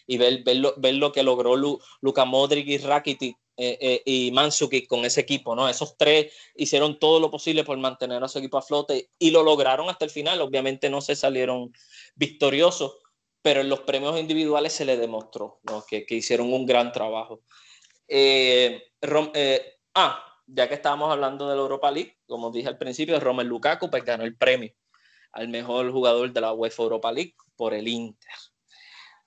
Y 0.07 0.19
ver, 0.19 0.43
ver, 0.45 0.95
lo, 0.95 1.13
que 1.13 1.23
logró 1.23 1.57
Luka 2.01 2.25
Modric 2.27 2.69
y 2.69 2.79
Rakitic 2.79 3.37
eh, 3.57 3.79
eh, 3.81 4.03
y 4.05 4.31
Mansuki 4.31 4.87
con 4.87 5.05
ese 5.05 5.23
equipo, 5.23 5.57
¿no? 5.57 5.69
Esos 5.69 5.97
tres 5.97 6.33
hicieron 6.55 6.99
todo 6.99 7.19
lo 7.19 7.31
posible 7.31 7.65
por 7.65 7.79
mantener 7.79 8.23
a 8.23 8.29
su 8.29 8.39
equipo 8.39 8.59
a 8.59 8.63
flote 8.63 9.11
y 9.19 9.31
lo 9.31 9.43
lograron 9.43 9.89
hasta 9.89 10.05
el 10.05 10.11
final. 10.11 10.41
Obviamente 10.43 10.91
no 10.91 11.01
se 11.01 11.17
salieron 11.17 11.73
victoriosos, 12.15 12.99
pero 13.43 13.61
en 13.61 13.69
los 13.69 13.81
premios 13.81 14.19
individuales 14.19 14.73
se 14.73 14.85
le 14.85 14.97
demostró 14.97 15.61
que, 15.89 16.05
hicieron 16.11 16.53
un 16.53 16.67
gran 16.67 16.93
trabajo. 16.93 17.43
Eh, 18.09 18.83
eh, 19.35 19.75
ah, 19.95 20.25
ya 20.47 20.69
que 20.69 20.75
estábamos 20.75 21.13
hablando 21.13 21.49
de 21.49 21.55
la 21.55 21.63
Europa 21.63 21.91
League, 21.91 22.19
como 22.27 22.51
dije 22.51 22.69
al 22.69 22.79
principio, 22.79 23.21
Romel 23.21 23.47
Lukaku 23.47 23.91
pues, 23.91 24.05
ganó 24.05 24.25
el 24.25 24.37
premio 24.37 24.73
al 25.33 25.49
mejor 25.49 25.93
jugador 25.93 26.33
de 26.33 26.41
la 26.41 26.53
UEFA 26.53 26.83
Europa 26.83 27.13
League 27.13 27.35
por 27.55 27.75
el 27.75 27.87
Inter. 27.87 28.33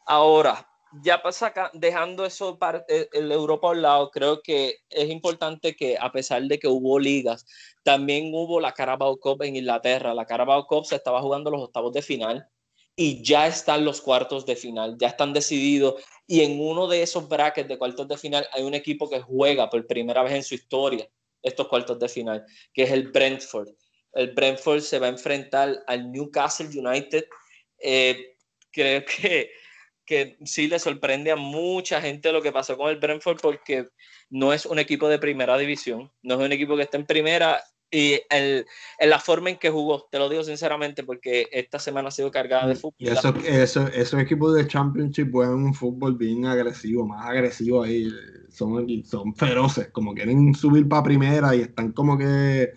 Ahora, 0.05 0.67
ya 1.03 1.21
pasa 1.21 1.53
dejando 1.73 2.25
eso 2.25 2.57
eh, 2.89 3.07
el 3.13 3.31
Europa 3.31 3.67
a 3.67 3.71
un 3.71 3.81
lado, 3.81 4.11
creo 4.11 4.41
que 4.41 4.77
es 4.89 5.09
importante 5.09 5.75
que 5.75 5.97
a 5.97 6.11
pesar 6.11 6.43
de 6.43 6.59
que 6.59 6.67
hubo 6.67 6.99
ligas, 6.99 7.45
también 7.83 8.31
hubo 8.33 8.59
la 8.59 8.73
Carabao 8.73 9.17
Cup 9.17 9.43
en 9.43 9.55
Inglaterra. 9.55 10.13
La 10.13 10.25
Carabao 10.25 10.65
Cup 10.67 10.85
se 10.85 10.95
estaba 10.95 11.21
jugando 11.21 11.51
los 11.51 11.61
octavos 11.61 11.93
de 11.93 12.01
final 12.01 12.47
y 12.95 13.23
ya 13.23 13.47
están 13.47 13.85
los 13.85 14.01
cuartos 14.01 14.45
de 14.45 14.55
final, 14.55 14.97
ya 14.99 15.07
están 15.07 15.33
decididos 15.33 16.03
y 16.27 16.41
en 16.41 16.59
uno 16.59 16.87
de 16.87 17.01
esos 17.01 17.27
brackets 17.27 17.67
de 17.67 17.77
cuartos 17.77 18.07
de 18.07 18.17
final 18.17 18.47
hay 18.53 18.63
un 18.63 18.73
equipo 18.73 19.09
que 19.09 19.21
juega 19.21 19.69
por 19.69 19.85
primera 19.87 20.23
vez 20.23 20.33
en 20.33 20.43
su 20.43 20.55
historia 20.55 21.07
estos 21.41 21.67
cuartos 21.67 21.99
de 21.99 22.07
final, 22.07 22.45
que 22.73 22.83
es 22.83 22.91
el 22.91 23.11
Brentford. 23.11 23.69
El 24.13 24.31
Brentford 24.31 24.81
se 24.81 24.99
va 24.99 25.07
a 25.07 25.09
enfrentar 25.09 25.83
al 25.87 26.11
Newcastle 26.11 26.67
United. 26.67 27.25
Eh, 27.79 28.35
creo 28.71 29.03
que, 29.05 29.51
que 30.05 30.37
sí 30.45 30.67
le 30.67 30.79
sorprende 30.79 31.31
a 31.31 31.35
mucha 31.35 32.01
gente 32.01 32.31
lo 32.31 32.41
que 32.41 32.51
pasó 32.51 32.77
con 32.77 32.89
el 32.89 32.97
Brentford 32.97 33.39
porque 33.41 33.87
no 34.29 34.53
es 34.53 34.65
un 34.65 34.79
equipo 34.79 35.09
de 35.09 35.19
primera 35.19 35.57
división, 35.57 36.11
no 36.21 36.35
es 36.35 36.45
un 36.45 36.51
equipo 36.51 36.75
que 36.75 36.83
está 36.83 36.97
en 36.97 37.05
primera 37.05 37.63
y 37.91 38.21
el, 38.29 38.65
la 38.99 39.19
forma 39.19 39.49
en 39.49 39.57
que 39.57 39.69
jugó, 39.69 40.07
te 40.09 40.17
lo 40.17 40.29
digo 40.29 40.43
sinceramente, 40.43 41.03
porque 41.03 41.47
esta 41.51 41.77
semana 41.77 42.07
ha 42.07 42.11
sido 42.11 42.31
cargada 42.31 42.67
de 42.67 42.75
fútbol. 42.75 42.95
Y 42.97 43.09
eso, 43.09 43.33
eso, 43.45 43.87
esos 43.89 44.19
equipos 44.19 44.55
de 44.55 44.65
Championship 44.65 45.29
juegan 45.29 45.55
un 45.55 45.73
fútbol 45.73 46.15
bien 46.15 46.45
agresivo, 46.45 47.05
más 47.05 47.25
agresivo 47.25 47.83
ahí. 47.83 48.09
Son, 48.49 48.87
son 49.03 49.35
feroces, 49.35 49.89
como 49.89 50.13
quieren 50.13 50.55
subir 50.55 50.87
para 50.87 51.03
primera 51.03 51.53
y 51.55 51.61
están 51.61 51.91
como 51.91 52.17
que. 52.17 52.73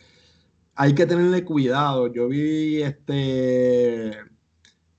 Hay 0.76 0.92
que 0.92 1.06
tenerle 1.06 1.44
cuidado. 1.44 2.12
Yo 2.12 2.26
vi 2.26 2.82
este 2.82 4.10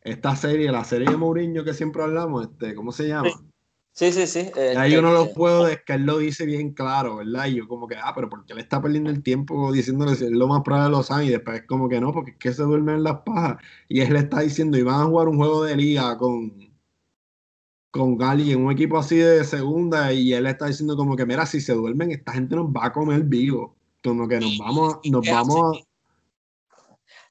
esta 0.05 0.35
serie, 0.35 0.71
la 0.71 0.83
serie 0.83 1.09
de 1.09 1.17
Mourinho 1.17 1.63
que 1.65 1.73
siempre 1.73 2.03
hablamos, 2.03 2.47
este, 2.47 2.75
¿cómo 2.75 2.91
se 2.91 3.07
llama? 3.07 3.29
Sí, 3.29 3.35
sí, 4.11 4.27
sí. 4.27 4.51
Ahí 4.75 4.97
uno 4.97 5.13
lo 5.13 5.33
puedo, 5.33 5.69
es 5.69 5.81
que 5.83 5.93
él 5.93 6.03
lo 6.03 6.17
dice 6.17 6.45
bien 6.45 6.73
claro, 6.73 7.15
¿verdad? 7.15 7.45
Y 7.45 7.55
yo 7.55 7.67
como 7.67 7.87
que, 7.87 7.95
ah, 7.95 8.11
pero 8.13 8.29
¿por 8.29 8.45
qué 8.45 8.53
le 8.53 8.59
está 8.59 8.81
perdiendo 8.81 9.09
el 9.09 9.23
tiempo 9.23 9.71
diciéndole 9.71 10.15
si 10.15 10.25
es 10.25 10.31
lo 10.31 10.47
más 10.47 10.63
probable 10.63 10.89
de 10.89 10.97
los 10.97 11.11
años? 11.11 11.29
Y 11.29 11.31
después 11.31 11.61
es 11.61 11.65
como 11.65 11.87
que 11.87 12.01
no, 12.01 12.11
porque 12.11 12.31
es 12.31 12.37
que 12.37 12.51
se 12.51 12.63
duermen 12.63 13.03
las 13.03 13.19
pajas. 13.19 13.57
Y 13.87 14.01
él 14.01 14.11
le 14.11 14.19
está 14.19 14.41
diciendo, 14.41 14.77
y 14.77 14.83
van 14.83 15.01
a 15.01 15.05
jugar 15.05 15.29
un 15.29 15.37
juego 15.37 15.63
de 15.63 15.77
liga 15.77 16.17
con, 16.17 16.53
con 17.89 18.17
Gali 18.17 18.51
en 18.51 18.65
un 18.65 18.73
equipo 18.73 18.97
así 18.97 19.15
de 19.15 19.45
segunda, 19.45 20.11
y 20.11 20.33
él 20.33 20.45
está 20.45 20.65
diciendo 20.65 20.97
como 20.97 21.15
que, 21.15 21.25
mira, 21.25 21.45
si 21.45 21.61
se 21.61 21.73
duermen, 21.73 22.11
esta 22.11 22.33
gente 22.33 22.57
nos 22.57 22.67
va 22.67 22.87
a 22.87 22.91
comer 22.91 23.23
vivo. 23.23 23.77
Como 24.03 24.27
que 24.27 24.41
nos 24.41 24.57
vamos, 24.57 24.99
nos 25.05 25.25
vamos 25.25 25.79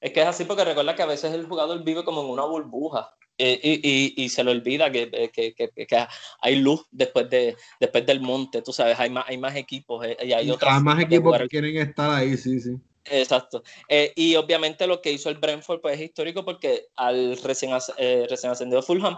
Es 0.00 0.12
que 0.12 0.22
es 0.22 0.26
así 0.26 0.44
porque 0.44 0.64
recuerda 0.64 0.96
que 0.96 1.02
a 1.02 1.06
veces 1.06 1.32
el 1.34 1.46
jugador 1.46 1.84
vive 1.84 2.04
como 2.04 2.22
en 2.22 2.30
una 2.30 2.46
burbuja. 2.46 3.14
Eh, 3.36 3.60
y, 3.62 4.22
y, 4.22 4.28
se 4.28 4.44
le 4.44 4.52
olvida 4.52 4.92
que, 4.92 5.10
eh, 5.12 5.30
que, 5.32 5.54
que, 5.54 5.68
que, 5.70 6.06
hay 6.40 6.56
luz 6.56 6.86
después, 6.92 7.28
de, 7.28 7.56
después 7.80 8.06
del 8.06 8.20
monte, 8.20 8.62
tú 8.62 8.72
sabes, 8.72 8.98
hay 9.00 9.10
más, 9.10 9.24
hay 9.26 9.38
más 9.38 9.56
equipos 9.56 10.06
eh, 10.06 10.16
y 10.22 10.32
hay, 10.32 10.48
otras 10.50 10.80
más 10.80 11.02
equipos 11.02 11.36
que 11.38 11.48
quieren 11.48 11.76
estar 11.78 12.12
ahí, 12.12 12.36
sí, 12.36 12.60
sí. 12.60 12.76
Exacto. 13.06 13.62
y 14.14 14.36
obviamente 14.36 14.86
lo 14.86 15.02
que 15.02 15.10
hizo 15.10 15.30
el 15.30 15.38
Brentford 15.38 15.80
pues, 15.80 15.96
es 15.96 16.06
histórico 16.06 16.44
porque 16.44 16.86
al 16.94 17.36
recién, 17.42 17.72
recién 18.30 18.52
ascendido 18.52 18.82
Fulham, 18.82 19.16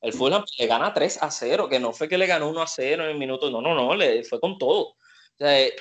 el 0.00 0.12
Fulham 0.12 0.44
le 0.58 0.66
gana 0.66 0.92
3 0.92 1.22
a 1.22 1.30
0, 1.30 1.68
que 1.68 1.78
no 1.78 1.92
fue 1.92 2.08
que 2.08 2.18
le 2.18 2.26
ganó 2.26 2.50
1 2.50 2.62
a 2.62 2.66
0 2.66 3.04
en 3.04 3.10
el 3.10 3.18
minuto, 3.18 3.48
no, 3.48 3.62
no, 3.62 3.74
no, 3.76 3.94
le 3.94 4.24
fue 4.24 4.40
con 4.40 4.58
todo. 4.58 4.96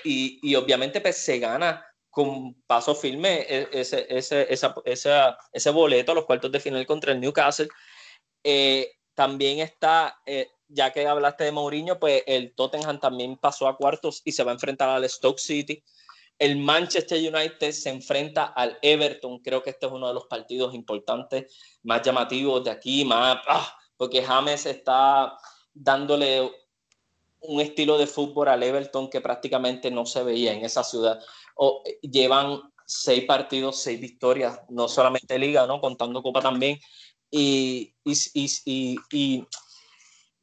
y, 0.06 0.40
y 0.44 0.56
obviamente 0.56 1.02
pues, 1.02 1.18
se 1.18 1.40
gana 1.40 1.84
con 2.12 2.54
paso 2.68 2.94
firme 2.94 3.46
e, 3.48 3.70
ese, 3.72 4.06
ese, 4.10 4.46
esa, 4.54 4.76
esa, 4.86 5.38
ese 5.52 5.70
boleto 5.72 6.12
a 6.12 6.16
los 6.16 6.26
cuartos 6.26 6.52
de 6.52 6.60
final 6.60 6.86
contra 6.86 7.14
el 7.14 7.22
Newcastle. 7.22 7.70
Eh, 8.44 8.92
también 9.16 9.60
está, 9.60 10.22
eh, 10.26 10.50
ya 10.68 10.92
que 10.92 11.08
hablaste 11.08 11.46
de 11.46 11.52
Mourinho, 11.52 12.00
pues 12.00 12.24
el 12.28 12.54
Tottenham 12.54 13.00
también 13.00 13.38
pasó 13.38 13.68
a 13.68 13.78
cuartos 13.78 14.22
y 14.26 14.34
se 14.34 14.44
va 14.44 14.52
a 14.52 14.56
enfrentar 14.56 14.90
al 14.90 15.10
Stoke 15.10 15.40
City. 15.40 15.84
El 16.38 16.58
Manchester 16.58 17.18
United 17.18 17.72
se 17.72 17.90
enfrenta 17.90 18.46
al 18.46 18.78
Everton. 18.82 19.40
Creo 19.40 19.64
que 19.64 19.70
este 19.70 19.86
es 19.86 19.92
uno 19.92 20.08
de 20.08 20.14
los 20.14 20.26
partidos 20.26 20.74
importantes, 20.74 21.56
más 21.84 22.02
llamativos 22.02 22.64
de 22.64 22.72
aquí, 22.72 23.06
más, 23.06 23.38
ah, 23.48 23.78
porque 23.96 24.24
James 24.24 24.66
está 24.66 25.38
dándole 25.74 26.52
un 27.42 27.60
estilo 27.60 27.98
de 27.98 28.08
fútbol 28.08 28.48
al 28.48 28.64
Everton 28.64 29.10
que 29.10 29.22
prácticamente 29.22 29.90
no 29.92 30.06
se 30.06 30.24
veía 30.24 30.54
en 30.54 30.64
esa 30.64 30.84
ciudad. 30.84 31.20
O, 31.64 31.84
llevan 32.02 32.60
seis 32.88 33.24
partidos, 33.26 33.84
seis 33.84 34.02
victorias, 34.02 34.60
no 34.70 34.88
solamente 34.88 35.38
liga, 35.38 35.68
¿no? 35.68 35.80
contando 35.80 36.24
Copa 36.24 36.42
también. 36.42 36.80
Y, 37.30 37.94
y, 38.04 38.14
y, 38.66 38.98
y, 39.12 39.48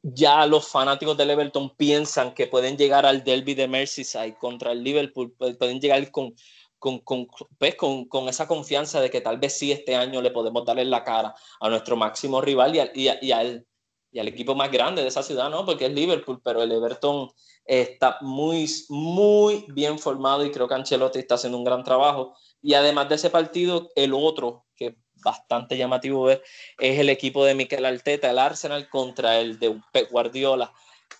ya 0.01 0.45
los 0.45 0.69
fanáticos 0.69 1.17
del 1.17 1.31
Everton 1.31 1.75
piensan 1.75 2.33
que 2.33 2.47
pueden 2.47 2.77
llegar 2.77 3.05
al 3.05 3.21
derby 3.25 3.53
de 3.53 3.67
Merseyside 3.67 4.37
contra 4.39 4.71
el 4.71 4.81
Liverpool, 4.81 5.35
pueden 5.37 5.81
llegar 5.81 6.09
con, 6.09 6.33
con, 6.79 7.27
pues, 7.57 7.75
con, 7.75 8.05
con, 8.05 8.29
esa 8.29 8.47
confianza 8.47 9.01
de 9.01 9.09
que 9.09 9.19
tal 9.19 9.39
vez 9.39 9.57
sí 9.59 9.73
este 9.73 9.97
año 9.97 10.21
le 10.21 10.31
podemos 10.31 10.63
darle 10.63 10.85
la 10.85 11.03
cara 11.03 11.35
a 11.59 11.69
nuestro 11.69 11.97
máximo 11.97 12.39
rival 12.39 12.77
y, 12.77 12.79
y, 13.07 13.09
y 13.21 13.31
al, 13.33 13.67
y 14.11 14.19
al 14.19 14.27
equipo 14.29 14.55
más 14.55 14.71
grande 14.71 15.01
de 15.01 15.09
esa 15.09 15.21
ciudad, 15.21 15.49
¿no? 15.49 15.65
Porque 15.65 15.87
es 15.87 15.91
Liverpool, 15.91 16.41
pero 16.41 16.63
el 16.63 16.71
Everton 16.71 17.29
está 17.69 18.17
muy, 18.21 18.67
muy 18.89 19.63
bien 19.69 19.99
formado 19.99 20.43
y 20.43 20.49
creo 20.49 20.67
que 20.67 20.73
Ancelotti 20.73 21.19
está 21.19 21.35
haciendo 21.35 21.59
un 21.59 21.63
gran 21.63 21.83
trabajo. 21.83 22.33
Y 22.63 22.73
además 22.73 23.07
de 23.09 23.15
ese 23.15 23.29
partido, 23.29 23.89
el 23.95 24.13
otro, 24.15 24.65
que 24.75 24.87
es 24.87 24.93
bastante 25.23 25.77
llamativo 25.77 26.23
ver, 26.23 26.43
es 26.79 26.97
el 26.97 27.09
equipo 27.09 27.45
de 27.45 27.53
Mikel 27.53 27.85
Arteta, 27.85 28.31
el 28.31 28.39
Arsenal 28.39 28.89
contra 28.89 29.39
el 29.39 29.59
de 29.59 29.79
Pep 29.93 30.09
Guardiola, 30.09 30.73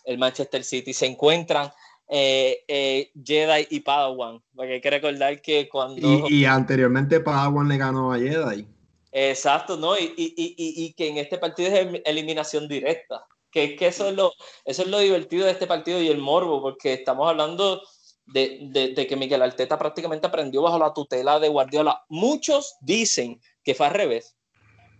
el 0.06 0.18
Manchester 0.18 0.64
City. 0.64 0.91
Se 0.91 1.06
encuentran 1.06 1.72
eh, 2.08 2.64
eh, 2.68 3.12
Jedi 3.24 3.68
y 3.70 3.82
Padawan, 3.82 4.41
porque 4.56 4.74
hay 4.74 4.82
que 4.82 4.89
recordar 4.89 5.39
que 5.43 5.70
cuando... 5.70 6.28
Y, 6.28 6.39
y 6.39 6.45
anteriormente 6.45 7.20
Padawan 7.20 7.70
le 7.70 7.78
ganó 7.78 8.12
a 8.12 8.18
Jedi. 8.18 8.68
Exacto, 9.12 9.78
¿no? 9.78 9.95
Y, 9.95 10.14
y, 10.18 10.34
y, 10.36 10.86
y, 10.86 10.93
que 10.93 11.10
en 11.10 11.18
este 11.18 11.38
partido 11.38 11.70
es 11.70 12.02
eliminación 12.06 12.68
directa. 12.68 13.24
Que, 13.52 13.76
que 13.76 13.88
eso, 13.88 14.10
es 14.10 14.16
lo, 14.16 14.32
eso 14.66 14.84
es 14.84 14.88
lo 14.88 15.00
divertido 15.00 15.45
de 15.45 15.52
este 15.52 15.66
partido 15.68 16.02
y 16.02 16.08
el 16.08 16.20
morbo, 16.20 16.62
porque 16.62 16.93
estamos 16.93 17.28
hablando 17.28 17.82
de, 18.28 18.70
de, 18.72 18.93
de, 18.93 19.08
que 19.08 19.16
Miguel 19.16 19.41
Arteta 19.41 19.78
prácticamente 19.78 20.28
aprendió 20.28 20.62
bajo 20.62 20.78
la 20.78 20.93
tutela 20.93 21.39
de 21.39 21.50
Guardiola. 21.50 22.04
Muchos 22.10 22.76
dicen 22.82 23.41
que 23.64 23.74
fue 23.74 23.88
al 23.88 23.93
revés. 23.93 24.36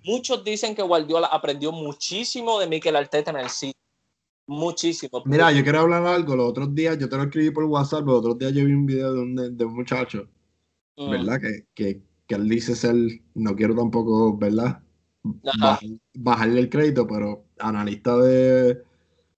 Muchos 0.04 0.44
dicen 0.44 0.76
que 0.76 0.82
Guardiola 0.82 1.28
aprendió 1.28 1.72
muchísimo 1.72 2.60
de 2.60 2.68
Miguel 2.68 2.96
Arteta 2.96 3.32
en 3.32 3.38
el 3.38 3.50
sitio. 3.50 3.80
Muchísimo. 4.48 5.22
Mira, 5.26 5.52
yo 5.52 5.62
quiero 5.62 5.82
hablar 5.82 6.04
algo. 6.08 6.36
Los 6.36 6.50
otros 6.50 6.74
días, 6.74 6.98
yo 6.98 7.08
te 7.08 7.18
lo 7.18 7.24
escribí 7.24 7.52
por 7.52 7.66
WhatsApp, 7.66 8.06
los 8.06 8.18
otros 8.20 8.38
días 8.40 8.52
yo 8.54 8.66
vi 8.66 8.74
un 8.74 8.86
video 8.86 9.14
de 9.14 9.20
un, 9.20 9.58
de 9.58 9.66
un 9.66 9.76
muchacho, 9.76 10.28
mm. 10.98 11.12
¿verdad? 11.12 11.40
Que, 11.40 11.68
que, 11.76 12.02
que 12.26 12.36
él 12.36 12.50
dice 12.50 12.76
ser, 12.76 12.96
no 13.36 13.56
quiero 13.56 13.76
tampoco, 13.76 14.36
¿verdad? 14.36 14.82
Bajar, 15.24 15.80
bajarle 16.14 16.62
el 16.62 16.70
crédito, 16.70 17.06
pero 17.08 17.46
analista 17.60 18.18
de, 18.18 18.82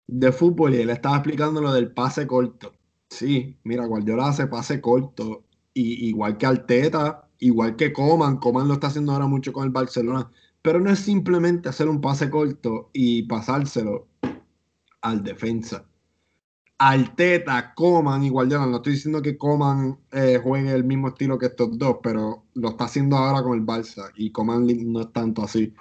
de 0.07 0.32
fútbol 0.32 0.75
y 0.75 0.77
él 0.77 0.89
estaba 0.89 1.17
explicando 1.17 1.61
lo 1.61 1.73
del 1.73 1.91
pase 1.91 2.27
corto. 2.27 2.73
Sí, 3.09 3.57
mira, 3.63 3.86
Guardiola 3.86 4.29
hace 4.29 4.47
pase 4.47 4.79
corto, 4.79 5.43
y, 5.73 6.07
igual 6.09 6.38
que 6.38 6.45
Arteta, 6.45 7.27
igual 7.39 7.75
que 7.75 7.93
Coman, 7.93 8.38
Coman 8.38 8.67
lo 8.67 8.75
está 8.75 8.88
haciendo 8.88 9.11
ahora 9.13 9.27
mucho 9.27 9.53
con 9.53 9.65
el 9.65 9.71
Barcelona, 9.71 10.32
pero 10.61 10.79
no 10.79 10.91
es 10.91 10.99
simplemente 10.99 11.69
hacer 11.69 11.89
un 11.89 12.01
pase 12.01 12.29
corto 12.29 12.89
y 12.93 13.23
pasárselo 13.23 14.07
al 15.01 15.23
defensa. 15.23 15.86
Arteta, 16.84 17.75
Coman 17.75 18.23
y 18.23 18.29
Guardiola. 18.29 18.65
No 18.65 18.77
estoy 18.77 18.93
diciendo 18.93 19.21
que 19.21 19.38
Coman 19.38 19.99
eh, 20.11 20.39
juegue 20.41 20.71
el 20.71 20.84
mismo 20.84 21.09
estilo 21.09 21.38
que 21.38 21.45
estos 21.45 21.77
dos, 21.77 21.97
pero 22.01 22.45
lo 22.55 22.69
está 22.69 22.86
haciendo 22.86 23.17
ahora 23.17 23.43
con 23.43 23.55
el 23.55 23.63
Barça 23.63 24.11
y 24.15 24.32
Coman 24.32 24.65
no 24.91 25.01
es 25.01 25.13
tanto 25.13 25.43
así. 25.43 25.75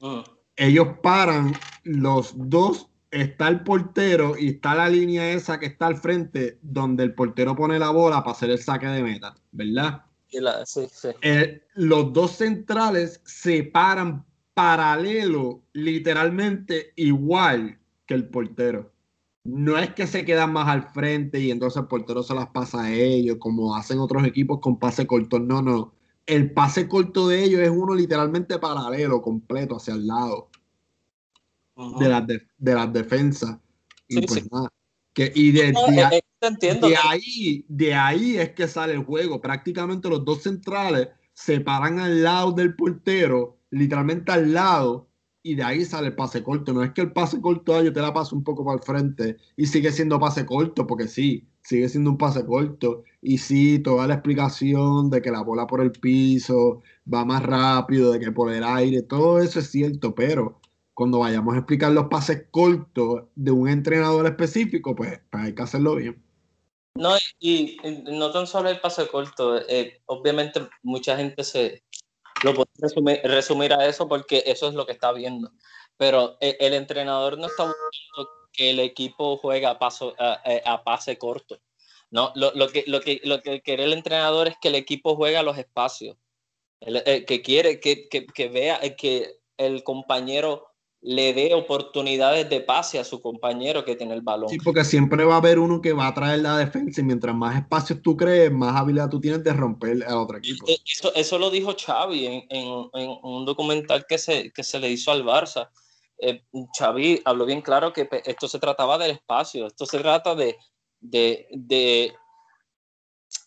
Uh. 0.00 0.20
Ellos 0.54 0.88
paran 1.02 1.54
los 1.84 2.34
dos, 2.36 2.90
está 3.10 3.48
el 3.48 3.62
portero 3.62 4.36
y 4.38 4.48
está 4.48 4.74
la 4.74 4.90
línea 4.90 5.32
esa 5.32 5.58
que 5.58 5.66
está 5.66 5.86
al 5.86 5.96
frente 5.96 6.58
donde 6.60 7.04
el 7.04 7.14
portero 7.14 7.56
pone 7.56 7.78
la 7.78 7.88
bola 7.88 8.22
para 8.22 8.32
hacer 8.32 8.50
el 8.50 8.58
saque 8.58 8.88
de 8.88 9.02
meta, 9.02 9.34
¿verdad? 9.52 10.02
La, 10.32 10.66
sí, 10.66 10.86
sí. 10.92 11.08
Eh, 11.22 11.62
los 11.76 12.12
dos 12.12 12.32
centrales 12.32 13.22
se 13.24 13.62
paran 13.62 14.26
paralelo, 14.52 15.62
literalmente 15.72 16.92
igual 16.96 17.78
que 18.04 18.12
el 18.12 18.28
portero 18.28 18.95
no 19.46 19.78
es 19.78 19.94
que 19.94 20.06
se 20.06 20.24
quedan 20.24 20.52
más 20.52 20.68
al 20.68 20.90
frente 20.90 21.40
y 21.40 21.50
entonces 21.50 21.80
el 21.80 21.88
portero 21.88 22.22
se 22.22 22.34
las 22.34 22.48
pasa 22.48 22.84
a 22.84 22.92
ellos, 22.92 23.36
como 23.38 23.76
hacen 23.76 23.98
otros 23.98 24.26
equipos 24.26 24.60
con 24.60 24.78
pase 24.78 25.06
corto. 25.06 25.38
No, 25.38 25.62
no. 25.62 25.94
El 26.26 26.52
pase 26.52 26.88
corto 26.88 27.28
de 27.28 27.44
ellos 27.44 27.60
es 27.60 27.70
uno 27.70 27.94
literalmente 27.94 28.58
paralelo, 28.58 29.22
completo, 29.22 29.76
hacia 29.76 29.94
el 29.94 30.06
lado 30.06 30.48
de, 31.98 32.08
las 32.08 32.26
de, 32.26 32.74
las 32.74 32.92
defensas. 32.92 33.58
Y 34.08 34.26
pues 34.26 34.50
nada. 34.50 34.68
Que, 35.12 35.32
y 35.34 35.50
de, 35.52 35.72
de, 35.72 36.96
ahí, 36.96 37.64
de 37.68 37.94
ahí 37.94 38.36
es 38.36 38.50
que 38.50 38.68
sale 38.68 38.92
el 38.92 39.04
juego. 39.04 39.40
Prácticamente 39.40 40.08
los 40.08 40.24
dos 40.24 40.42
centrales 40.42 41.08
se 41.32 41.60
paran 41.60 42.00
al 42.00 42.22
lado 42.22 42.52
del 42.52 42.74
portero, 42.74 43.58
literalmente 43.70 44.32
al 44.32 44.52
lado, 44.52 45.08
y 45.46 45.54
de 45.54 45.62
ahí 45.62 45.84
sale 45.84 46.08
el 46.08 46.16
pase 46.16 46.42
corto. 46.42 46.72
No 46.72 46.82
es 46.82 46.92
que 46.92 47.02
el 47.02 47.12
pase 47.12 47.40
corto 47.40 47.80
yo 47.80 47.92
te 47.92 48.00
la 48.00 48.12
paso 48.12 48.34
un 48.34 48.42
poco 48.42 48.64
para 48.64 48.78
el 48.78 48.82
frente 48.82 49.36
y 49.56 49.66
sigue 49.66 49.92
siendo 49.92 50.18
pase 50.18 50.44
corto, 50.44 50.86
porque 50.88 51.06
sí, 51.06 51.46
sigue 51.62 51.88
siendo 51.88 52.10
un 52.10 52.18
pase 52.18 52.44
corto. 52.44 53.04
Y 53.22 53.38
sí, 53.38 53.78
toda 53.78 54.08
la 54.08 54.14
explicación 54.14 55.08
de 55.08 55.22
que 55.22 55.30
la 55.30 55.42
bola 55.42 55.66
por 55.68 55.80
el 55.80 55.92
piso 55.92 56.82
va 57.12 57.24
más 57.24 57.44
rápido, 57.44 58.10
de 58.12 58.18
que 58.18 58.32
por 58.32 58.52
el 58.52 58.64
aire, 58.64 59.02
todo 59.02 59.38
eso 59.38 59.60
es 59.60 59.70
cierto, 59.70 60.14
pero 60.16 60.60
cuando 60.94 61.20
vayamos 61.20 61.54
a 61.54 61.58
explicar 61.58 61.92
los 61.92 62.08
pases 62.08 62.46
cortos 62.50 63.24
de 63.36 63.50
un 63.52 63.68
entrenador 63.68 64.26
específico, 64.26 64.96
pues, 64.96 65.20
pues 65.30 65.44
hay 65.44 65.54
que 65.54 65.62
hacerlo 65.62 65.94
bien. 65.94 66.20
No, 66.96 67.14
y, 67.38 67.76
no 68.10 68.32
tan 68.32 68.46
solo 68.46 68.70
el 68.70 68.80
pase 68.80 69.06
corto, 69.06 69.60
eh, 69.68 70.00
obviamente 70.06 70.60
mucha 70.82 71.16
gente 71.16 71.44
se, 71.44 71.84
lo 72.46 72.54
puedo 72.54 72.68
resumir, 73.24 73.72
a 73.72 73.86
eso 73.86 74.08
porque 74.08 74.42
eso 74.46 74.68
es 74.68 74.74
lo 74.74 74.86
que 74.86 74.92
está 74.92 75.12
viendo. 75.12 75.50
Pero 75.96 76.36
el, 76.40 76.56
el 76.60 76.74
entrenador 76.74 77.38
no 77.38 77.46
está 77.46 77.64
buscando 77.64 78.30
que 78.52 78.70
el 78.70 78.80
equipo 78.80 79.36
juegue 79.36 79.66
a, 79.66 79.78
paso, 79.78 80.14
a, 80.18 80.84
pase 80.84 81.18
corto. 81.18 81.60
No, 82.10 82.32
lo, 82.34 82.52
lo, 82.54 82.68
que, 82.68 82.84
lo, 82.86 83.00
que, 83.00 83.20
lo 83.24 83.42
que 83.42 83.60
quiere 83.60 83.84
el 83.84 83.92
entrenador 83.92 84.48
es 84.48 84.56
que 84.60 84.68
el 84.68 84.76
equipo 84.76 85.16
juegue 85.16 85.36
a 85.36 85.42
los 85.42 85.58
espacios. 85.58 86.16
El, 86.80 87.24
que 87.24 87.42
quiere 87.42 87.80
que, 87.80 88.08
que, 88.08 88.26
que 88.26 88.48
vea 88.48 88.80
que 88.96 89.40
el 89.56 89.82
compañero 89.82 90.68
le 91.02 91.32
dé 91.34 91.54
oportunidades 91.54 92.48
de 92.48 92.60
pase 92.60 92.98
a 92.98 93.04
su 93.04 93.20
compañero 93.20 93.84
que 93.84 93.96
tiene 93.96 94.14
el 94.14 94.22
balón. 94.22 94.48
Sí, 94.48 94.58
porque 94.58 94.84
siempre 94.84 95.24
va 95.24 95.34
a 95.34 95.38
haber 95.38 95.58
uno 95.58 95.80
que 95.80 95.92
va 95.92 96.08
a 96.08 96.14
traer 96.14 96.40
la 96.40 96.56
defensa 96.58 97.00
y 97.00 97.04
mientras 97.04 97.34
más 97.34 97.56
espacios 97.56 98.02
tú 98.02 98.16
crees, 98.16 98.50
más 98.50 98.74
habilidad 98.74 99.08
tú 99.08 99.20
tienes 99.20 99.44
de 99.44 99.52
romper 99.52 100.04
a 100.08 100.18
otro 100.18 100.38
equipo. 100.38 100.66
Eh, 100.68 100.78
eso, 100.84 101.14
eso 101.14 101.38
lo 101.38 101.50
dijo 101.50 101.76
Xavi 101.76 102.26
en, 102.26 102.46
en, 102.50 102.90
en, 102.94 103.18
un 103.22 103.44
documental 103.44 104.04
que 104.08 104.18
se, 104.18 104.50
que 104.52 104.64
se 104.64 104.80
le 104.80 104.90
hizo 104.90 105.12
al 105.12 105.24
Barça. 105.24 105.68
Eh, 106.18 106.42
Xavi 106.76 107.20
habló 107.24 107.44
bien 107.44 107.60
claro 107.60 107.92
que 107.92 108.08
esto 108.24 108.48
se 108.48 108.58
trataba 108.58 108.98
del 108.98 109.12
espacio, 109.12 109.66
esto 109.66 109.84
se 109.86 109.98
trata 109.98 110.34
de, 110.34 110.56
de, 111.00 111.46
de 111.50 112.14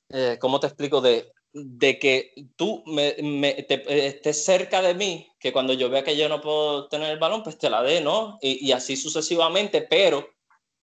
eh, 0.09 0.37
¿cómo 0.39 0.59
te 0.59 0.67
explico? 0.67 1.01
De 1.01 1.31
de 1.53 1.97
que 1.97 2.33
tú 2.55 2.83
me, 2.85 3.11
te, 3.63 4.07
estés 4.07 4.43
cerca 4.43 4.81
de 4.81 4.93
mí, 4.93 5.27
que 5.39 5.51
cuando 5.51 5.73
yo 5.73 5.89
vea 5.89 6.03
que 6.03 6.15
yo 6.15 6.29
no 6.29 6.41
puedo 6.41 6.87
tener 6.87 7.09
el 7.11 7.19
balón, 7.19 7.43
pues 7.43 7.57
te 7.57 7.69
la 7.69 7.81
dé, 7.81 8.01
¿no? 8.01 8.37
Y, 8.41 8.71
así 8.71 8.95
sucesivamente, 8.95 9.81
pero 9.81 10.29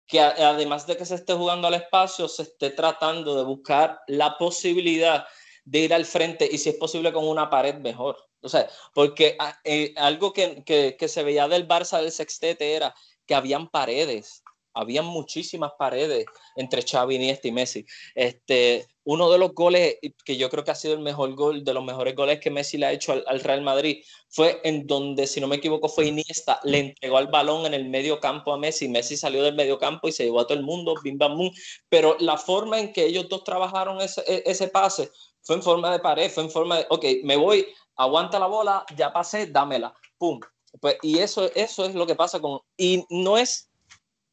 que 0.07 0.19
además 0.19 0.86
de 0.88 0.98
que 0.98 1.06
se 1.06 1.15
esté 1.15 1.34
jugando 1.34 1.68
al 1.68 1.73
espacio, 1.73 2.27
se 2.27 2.44
esté 2.44 2.69
tratando 2.69 3.36
de 3.36 3.44
buscar 3.44 3.99
la 4.07 4.38
posibilidad 4.38 5.26
de 5.65 5.80
ir 5.80 5.94
al 5.94 6.06
frente 6.06 6.48
y 6.49 6.60
si 6.60 6.69
es 6.69 6.76
posible 6.76 7.11
con 7.11 7.27
una 7.27 7.49
pared 7.49 7.76
mejor. 7.76 8.18
O 8.41 8.49
sea, 8.49 8.69
porque 8.94 9.36
eh, 9.64 9.94
algo 9.98 10.32
que, 10.32 10.64
que, 10.64 10.95
que 10.98 11.07
se 11.07 11.23
veía 11.23 11.48
del 11.48 11.68
Barça 11.68 11.99
del 11.99 12.11
Sextete 12.11 12.76
era 12.76 12.94
que 13.26 13.34
habían 13.34 13.68
paredes 13.69 14.44
había 14.76 15.02
muchísimas 15.02 15.72
paredes 15.80 16.26
entre 16.56 16.84
Xavi, 16.84 17.15
Iniesta 17.15 17.47
y 17.47 17.52
Messi. 17.52 17.85
Este, 18.14 18.85
uno 19.06 19.30
de 19.30 19.38
los 19.38 19.53
goles 19.53 19.97
que 20.26 20.35
yo 20.35 20.49
creo 20.49 20.64
que 20.64 20.72
ha 20.72 20.76
sido 20.76 20.95
el 20.95 20.99
mejor 20.99 21.34
gol, 21.35 21.64
de 21.64 21.73
los 21.73 21.84
mejores 21.84 22.15
goles 22.15 22.39
que 22.39 22.49
Messi 22.49 22.77
le 22.77 22.88
ha 22.88 22.91
hecho 22.91 23.14
al, 23.26 23.39
Real 23.39 23.61
Madrid, 23.61 24.03
fue 24.30 24.60
en 24.64 24.85
donde, 24.88 25.27
si 25.27 25.39
no 25.39 25.47
me 25.47 25.57
equivoco, 25.57 25.88
fue 25.88 26.07
Iniesta, 26.07 26.60
le 26.64 26.80
entregó 26.80 27.19
el 27.19 27.27
balón 27.27 27.65
en 27.65 27.73
el 27.73 27.88
medio 27.88 28.19
campo 28.19 28.52
a 28.52 28.57
Messi, 28.57 28.89
Messi 28.89 29.15
salió 29.15 29.43
del 29.43 29.56
medio 29.56 29.77
campo 29.77 30.07
y 30.07 30.11
se 30.11 30.26
llevó 30.26 30.41
a 30.41 30.47
todo 30.47 30.57
el 30.57 30.64
mundo, 30.64 30.95
bim 31.03 31.18
bam 31.18 31.38
boom, 31.38 31.52
pero 31.88 32.18
la 32.19 32.38
forma 32.38 32.80
en 32.80 32.91
que 32.91 33.06
ellos 33.06 33.30
dos 33.30 33.43
trabajaron 33.43 34.02
ese, 34.02 34.22
e, 34.27 34.43
ese 34.45 34.68
pase 34.68 35.11
fue 35.41 35.56
en 35.56 35.64
forma 35.64 35.91
de 35.91 35.99
pared, 35.99 36.30
fue 36.31 36.43
en 36.43 36.49
forma 36.49 36.80
de, 36.80 36.88
ok, 36.89 37.06
me 37.23 37.35
voy, 37.38 37.68
aguanta 37.95 38.39
la 38.39 38.47
bola, 38.47 38.85
ya 38.97 39.14
pasé, 39.14 39.47
dámela, 39.47 39.93
pum. 40.18 40.39
Pues, 40.81 40.97
y 41.03 41.19
eso, 41.19 41.49
eso 41.56 41.85
es 41.85 41.95
lo 41.95 42.06
que 42.06 42.15
pasa 42.15 42.39
con, 42.41 42.60
y 42.76 43.06
no 43.10 43.38
es 43.38 43.69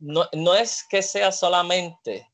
no, 0.02 0.28
no 0.32 0.54
es 0.54 0.84
que 0.88 1.00
sea 1.00 1.30
solamente 1.30 2.28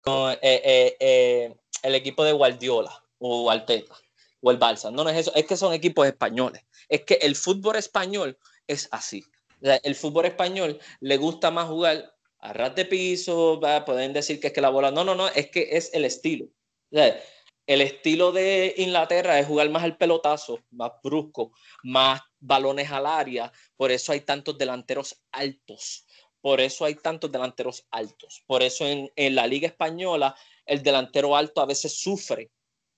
con 0.00 0.32
eh, 0.32 0.38
eh, 0.42 0.96
eh, 1.00 1.56
el 1.82 1.94
equipo 1.96 2.24
de 2.24 2.32
Guardiola 2.32 3.04
o 3.18 3.50
Arteta 3.50 3.94
o 4.40 4.50
el 4.52 4.60
Barça. 4.60 4.92
No, 4.92 5.02
no 5.02 5.10
es 5.10 5.16
eso, 5.16 5.34
es 5.34 5.44
que 5.44 5.56
son 5.56 5.72
equipos 5.72 6.06
españoles. 6.06 6.62
Es 6.88 7.02
que 7.02 7.14
el 7.14 7.34
fútbol 7.34 7.76
español 7.76 8.38
es 8.66 8.88
así. 8.92 9.24
el 9.60 9.94
fútbol 9.96 10.26
español 10.26 10.78
le 11.00 11.16
gusta 11.16 11.50
más 11.50 11.68
jugar 11.68 12.14
a 12.38 12.52
ras 12.52 12.76
de 12.76 12.84
piso, 12.84 13.60
pueden 13.84 14.12
decir 14.12 14.38
que 14.38 14.48
es 14.48 14.52
que 14.52 14.60
la 14.60 14.70
bola, 14.70 14.92
no, 14.92 15.02
no, 15.02 15.16
no, 15.16 15.26
es 15.28 15.50
que 15.50 15.70
es 15.72 15.92
el 15.92 16.04
estilo. 16.04 16.46
el 16.92 17.80
estilo 17.80 18.30
de 18.30 18.74
Inglaterra 18.76 19.40
es 19.40 19.46
jugar 19.48 19.68
más 19.70 19.82
al 19.82 19.96
pelotazo, 19.96 20.60
más 20.70 20.92
brusco, 21.02 21.50
más 21.82 22.20
balones 22.38 22.90
al 22.92 23.06
área, 23.06 23.52
por 23.76 23.90
eso 23.90 24.12
hay 24.12 24.20
tantos 24.20 24.56
delanteros 24.56 25.20
altos, 25.32 26.06
por 26.40 26.60
eso 26.60 26.84
hay 26.84 26.94
tantos 26.94 27.30
delanteros 27.30 27.86
altos, 27.90 28.42
por 28.46 28.62
eso 28.62 28.86
en, 28.86 29.10
en 29.16 29.34
la 29.34 29.46
liga 29.46 29.68
española 29.68 30.34
el 30.66 30.82
delantero 30.82 31.34
alto 31.34 31.60
a 31.60 31.66
veces 31.66 31.98
sufre. 31.98 32.50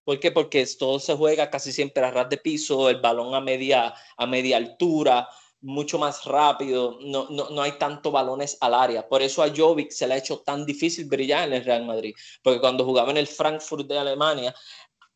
¿Por 0.05 0.19
qué? 0.19 0.33
Porque 0.33 0.67
todo 0.79 0.99
se 0.99 1.15
juega 1.15 1.51
casi 1.51 1.73
siempre 1.73 2.05
a 2.05 2.11
ras 2.11 2.29
de 2.29 2.39
piso, 2.39 2.89
el 2.89 3.01
balón 3.01 3.35
a 3.35 3.41
media, 3.41 3.95
a 4.17 4.27
media 4.27 4.57
altura, 4.57 5.29
mucho 5.61 5.99
más 5.99 6.25
rápido, 6.25 6.99
no, 7.03 7.29
no, 7.31 7.51
no, 7.51 7.63
hay 7.63 7.73
tanto 7.73 8.11
balones 8.11 8.57
al 8.61 8.75
área. 8.75 9.07
Por 9.07 9.23
eso 9.23 9.43
a 9.43 9.53
Jovic 9.55 9.91
se 9.91 10.07
le 10.07 10.15
ha 10.15 10.19
hecho 10.19 10.39
tan 10.41 10.65
difícil 10.65 11.05
brillar 11.05 11.49
en 11.49 11.55
el 11.55 11.65
Real 11.65 11.85
Madrid, 11.85 12.15
porque 12.43 12.61
cuando 12.61 12.85
jugaba 12.85 13.11
en 13.11 13.19
el 13.19 13.27
Frankfurt 13.27 13.87
de 13.87 13.99
Alemania, 13.99 14.55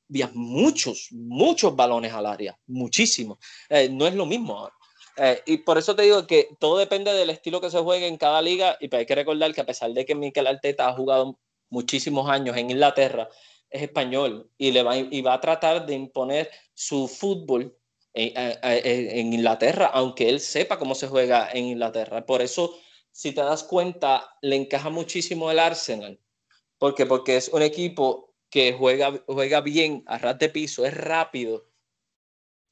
había 0.09 0.31
muchos, 0.35 1.09
muchos 1.13 1.75
balones 1.75 2.13
al 2.13 2.27
área, 2.27 2.59
muchísimos. 2.67 3.39
Eh, 3.69 3.89
no 3.91 4.07
es 4.07 4.15
lo 4.15 4.27
mismo 4.27 4.59
ahora. 4.59 4.75
Eh, 5.17 5.43
y 5.47 5.59
por 5.59 5.79
eso 5.79 5.95
te 5.95 6.03
digo 6.03 6.27
que 6.27 6.49
todo 6.59 6.79
depende 6.79 7.13
del 7.13 7.31
estilo 7.31 7.61
que 7.61 7.71
se 7.71 7.79
juegue 7.79 8.07
en 8.07 8.17
cada 8.17 8.43
liga. 8.43 8.77
Y 8.81 8.89
pues 8.89 9.01
hay 9.01 9.07
que 9.07 9.15
recordar 9.15 9.55
que 9.55 9.61
a 9.61 9.67
pesar 9.67 9.93
de 9.93 10.05
que 10.05 10.15
Mikel 10.15 10.47
Arteta 10.47 10.89
ha 10.89 10.95
jugado 10.95 11.39
muchísimos 11.71 12.29
años 12.29 12.57
en 12.57 12.71
Inglaterra, 12.71 13.29
es 13.71 13.83
español 13.83 14.51
y, 14.57 14.71
le 14.71 14.83
va, 14.83 14.97
y 14.97 15.23
va 15.23 15.35
a 15.35 15.41
tratar 15.41 15.87
de 15.87 15.95
imponer 15.95 16.51
su 16.75 17.09
fútbol 17.09 17.77
en, 18.15 19.33
Inglaterra, 19.33 19.87
aunque 19.87 20.29
él 20.29 20.41
sepa 20.41 20.79
cómo 20.79 20.95
se 20.95 21.09
juega 21.09 21.51
en 21.53 21.65
Inglaterra. 21.65 22.25
Por 22.25 22.43
eso, 22.43 22.79
si 23.11 23.33
te 23.33 23.41
das 23.41 23.65
cuenta, 23.65 24.29
le 24.41 24.57
encaja 24.57 24.91
muchísimo 24.91 25.51
el 25.51 25.59
Arsenal. 25.59 26.21
¿Por 26.79 26.95
qué? 26.95 27.07
Porque 27.07 27.37
es 27.37 27.49
un 27.49 27.63
equipo 27.63 28.35
que 28.51 28.73
juega, 28.73 29.21
juega 29.27 29.61
bien 29.61 30.05
a 30.07 30.19
ras 30.19 30.39
de 30.39 30.49
piso, 30.49 30.85
es 30.85 30.95
rápido 30.95 31.67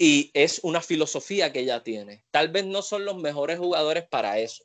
y 0.05 0.33
es 0.35 0.59
una 0.65 0.81
filosofía 0.81 1.53
que 1.53 1.61
ella 1.61 1.85
tiene. 1.85 2.25
Tal 2.33 2.49
vez 2.49 2.67
no 2.67 2.83
son 2.83 3.05
los 3.05 3.19
mejores 3.19 3.61
jugadores 3.61 4.05
para 4.09 4.41
eso, 4.41 4.65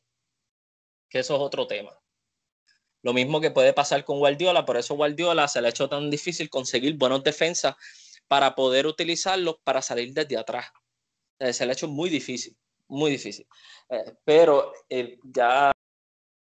que 1.10 1.20
eso 1.20 1.36
es 1.36 1.42
otro 1.42 1.68
tema. 1.68 1.92
Lo 3.04 3.14
mismo 3.14 3.40
que 3.40 3.52
puede 3.52 3.72
pasar 3.72 4.04
con 4.04 4.18
Guardiola, 4.18 4.66
por 4.66 4.78
eso 4.78 4.96
Guardiola 4.96 5.48
se 5.48 5.62
le 5.62 5.68
ha 5.68 5.70
hecho 5.70 5.88
tan 5.88 6.10
difícil 6.10 6.50
conseguir 6.50 6.98
buenos 6.98 7.24
defensas 7.24 7.76
para 8.28 8.56
poder 8.56 8.88
utilizarlos 8.88 9.58
para 9.64 9.84
salir 9.84 10.12
desde 10.12 10.38
atrás. 10.38 10.72
Eh, 11.38 11.54
se 11.54 11.68
le 11.68 11.74
ha 11.74 11.74
hecho 11.74 11.88
muy 11.88 12.10
difícil, 12.10 12.58
muy 12.88 13.12
difícil. 13.12 13.48
Eh, 13.90 14.16
pero 14.24 14.74
eh, 14.90 15.20
ya 15.24 15.72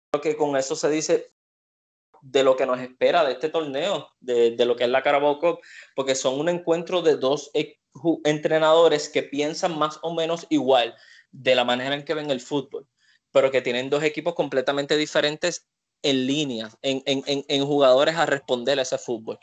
creo 0.09 0.21
que 0.23 0.35
con 0.35 0.57
eso 0.57 0.75
se 0.75 0.89
dice 0.89 1.31
de 2.21 2.43
lo 2.43 2.55
que 2.55 2.65
nos 2.65 2.79
espera 2.79 3.23
de 3.23 3.33
este 3.33 3.49
torneo, 3.49 4.09
de, 4.19 4.51
de 4.51 4.65
lo 4.65 4.75
que 4.75 4.83
es 4.83 4.89
la 4.89 5.03
Carabao 5.03 5.39
porque 5.95 6.15
son 6.15 6.39
un 6.39 6.49
encuentro 6.49 7.01
de 7.01 7.15
dos 7.15 7.51
entrenadores 8.23 9.09
que 9.09 9.23
piensan 9.23 9.77
más 9.77 9.99
o 10.01 10.13
menos 10.13 10.45
igual 10.49 10.95
de 11.31 11.55
la 11.55 11.63
manera 11.63 11.95
en 11.95 12.03
que 12.03 12.13
ven 12.13 12.31
el 12.31 12.41
fútbol, 12.41 12.87
pero 13.31 13.51
que 13.51 13.61
tienen 13.61 13.89
dos 13.89 14.03
equipos 14.03 14.33
completamente 14.33 14.97
diferentes 14.97 15.67
en 16.01 16.25
línea, 16.25 16.69
en, 16.81 17.03
en, 17.05 17.23
en 17.25 17.65
jugadores 17.65 18.15
a 18.15 18.25
responder 18.25 18.79
a 18.79 18.83
ese 18.83 18.97
fútbol. 18.97 19.39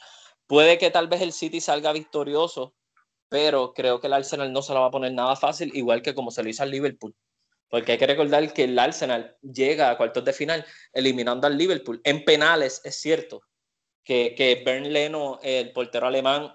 Puede 0.46 0.78
que 0.78 0.90
tal 0.90 1.08
vez 1.08 1.20
el 1.20 1.32
City 1.32 1.60
salga 1.60 1.92
victorioso, 1.92 2.74
pero 3.28 3.74
creo 3.74 4.00
que 4.00 4.06
el 4.06 4.12
Arsenal 4.12 4.52
no 4.52 4.62
se 4.62 4.72
la 4.72 4.80
va 4.80 4.86
a 4.86 4.90
poner 4.90 5.12
nada 5.12 5.36
fácil, 5.36 5.70
igual 5.74 6.02
que 6.02 6.14
como 6.14 6.30
se 6.30 6.42
lo 6.42 6.48
hizo 6.48 6.62
al 6.62 6.70
Liverpool. 6.70 7.14
Porque 7.68 7.92
hay 7.92 7.98
que 7.98 8.06
recordar 8.06 8.52
que 8.52 8.64
el 8.64 8.78
Arsenal 8.78 9.36
llega 9.42 9.90
a 9.90 9.96
cuartos 9.96 10.24
de 10.24 10.32
final 10.32 10.64
eliminando 10.92 11.46
al 11.46 11.58
Liverpool. 11.58 12.00
En 12.04 12.24
penales, 12.24 12.80
es 12.84 12.96
cierto 12.96 13.42
que, 14.04 14.34
que 14.36 14.62
Bern 14.64 14.92
Leno, 14.92 15.40
el 15.42 15.72
portero 15.72 16.06
alemán, 16.06 16.52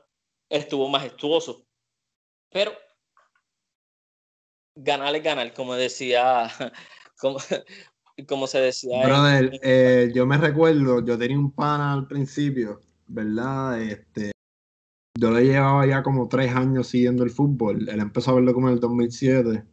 estuvo 0.50 0.88
majestuoso. 0.88 1.66
Pero 2.50 2.72
ganar 4.76 5.16
es 5.16 5.24
ganar, 5.24 5.54
como 5.54 5.76
decía, 5.76 6.50
como, 7.20 7.40
como 8.28 8.48
se 8.48 8.62
decía. 8.62 9.06
Brother, 9.06 9.60
eh, 9.62 10.12
yo 10.14 10.26
me 10.26 10.38
recuerdo, 10.38 11.04
yo 11.04 11.18
tenía 11.18 11.38
un 11.38 11.52
pana 11.52 11.94
al 11.94 12.08
principio 12.08 12.80
¿verdad? 13.12 13.82
Este, 13.82 14.32
yo 15.18 15.32
le 15.32 15.44
llevaba 15.44 15.86
ya 15.86 16.02
como 16.02 16.28
tres 16.28 16.54
años 16.56 16.88
siguiendo 16.88 17.24
el 17.24 17.30
fútbol. 17.30 17.88
Él 17.90 18.00
empezó 18.00 18.32
a 18.32 18.36
verlo 18.36 18.54
como 18.54 18.68
en 18.70 18.76
el 18.76 18.80
2007, 18.80 19.64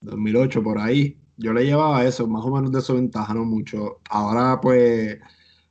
2008, 0.00 0.62
por 0.62 0.78
ahí. 0.78 1.18
Yo 1.36 1.52
le 1.52 1.64
llevaba 1.64 2.04
eso, 2.04 2.26
más 2.26 2.44
o 2.44 2.50
menos 2.54 2.72
de 2.72 2.80
su 2.80 2.94
ventaja, 2.94 3.34
no 3.34 3.44
mucho. 3.44 4.00
Ahora, 4.10 4.60
pues, 4.60 5.18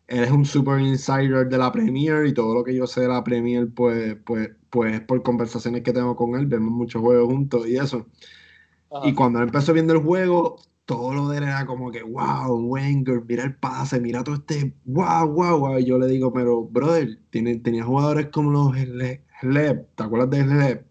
él 0.08 0.24
es 0.24 0.32
un 0.32 0.46
super 0.46 0.80
insider 0.80 1.48
de 1.50 1.58
la 1.58 1.72
Premier 1.72 2.26
y 2.28 2.34
todo 2.34 2.54
lo 2.54 2.64
que 2.64 2.76
yo 2.76 2.88
sé 2.88 3.02
de 3.02 3.08
la 3.08 3.24
Premier, 3.24 3.70
pues, 3.74 4.18
pues, 4.26 4.52
pues 4.70 5.02
por 5.02 5.24
conversaciones 5.24 5.84
que 5.84 5.94
tengo 5.94 6.16
con 6.16 6.36
él, 6.36 6.46
vemos 6.48 6.72
muchos 6.72 7.02
juegos 7.02 7.28
juntos 7.28 7.68
y 7.68 7.78
eso. 7.78 8.06
Y 9.04 9.14
cuando 9.14 9.40
él 9.40 9.46
empezó 9.46 9.74
viendo 9.74 9.94
el 9.94 10.00
juego, 10.00 10.58
todo 10.86 11.14
lo 11.14 11.28
de 11.30 11.38
él 11.40 11.44
era 11.46 11.66
como 11.66 11.92
que, 11.92 12.04
wow, 12.04 12.56
Wenger, 12.56 13.24
mira 13.28 13.44
el 13.44 13.56
pase, 13.56 14.00
mira 14.00 14.24
todo 14.24 14.36
este, 14.36 14.76
wow, 14.86 15.28
wow, 15.28 15.60
wow. 15.60 15.80
Y 15.80 15.86
yo 15.86 15.98
le 15.98 16.08
digo, 16.08 16.32
pero, 16.34 16.64
brother, 16.64 17.20
tiene, 17.30 17.58
tenía 17.60 17.84
jugadores 17.84 18.28
como 18.32 18.52
los 18.52 18.74
Hleb, 19.42 19.88
¿te 19.96 20.04
acuerdas 20.04 20.30
de 20.30 20.44
Hleb? 20.46 20.86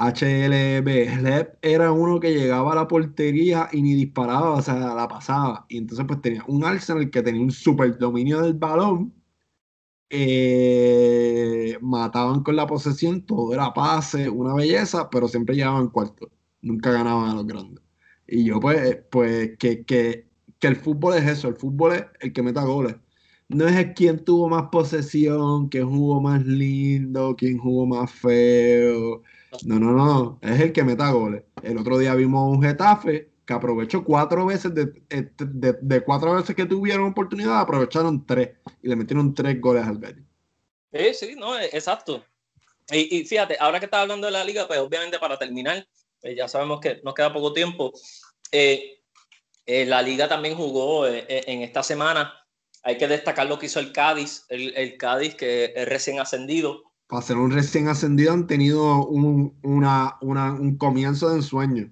HLB, 0.00 1.20
Hleb 1.20 1.58
era 1.60 1.92
uno 1.92 2.20
que 2.20 2.32
llegaba 2.32 2.72
a 2.72 2.74
la 2.74 2.88
portería 2.88 3.68
y 3.70 3.82
ni 3.82 3.94
disparaba, 3.94 4.52
o 4.52 4.62
sea, 4.62 4.94
la 4.94 5.06
pasaba. 5.08 5.66
Y 5.68 5.76
entonces 5.76 6.06
pues 6.08 6.22
tenía 6.22 6.42
un 6.48 6.64
Arsenal 6.64 7.10
que 7.10 7.22
tenía 7.22 7.42
un 7.42 7.50
super 7.50 7.98
dominio 7.98 8.40
del 8.40 8.54
balón. 8.54 9.12
Eh, 10.08 11.78
mataban 11.82 12.42
con 12.42 12.56
la 12.56 12.66
posesión, 12.66 13.24
todo 13.26 13.52
era 13.54 13.72
pase, 13.74 14.28
una 14.30 14.54
belleza, 14.54 15.10
pero 15.10 15.28
siempre 15.28 15.54
llegaban 15.54 15.88
cuarto. 15.88 16.30
Nunca 16.62 16.92
ganaban 16.92 17.30
a 17.30 17.34
los 17.34 17.46
grandes. 17.46 17.84
Y 18.26 18.44
yo, 18.44 18.58
pues, 18.60 18.98
pues 19.10 19.56
que, 19.58 19.84
que, 19.84 20.26
que, 20.58 20.66
el 20.68 20.76
fútbol 20.76 21.14
es 21.16 21.26
eso, 21.26 21.48
el 21.48 21.56
fútbol 21.56 21.92
es 21.94 22.04
el 22.20 22.32
que 22.32 22.42
meta 22.42 22.62
goles. 22.64 22.96
No 23.48 23.66
es 23.66 23.76
el 23.76 23.94
quien 23.94 24.24
tuvo 24.24 24.48
más 24.48 24.68
posesión, 24.72 25.68
quién 25.68 25.88
jugó 25.90 26.20
más 26.20 26.44
lindo, 26.46 27.36
quién 27.36 27.58
jugó 27.58 27.86
más 27.86 28.10
feo. 28.12 29.22
No, 29.64 29.78
no, 29.78 29.92
no, 29.92 30.38
es 30.42 30.60
el 30.60 30.72
que 30.72 30.84
meta 30.84 31.10
goles. 31.10 31.42
El 31.62 31.78
otro 31.78 31.98
día 31.98 32.14
vimos 32.14 32.56
un 32.56 32.62
Getafe 32.62 33.30
que 33.44 33.52
aprovechó 33.52 34.04
cuatro 34.04 34.46
veces, 34.46 34.74
de, 34.74 34.86
de, 35.08 35.76
de, 35.80 36.00
cuatro 36.02 36.34
veces 36.34 36.54
que 36.54 36.66
tuvieron 36.66 37.10
oportunidad, 37.10 37.60
aprovecharon 37.60 38.24
tres 38.24 38.50
y 38.82 38.88
le 38.88 38.96
metieron 38.96 39.34
tres 39.34 39.60
goles 39.60 39.84
al 39.84 39.98
Betis. 39.98 40.24
Sí, 40.92 41.14
sí, 41.14 41.34
no, 41.36 41.58
exacto. 41.58 42.24
Y, 42.90 43.18
y, 43.18 43.24
fíjate, 43.24 43.56
ahora 43.58 43.78
que 43.78 43.86
estás 43.86 44.02
hablando 44.02 44.26
de 44.26 44.32
la 44.32 44.44
liga, 44.44 44.66
pues 44.66 44.78
obviamente 44.78 45.18
para 45.18 45.38
terminar, 45.38 45.86
eh, 46.22 46.34
ya 46.34 46.48
sabemos 46.48 46.80
que 46.80 47.00
nos 47.02 47.14
queda 47.14 47.32
poco 47.32 47.52
tiempo. 47.52 47.92
Eh, 48.52 49.00
eh, 49.66 49.86
la 49.86 50.02
liga 50.02 50.28
también 50.28 50.54
jugó 50.56 51.06
en 51.06 51.62
esta 51.62 51.82
semana. 51.82 52.34
Hay 52.82 52.96
que 52.98 53.06
destacar 53.06 53.46
lo 53.46 53.58
que 53.58 53.66
hizo 53.66 53.78
el 53.78 53.92
Cádiz, 53.92 54.44
el, 54.48 54.96
Cádiz 54.96 55.34
que 55.34 55.72
es 55.76 55.88
recién 55.88 56.18
ascendido. 56.18 56.89
Para 57.10 57.22
ser 57.22 57.36
un 57.38 57.50
recién 57.50 57.88
ascendido 57.88 58.32
han 58.32 58.46
tenido 58.46 59.04
un, 59.06 59.52
una, 59.62 60.16
un 60.20 60.76
comienzo 60.76 61.28
de 61.28 61.36
ensueño. 61.36 61.90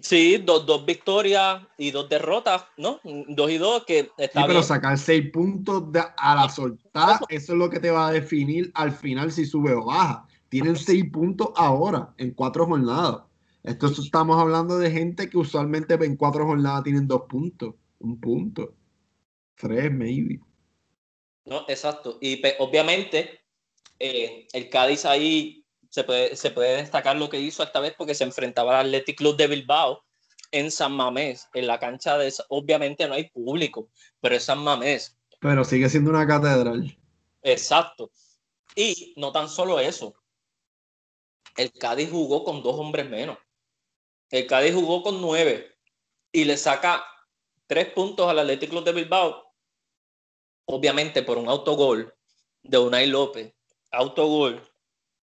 Sí, 0.00 0.36
dos, 0.36 0.66
dos, 0.66 0.84
victorias 0.84 1.62
y 1.78 1.90
dos 1.90 2.08
derrotas, 2.08 2.66
¿no? 2.76 3.00
Dos 3.28 3.50
y 3.50 3.58
dos 3.58 3.84
que 3.84 4.10
está 4.18 4.42
sí, 4.42 4.46
pero 4.46 4.62
sacar 4.62 4.98
seis 4.98 5.30
puntos 5.32 5.84
a 6.18 6.34
la 6.36 6.48
soltada, 6.50 7.18
eso 7.30 7.52
es 7.52 7.58
lo 7.58 7.68
que 7.70 7.80
te 7.80 7.90
va 7.90 8.08
a 8.08 8.12
definir 8.12 8.70
al 8.74 8.92
final 8.92 9.32
si 9.32 9.46
sube 9.46 9.72
o 9.72 9.86
baja. 9.86 10.26
Tienen 10.50 10.76
seis 10.76 11.04
puntos 11.10 11.48
ahora 11.56 12.14
en 12.18 12.32
cuatro 12.32 12.66
jornadas. 12.66 13.22
Esto 13.62 13.86
estamos 13.86 14.38
hablando 14.38 14.78
de 14.78 14.90
gente 14.90 15.28
que 15.28 15.38
usualmente 15.38 15.94
en 15.94 16.16
cuatro 16.16 16.46
jornadas 16.46 16.84
tienen 16.84 17.08
dos 17.08 17.22
puntos, 17.28 17.74
un 17.98 18.20
punto, 18.20 18.74
tres, 19.56 19.90
maybe. 19.90 20.40
No, 21.46 21.64
exacto. 21.68 22.18
Y 22.20 22.36
pues, 22.36 22.54
obviamente 22.58 23.40
eh, 23.98 24.46
el 24.52 24.70
Cádiz 24.70 25.04
ahí 25.04 25.64
se 25.90 26.04
puede, 26.04 26.36
se 26.36 26.50
puede 26.50 26.76
destacar 26.76 27.16
lo 27.16 27.28
que 27.28 27.40
hizo 27.40 27.62
esta 27.62 27.80
vez 27.80 27.94
porque 27.96 28.14
se 28.14 28.24
enfrentaba 28.24 28.78
al 28.78 28.86
Athletic 28.86 29.18
Club 29.18 29.36
de 29.36 29.46
Bilbao 29.46 30.04
en 30.50 30.70
San 30.70 30.92
Mamés, 30.92 31.48
en 31.54 31.66
la 31.66 31.78
cancha 31.78 32.16
de... 32.18 32.32
Obviamente 32.48 33.06
no 33.06 33.14
hay 33.14 33.30
público, 33.30 33.90
pero 34.20 34.34
es 34.34 34.44
San 34.44 34.58
Mamés. 34.58 35.18
Pero 35.40 35.64
sigue 35.64 35.88
siendo 35.88 36.10
una 36.10 36.26
catedral. 36.26 36.96
Exacto. 37.42 38.10
Y 38.74 39.14
no 39.16 39.32
tan 39.32 39.48
solo 39.48 39.80
eso, 39.80 40.14
el 41.56 41.72
Cádiz 41.72 42.10
jugó 42.10 42.44
con 42.44 42.62
dos 42.62 42.78
hombres 42.78 43.08
menos. 43.08 43.38
El 44.30 44.46
Cádiz 44.46 44.74
jugó 44.74 45.02
con 45.02 45.20
nueve 45.20 45.76
y 46.32 46.44
le 46.44 46.56
saca 46.56 47.04
tres 47.66 47.92
puntos 47.92 48.28
al 48.28 48.38
Atlético 48.38 48.80
de 48.82 48.92
Bilbao, 48.92 49.52
obviamente 50.66 51.22
por 51.22 51.38
un 51.38 51.48
autogol 51.48 52.14
de 52.62 52.78
Unai 52.78 53.06
López, 53.06 53.54
autogol, 53.90 54.62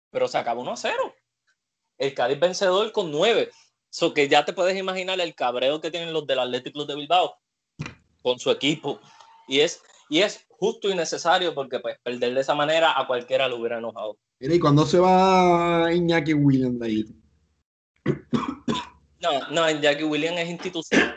pero 0.09 0.27
se 0.27 0.37
acabó 0.37 0.61
1 0.61 0.71
a 0.71 0.77
0. 0.77 1.15
El 1.97 2.13
Cádiz 2.13 2.39
vencedor 2.39 2.91
con 2.91 3.11
nueve. 3.11 3.51
So 3.89 4.13
que 4.13 4.27
ya 4.27 4.43
te 4.43 4.53
puedes 4.53 4.77
imaginar 4.77 5.19
el 5.21 5.35
cabreo 5.35 5.79
que 5.79 5.91
tienen 5.91 6.11
los 6.11 6.27
del 6.27 6.39
Athletic 6.39 6.73
Club 6.73 6.87
de 6.87 6.95
Bilbao 6.95 7.35
con 8.21 8.39
su 8.39 8.51
equipo. 8.51 8.99
Y 9.47 9.61
es, 9.61 9.81
y 10.09 10.21
es 10.21 10.45
justo 10.49 10.89
y 10.89 10.95
necesario 10.95 11.53
porque 11.55 11.79
pues 11.79 11.97
perder 12.03 12.33
de 12.33 12.41
esa 12.41 12.55
manera 12.55 12.99
a 12.99 13.07
cualquiera 13.07 13.47
le 13.47 13.55
hubiera 13.55 13.77
enojado. 13.77 14.17
¿y 14.39 14.59
cuándo 14.59 14.85
se 14.85 14.99
va 14.99 15.93
Iñaki 15.93 16.33
Williams 16.33 16.79
de 16.79 16.85
ahí? 16.85 17.05
No, 19.21 19.49
no, 19.49 19.69
Iñaki 19.69 20.03
Williams 20.03 20.39
es 20.39 20.49
institución. 20.49 21.13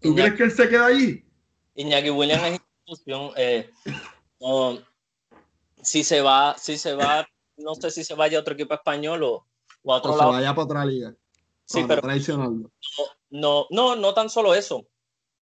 ¿Tú 0.00 0.14
crees 0.14 0.34
que 0.34 0.44
él 0.44 0.50
se 0.50 0.68
queda 0.68 0.86
ahí? 0.86 1.24
Iñaki 1.74 2.10
Williams 2.10 2.42
es 2.44 2.60
institución. 2.86 3.32
Eh, 3.36 3.70
si 5.82 6.04
se 6.04 6.20
va, 6.20 6.56
si 6.58 6.78
se 6.78 6.94
va, 6.94 7.26
no 7.56 7.74
sé 7.74 7.90
si 7.90 8.04
se 8.04 8.14
vaya 8.14 8.38
a 8.38 8.40
otro 8.40 8.54
equipo 8.54 8.74
español 8.74 9.22
o, 9.22 9.46
a 9.86 9.96
otro 9.96 10.16
lado. 10.16 10.30
Se 10.30 10.38
vaya 10.38 10.54
para 10.54 10.64
otra 10.64 10.84
liga. 10.84 11.14
Sí, 11.64 11.84
pero 11.86 12.02
no, 13.30 13.66
no, 13.70 13.96
no 13.96 14.14
tan 14.14 14.28
solo 14.28 14.54
eso. 14.54 14.86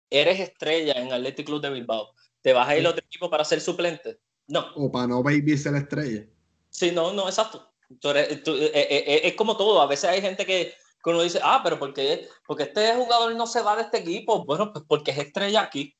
Eres 0.09 0.39
estrella 0.39 0.93
en 0.93 1.11
Athletic 1.11 1.45
Club 1.45 1.61
de 1.61 1.71
Bilbao. 1.71 2.13
¿Te 2.41 2.53
vas 2.53 2.67
a 2.67 2.77
ir 2.77 2.85
a 2.85 2.91
otro 2.91 3.03
equipo 3.03 3.29
para 3.29 3.43
ser 3.43 3.61
suplente? 3.61 4.19
No. 4.47 4.67
O 4.75 4.91
para 4.91 5.07
no 5.07 5.23
baby 5.23 5.57
ser 5.57 5.75
estrella. 5.75 6.27
Sí, 6.69 6.91
no, 6.91 7.13
no, 7.13 7.27
exacto. 7.27 7.73
Eh, 7.89 8.41
eh, 8.45 9.03
eh, 9.07 9.21
es 9.23 9.33
como 9.35 9.57
todo. 9.57 9.81
A 9.81 9.87
veces 9.87 10.09
hay 10.09 10.21
gente 10.21 10.45
que, 10.45 10.73
uno 11.05 11.21
dice, 11.21 11.39
ah, 11.43 11.61
pero 11.63 11.79
¿por 11.79 11.93
qué? 11.93 12.27
Porque 12.45 12.63
este 12.63 12.93
jugador 12.95 13.35
no 13.35 13.47
se 13.47 13.61
va 13.61 13.75
de 13.75 13.83
este 13.83 13.99
equipo. 13.99 14.45
Bueno, 14.45 14.71
pues 14.71 14.85
porque 14.87 15.11
es 15.11 15.17
estrella 15.17 15.61
aquí. 15.61 15.95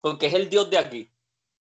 Porque 0.00 0.26
es 0.26 0.34
el 0.34 0.48
dios 0.48 0.68
de 0.70 0.78
aquí. 0.78 1.12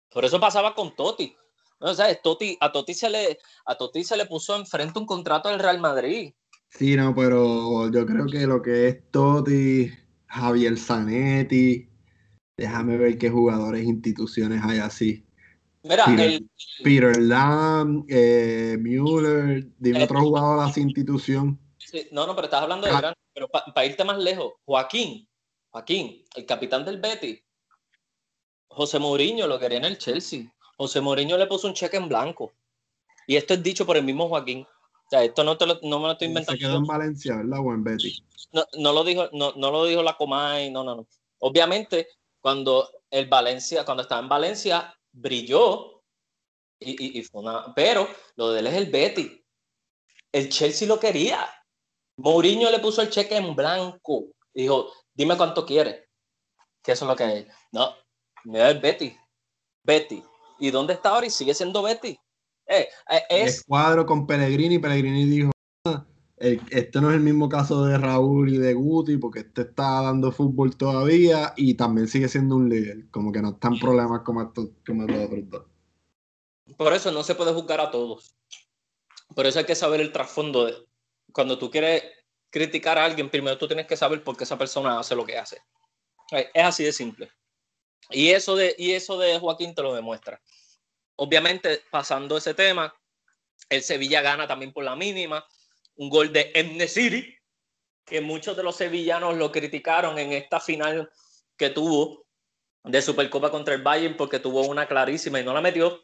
Por 0.09 0.25
eso 0.25 0.39
pasaba 0.39 0.75
con 0.75 0.95
Totti. 0.95 1.35
No, 1.81 1.95
¿sabes? 1.95 2.21
Totti, 2.21 2.55
a, 2.59 2.71
Totti 2.71 2.93
se 2.93 3.09
le, 3.09 3.39
a 3.65 3.75
Totti 3.75 4.03
se 4.03 4.15
le 4.15 4.27
puso 4.27 4.55
enfrente 4.55 4.99
un 4.99 5.07
contrato 5.07 5.49
del 5.49 5.59
Real 5.59 5.79
Madrid. 5.79 6.31
Sí, 6.69 6.95
no, 6.95 7.13
pero 7.15 7.91
yo 7.91 8.05
creo 8.05 8.27
que 8.27 8.45
lo 8.45 8.61
que 8.61 8.87
es 8.87 9.11
Totti, 9.11 9.91
Javier 10.27 10.77
Zanetti, 10.77 11.89
déjame 12.55 12.97
ver 12.97 13.17
qué 13.17 13.29
jugadores, 13.29 13.83
instituciones 13.83 14.61
hay 14.63 14.77
así. 14.77 15.25
Mira, 15.83 16.05
Peter, 16.05 16.29
el, 16.29 16.49
Peter 16.83 17.17
Lam, 17.17 18.05
eh, 18.07 18.77
Müller, 18.79 19.67
dime 19.79 20.03
otro 20.03 20.21
jugador 20.21 20.69
así 20.69 20.81
institución. 20.81 21.59
no, 22.11 22.27
no, 22.27 22.35
pero 22.35 22.45
estás 22.45 22.61
hablando 22.61 22.85
de 22.85 22.93
ah. 22.93 23.13
pero 23.33 23.47
para 23.49 23.85
irte 23.87 24.03
más 24.03 24.19
lejos, 24.19 24.53
Joaquín, 24.65 25.27
Joaquín, 25.71 26.23
el 26.35 26.45
capitán 26.45 26.85
del 26.85 27.01
Betis, 27.01 27.41
José 28.67 28.99
Mourinho 28.99 29.47
lo 29.47 29.59
quería 29.59 29.79
en 29.79 29.85
el 29.85 29.97
Chelsea. 29.97 30.53
José 30.77 31.01
Mourinho 31.01 31.37
le 31.37 31.47
puso 31.47 31.67
un 31.67 31.73
cheque 31.73 31.97
en 31.97 32.09
blanco. 32.09 32.51
Y 33.27 33.35
esto 33.35 33.53
es 33.53 33.63
dicho 33.63 33.85
por 33.85 33.97
el 33.97 34.03
mismo 34.03 34.27
Joaquín 34.27 34.65
sea, 35.11 35.23
esto 35.25 35.43
no, 35.43 35.57
te 35.57 35.65
lo, 35.65 35.79
no 35.83 35.99
me 35.99 36.05
lo 36.05 36.11
estoy 36.13 36.29
inventando. 36.29 36.57
Se 36.57 36.65
quedó 36.65 36.77
en 36.77 36.85
Valencia, 36.85 37.35
¿verdad? 37.35 37.59
O 37.59 37.73
en 37.73 37.83
Betty. 37.83 38.23
No, 38.53 38.65
no, 38.77 38.93
lo 38.93 39.03
dijo, 39.03 39.29
no, 39.33 39.53
no 39.57 39.71
lo 39.71 39.85
dijo 39.85 40.01
la 40.01 40.15
Comay, 40.15 40.71
no, 40.71 40.83
no, 40.83 40.95
no. 40.95 41.07
Obviamente, 41.39 42.07
cuando 42.39 42.89
el 43.09 43.27
Valencia, 43.27 43.83
cuando 43.83 44.03
estaba 44.03 44.21
en 44.21 44.29
Valencia, 44.29 44.97
brilló. 45.11 46.01
Y, 46.79 47.19
y, 47.19 47.23
fue 47.23 47.41
una, 47.41 47.75
pero 47.75 48.07
lo 48.37 48.51
de 48.51 48.61
él 48.61 48.67
es 48.67 48.73
el 48.73 48.89
Betty. 48.89 49.45
El 50.31 50.49
Chelsea 50.49 50.87
lo 50.87 50.99
quería. 50.99 51.47
Mourinho 52.17 52.71
le 52.71 52.79
puso 52.79 53.01
el 53.01 53.09
cheque 53.09 53.35
en 53.35 53.55
blanco. 53.55 54.27
Dijo, 54.53 54.91
dime 55.13 55.37
cuánto 55.37 55.65
quiere. 55.65 56.07
Que 56.81 56.93
eso 56.93 57.05
es 57.05 57.09
lo 57.09 57.15
que 57.15 57.39
es. 57.39 57.47
No, 57.71 57.95
da 58.45 58.69
el 58.69 58.79
Betty. 58.79 59.15
Betty. 59.83 60.23
¿Y 60.61 60.69
dónde 60.69 60.93
está 60.93 61.09
ahora? 61.09 61.25
Y 61.25 61.31
sigue 61.31 61.55
siendo 61.55 61.81
Betty. 61.81 62.19
Eh, 62.67 62.87
eh, 63.09 63.21
es... 63.31 63.57
El 63.57 63.65
cuadro 63.65 64.05
con 64.05 64.27
Pellegrini, 64.27 64.77
Pellegrini 64.77 65.25
dijo, 65.25 65.51
ah, 65.85 66.05
este 66.37 67.01
no 67.01 67.09
es 67.09 67.15
el 67.15 67.21
mismo 67.21 67.49
caso 67.49 67.83
de 67.83 67.97
Raúl 67.97 68.53
y 68.53 68.57
de 68.59 68.75
Guti, 68.75 69.17
porque 69.17 69.39
este 69.39 69.63
está 69.63 70.03
dando 70.03 70.31
fútbol 70.31 70.77
todavía 70.77 71.53
y 71.57 71.73
también 71.73 72.07
sigue 72.07 72.29
siendo 72.29 72.57
un 72.57 72.69
líder, 72.69 73.09
como 73.09 73.31
que 73.31 73.41
no 73.41 73.53
están 73.53 73.79
problemas 73.79 74.21
como 74.21 74.43
estos, 74.43 74.69
como 74.85 75.03
otros 75.05 75.49
dos. 75.49 75.65
Por 76.77 76.93
eso 76.93 77.11
no 77.11 77.23
se 77.23 77.33
puede 77.33 77.53
juzgar 77.53 77.81
a 77.81 77.89
todos. 77.89 78.35
Por 79.35 79.47
eso 79.47 79.57
hay 79.57 79.65
que 79.65 79.75
saber 79.75 79.99
el 79.99 80.11
trasfondo 80.11 80.65
de 80.65 80.75
cuando 81.33 81.57
tú 81.57 81.71
quieres 81.71 82.03
criticar 82.51 82.99
a 82.99 83.05
alguien, 83.05 83.31
primero 83.31 83.57
tú 83.57 83.67
tienes 83.67 83.87
que 83.87 83.97
saber 83.97 84.23
por 84.23 84.37
qué 84.37 84.43
esa 84.43 84.59
persona 84.59 84.99
hace 84.99 85.15
lo 85.15 85.25
que 85.25 85.39
hace. 85.39 85.57
Es 86.31 86.63
así 86.63 86.83
de 86.83 86.93
simple. 86.93 87.31
Y 88.09 88.31
eso 88.31 88.55
de, 88.55 88.75
y 88.77 88.91
eso 88.91 89.17
de 89.17 89.39
Joaquín 89.39 89.75
te 89.75 89.81
lo 89.81 89.93
demuestra. 89.93 90.41
Obviamente, 91.15 91.83
pasando 91.91 92.37
ese 92.37 92.53
tema, 92.53 92.93
el 93.69 93.83
Sevilla 93.83 94.21
gana 94.21 94.47
también 94.47 94.73
por 94.73 94.83
la 94.83 94.95
mínima. 94.95 95.45
Un 95.95 96.09
gol 96.09 96.33
de 96.33 96.87
City, 96.87 97.35
que 98.05 98.21
muchos 98.21 98.57
de 98.57 98.63
los 98.63 98.75
sevillanos 98.75 99.37
lo 99.37 99.51
criticaron 99.51 100.17
en 100.17 100.31
esta 100.31 100.59
final 100.59 101.11
que 101.55 101.69
tuvo 101.69 102.25
de 102.83 103.01
Supercopa 103.01 103.51
contra 103.51 103.75
el 103.75 103.83
Bayern 103.83 104.17
porque 104.17 104.39
tuvo 104.39 104.61
una 104.61 104.87
clarísima 104.87 105.39
y 105.39 105.43
no 105.43 105.53
la 105.53 105.61
metió, 105.61 106.03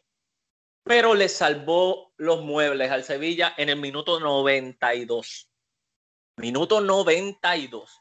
pero 0.84 1.14
le 1.14 1.28
salvó 1.28 2.12
los 2.16 2.42
muebles 2.42 2.90
al 2.90 3.04
Sevilla 3.04 3.54
en 3.56 3.68
el 3.68 3.76
minuto 3.76 4.20
92. 4.20 5.50
Minuto 6.36 6.80
92. 6.80 8.00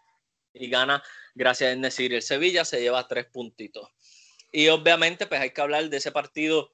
Y 0.59 0.69
gana 0.69 1.03
gracias 1.35 1.69
a 1.69 1.73
Enesiri. 1.73 2.15
El 2.15 2.21
Sevilla 2.21 2.65
se 2.65 2.81
lleva 2.81 3.07
tres 3.07 3.25
puntitos. 3.25 3.89
Y 4.51 4.67
obviamente, 4.69 5.27
pues 5.27 5.41
hay 5.41 5.51
que 5.51 5.61
hablar 5.61 5.89
de 5.89 5.97
ese 5.97 6.11
partido 6.11 6.71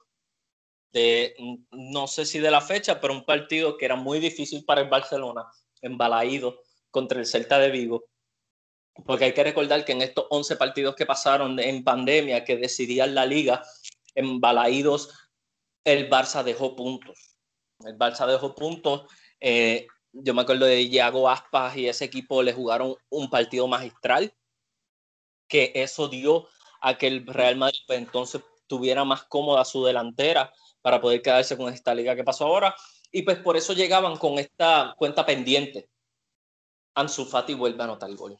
de, 0.92 1.34
no 1.72 2.06
sé 2.06 2.24
si 2.24 2.38
de 2.38 2.50
la 2.50 2.60
fecha, 2.60 3.00
pero 3.00 3.12
un 3.12 3.24
partido 3.24 3.76
que 3.76 3.84
era 3.84 3.96
muy 3.96 4.20
difícil 4.20 4.64
para 4.64 4.80
el 4.80 4.88
Barcelona, 4.88 5.44
embalaído 5.82 6.62
contra 6.90 7.18
el 7.18 7.26
Celta 7.26 7.58
de 7.58 7.70
Vigo. 7.70 8.04
Porque 9.04 9.24
hay 9.24 9.34
que 9.34 9.42
recordar 9.42 9.84
que 9.84 9.92
en 9.92 10.02
estos 10.02 10.26
11 10.30 10.56
partidos 10.56 10.94
que 10.94 11.04
pasaron 11.04 11.58
en 11.58 11.82
pandemia, 11.82 12.44
que 12.44 12.56
decidían 12.56 13.14
la 13.14 13.26
liga, 13.26 13.62
embalaídos, 14.14 15.10
el 15.82 16.08
Barça 16.08 16.44
dejó 16.44 16.76
puntos. 16.76 17.36
El 17.80 17.98
Barça 17.98 18.26
dejó 18.26 18.54
puntos. 18.54 19.10
Eh, 19.40 19.88
yo 20.14 20.34
me 20.34 20.42
acuerdo 20.42 20.66
de 20.66 20.82
Iago 20.82 21.28
Aspas 21.28 21.76
y 21.76 21.88
ese 21.88 22.04
equipo 22.04 22.42
le 22.42 22.52
jugaron 22.52 22.96
un 23.10 23.28
partido 23.28 23.66
magistral, 23.66 24.32
que 25.48 25.72
eso 25.74 26.08
dio 26.08 26.48
a 26.80 26.96
que 26.96 27.06
el 27.06 27.26
Real 27.26 27.56
Madrid 27.56 27.80
pues, 27.86 27.98
entonces 27.98 28.42
tuviera 28.66 29.04
más 29.04 29.24
cómoda 29.24 29.64
su 29.64 29.84
delantera 29.84 30.52
para 30.82 31.00
poder 31.00 31.22
quedarse 31.22 31.56
con 31.56 31.72
esta 31.72 31.94
liga 31.94 32.14
que 32.14 32.24
pasó 32.24 32.46
ahora. 32.46 32.74
Y 33.10 33.22
pues 33.22 33.38
por 33.38 33.56
eso 33.56 33.72
llegaban 33.72 34.16
con 34.16 34.38
esta 34.38 34.94
cuenta 34.96 35.24
pendiente. 35.24 35.88
Ansu 36.94 37.24
Fati 37.24 37.54
vuelve 37.54 37.80
a 37.80 37.84
anotar 37.84 38.10
el 38.10 38.16
gol. 38.16 38.38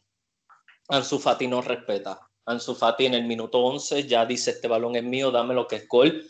Ansu 0.89 1.19
Fati 1.19 1.47
no 1.47 1.61
respeta. 1.61 2.19
Ansu 2.45 2.75
Fati 2.75 3.05
en 3.05 3.15
el 3.15 3.23
minuto 3.23 3.59
11 3.59 4.07
ya 4.07 4.25
dice 4.25 4.51
este 4.51 4.67
balón 4.67 4.95
es 4.95 5.03
mío, 5.03 5.31
dame 5.31 5.53
lo 5.53 5.67
que 5.67 5.77
es 5.77 5.87
gol. 5.87 6.25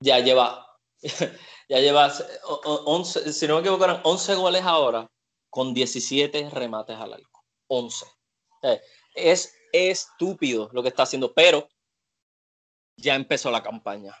Ya 0.00 0.18
lleva, 0.20 0.66
ya 1.72 1.80
lleva 1.80 2.12
11, 2.62 3.32
si 3.32 3.48
no 3.48 3.54
me 3.54 3.60
equivoco, 3.60 3.86
11 4.04 4.34
goles 4.34 4.62
ahora 4.62 5.10
con 5.48 5.72
17 5.72 6.50
remates 6.50 6.98
al 6.98 7.14
arco. 7.14 7.46
11. 7.68 8.04
Es 9.14 9.54
estúpido 9.72 10.68
lo 10.74 10.82
que 10.82 10.90
está 10.90 11.04
haciendo, 11.04 11.32
pero 11.32 11.66
ya 12.98 13.14
empezó 13.14 13.50
la 13.50 13.62
campaña 13.62 14.14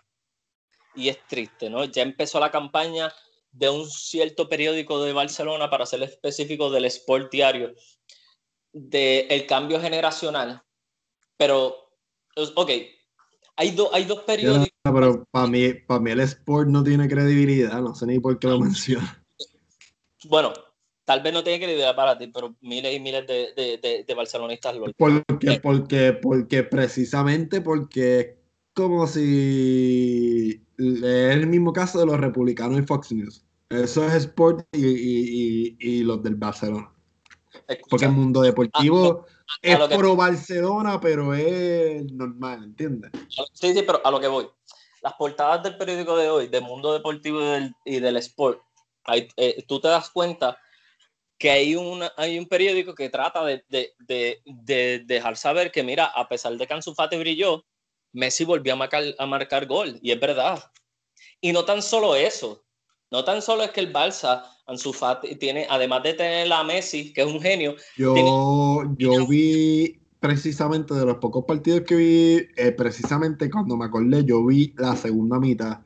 y 0.94 1.10
es 1.10 1.18
triste, 1.26 1.68
¿no? 1.68 1.84
Ya 1.84 2.00
empezó 2.00 2.40
la 2.40 2.50
campaña 2.50 3.14
de 3.50 3.68
un 3.68 3.86
cierto 3.86 4.48
periódico 4.48 5.04
de 5.04 5.12
Barcelona, 5.12 5.68
para 5.68 5.84
ser 5.84 6.02
específico 6.02 6.70
del 6.70 6.86
Sport 6.86 7.30
Diario, 7.30 7.74
del 8.72 9.26
el 9.30 9.46
cambio 9.46 9.78
generacional. 9.78 10.62
Pero, 11.36 11.98
ok, 12.54 12.70
hay, 13.56 13.76
hay 13.92 14.04
dos 14.04 14.22
periódicos. 14.22 14.71
Pero 14.82 15.24
para 15.30 15.46
mí, 15.46 15.74
para 15.74 16.00
mí 16.00 16.10
el 16.10 16.20
Sport 16.20 16.68
no 16.68 16.82
tiene 16.82 17.08
credibilidad, 17.08 17.80
no 17.80 17.94
sé 17.94 18.06
ni 18.06 18.18
por 18.18 18.38
qué 18.38 18.48
lo 18.48 18.60
menciona. 18.60 19.22
Bueno, 20.24 20.52
tal 21.04 21.22
vez 21.22 21.32
no 21.32 21.42
tiene 21.44 21.58
credibilidad 21.58 21.94
para 21.94 22.18
ti, 22.18 22.28
pero 22.28 22.54
miles 22.60 22.94
y 22.94 23.00
miles 23.00 23.26
de, 23.26 23.52
de, 23.54 24.04
de, 24.06 24.14
barcelonistas 24.14 24.76
lo 24.76 24.86
porque, 24.96 25.60
porque, 25.62 26.12
porque 26.14 26.62
precisamente 26.64 27.60
porque 27.60 28.38
como 28.74 29.06
si 29.06 30.62
es 30.78 31.02
el 31.02 31.46
mismo 31.46 31.72
caso 31.72 31.98
de 32.00 32.06
los 32.06 32.18
republicanos 32.18 32.78
y 32.78 32.82
Fox 32.82 33.12
News. 33.12 33.44
Eso 33.68 34.06
es 34.06 34.14
Sport 34.14 34.66
y, 34.72 36.02
los 36.02 36.22
del 36.22 36.34
Barcelona. 36.34 36.92
Porque 37.88 38.06
el 38.06 38.12
mundo 38.12 38.42
deportivo 38.42 39.24
ah, 39.26 39.58
es 39.62 39.78
pro 39.96 40.16
Barcelona, 40.16 41.00
pero 41.00 41.32
es 41.34 42.10
normal, 42.12 42.64
¿entiendes? 42.64 43.12
Sí, 43.52 43.72
sí, 43.72 43.82
pero 43.86 44.04
a 44.04 44.10
lo 44.10 44.20
que 44.20 44.28
voy. 44.28 44.46
Las 45.02 45.14
portadas 45.14 45.62
del 45.62 45.76
periódico 45.76 46.16
de 46.16 46.30
hoy, 46.30 46.48
del 46.48 46.62
mundo 46.62 46.92
deportivo 46.92 47.40
y 47.84 48.00
del, 48.00 48.16
sport, 48.18 48.62
eh, 49.36 49.64
tú 49.66 49.80
te 49.80 49.88
das 49.88 50.10
cuenta 50.10 50.56
que 51.42 51.50
hay, 51.50 51.74
una, 51.74 52.12
hay 52.16 52.38
un 52.38 52.46
periódico 52.46 52.94
que 52.94 53.10
trata 53.10 53.44
de, 53.44 53.64
de, 53.68 55.02
dejar 55.04 55.36
saber 55.36 55.72
que, 55.72 55.82
mira, 55.82 56.04
a 56.04 56.28
pesar 56.28 56.56
de 56.56 56.66
que 56.68 56.72
Ansu 56.72 56.94
Fati 56.94 57.16
brilló, 57.16 57.64
Messi 58.12 58.44
volvió 58.44 58.74
a 58.74 58.76
marcar, 58.76 59.02
a 59.18 59.26
marcar 59.26 59.66
gol, 59.66 59.98
y 60.02 60.12
es 60.12 60.20
verdad. 60.20 60.62
Y 61.40 61.52
no 61.52 61.64
tan 61.64 61.82
solo 61.82 62.14
eso, 62.14 62.64
No 63.10 63.24
tan 63.24 63.42
solo 63.42 63.64
es 63.64 63.72
que 63.72 63.80
el 63.80 63.92
Barça, 63.92 64.44
Ansu 64.66 64.92
Fati, 64.92 65.34
tiene, 65.34 65.66
además 65.68 66.04
de 66.04 66.14
tener 66.14 66.52
a 66.52 66.62
Messi, 66.62 67.12
que 67.12 67.22
es 67.22 67.26
un 67.26 67.42
genio. 67.42 67.74
Yo, 67.96 68.14
yo 68.96 69.26
vi 69.26 70.01
precisamente 70.22 70.94
de 70.94 71.04
los 71.04 71.16
pocos 71.16 71.44
partidos 71.46 71.82
que 71.82 71.96
vi, 71.96 72.46
eh, 72.56 72.72
precisamente 72.72 73.50
cuando 73.50 73.76
me 73.76 73.86
acordé, 73.86 74.24
yo 74.24 74.46
vi 74.46 74.72
la 74.78 74.94
segunda 74.96 75.40
mitad. 75.40 75.80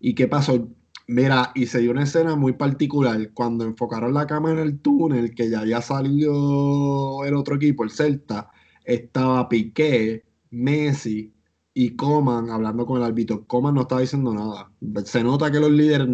¿Y 0.00 0.14
qué 0.16 0.26
pasó? 0.26 0.68
Mira, 1.06 1.52
y 1.54 1.66
se 1.66 1.78
dio 1.80 1.92
una 1.92 2.02
escena 2.02 2.34
muy 2.34 2.54
particular 2.54 3.30
cuando 3.32 3.64
enfocaron 3.64 4.12
la 4.12 4.26
cámara 4.26 4.60
en 4.60 4.68
el 4.68 4.80
túnel, 4.80 5.34
que 5.36 5.48
ya 5.50 5.60
había 5.60 5.80
salido 5.82 7.24
el 7.24 7.34
otro 7.36 7.56
equipo, 7.56 7.84
el 7.84 7.90
Celta, 7.90 8.50
estaba 8.84 9.48
Piqué, 9.48 10.24
Messi 10.50 11.32
y 11.72 11.90
Coman 11.96 12.50
hablando 12.50 12.86
con 12.86 12.98
el 12.98 13.04
árbitro. 13.04 13.46
Coman 13.46 13.74
no 13.74 13.82
estaba 13.82 14.00
diciendo 14.00 14.34
nada. 14.34 14.72
Se 15.04 15.22
nota 15.22 15.50
que 15.52 15.60
los 15.60 15.70
líderes, 15.70 16.08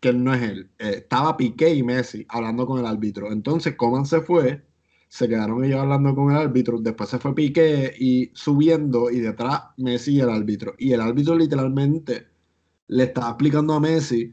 que 0.00 0.12
no 0.12 0.34
es 0.34 0.42
él. 0.42 0.70
Eh, 0.78 0.96
estaba 0.98 1.38
Piqué 1.38 1.74
y 1.74 1.82
Messi 1.82 2.26
hablando 2.28 2.66
con 2.66 2.80
el 2.80 2.86
árbitro. 2.86 3.32
Entonces 3.32 3.76
Coman 3.76 4.04
se 4.04 4.20
fue, 4.20 4.62
se 5.14 5.28
quedaron 5.28 5.62
ellos 5.64 5.78
hablando 5.80 6.12
con 6.12 6.32
el 6.32 6.38
árbitro, 6.38 6.80
después 6.80 7.08
se 7.08 7.20
fue 7.20 7.36
Piqué 7.36 7.94
y 7.96 8.32
subiendo 8.34 9.10
y 9.12 9.20
detrás 9.20 9.60
Messi 9.76 10.14
y 10.16 10.20
el 10.20 10.28
árbitro. 10.28 10.74
Y 10.76 10.92
el 10.92 11.00
árbitro 11.00 11.36
literalmente 11.36 12.26
le 12.88 13.04
estaba 13.04 13.28
explicando 13.28 13.74
a 13.74 13.80
Messi 13.80 14.32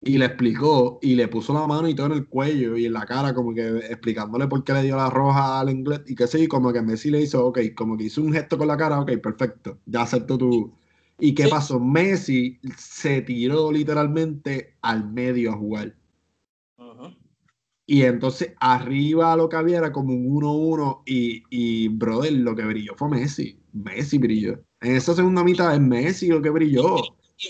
y 0.00 0.18
le 0.18 0.24
explicó 0.24 1.00
y 1.02 1.16
le 1.16 1.28
puso 1.28 1.52
la 1.52 1.66
mano 1.66 1.86
y 1.86 1.94
todo 1.94 2.06
en 2.06 2.12
el 2.14 2.28
cuello 2.28 2.78
y 2.78 2.86
en 2.86 2.94
la 2.94 3.04
cara, 3.04 3.34
como 3.34 3.52
que 3.54 3.68
explicándole 3.90 4.48
por 4.48 4.64
qué 4.64 4.72
le 4.72 4.84
dio 4.84 4.96
la 4.96 5.10
roja 5.10 5.60
al 5.60 5.68
inglés 5.70 6.00
y 6.06 6.14
que 6.14 6.26
sí, 6.26 6.48
como 6.48 6.72
que 6.72 6.80
Messi 6.80 7.10
le 7.10 7.20
hizo, 7.20 7.46
ok, 7.46 7.58
como 7.76 7.98
que 7.98 8.04
hizo 8.04 8.22
un 8.22 8.32
gesto 8.32 8.56
con 8.56 8.68
la 8.68 8.78
cara, 8.78 9.00
ok, 9.00 9.18
perfecto, 9.22 9.80
ya 9.84 10.02
acepto 10.02 10.38
tu. 10.38 10.74
¿Y 11.18 11.34
qué 11.34 11.48
pasó? 11.48 11.78
Messi 11.78 12.58
se 12.78 13.20
tiró 13.22 13.70
literalmente 13.70 14.78
al 14.80 15.12
medio 15.12 15.52
a 15.52 15.56
jugar. 15.58 15.99
Y 17.90 18.04
entonces 18.04 18.54
arriba 18.60 19.34
lo 19.34 19.48
que 19.48 19.56
había 19.56 19.78
era 19.78 19.90
como 19.90 20.14
un 20.14 20.40
1-1 20.40 21.02
y, 21.06 21.42
y, 21.50 21.88
brother, 21.88 22.32
lo 22.34 22.54
que 22.54 22.64
brilló 22.64 22.94
fue 22.96 23.08
Messi. 23.08 23.60
Messi 23.72 24.16
brilló. 24.16 24.62
En 24.80 24.94
esa 24.94 25.12
segunda 25.12 25.42
mitad 25.42 25.74
es 25.74 25.80
Messi 25.80 26.28
lo 26.28 26.40
que 26.40 26.50
brilló. 26.50 26.98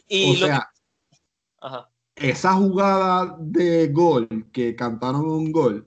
Y, 0.09 0.33
o 0.33 0.37
sea, 0.37 0.71
esa 2.17 2.55
jugada 2.55 3.37
de 3.39 3.89
gol 3.89 4.47
que 4.51 4.75
cantaron 4.75 5.29
un 5.29 5.53
gol, 5.53 5.87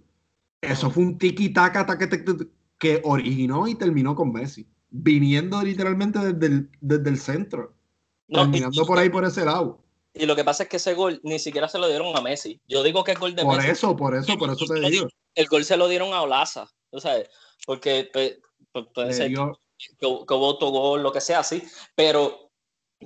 eso 0.62 0.92
fue 0.92 1.02
un 1.02 1.18
tiki-taka 1.18 1.88
que 2.78 3.02
originó 3.06 3.68
y 3.68 3.74
terminó 3.74 4.14
con 4.14 4.32
Messi, 4.32 4.68
viniendo 4.92 5.64
literalmente 5.64 6.20
desde 6.32 6.46
el, 6.46 6.70
desde 6.80 7.10
el 7.10 7.18
centro, 7.18 7.74
terminando 8.28 8.86
por 8.86 9.00
ahí 9.00 9.10
por 9.10 9.26
ese 9.26 9.46
lado. 9.46 9.83
Y 10.14 10.26
lo 10.26 10.36
que 10.36 10.44
pasa 10.44 10.64
es 10.64 10.70
que 10.70 10.78
ese 10.78 10.94
gol 10.94 11.20
ni 11.24 11.40
siquiera 11.40 11.68
se 11.68 11.80
lo 11.80 11.88
dieron 11.88 12.16
a 12.16 12.22
Messi. 12.22 12.62
Yo 12.68 12.84
digo 12.84 13.04
que 13.04 13.14
es 13.14 13.20
gol 13.20 13.36
de 13.36 13.44
por 13.44 13.58
Messi. 13.58 13.68
Por 13.68 13.76
eso, 13.76 13.96
por 13.96 14.16
eso, 14.16 14.38
por 14.38 14.50
eso 14.52 14.66
te 14.66 14.80
digo. 14.90 15.08
El 15.36 15.48
gol 15.48 15.66
se 15.66 15.78
lo 15.78 15.88
dieron 15.88 16.14
a 16.14 16.22
Olaza, 16.22 16.70
sabes, 16.98 17.30
porque 17.66 18.10
pues, 18.14 18.38
pues, 18.72 18.86
puede 18.94 19.14
ser 19.14 19.32
que, 19.32 19.98
que, 19.98 20.06
hubo 20.06 20.46
autogol, 20.46 21.02
lo 21.02 21.12
que 21.12 21.22
sea 21.22 21.40
así, 21.40 21.64
pero 21.96 22.52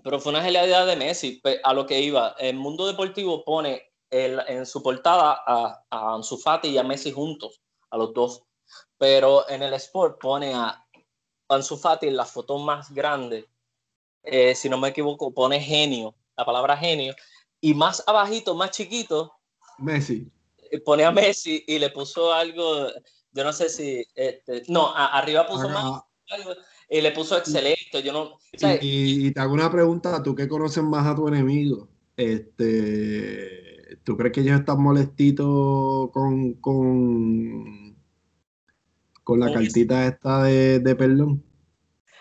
pero 0.04 0.20
fue 0.20 0.32
una 0.32 0.44
genialidad 0.44 0.86
de 0.86 0.96
Messi. 0.96 1.42
A 1.64 1.74
lo 1.74 1.86
que 1.86 2.00
iba, 2.00 2.36
el 2.40 2.56
mundo 2.56 2.86
deportivo 2.88 3.44
pone 3.44 3.92
en 4.10 4.66
su 4.66 4.82
portada 4.82 5.44
a, 5.46 5.86
a 5.90 6.14
Ansu 6.16 6.38
Fati 6.38 6.70
y 6.70 6.78
a 6.78 6.84
Messi 6.84 7.12
juntos, 7.12 7.62
a 7.90 7.98
los 7.98 8.14
dos. 8.14 8.44
Pero 8.98 9.48
en 9.50 9.64
el 9.64 9.74
Sport 9.74 10.20
pone 10.20 10.54
a 10.54 10.86
Ansu 11.50 11.78
Fati 11.78 12.08
en 12.08 12.18
la 12.18 12.26
foto 12.26 12.58
más 12.58 12.92
grande, 12.92 13.48
eh, 14.24 14.56
si 14.56 14.70
no 14.70 14.78
me 14.78 14.90
equivoco, 14.90 15.34
pone 15.34 15.60
genio, 15.62 16.16
la 16.38 16.46
palabra 16.46 16.78
genio, 16.78 17.16
y 17.60 17.74
más 17.74 18.04
abajito, 18.08 18.56
más 18.56 18.72
chiquito, 18.72 19.34
Messi. 19.80 20.30
Eh, 20.72 20.80
pone 20.80 21.04
a 21.06 21.12
Messi 21.12 21.64
y 21.68 21.80
le 21.80 21.90
puso 21.90 22.34
algo, 22.34 22.88
yo 23.32 23.44
no 23.44 23.54
sé 23.54 23.70
si, 23.70 24.06
este, 24.16 24.64
no, 24.68 24.94
arriba 24.96 25.48
puso 25.48 25.70
más 25.70 26.02
algo, 26.30 26.52
y 26.90 27.02
le 27.02 27.12
puso 27.12 27.38
excelente. 27.38 28.02
Yo 28.04 28.14
no, 28.14 28.38
y, 28.82 29.32
te 29.32 29.40
hago 29.40 29.54
una 29.54 29.72
pregunta, 29.72 30.22
tú 30.24 30.36
que 30.36 30.48
conoces 30.48 30.84
más 30.84 31.06
a 31.06 31.16
tu 31.16 31.28
enemigo, 31.28 31.90
este, 32.16 33.98
¿tú 34.04 34.18
crees 34.18 34.34
que 34.34 34.42
ellos 34.42 34.60
están 34.60 34.82
molestitos 34.82 36.12
con, 36.12 36.54
con, 36.56 37.96
con 39.24 39.40
la 39.40 39.54
cartita 39.54 40.08
esta 40.08 40.44
de, 40.44 40.80
de 40.80 40.96
perdón? 40.96 41.47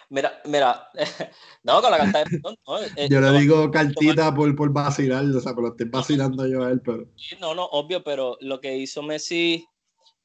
Mira, 0.09 0.41
mira, 0.45 0.89
no, 1.65 1.83
con 1.83 1.91
la 1.91 1.99
carta 1.99 2.19
de 2.21 2.25
perdón. 2.27 2.57
Eh, 2.97 3.09
yo 3.11 3.21
le 3.21 3.41
digo 3.41 3.71
cartita 3.71 4.35
por, 4.35 4.55
por 4.55 4.73
vacilar, 4.73 5.25
o 5.25 5.41
sea, 5.41 5.55
pero 5.55 5.69
estoy 5.69 5.89
vacilando 5.89 6.47
yo 6.47 6.65
a 6.65 6.71
él, 6.71 6.81
pero. 6.81 7.07
No, 7.41 7.55
no, 7.55 7.65
obvio, 7.65 8.05
pero 8.05 8.37
lo 8.41 8.61
que 8.61 8.77
hizo 8.77 9.03
Messi 9.03 9.67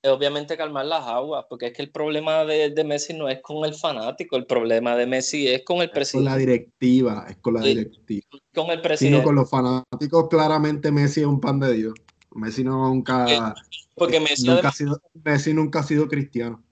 obviamente 0.10 0.58
calmar 0.58 0.86
las 0.86 1.06
aguas, 1.06 1.46
porque 1.50 1.68
es 1.68 1.74
que 1.74 1.82
el 1.84 1.92
problema 1.92 2.44
de, 2.46 2.72
de, 2.72 2.84
Messi 2.84 3.14
no 3.14 3.30
es 3.30 3.40
con 3.42 3.66
el 3.66 3.76
fanático, 3.76 4.36
el 4.36 4.46
problema 4.46 4.96
de 4.96 5.06
Messi 5.06 5.48
es 5.48 5.64
con 5.64 5.78
el 5.78 5.92
presidente. 5.92 6.30
con 6.30 6.34
la 6.34 6.38
directiva, 6.40 7.26
es 7.30 7.38
con 7.38 7.54
la 7.54 7.62
directiva. 7.62 8.28
Con 8.54 8.70
el 8.72 8.82
presidente. 8.82 9.24
con 9.24 9.36
los 9.36 9.50
fanáticos, 9.50 10.28
claramente 10.30 10.92
Messi 10.92 11.22
es 11.22 11.28
un 11.28 11.40
pan 11.40 11.60
de 11.60 11.74
Dios. 11.74 11.94
Messi 12.32 12.64
nunca, 12.64 13.54
porque 13.96 14.20
Messi, 14.20 14.48
nunca, 14.48 14.70
ha 14.70 14.72
sido, 14.72 15.02
Messi 15.24 15.54
nunca 15.54 15.80
ha 15.80 15.84
sido 15.84 16.08
cristiano. 16.08 16.64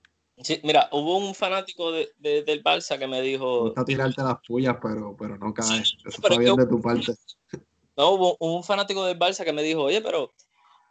Sí, 0.42 0.60
mira, 0.64 0.88
hubo 0.92 1.18
un 1.18 1.36
fanático 1.36 1.92
de, 1.92 2.10
del 2.18 2.64
Barça 2.64 2.98
que 2.98 3.08
me 3.08 3.22
dijo. 3.22 3.64
Gusta 3.64 3.86
tirarte 3.86 4.22
las 4.24 4.38
pullas, 4.48 4.78
pero, 4.82 5.16
pero 5.18 5.38
no 5.38 5.54
cae. 5.54 5.82
Eso 5.82 5.98
está 6.06 6.38
bien 6.38 6.56
de 6.56 6.66
tu 6.66 6.82
parte. 6.82 7.14
No, 7.98 8.12
hubo 8.12 8.38
un 8.40 8.64
fanático 8.64 9.04
del 9.04 9.20
Barça 9.20 9.44
que 9.44 9.52
me 9.52 9.64
dijo, 9.64 9.84
oye, 9.84 10.02
pero 10.02 10.32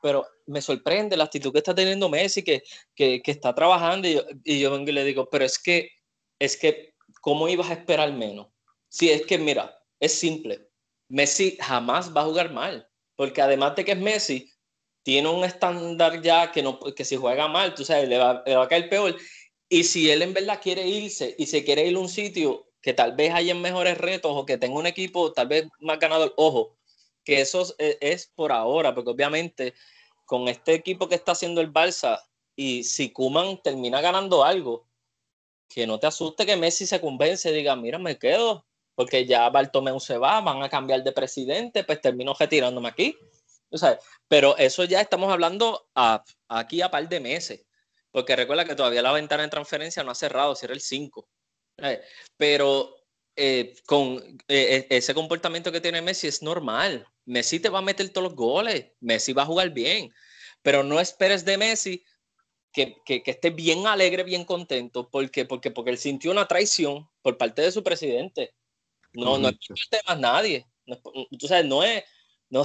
pero 0.01 0.27
me 0.47 0.63
sorprende 0.63 1.17
la 1.17 1.25
actitud 1.25 1.53
que 1.53 1.59
está 1.59 1.75
teniendo 1.75 2.09
Messi, 2.09 2.43
que, 2.43 2.63
que, 2.95 3.21
que 3.23 3.31
está 3.31 3.55
trabajando, 3.55 4.09
y 4.09 4.15
yo, 4.15 4.23
y 4.45 4.61
yo, 4.61 4.71
vengo 4.71 4.91
y 4.91 4.93
le 4.93 5.05
digo, 5.05 5.29
pero 5.29 5.45
es 5.45 5.59
que, 5.59 5.91
es 6.39 6.57
que, 6.57 6.95
¿cómo 7.21 7.49
ibas 7.49 7.71
a 7.71 7.75
esperar 7.75 8.13
menos? 8.13 8.49
Si 8.89 9.11
es 9.11 9.27
que, 9.27 9.39
mira, 9.39 9.77
es 10.01 10.19
simple, 10.19 10.69
Messi 11.09 11.57
jamás 11.61 12.15
va 12.15 12.23
a 12.23 12.27
jugar 12.27 12.53
mal, 12.53 12.89
porque 13.17 13.43
además 13.43 13.75
de 13.77 13.85
que 13.85 13.93
es 13.93 13.99
Messi, 13.99 14.53
tiene 15.03 15.29
un 15.29 15.45
estándar 15.45 16.21
ya 16.21 16.53
que, 16.53 16.63
no, 16.63 16.79
que 16.79 17.05
si 17.05 17.17
juega 17.17 17.49
mal, 17.49 17.75
tú 17.75 17.85
sabes, 17.85 18.09
le 18.09 18.19
va, 18.19 18.43
le 18.47 18.57
va 18.57 18.65
a 18.65 18.69
caer 18.69 18.89
peor, 18.89 19.17
y 19.69 19.85
si 19.85 20.11
él 20.11 20.23
en 20.23 20.35
verdad 20.35 20.61
quiere 20.63 20.87
irse 20.87 21.35
y 21.39 21.47
se 21.47 21.65
quiere 21.65 21.87
ir 21.87 21.97
a 21.97 22.01
un 22.01 22.09
sitio 22.09 22.67
que 22.81 22.95
tal 22.95 23.15
vez 23.15 23.35
haya 23.35 23.55
mejores 23.55 23.99
retos 23.99 24.33
o 24.35 24.47
que 24.47 24.59
tenga 24.59 24.79
un 24.79 24.87
equipo 24.87 25.33
tal 25.33 25.49
vez 25.49 25.67
más 25.81 25.99
ganado, 25.99 26.33
ojo, 26.37 26.79
que 27.25 27.41
eso 27.41 27.75
es, 27.79 28.33
por 28.35 28.53
ahora, 28.53 28.95
porque 28.95 29.11
obviamente 29.11 29.75
con 30.25 30.49
este 30.49 30.75
equipo 30.75 31.09
que 31.09 31.15
está 31.15 31.33
haciendo 31.33 31.61
el 31.61 31.73
Barça 31.73 32.21
y 32.57 32.85
si 32.85 33.13
Kuman 33.13 33.61
termina 33.63 34.01
ganando 34.01 34.45
algo, 34.45 34.89
que 35.69 35.87
no 35.87 35.99
te 35.99 36.07
asuste 36.07 36.47
que 36.47 36.57
Messi 36.57 36.87
se 36.87 37.01
convence 37.01 37.51
y 37.51 37.55
diga, 37.55 37.77
mira, 37.77 37.99
me 37.99 38.19
quedo, 38.19 38.67
porque 38.95 39.27
ya 39.27 39.49
Bartomeu 39.51 40.01
se 40.01 40.17
va, 40.17 40.41
van 40.41 40.63
a 40.63 40.69
cambiar 40.69 41.05
de 41.05 41.13
presidente, 41.13 41.85
pues 41.85 42.01
termino 42.01 42.35
retirándome 42.35 42.89
aquí. 42.89 43.17
pero 44.27 44.57
eso 44.57 44.85
ya 44.85 45.01
estamos 45.01 45.31
hablando 45.31 45.89
aquí 46.49 46.81
a 46.81 46.91
par 46.91 47.09
de 47.09 47.21
meses, 47.21 47.68
porque 48.11 48.37
recuerda 48.37 48.65
que 48.65 48.75
todavía 48.75 49.03
la 49.03 49.13
ventana 49.13 49.43
de 49.43 49.49
transferencia 49.51 50.03
no 50.03 50.11
ha 50.11 50.15
cerrado, 50.15 50.55
cierra 50.55 50.75
el 50.75 50.81
5. 50.81 51.29
Pero 52.37 52.99
eh, 53.37 53.77
con 53.87 54.19
eh, 54.49 54.87
e, 54.91 54.97
ese 54.97 55.15
comportamiento 55.15 55.71
que 55.71 55.81
tiene 55.81 56.03
Messi 56.03 56.27
es 56.27 56.43
normal. 56.43 57.07
Messi 57.25 57.61
te 57.61 57.69
va 57.69 57.79
a 57.79 57.83
meter 57.83 58.09
todos 58.09 58.25
los 58.25 58.35
goles, 58.35 58.87
Messi 59.01 59.33
va 59.33 59.43
a 59.43 59.47
jugar 59.47 59.71
bien, 59.71 60.13
pero 60.61 60.83
no 60.83 60.99
esperes 60.99 61.45
de 61.45 61.57
Messi 61.57 62.05
que, 62.73 62.97
que, 63.05 63.23
esté 63.25 63.51
bien 63.51 63.87
alegre, 63.87 64.25
bien 64.25 64.45
contento, 64.45 65.09
porque, 65.09 65.45
porque, 65.45 65.71
porque 65.71 65.91
él 65.91 65.99
sintió 65.99 66.31
una 66.31 66.49
traición 66.49 67.09
por 67.23 67.37
parte 67.39 67.63
de 67.63 67.73
su 67.73 67.83
presidente. 67.85 68.55
No, 69.13 69.39
no 69.39 69.49
es 69.49 69.59
por 69.67 69.77
parte 69.77 69.97
de 69.99 70.03
más 70.07 70.19
nadie. 70.19 70.67
No 70.87 70.97
es, 71.31 71.65
no 71.65 71.85
es, 71.85 72.05
no, 72.51 72.65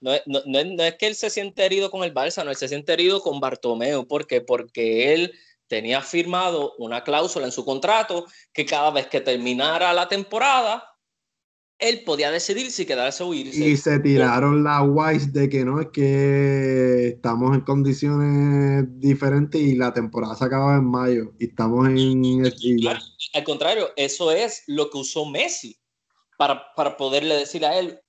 no, 0.00 0.12
no, 0.26 0.40
no, 0.46 0.82
es 0.82 0.94
que 0.94 1.06
él 1.06 1.14
se 1.14 1.30
siente 1.30 1.64
herido 1.64 1.90
con 1.90 2.02
el 2.02 2.14
Barça, 2.14 2.44
no, 2.44 2.50
él 2.50 2.56
se 2.56 2.68
siente 2.68 2.92
herido 2.92 3.20
con 3.20 3.40
Bartomeu. 3.40 4.06
¿Por 4.06 4.26
qué? 4.26 4.40
Porque 4.40 5.12
él 5.12 5.34
tenía 5.66 6.00
firmado 6.00 6.74
una 6.78 7.04
cláusula 7.04 7.46
en 7.46 7.52
su 7.52 7.64
contrato 7.64 8.26
que 8.52 8.64
cada 8.64 8.90
vez 8.90 9.06
que 9.06 9.20
terminara 9.20 9.92
la 9.92 10.08
temporada, 10.08 10.82
él 11.78 12.02
podía 12.04 12.30
decidir 12.30 12.70
si 12.72 12.86
quedarse 12.86 13.22
o 13.22 13.32
irse. 13.32 13.68
Y 13.68 13.76
se 13.76 14.00
tiraron 14.00 14.64
la 14.64 14.82
wise 14.82 15.30
de 15.30 15.48
que 15.48 15.64
no, 15.64 15.80
es 15.80 15.88
que 15.92 17.08
estamos 17.08 17.54
en 17.54 17.60
condiciones 17.60 18.86
diferentes 18.98 19.60
y 19.60 19.76
la 19.76 19.92
temporada 19.92 20.34
se 20.34 20.44
acaba 20.44 20.76
en 20.76 20.86
mayo 20.86 21.34
y 21.38 21.46
estamos 21.46 21.88
en... 21.88 22.44
Al 23.34 23.44
contrario, 23.44 23.90
eso 23.94 24.32
es 24.32 24.64
lo 24.66 24.90
que 24.90 24.98
usó 24.98 25.26
Messi 25.26 25.78
para, 26.36 26.72
para 26.74 26.96
poderle 26.96 27.36
decir 27.36 27.64
a 27.64 27.78
él 27.78 28.00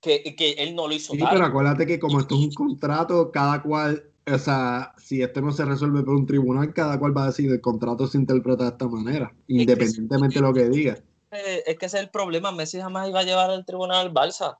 que, 0.00 0.34
que 0.36 0.52
él 0.52 0.74
no 0.74 0.88
lo 0.88 0.94
hizo. 0.94 1.12
Sí, 1.12 1.20
pero 1.30 1.44
acuérdate 1.44 1.86
que 1.86 1.98
como 1.98 2.20
esto 2.20 2.34
es 2.34 2.40
un 2.40 2.52
contrato, 2.52 3.30
cada 3.32 3.62
cual 3.62 4.04
o 4.32 4.38
sea, 4.38 4.92
si 4.98 5.22
esto 5.22 5.40
no 5.40 5.52
se 5.52 5.64
resuelve 5.64 6.02
por 6.02 6.14
un 6.14 6.26
tribunal, 6.26 6.72
cada 6.72 6.98
cual 6.98 7.16
va 7.16 7.24
a 7.24 7.26
decir 7.28 7.50
el 7.50 7.60
contrato 7.60 8.06
se 8.06 8.18
interpreta 8.18 8.64
de 8.64 8.70
esta 8.70 8.86
manera, 8.86 9.32
independientemente 9.46 10.36
de 10.36 10.40
lo 10.42 10.52
que 10.52 10.68
diga. 10.68 10.98
Es 11.30 11.78
que 11.78 11.86
ese 11.86 11.98
es 11.98 12.02
el 12.02 12.10
problema. 12.10 12.52
Messi 12.52 12.78
jamás 12.78 13.08
iba 13.08 13.20
a 13.20 13.24
llevar 13.24 13.50
al 13.50 13.64
tribunal 13.64 14.06
al 14.06 14.12
Barça. 14.12 14.58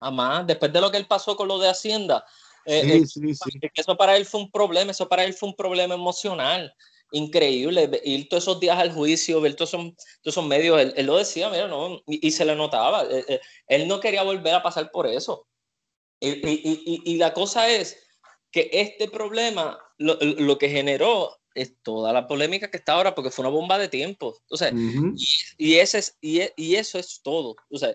Jamás. 0.00 0.46
Después 0.46 0.72
de 0.72 0.80
lo 0.80 0.90
que 0.90 0.98
él 0.98 1.06
pasó 1.06 1.36
con 1.36 1.48
lo 1.48 1.58
de 1.58 1.68
Hacienda, 1.68 2.24
eh, 2.64 2.82
eh, 2.84 3.06
sí, 3.06 3.34
sí, 3.34 3.50
eso 3.74 3.96
para 3.96 4.16
él 4.16 4.24
fue 4.24 4.40
un 4.40 4.50
problema, 4.50 4.90
eso 4.90 5.08
para 5.08 5.24
él 5.24 5.34
fue 5.34 5.48
un 5.48 5.56
problema 5.56 5.94
emocional 5.94 6.74
increíble. 7.14 7.88
Ir 8.04 8.28
todos 8.28 8.44
esos 8.44 8.60
días 8.60 8.78
al 8.78 8.92
juicio, 8.92 9.40
ver 9.40 9.54
todos 9.54 9.70
esos, 9.70 9.94
todos 10.22 10.34
esos 10.34 10.46
medios, 10.46 10.80
él, 10.94 11.06
lo 11.06 11.16
decía, 11.16 11.48
mira, 11.48 11.68
no, 11.68 12.02
y, 12.06 12.30
se 12.30 12.44
le 12.44 12.54
notaba. 12.56 13.04
Eh, 13.10 13.40
él, 13.68 13.88
no 13.88 14.00
quería 14.00 14.22
volver 14.22 14.54
a 14.54 14.62
pasar 14.62 14.90
por 14.90 15.06
eso. 15.06 15.46
Y, 16.20 16.28
y, 16.28 17.02
y 17.04 17.16
la 17.16 17.32
cosa 17.32 17.68
es 17.68 17.96
que 18.50 18.68
este 18.72 19.08
problema 19.08 19.78
lo, 19.98 20.16
lo, 20.20 20.58
que 20.58 20.68
generó 20.68 21.30
es 21.54 21.74
toda 21.82 22.12
la 22.12 22.26
polémica 22.26 22.70
que 22.70 22.78
está 22.78 22.94
ahora, 22.94 23.14
porque 23.14 23.30
fue 23.30 23.44
una 23.44 23.54
bomba 23.54 23.78
de 23.78 23.88
tiempo. 23.88 24.36
O 24.48 24.56
sea, 24.56 24.72
y, 25.56 25.74
ese 25.74 25.98
es, 25.98 26.18
y, 26.20 26.40
y, 26.56 26.76
eso 26.76 26.98
es 26.98 27.20
todo. 27.22 27.56
O 27.70 27.78
sea, 27.78 27.94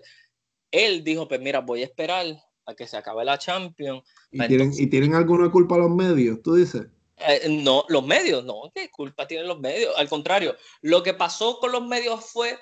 él 0.70 1.04
dijo, 1.04 1.28
pues 1.28 1.40
mira, 1.40 1.60
voy 1.60 1.82
a 1.82 1.86
esperar 1.86 2.26
a 2.66 2.74
que 2.74 2.86
se 2.86 2.96
acabe 2.96 3.24
la 3.24 3.38
Champions. 3.38 4.02
¿Y, 4.30 4.46
tienen, 4.46 4.72
¿y 4.74 4.86
tienen 4.86 5.14
alguna 5.14 5.50
culpa 5.50 5.76
los 5.76 5.90
medios, 5.90 6.40
tú 6.42 6.54
dices? 6.54 6.86
Eh, 7.26 7.48
no, 7.48 7.84
los 7.88 8.04
medios, 8.04 8.44
no, 8.44 8.70
¿qué 8.74 8.90
culpa 8.90 9.26
tienen 9.26 9.48
los 9.48 9.60
medios? 9.60 9.94
Al 9.96 10.08
contrario, 10.08 10.56
lo 10.80 11.02
que 11.02 11.14
pasó 11.14 11.58
con 11.58 11.72
los 11.72 11.86
medios 11.86 12.24
fue 12.24 12.58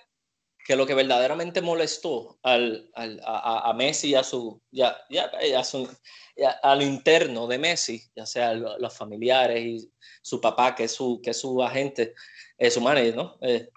que 0.64 0.76
lo 0.76 0.86
que 0.86 0.94
verdaderamente 0.94 1.62
molestó 1.62 2.38
al, 2.42 2.90
al, 2.94 3.20
a, 3.24 3.70
a, 3.70 3.72
Messi 3.72 4.10
y 4.10 4.14
a 4.14 4.22
su, 4.22 4.60
ya, 4.70 4.98
ya, 5.08 5.30
ya 5.40 5.64
su, 5.64 5.88
al 6.62 6.82
interno 6.82 7.46
de 7.46 7.58
Messi, 7.58 8.02
ya 8.14 8.26
sea 8.26 8.52
los 8.52 8.94
familiares 8.94 9.64
y 9.64 9.92
su 10.20 10.40
papá, 10.40 10.74
que 10.74 10.84
es 10.84 10.92
su, 10.92 11.20
que 11.22 11.30
es 11.30 11.40
su 11.40 11.62
agente, 11.62 12.14
es 12.58 12.74
su 12.74 12.80
manager, 12.80 13.16
¿no? 13.16 13.38
Eh, 13.40 13.70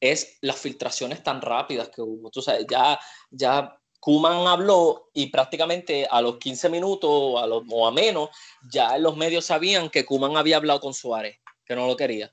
es 0.00 0.38
las 0.40 0.56
filtraciones 0.56 1.22
tan 1.22 1.42
rápidas 1.42 1.90
que 1.90 2.00
hubo. 2.00 2.30
Tú 2.30 2.40
sabes, 2.40 2.66
ya, 2.70 2.98
ya 3.30 3.77
Kuman 4.00 4.46
habló 4.46 5.10
y 5.12 5.26
prácticamente 5.26 6.06
a 6.10 6.22
los 6.22 6.38
15 6.38 6.68
minutos 6.68 7.10
o 7.10 7.38
a, 7.38 7.46
o 7.46 7.86
a 7.86 7.92
menos, 7.92 8.30
ya 8.70 8.96
los 8.98 9.16
medios 9.16 9.44
sabían 9.44 9.90
que 9.90 10.04
Kuman 10.04 10.36
había 10.36 10.56
hablado 10.56 10.80
con 10.80 10.94
Suárez, 10.94 11.38
que 11.64 11.74
no 11.74 11.86
lo 11.86 11.96
quería. 11.96 12.32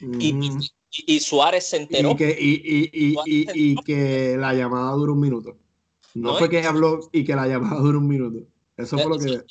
y, 0.00 0.34
y, 1.06 1.20
Suárez 1.20 1.66
se 1.66 1.78
enteró. 1.78 2.12
Y 2.12 2.16
que, 2.16 2.36
y, 2.38 3.16
y 3.24 3.76
que 3.82 4.36
la 4.38 4.54
llamada 4.54 4.92
duró 4.92 5.12
un 5.14 5.20
minuto. 5.20 5.58
No, 6.14 6.36
fue 6.36 6.48
que 6.48 6.64
habló 6.64 7.08
y 7.12 7.24
que 7.24 7.34
la 7.34 7.46
llamada 7.46 7.80
duró 7.80 7.98
un 7.98 8.08
minuto. 8.08 8.46
Eso 8.76 8.98
fue 8.98 9.10
lo 9.10 9.18
que. 9.18 9.42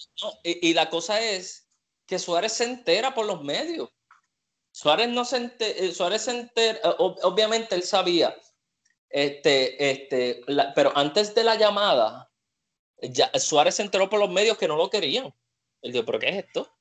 y, 0.43 0.73
la 0.73 0.89
cosa 0.89 1.21
es 1.21 1.67
que 2.05 2.19
Suárez 2.19 2.53
se 2.53 2.65
entera 2.65 3.13
por 3.13 3.25
los 3.25 3.43
medios. 3.43 3.89
Suárez 4.71 5.09
no 5.09 5.25
se 5.25 5.37
entera, 5.37 5.73
eh, 5.77 5.91
Suárez 5.93 6.23
se 6.23 6.31
entera, 6.31 6.79
obviamente 6.99 7.75
él 7.75 7.83
sabía, 7.83 8.35
este, 9.09 9.91
este, 9.91 10.41
pero 10.75 10.95
antes 10.95 11.33
de 11.33 11.43
la 11.43 11.55
llamada, 11.55 12.31
ya, 13.01 13.31
Suárez 13.39 13.75
se 13.75 13.81
enteró 13.81 14.09
por 14.09 14.19
los 14.19 14.29
medios 14.29 14.57
que 14.57 14.67
no 14.67 14.75
lo 14.75 14.89
querían. 14.89 15.33
Él 15.81 15.91
dijo, 15.91 16.05
¿pero 16.05 16.19
qué 16.19 16.29
es 16.29 16.45
esto? 16.45 16.71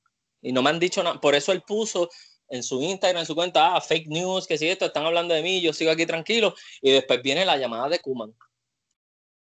Y 0.41 0.51
no 0.51 0.61
me 0.61 0.69
han 0.69 0.79
dicho 0.79 1.01
nada. 1.03 1.19
Por 1.19 1.35
eso 1.35 1.51
él 1.51 1.61
puso 1.61 2.09
en 2.49 2.63
su 2.63 2.81
Instagram, 2.81 3.21
en 3.21 3.25
su 3.25 3.35
cuenta, 3.35 3.75
ah, 3.75 3.81
fake 3.81 4.07
news, 4.07 4.47
que 4.47 4.57
si 4.57 4.67
esto, 4.67 4.85
están 4.85 5.05
hablando 5.05 5.33
de 5.33 5.41
mí, 5.41 5.61
yo 5.61 5.73
sigo 5.73 5.91
aquí 5.91 6.05
tranquilo. 6.05 6.55
Y 6.81 6.91
después 6.91 7.21
viene 7.21 7.45
la 7.45 7.57
llamada 7.57 7.89
de 7.89 7.99
Kuman. 7.99 8.33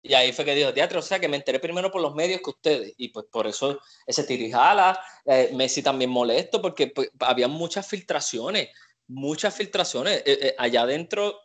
Y 0.02 0.14
ahí 0.14 0.32
fue 0.32 0.44
que 0.44 0.54
dijo, 0.54 0.72
teatro, 0.72 1.00
o 1.00 1.02
sea 1.02 1.20
que 1.20 1.28
me 1.28 1.36
enteré 1.36 1.60
primero 1.60 1.90
por 1.90 2.00
los 2.00 2.14
medios 2.14 2.40
que 2.40 2.50
ustedes. 2.50 2.94
Y 2.96 3.08
pues 3.08 3.26
por 3.30 3.46
eso 3.46 3.80
ese 4.06 4.24
tirijala, 4.24 4.98
eh, 5.26 5.50
Messi 5.54 5.82
también 5.82 6.10
molesto, 6.10 6.62
porque 6.62 6.86
pues, 6.88 7.10
había 7.20 7.48
muchas 7.48 7.86
filtraciones, 7.86 8.70
muchas 9.06 9.54
filtraciones. 9.54 10.22
Eh, 10.24 10.38
eh, 10.42 10.54
allá 10.56 10.82
adentro, 10.82 11.38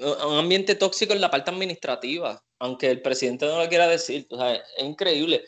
un 0.00 0.38
ambiente 0.38 0.74
tóxico 0.74 1.12
en 1.12 1.20
la 1.20 1.30
parte 1.30 1.50
administrativa, 1.50 2.42
aunque 2.58 2.90
el 2.90 3.02
presidente 3.02 3.46
no 3.46 3.62
lo 3.62 3.68
quiera 3.68 3.86
decir. 3.86 4.26
O 4.30 4.36
sea, 4.36 4.54
es 4.54 4.84
increíble. 4.84 5.44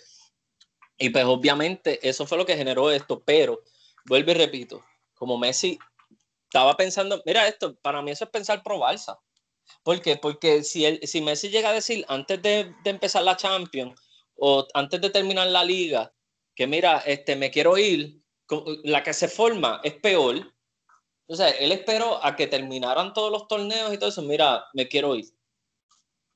Y 0.99 1.11
pues 1.11 1.25
obviamente 1.25 1.99
eso 2.07 2.27
fue 2.27 2.39
lo 2.39 2.47
que 2.47 2.57
generó 2.57 2.91
esto, 2.91 3.23
pero 3.25 3.63
vuelvo 4.05 4.31
y 4.33 4.35
repito, 4.35 4.85
como 5.15 5.39
Messi 5.39 5.79
estaba 6.45 6.77
pensando, 6.77 7.23
mira 7.25 7.49
esto, 7.49 7.75
para 7.77 8.03
mí 8.03 8.11
eso 8.11 8.25
es 8.25 8.31
pensar 8.31 8.63
pro 8.63 8.79
Balsa. 8.79 9.19
¿Por 9.83 10.03
qué? 10.03 10.17
Porque 10.17 10.63
si, 10.63 10.85
el, 10.85 11.01
si 11.07 11.21
Messi 11.21 11.49
llega 11.49 11.71
a 11.71 11.75
decir 11.75 12.05
antes 12.09 12.43
de, 12.43 12.75
de, 12.85 12.91
empezar 12.91 13.23
la 13.23 13.37
Champions 13.37 13.99
o 14.37 14.67
antes 14.75 15.01
de 15.01 15.11
terminar 15.11 15.47
la 15.47 15.65
liga, 15.65 16.13
que 16.55 16.67
mira, 16.67 16.99
este, 17.07 17.37
me 17.37 17.51
quiero 17.51 17.79
ir, 17.79 18.21
la 18.85 19.03
que 19.03 19.15
se 19.15 19.29
forma 19.29 19.81
es 19.85 19.95
peor. 19.95 20.53
O 21.31 21.37
sea, 21.37 21.51
él 21.51 21.73
esperó 21.73 22.25
a 22.25 22.35
que 22.35 22.47
terminaran 22.47 23.15
todos 23.15 23.31
los 23.31 23.47
torneos 23.47 23.93
y 23.93 23.99
todo 23.99 24.11
eso, 24.11 24.23
mira, 24.23 24.65
me 24.75 24.89
quiero 24.89 25.15
ir. 25.15 25.27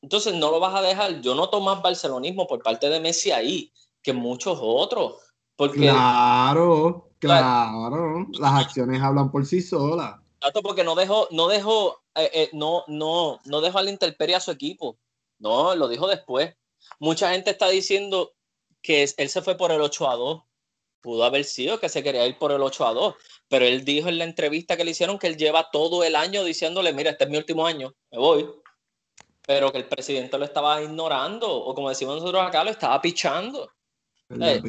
Entonces 0.00 0.34
no 0.34 0.50
lo 0.50 0.60
vas 0.60 0.74
a 0.74 0.82
dejar. 0.82 1.20
Yo 1.20 1.34
noto 1.34 1.60
más 1.60 1.82
barcelonismo 1.82 2.46
por 2.46 2.62
parte 2.62 2.88
de 2.88 3.00
Messi 3.00 3.32
ahí 3.32 3.72
que 4.02 4.12
muchos 4.12 4.58
otros. 4.60 5.16
Porque, 5.56 5.80
claro, 5.80 7.10
claro. 7.18 8.26
Las 8.38 8.66
acciones 8.66 9.02
hablan 9.02 9.30
por 9.30 9.44
sí 9.46 9.60
solas 9.60 10.24
porque 10.62 10.84
no 10.84 10.94
dejó, 10.94 11.28
no 11.30 11.48
dejó, 11.48 12.02
eh, 12.14 12.30
eh, 12.32 12.50
no, 12.52 12.84
no, 12.88 13.40
no 13.44 13.60
dejó 13.60 13.78
a 13.78 13.82
la 13.82 13.90
intemperie 13.90 14.36
a 14.36 14.40
su 14.40 14.50
equipo. 14.50 14.98
No, 15.38 15.74
lo 15.74 15.88
dijo 15.88 16.06
después. 16.06 16.54
Mucha 16.98 17.30
gente 17.32 17.50
está 17.50 17.68
diciendo 17.68 18.32
que 18.82 19.06
él 19.16 19.28
se 19.28 19.42
fue 19.42 19.56
por 19.56 19.72
el 19.72 19.80
8 19.80 20.10
a 20.10 20.16
2. 20.16 20.42
Pudo 21.00 21.24
haber 21.24 21.44
sido 21.44 21.80
que 21.80 21.88
se 21.88 22.02
quería 22.02 22.26
ir 22.26 22.38
por 22.38 22.52
el 22.52 22.62
8 22.62 22.86
a 22.86 22.94
2, 22.94 23.14
pero 23.48 23.64
él 23.64 23.84
dijo 23.84 24.08
en 24.08 24.18
la 24.18 24.24
entrevista 24.24 24.76
que 24.76 24.84
le 24.84 24.92
hicieron 24.92 25.18
que 25.18 25.26
él 25.26 25.36
lleva 25.36 25.70
todo 25.70 26.02
el 26.04 26.16
año 26.16 26.44
diciéndole, 26.44 26.92
mira, 26.92 27.10
este 27.10 27.24
es 27.24 27.30
mi 27.30 27.36
último 27.36 27.66
año, 27.66 27.94
me 28.10 28.18
voy. 28.18 28.48
Pero 29.46 29.70
que 29.70 29.78
el 29.78 29.86
presidente 29.86 30.38
lo 30.38 30.44
estaba 30.44 30.82
ignorando, 30.82 31.52
o 31.52 31.74
como 31.74 31.90
decimos 31.90 32.16
nosotros 32.16 32.42
acá, 32.42 32.64
lo 32.64 32.70
estaba 32.70 33.00
pichando. 33.00 33.70
Eh, 34.30 34.62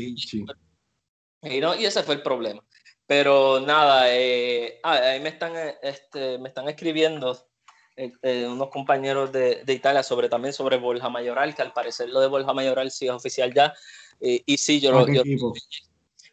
y, 1.43 1.59
no, 1.61 1.75
y 1.75 1.85
ese 1.85 2.03
fue 2.03 2.15
el 2.15 2.21
problema. 2.21 2.61
Pero 3.07 3.61
nada, 3.61 4.13
eh, 4.13 4.79
ah, 4.83 4.95
ahí 4.95 5.21
me 5.21 5.29
están, 5.29 5.53
este, 5.81 6.37
me 6.39 6.49
están 6.49 6.67
escribiendo 6.67 7.47
eh, 7.95 8.45
unos 8.47 8.69
compañeros 8.69 9.31
de, 9.31 9.63
de, 9.63 9.73
Italia 9.73 10.03
sobre 10.03 10.27
también 10.27 10.53
sobre 10.53 10.77
Borja 10.77 11.07
Mayoral, 11.07 11.55
que 11.55 11.61
al 11.61 11.71
parecer 11.71 12.09
lo 12.09 12.19
de 12.19 12.27
Borja 12.27 12.51
Mayoral 12.51 12.91
sí 12.91 13.05
es 13.05 13.13
oficial 13.13 13.53
ya. 13.53 13.73
y 14.19 14.57
sí, 14.57 14.81
yo, 14.81 14.91
lo 14.91 15.05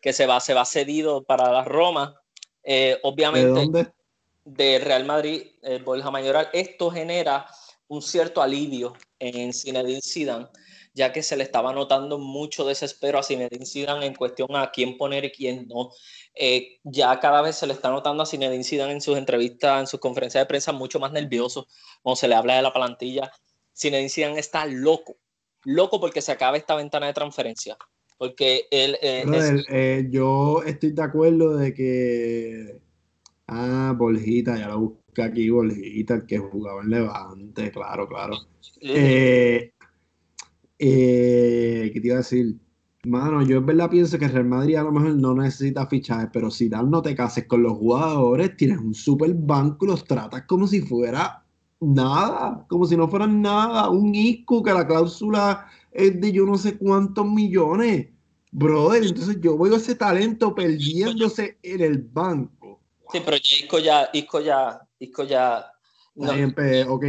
que 0.03 0.13
se 0.13 0.27
va, 0.27 0.41
se 0.41 0.53
va 0.53 0.65
cedido 0.65 1.23
para 1.23 1.51
la 1.53 1.65
Roma. 1.65 2.22
Obviamente, 3.03 3.49
¿De, 3.49 3.55
dónde? 3.55 3.93
de 4.45 4.79
Real 4.79 5.05
Madrid, 5.05 5.47
Borja 5.85 6.11
Mayoral. 6.11 6.49
Esto 6.53 6.91
genera 6.91 7.47
un 7.89 8.03
cierto 8.03 8.43
alivio 8.43 8.95
en 9.19 9.53
Zinedine 9.53 10.01
Zidane 10.03 10.49
ya 10.95 11.13
que 11.13 11.23
se 11.23 11.37
le 11.37 11.45
estaba 11.45 11.73
notando 11.73 12.19
mucho 12.19 12.65
desespero 12.65 13.19
a 13.19 13.23
Zinedine 13.23 13.67
Zidane 13.67 14.07
en 14.07 14.15
cuestión 14.15 14.55
a 14.57 14.71
quién 14.71 14.97
poner 14.99 15.25
y 15.25 15.33
quién 15.33 15.67
no. 15.69 15.91
Eh, 16.35 16.81
ya 16.83 17.19
cada 17.21 17.43
vez 17.43 17.57
se 17.57 17.67
le 17.67 17.73
está 17.73 17.91
notando 17.91 18.23
a 18.23 18.27
Zinedine 18.27 18.65
Zidane 18.65 18.93
en 18.93 19.01
sus 19.01 19.17
entrevistas, 19.17 19.81
en 19.81 19.87
sus 19.87 20.01
conferencias 20.01 20.43
de 20.43 20.47
prensa, 20.47 20.73
mucho 20.73 21.01
más 21.01 21.13
nervioso 21.13 21.67
cuando 22.03 22.17
se 22.17 22.29
le 22.29 22.35
habla 22.35 22.57
de 22.57 22.63
la 22.63 22.73
plantilla. 22.73 23.33
Zinedine 23.75 24.11
Zidane 24.11 24.41
está 24.41 24.67
loco, 24.67 25.17
loco 25.65 25.99
porque 25.99 26.21
se 26.21 26.33
acaba 26.33 26.57
esta 26.57 26.75
ventana 26.75 27.07
de 27.07 27.15
transferencia. 27.15 27.77
Porque 28.23 28.69
él... 28.71 28.97
Eh, 29.03 29.25
eh, 29.69 30.07
yo 30.09 30.63
estoy 30.63 30.93
de 30.93 31.03
acuerdo 31.03 31.57
de 31.57 31.75
que... 31.75 32.81
Ah, 33.49 33.93
Borjita, 33.99 34.57
ya 34.57 34.69
lo 34.69 34.79
busqué 34.79 35.23
aquí, 35.23 35.51
Borjita, 35.51 36.15
el 36.15 36.27
que 36.27 36.39
jugaba 36.39 36.83
en 36.83 36.91
Levante, 36.91 37.73
claro, 37.73 38.07
claro. 38.07 38.37
¿Qué 38.81 39.73
te 40.79 42.01
iba 42.01 42.15
a 42.15 42.19
decir? 42.19 42.61
Mano, 43.07 43.43
yo 43.43 43.57
en 43.57 43.67
verdad 43.67 43.91
pienso 43.91 44.17
que 44.21 44.29
Real 44.29 44.45
Madrid 44.45 44.77
a 44.77 44.85
lo 44.85 44.93
mejor 44.93 45.17
no 45.17 45.35
necesita 45.35 45.89
fichajes, 45.89 46.31
pero 46.33 46.49
si 46.49 46.71
tal 46.71 46.89
no 46.89 47.03
te 47.03 47.17
cases 47.17 47.49
con 47.49 47.65
los 47.65 47.73
jugadores, 47.73 48.57
tienes 48.57 48.79
un 48.79 48.95
super 48.95 49.35
banco 49.35 49.85
y 49.85 49.89
los 49.89 50.05
tratas 50.05 50.45
como 50.47 50.69
si 50.69 50.81
fuera 50.81 51.45
nada, 51.81 52.65
como 52.69 52.85
si 52.85 52.97
no 52.97 53.09
fueran 53.09 53.43
nada, 53.43 53.91
un 53.91 54.15
Isco 54.15 54.63
que 54.63 54.73
la 54.73 54.87
cláusula 54.87 55.67
es 55.93 56.21
de 56.21 56.33
yo 56.33 56.47
no 56.47 56.59
sé 56.59 56.77
cuántos 56.79 57.27
millones. 57.27 58.09
Brother, 58.51 59.05
entonces 59.05 59.39
yo 59.41 59.57
veo 59.57 59.77
ese 59.77 59.95
talento 59.95 60.55
perdiéndose 60.55 61.59
en 61.63 61.81
el 61.81 61.99
banco. 61.99 62.81
Sí, 63.11 63.23
pero 63.25 63.37
Isco 63.37 63.79
ya, 63.79 64.11
Isco 64.13 64.41
ya, 64.41 64.81
Isco 64.99 65.25
ya. 65.25 65.73
No. 66.15 66.33
ok, 66.89 67.05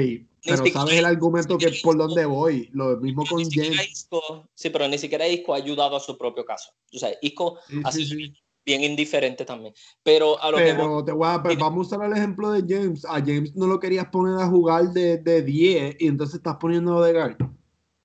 pero 0.46 0.66
sabes 0.68 1.00
el 1.00 1.06
argumento 1.06 1.58
que 1.58 1.72
por 1.84 1.98
dónde 1.98 2.26
voy. 2.26 2.70
Lo 2.74 2.98
mismo 2.98 3.26
con 3.26 3.44
James. 3.50 4.08
sí, 4.54 4.70
pero 4.70 4.88
ni 4.88 4.98
siquiera 4.98 5.28
Isco 5.28 5.54
ha 5.54 5.58
ayudado 5.58 5.96
a 5.96 6.00
su 6.00 6.18
propio 6.18 6.46
caso. 6.46 6.72
O 6.94 6.98
sea, 6.98 7.12
Isco 7.22 7.60
ha 7.84 7.92
sido 7.92 8.18
bien 8.66 8.84
indiferente 8.84 9.46
también. 9.46 9.74
Pero 10.04 10.42
a 10.42 10.52
lo 10.52 10.58
que 10.58 10.74
te 11.06 11.12
voy 11.12 11.28
a, 11.28 11.42
pues, 11.42 11.58
vamos 11.58 11.92
a 11.92 11.96
usar 11.96 12.06
el 12.10 12.18
ejemplo 12.18 12.52
de 12.52 12.64
James. 12.68 13.06
A 13.06 13.20
James 13.20 13.56
no 13.56 13.68
lo 13.68 13.80
querías 13.80 14.08
poner 14.08 14.40
a 14.40 14.48
jugar 14.48 14.92
de, 14.92 15.18
de 15.18 15.42
10 15.42 15.98
y 16.00 16.08
entonces 16.08 16.36
estás 16.36 16.56
poniendo 16.56 17.02
de 17.02 17.14
guard. 17.14 17.38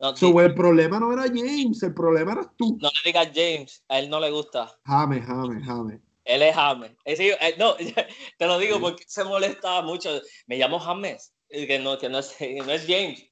No, 0.00 0.40
el 0.40 0.54
problema 0.54 1.00
no 1.00 1.12
era 1.12 1.24
James, 1.24 1.82
el 1.82 1.92
problema 1.92 2.32
eras 2.32 2.48
tú. 2.56 2.78
No 2.80 2.88
le 2.88 3.00
digas 3.04 3.30
James, 3.34 3.84
a 3.88 3.98
él 3.98 4.08
no 4.08 4.20
le 4.20 4.30
gusta. 4.30 4.72
James, 4.84 5.26
James, 5.26 5.66
James. 5.66 6.00
Él 6.24 6.42
es 6.42 6.54
James. 6.54 6.92
Eh, 7.04 7.54
no, 7.58 7.74
te 8.38 8.46
lo 8.46 8.58
digo 8.58 8.80
porque 8.80 9.04
se 9.06 9.24
molesta 9.24 9.82
mucho. 9.82 10.20
Me 10.46 10.56
llamo 10.56 10.78
James 10.78 11.32
que 11.48 11.78
no, 11.78 11.98
que 11.98 12.08
no, 12.08 12.18
es, 12.18 12.36
no 12.66 12.72
es 12.72 12.86
James. 12.86 13.24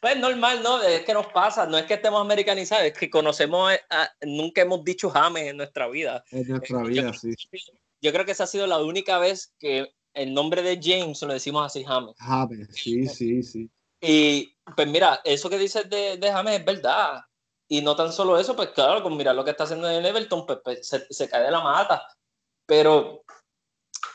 Pues 0.00 0.18
normal, 0.18 0.62
¿no? 0.62 0.82
Es 0.82 1.04
que 1.04 1.14
nos 1.14 1.28
pasa, 1.28 1.66
no 1.66 1.78
es 1.78 1.86
que 1.86 1.94
estemos 1.94 2.20
americanizados, 2.20 2.84
es 2.84 2.92
que 2.92 3.08
conocemos, 3.08 3.72
nunca 4.20 4.60
hemos 4.60 4.84
dicho 4.84 5.08
James 5.08 5.44
en 5.44 5.56
nuestra 5.56 5.88
vida. 5.88 6.22
En 6.30 6.46
nuestra 6.48 6.82
vida, 6.82 7.14
sí. 7.14 7.30
Yo 8.02 8.12
creo 8.12 8.26
que 8.26 8.32
esa 8.32 8.44
ha 8.44 8.46
sido 8.46 8.66
la 8.66 8.78
única 8.82 9.18
vez 9.18 9.54
que 9.58 9.90
el 10.12 10.34
nombre 10.34 10.62
de 10.62 10.78
James 10.82 11.22
lo 11.22 11.32
decimos 11.32 11.64
así, 11.64 11.82
James. 11.82 12.14
James, 12.18 12.68
sí, 12.72 13.06
sí, 13.06 13.42
sí. 13.42 13.70
Y 14.00 14.54
pues 14.76 14.86
mira, 14.88 15.20
eso 15.24 15.50
que 15.50 15.58
dices 15.58 15.88
de, 15.88 16.16
de 16.16 16.32
James 16.32 16.60
es 16.60 16.64
verdad. 16.64 17.20
Y 17.68 17.82
no 17.82 17.94
tan 17.96 18.12
solo 18.12 18.38
eso, 18.38 18.56
pues 18.56 18.70
claro, 18.70 19.02
con 19.02 19.16
mirar 19.16 19.34
lo 19.34 19.44
que 19.44 19.50
está 19.50 19.64
haciendo 19.64 19.90
en 19.90 20.04
Everton, 20.04 20.46
pues, 20.46 20.60
pues 20.64 20.88
se, 20.88 21.06
se, 21.10 21.28
cae 21.28 21.44
de 21.44 21.50
la 21.50 21.60
mata. 21.60 22.06
Pero 22.66 23.24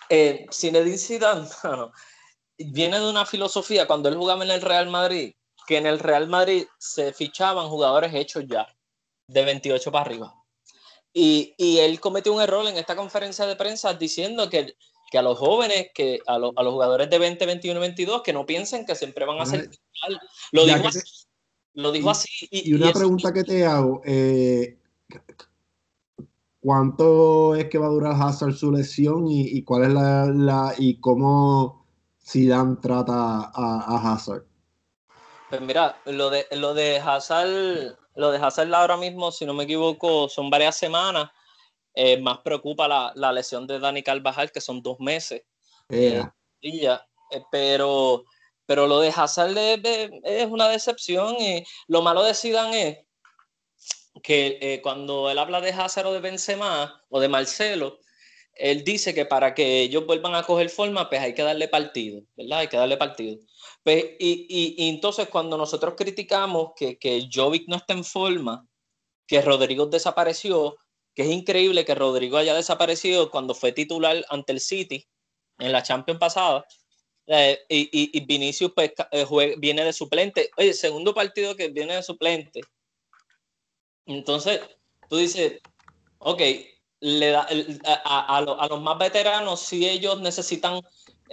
eh, 0.10 0.45
Zinedine 0.51 0.97
Zidane 0.97 1.47
viene 2.57 2.99
de 2.99 3.10
una 3.10 3.26
filosofía 3.26 3.85
cuando 3.85 4.10
él 4.10 4.15
jugaba 4.15 4.43
en 4.43 4.51
el 4.51 4.61
Real 4.61 4.89
Madrid, 4.89 5.35
que 5.68 5.77
en 5.77 5.85
el 5.85 5.99
Real 5.99 6.27
Madrid 6.27 6.65
se 6.80 7.14
fichaban 7.14 7.69
jugadores 7.69 8.14
hechos 8.14 8.43
ya, 8.47 8.68
de 9.27 9.45
28 9.45 9.91
para 9.91 10.05
arriba. 10.05 10.34
Y, 11.14 11.53
y 11.57 11.77
él 11.80 11.99
cometió 11.99 12.34
un 12.34 12.41
error 12.41 12.65
en 12.65 12.77
esta 12.77 12.95
conferencia 12.95 13.45
de 13.45 13.55
prensa 13.55 13.93
diciendo 13.93 14.49
que, 14.49 14.76
que 15.14 15.19
a 15.19 15.22
los 15.22 15.38
jóvenes, 15.38 15.91
que 15.94 16.22
a, 16.26 16.40
lo, 16.40 16.53
a, 16.56 16.64
los 16.64 16.73
jugadores 16.73 17.07
de 17.07 17.19
20, 17.19 17.45
21 17.45 17.80
22, 17.80 18.23
que 18.23 18.34
no 18.34 18.48
piensen 18.48 18.84
que 18.84 18.95
siempre 18.95 19.26
van 19.26 19.40
a 19.40 19.45
ser 19.45 19.69
Lo 20.52 20.65
dijo 20.65 20.88
así. 20.88 21.02
Lo 21.76 21.91
dijo 21.91 22.10
así. 22.10 22.48
Y, 22.49 22.72
y 22.72 22.73
una 22.73 22.91
pregunta 22.91 23.31
que 23.31 23.44
te 23.44 23.64
hago, 23.64 24.02
eh, 24.06 24.80
¿cuánto 26.60 27.53
es 27.53 27.69
que 27.69 27.77
va 27.77 27.85
a 27.85 27.91
durar 27.91 28.19
Hazard 28.19 28.56
su 28.56 28.72
lesión 28.72 29.27
y, 29.27 29.56
y 29.56 29.64
cuál 29.64 29.84
es 29.84 29.90
la, 29.90 30.26
la, 30.26 30.73
y 30.80 30.99
cómo 30.99 31.85
Zidane 32.26 32.77
trata 32.81 33.14
a, 33.14 33.52
a, 33.53 34.14
Hazard? 34.14 34.45
Pues 35.52 35.61
mira, 35.61 35.95
lo 36.06 36.31
de, 36.31 36.48
lo 36.53 36.73
de 36.73 36.98
Hazard, 36.98 37.99
lo 38.15 38.31
de 38.31 38.40
Hazard 38.40 38.73
ahora 38.73 38.98
mismo, 38.98 39.31
si 39.31 39.45
no 39.45 39.53
me 39.53 39.65
equivoco, 39.65 40.27
son 40.27 40.49
varias 40.49 40.76
semanas. 40.76 41.30
Eh, 41.95 42.17
más 42.17 42.39
preocupa 42.39 42.87
la, 42.87 43.11
la, 43.15 43.31
lesión 43.31 43.67
de 43.67 43.79
Dani 43.79 44.01
Carvajal, 44.01 44.51
que 44.51 44.61
son 44.61 44.81
dos 44.81 44.99
meses. 44.99 45.43
Yeah. 45.89 46.33
y 46.59 46.81
ya, 46.81 47.05
eh, 47.29 47.43
pero, 47.51 48.23
pero 48.65 48.87
lo 48.87 48.99
de 48.99 49.09
Hazard 49.15 49.55
es, 49.57 50.11
es, 50.23 50.47
una 50.47 50.69
decepción 50.69 51.35
y 51.39 51.63
lo 51.87 52.01
malo 52.01 52.23
de 52.23 52.33
Zidane 52.33 52.87
es 52.87 52.97
que 54.23 54.57
eh, 54.61 54.81
cuando 54.81 55.29
él 55.29 55.37
habla 55.37 55.61
de 55.61 55.71
Hazard 55.71 56.07
o 56.07 56.13
de 56.13 56.19
Benzema 56.19 57.03
o 57.09 57.19
de 57.19 57.27
Marcelo, 57.27 57.99
él 58.55 58.83
dice 58.83 59.13
que 59.13 59.25
para 59.25 59.53
que 59.53 59.81
ellos 59.81 60.05
vuelvan 60.05 60.35
a 60.35 60.43
coger 60.43 60.69
forma, 60.69 61.09
pues 61.09 61.21
hay 61.21 61.33
que 61.33 61.41
darle 61.41 61.67
partido, 61.67 62.21
¿verdad? 62.35 62.59
Hay 62.59 62.67
que 62.67 62.77
darle 62.77 62.97
partido. 62.97 63.39
Pues, 63.83 64.03
y, 64.19 64.45
y, 64.47 64.75
y, 64.77 64.89
entonces 64.89 65.27
cuando 65.27 65.57
nosotros 65.57 65.95
criticamos 65.97 66.71
que, 66.75 66.97
que 66.97 67.27
Jovic 67.31 67.67
no 67.67 67.77
está 67.77 67.93
en 67.93 68.03
forma, 68.03 68.65
que 69.25 69.41
Rodrigo 69.41 69.87
desapareció, 69.87 70.77
que 71.15 71.23
es 71.23 71.30
increíble 71.30 71.85
que 71.85 71.95
Rodrigo 71.95 72.38
haya 72.38 72.53
desaparecido 72.53 73.30
cuando 73.30 73.53
fue 73.53 73.72
titular 73.72 74.26
ante 74.30 74.53
el 74.53 74.60
City 74.60 75.06
en 75.60 75.72
la 75.72 75.84
Champions 75.84 76.19
pasada, 76.19 76.65
eh, 77.27 77.60
y, 77.69 77.81
y, 77.91 78.18
y, 78.18 78.26
Vinicius 78.26 78.73
pues, 78.73 78.91
eh, 79.11 79.23
juega, 79.26 79.56
viene 79.57 79.85
de 79.85 79.94
suplente. 79.94 80.49
Oye, 80.57 80.73
segundo 80.73 81.14
partido 81.14 81.56
que 81.56 81.69
viene 81.69 81.95
de 81.95 82.03
suplente. 82.03 82.61
Entonces, 84.06 84.60
tú 85.10 85.18
dices, 85.18 85.61
ok, 86.18 86.41
le 86.99 87.30
da, 87.30 87.48
a, 87.85 88.35
a, 88.35 88.38
a, 88.38 88.68
los 88.68 88.81
más 88.81 88.98
veteranos, 88.98 89.61
si 89.61 89.88
ellos 89.88 90.19
necesitan 90.19 90.81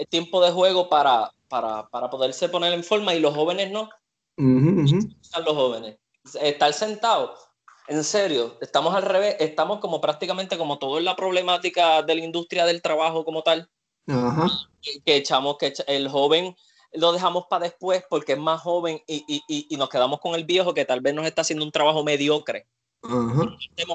tiempo 0.08 0.44
de 0.44 0.52
juego 0.52 0.88
para, 0.88 1.32
para, 1.48 1.88
para, 1.88 2.08
poderse 2.08 2.48
poner 2.48 2.72
en 2.72 2.84
forma 2.84 3.14
y 3.14 3.20
los 3.20 3.34
jóvenes 3.34 3.70
no. 3.70 3.90
Uh 4.36 4.42
-huh. 4.42 5.44
Los 5.44 5.54
jóvenes. 5.54 5.98
Estar 6.40 6.72
sentados, 6.72 7.49
en 7.90 8.04
serio, 8.04 8.56
estamos 8.60 8.94
al 8.94 9.02
revés, 9.02 9.34
estamos 9.40 9.80
como 9.80 10.00
prácticamente 10.00 10.56
como 10.56 10.78
todo 10.78 10.98
en 10.98 11.04
la 11.04 11.16
problemática 11.16 12.02
de 12.02 12.14
la 12.14 12.24
industria 12.24 12.64
del 12.64 12.82
trabajo 12.82 13.24
como 13.24 13.42
tal. 13.42 13.68
Que, 14.06 15.02
que, 15.04 15.16
echamos, 15.16 15.58
que 15.58 15.72
el 15.88 16.08
joven 16.08 16.56
lo 16.92 17.12
dejamos 17.12 17.46
para 17.50 17.64
después 17.64 18.04
porque 18.08 18.32
es 18.32 18.38
más 18.38 18.60
joven 18.60 19.02
y, 19.08 19.24
y, 19.26 19.66
y, 19.68 19.76
nos 19.76 19.88
quedamos 19.88 20.20
con 20.20 20.36
el 20.36 20.44
viejo 20.44 20.72
que 20.72 20.84
tal 20.84 21.00
vez 21.00 21.14
nos 21.14 21.26
está 21.26 21.42
haciendo 21.42 21.64
un 21.64 21.72
trabajo 21.72 22.04
mediocre. 22.04 22.68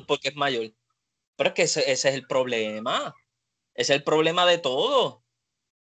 Porque 0.05 0.27
es 0.27 0.35
mayor. 0.35 0.73
Pero 1.37 1.49
es 1.49 1.53
que 1.53 1.63
ese, 1.63 1.89
ese, 1.89 2.09
es 2.09 2.15
el 2.15 2.27
problema. 2.27 3.15
Ese 3.73 3.93
es 3.93 3.97
el 3.97 4.03
problema 4.03 4.45
de 4.45 4.57
todo. 4.57 5.23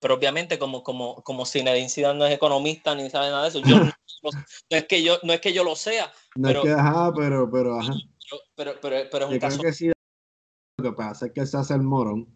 Pero 0.03 0.15
obviamente, 0.15 0.59
como, 0.59 0.83
como, 0.83 1.23
como 1.23 1.47
Zinedine 1.47 1.89
Zidane 1.89 2.19
no 2.19 2.27
es 2.27 2.35
economista 2.35 2.93
ni 2.93 3.09
sabe 3.09 3.31
nada 3.31 3.45
de 3.45 3.51
eso, 3.51 3.61
yo 3.61 3.79
no, 3.79 3.85
no, 4.23 4.77
es 4.77 4.87
que 4.89 5.01
yo, 5.01 5.19
no 5.23 5.33
es 5.33 5.41
que 5.41 5.53
yo 5.53 5.63
lo 5.63 5.77
sea. 5.77 6.13
No 6.35 6.49
pero, 6.49 6.59
es 6.59 6.65
que, 6.65 6.73
ajá, 6.73 7.13
pero, 7.15 7.49
pero, 7.49 7.79
ajá. 7.79 7.95
Pero, 8.57 8.73
pero, 8.83 8.97
pero, 9.13 9.25
es 9.27 9.31
un 9.31 9.35
yo 9.35 9.41
caso. 9.41 9.63
Que 9.63 9.73
sí, 9.73 9.93
lo 10.77 10.91
que 10.91 10.93
pasa 10.97 11.27
es 11.27 11.33
que 11.33 11.47
se 11.47 11.57
hace 11.57 11.75
el 11.75 11.83
morón 11.83 12.27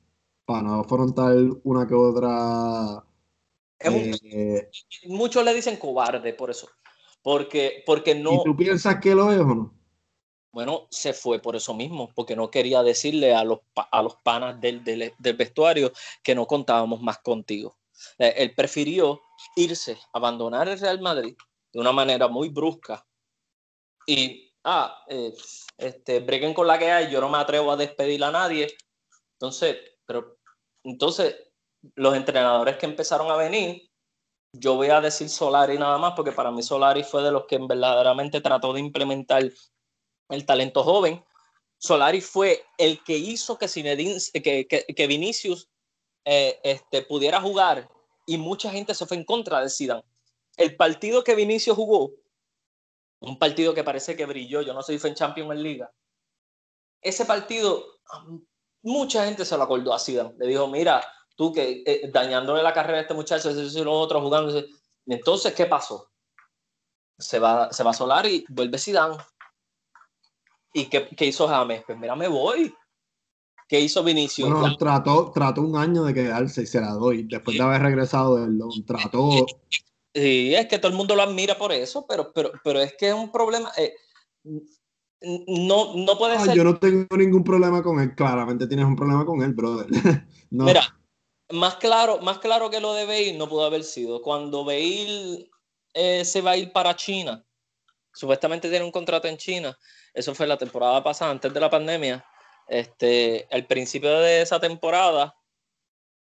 para 0.45 0.63
no 0.63 0.75
afrontar 0.81 1.35
una 1.65 1.89
que 1.89 1.95
otra. 1.95 3.05
Eh, 3.81 4.71
un, 5.05 5.17
muchos 5.17 5.45
le 5.45 5.53
dicen 5.53 5.77
cobarde 5.77 6.35
por 6.35 6.53
eso. 6.53 6.69
Porque, 7.21 7.83
porque 7.85 8.15
no. 8.15 8.35
¿Y 8.35 8.45
tú 8.45 8.57
piensas 8.57 9.01
que 9.01 9.13
lo 9.13 9.33
es 9.33 9.41
o 9.41 9.45
no? 9.45 9.76
Bueno, 10.57 10.87
se 10.89 11.13
fue 11.13 11.39
por 11.39 11.55
eso 11.55 11.75
mismo, 11.75 12.11
porque 12.15 12.35
no 12.35 12.51
quería 12.51 12.83
decirle 12.83 13.35
a 13.35 13.45
los, 13.45 13.59
a 13.75 14.03
los 14.03 14.17
panas 14.17 14.59
del, 14.59 14.83
del, 14.83 15.37
vestuario 15.37 15.93
que 16.23 16.35
no 16.35 16.47
contábamos 16.47 17.03
más 17.03 17.19
contigo. 17.19 17.77
Eh, 18.19 18.33
él 18.39 18.55
prefirió 18.55 19.21
irse, 19.55 19.99
abandonar 20.15 20.67
el 20.67 20.81
Real 20.81 20.99
Madrid 21.03 21.37
de 21.71 21.79
una 21.79 21.93
manera 21.93 22.29
muy 22.29 22.49
brusca 22.49 23.07
y, 24.07 24.51
ah, 24.65 25.05
eh, 25.09 25.35
este, 25.77 26.21
breguen 26.21 26.55
con 26.55 26.67
la 26.67 26.79
que 26.79 26.91
hay, 26.91 27.11
yo 27.11 27.21
no 27.21 27.29
me 27.29 27.37
atrevo 27.37 27.71
a 27.71 27.77
despedir 27.77 28.25
a 28.25 28.31
nadie. 28.31 28.75
Entonces, 29.33 29.77
pero, 30.07 30.39
entonces, 30.85 31.37
los 31.97 32.17
entrenadores 32.17 32.79
que 32.79 32.87
empezaron 32.87 33.31
a 33.31 33.37
venir, 33.37 33.91
yo 34.55 34.77
voy 34.77 34.89
a 34.89 35.03
decir 35.03 35.29
Solari 35.29 35.77
nada 35.77 35.99
más, 35.99 36.15
porque 36.17 36.33
para 36.33 36.51
mí 36.51 36.63
Solari 36.63 37.05
fue 37.05 37.23
de 37.23 37.31
los 37.31 37.45
que 37.45 37.59
verdaderamente 37.59 38.41
trató 38.41 38.73
de 38.73 38.81
implementar 38.81 39.43
el 40.29 40.47
talento 40.47 40.83
joven. 40.83 41.25
Solari 41.79 42.21
fue 42.21 42.65
el 42.79 43.03
que 43.05 43.17
hizo 43.17 43.59
que, 43.59 43.69
Zinedine, 43.69 44.19
que, 44.33 44.67
que, 44.67 44.85
que 44.85 45.07
Vinicius 45.07 45.69
eh, 46.25 46.59
este, 46.65 47.03
pudiera 47.03 47.41
jugar 47.41 47.89
y 48.27 48.37
mucha 48.37 48.71
gente 48.71 48.95
se 48.95 49.07
fue 49.07 49.17
en 49.17 49.25
contra 49.25 49.61
de 49.61 49.71
Zidane. 49.71 50.03
El 50.57 50.75
partido 50.77 51.23
que 51.23 51.37
Vinicius 51.37 51.77
jugó, 51.77 52.11
un 53.21 53.39
partido 53.39 53.73
que 53.75 53.85
parece 53.85 54.17
que 54.17 54.27
brilló, 54.27 54.63
yo 54.63 54.75
no 54.75 54.83
sé 54.83 54.95
si 54.95 54.99
fue 54.99 55.15
en 55.15 55.63
Liga, 55.63 55.93
ese 57.01 57.25
partido, 57.25 57.87
mucha 58.83 59.25
gente 59.25 59.45
se 59.45 59.57
lo 59.57 59.63
acordó 59.63 59.95
a 59.95 60.01
Zidane. 60.01 60.35
Le 60.39 60.49
dijo, 60.49 60.67
mira, 60.67 61.07
tú 61.37 61.53
que 61.53 61.85
eh, 61.87 62.11
dañándole 62.13 62.63
la 62.63 62.73
carrera 62.73 62.99
a 62.99 63.03
este 63.03 63.15
muchacho, 63.15 63.51
ese 63.51 63.79
y 63.79 63.83
otros 63.87 64.23
jugando. 64.23 64.65
Entonces, 65.07 65.55
¿qué 65.55 65.67
pasó? 65.67 66.11
Se 67.19 67.39
va, 67.39 67.73
se 67.73 67.85
va 67.85 67.91
a 67.91 67.95
Solar 67.95 68.27
y 68.27 68.45
vuelve 68.49 68.79
Zidane. 68.79 69.17
¿Y 70.77 70.91
qué, 70.91 71.09
qué, 71.17 71.25
hizo 71.25 71.49
James? 71.49 71.83
Pues 71.87 71.99
mira, 71.99 72.15
me 72.15 72.29
voy. 72.29 72.75
¿Qué 73.67 73.81
hizo 73.81 74.05
Vinicius? 74.05 74.51
Bueno, 74.51 74.77
trató, 74.77 75.33
trató 75.33 75.63
un 75.63 75.75
año 75.75 76.05
de 76.05 76.13
quedarse 76.13 76.65
y 76.65 76.67
se 76.67 76.83
la 76.83 76.93
doy. 76.93 77.23
Después 77.23 77.57
de 77.57 77.63
haber 77.63 77.81
regresado 77.81 78.37
del 78.37 78.61
trató. 78.87 79.47
Sí, 80.15 80.55
es 80.55 80.67
que 80.67 80.79
todo 80.79 80.91
el 80.91 80.97
mundo 80.99 81.17
lo 81.17 81.23
admira 81.23 81.57
por 81.57 81.73
eso, 81.73 82.05
pero, 82.07 82.31
pero, 82.31 82.53
pero 82.63 82.81
es 82.81 82.95
que 82.99 83.09
es 83.09 83.15
un 83.15 83.33
problema. 83.33 83.73
Eh, 83.79 83.95
no, 85.49 85.95
no 85.95 86.19
puede 86.19 86.37
ah, 86.37 86.45
ser. 86.45 86.55
Yo 86.55 86.63
no 86.63 86.79
tengo 86.79 87.17
ningún 87.17 87.43
problema 87.43 87.83
con 87.83 87.99
él. 87.99 88.15
Claramente 88.15 88.67
tienes 88.67 88.85
un 88.85 88.97
problema 88.97 89.25
con 89.25 89.41
él, 89.43 89.55
brother. 89.55 89.87
no. 90.51 90.65
Mira, 90.65 91.01
más 91.53 91.77
claro, 91.77 92.21
más 92.21 92.39
claro 92.39 92.69
que 92.69 92.81
lo 92.81 92.93
de 92.93 93.07
Bale 93.07 93.33
no 93.33 93.49
pudo 93.49 93.65
haber 93.65 93.83
sido. 93.83 94.21
Cuando 94.21 94.63
Bale 94.63 95.49
eh, 95.95 96.23
se 96.27 96.43
va 96.43 96.51
a 96.51 96.57
ir 96.59 96.71
para 96.71 96.95
China, 96.95 97.43
supuestamente 98.13 98.69
tiene 98.69 98.85
un 98.85 98.93
contrato 98.93 99.27
en 99.27 99.39
China. 99.39 99.75
Eso 100.17 100.35
fue 100.35 100.47
la 100.47 100.57
temporada 100.57 101.05
pasada, 101.05 101.31
antes 101.31 101.53
de 101.53 101.61
la 101.61 101.69
pandemia. 101.69 102.25
Este, 102.67 103.47
al 103.51 103.67
principio 103.67 104.19
de 104.19 104.41
esa 104.41 104.59
temporada, 104.59 105.37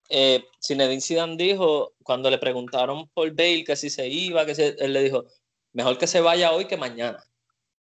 eh, 0.09 0.45
Zinedine 0.65 1.01
Zidane 1.01 1.37
dijo, 1.37 1.95
cuando 2.05 2.31
le 2.31 2.39
preguntaron 2.39 3.09
por 3.09 3.29
Bale 3.33 3.65
que 3.65 3.75
si 3.75 3.91
se 3.91 4.07
iba, 4.07 4.47
que 4.47 4.55
se, 4.55 4.77
él 4.79 4.93
le 4.93 5.03
dijo, 5.03 5.25
mejor 5.73 5.99
que 5.99 6.07
se 6.07 6.21
vaya 6.21 6.53
hoy 6.53 6.67
que 6.67 6.77
mañana. 6.77 7.21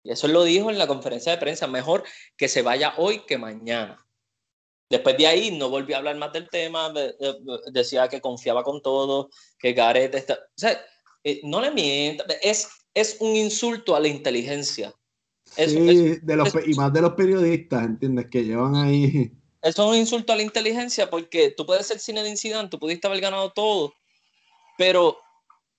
Y 0.03 0.11
eso 0.11 0.27
lo 0.27 0.43
dijo 0.43 0.69
en 0.69 0.77
la 0.77 0.85
conferencia 0.85 1.31
de 1.31 1.39
prensa, 1.39 1.65
mejor 1.65 2.03
que 2.37 2.47
se 2.49 2.61
vaya 2.61 2.93
hoy 2.97 3.25
que 3.25 3.39
mañana. 3.39 4.05
Después 4.87 5.17
de 5.17 5.25
ahí 5.25 5.57
no 5.57 5.69
volvió 5.69 5.95
a 5.95 5.99
hablar 5.99 6.17
más 6.17 6.31
del 6.31 6.47
tema, 6.49 6.93
decía 7.71 8.07
que 8.07 8.21
confiaba 8.21 8.63
con 8.63 8.79
todo, 8.83 9.31
que 9.57 9.73
Gareth 9.73 10.13
está... 10.13 10.35
O 10.35 10.55
sea, 10.55 10.85
eh, 11.23 11.41
no 11.43 11.59
le 11.61 11.71
mienta, 11.71 12.25
es, 12.43 12.69
es 12.93 13.17
un 13.19 13.35
insulto 13.35 13.95
a 13.95 13.99
la 13.99 14.07
inteligencia. 14.07 14.93
Es, 15.57 15.71
sí, 15.71 15.89
es, 15.89 16.25
de 16.25 16.35
los, 16.35 16.53
es, 16.53 16.67
y 16.67 16.73
más 16.73 16.91
de 16.91 17.01
los 17.01 17.13
periodistas, 17.13 17.83
¿entiendes? 17.83 18.27
Que 18.29 18.43
llevan 18.43 18.75
ahí... 18.75 19.31
Eso 19.61 19.83
es 19.83 19.89
un 19.89 19.95
insulto 19.95 20.31
a 20.31 20.35
la 20.35 20.43
inteligencia 20.43 21.09
porque 21.09 21.49
tú 21.49 21.65
puedes 21.65 21.87
ser 21.87 21.99
Zinedine 21.99 22.37
Zidane, 22.37 22.69
tú 22.69 22.77
pudiste 22.77 23.07
haber 23.07 23.19
ganado 23.19 23.51
todo, 23.51 23.93
pero 24.77 25.17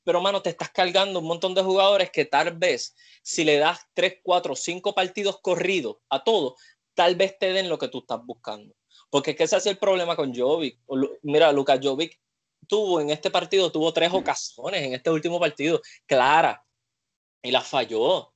pero 0.07 0.21
mano, 0.21 0.41
te 0.41 0.51
estás 0.51 0.71
cargando 0.71 1.19
un 1.19 1.27
montón 1.27 1.53
de 1.53 1.65
jugadores 1.65 2.11
que 2.13 2.25
tal 2.25 2.57
vez 2.57 2.95
si 3.23 3.43
le 3.43 3.59
das 3.59 3.81
3, 3.95 4.21
4, 4.23 4.55
5 4.55 4.95
partidos 4.95 5.41
corridos 5.41 5.97
a 6.09 6.23
todos, 6.23 6.55
tal 6.95 7.17
vez 7.17 7.37
te 7.41 7.53
den 7.53 7.69
lo 7.69 7.77
que 7.77 7.89
tú 7.89 7.99
estás 7.99 8.25
buscando. 8.25 8.73
Porque 9.11 9.33
es 9.33 9.37
que 9.37 9.43
ese 9.43 9.57
es 9.57 9.67
el 9.67 9.79
problema 9.79 10.15
con 10.15 10.33
Jovic. 10.33 10.79
Mira, 11.23 11.51
Lucas 11.51 11.81
Jovic 11.83 12.21
tuvo 12.69 13.01
en 13.01 13.11
este 13.11 13.33
partido, 13.33 13.73
tuvo 13.73 13.93
tres 13.93 14.13
ocasiones 14.13 14.81
en 14.85 14.95
este 14.95 15.11
último 15.11 15.41
partido, 15.41 15.83
clara, 16.07 16.65
y 17.43 17.51
las 17.51 17.67
falló. 17.67 18.33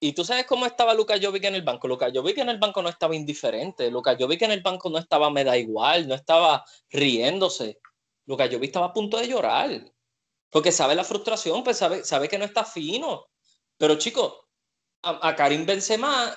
Y 0.00 0.12
tú 0.12 0.24
sabes 0.24 0.44
cómo 0.46 0.66
estaba 0.66 0.92
Lucas 0.92 1.20
Jovic 1.22 1.44
en 1.44 1.54
el 1.54 1.62
banco. 1.62 1.88
Lucas 1.88 2.12
Jovic 2.14 2.38
en 2.38 2.48
el 2.48 2.58
banco 2.58 2.82
no 2.82 2.88
estaba 2.88 3.16
indiferente. 3.16 3.90
Lucas 3.90 4.16
Jovic 4.18 4.42
en 4.42 4.50
el 4.50 4.60
banco 4.60 4.90
no 4.90 4.98
estaba 4.98 5.30
me 5.30 5.44
da 5.44 5.56
igual, 5.56 6.08
no 6.08 6.14
estaba 6.14 6.64
riéndose. 6.90 7.80
Lucas 8.26 8.48
Jovic 8.50 8.64
estaba 8.64 8.86
a 8.86 8.92
punto 8.92 9.18
de 9.18 9.28
llorar. 9.28 9.92
Porque 10.50 10.72
sabe 10.72 10.94
la 10.94 11.04
frustración, 11.04 11.64
pues 11.64 11.78
sabe, 11.78 12.04
sabe 12.04 12.28
que 12.28 12.38
no 12.38 12.44
está 12.44 12.64
fino. 12.64 13.26
Pero 13.76 13.96
chicos, 13.96 14.34
a, 15.02 15.34
Karim 15.34 15.66
Benzema 15.66 16.36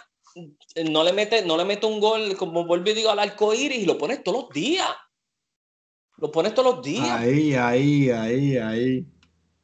no 0.90 1.04
le 1.04 1.14
mete, 1.14 1.46
no 1.46 1.58
le 1.58 1.66
mete 1.66 1.86
un 1.86 2.00
gol, 2.00 2.36
como 2.38 2.66
vuelvo 2.66 2.90
y 2.90 2.94
digo, 2.94 3.10
al 3.10 3.20
arco 3.20 3.54
iris 3.54 3.80
y 3.80 3.86
lo 3.86 3.98
pones 3.98 4.24
todos 4.24 4.44
los 4.44 4.50
días. 4.50 4.90
Lo 6.18 6.32
pones 6.32 6.54
todos 6.54 6.76
los 6.76 6.84
días. 6.84 7.10
Ahí, 7.10 7.54
ahí, 7.54 8.10
ahí, 8.10 8.58
ahí. 8.58 9.06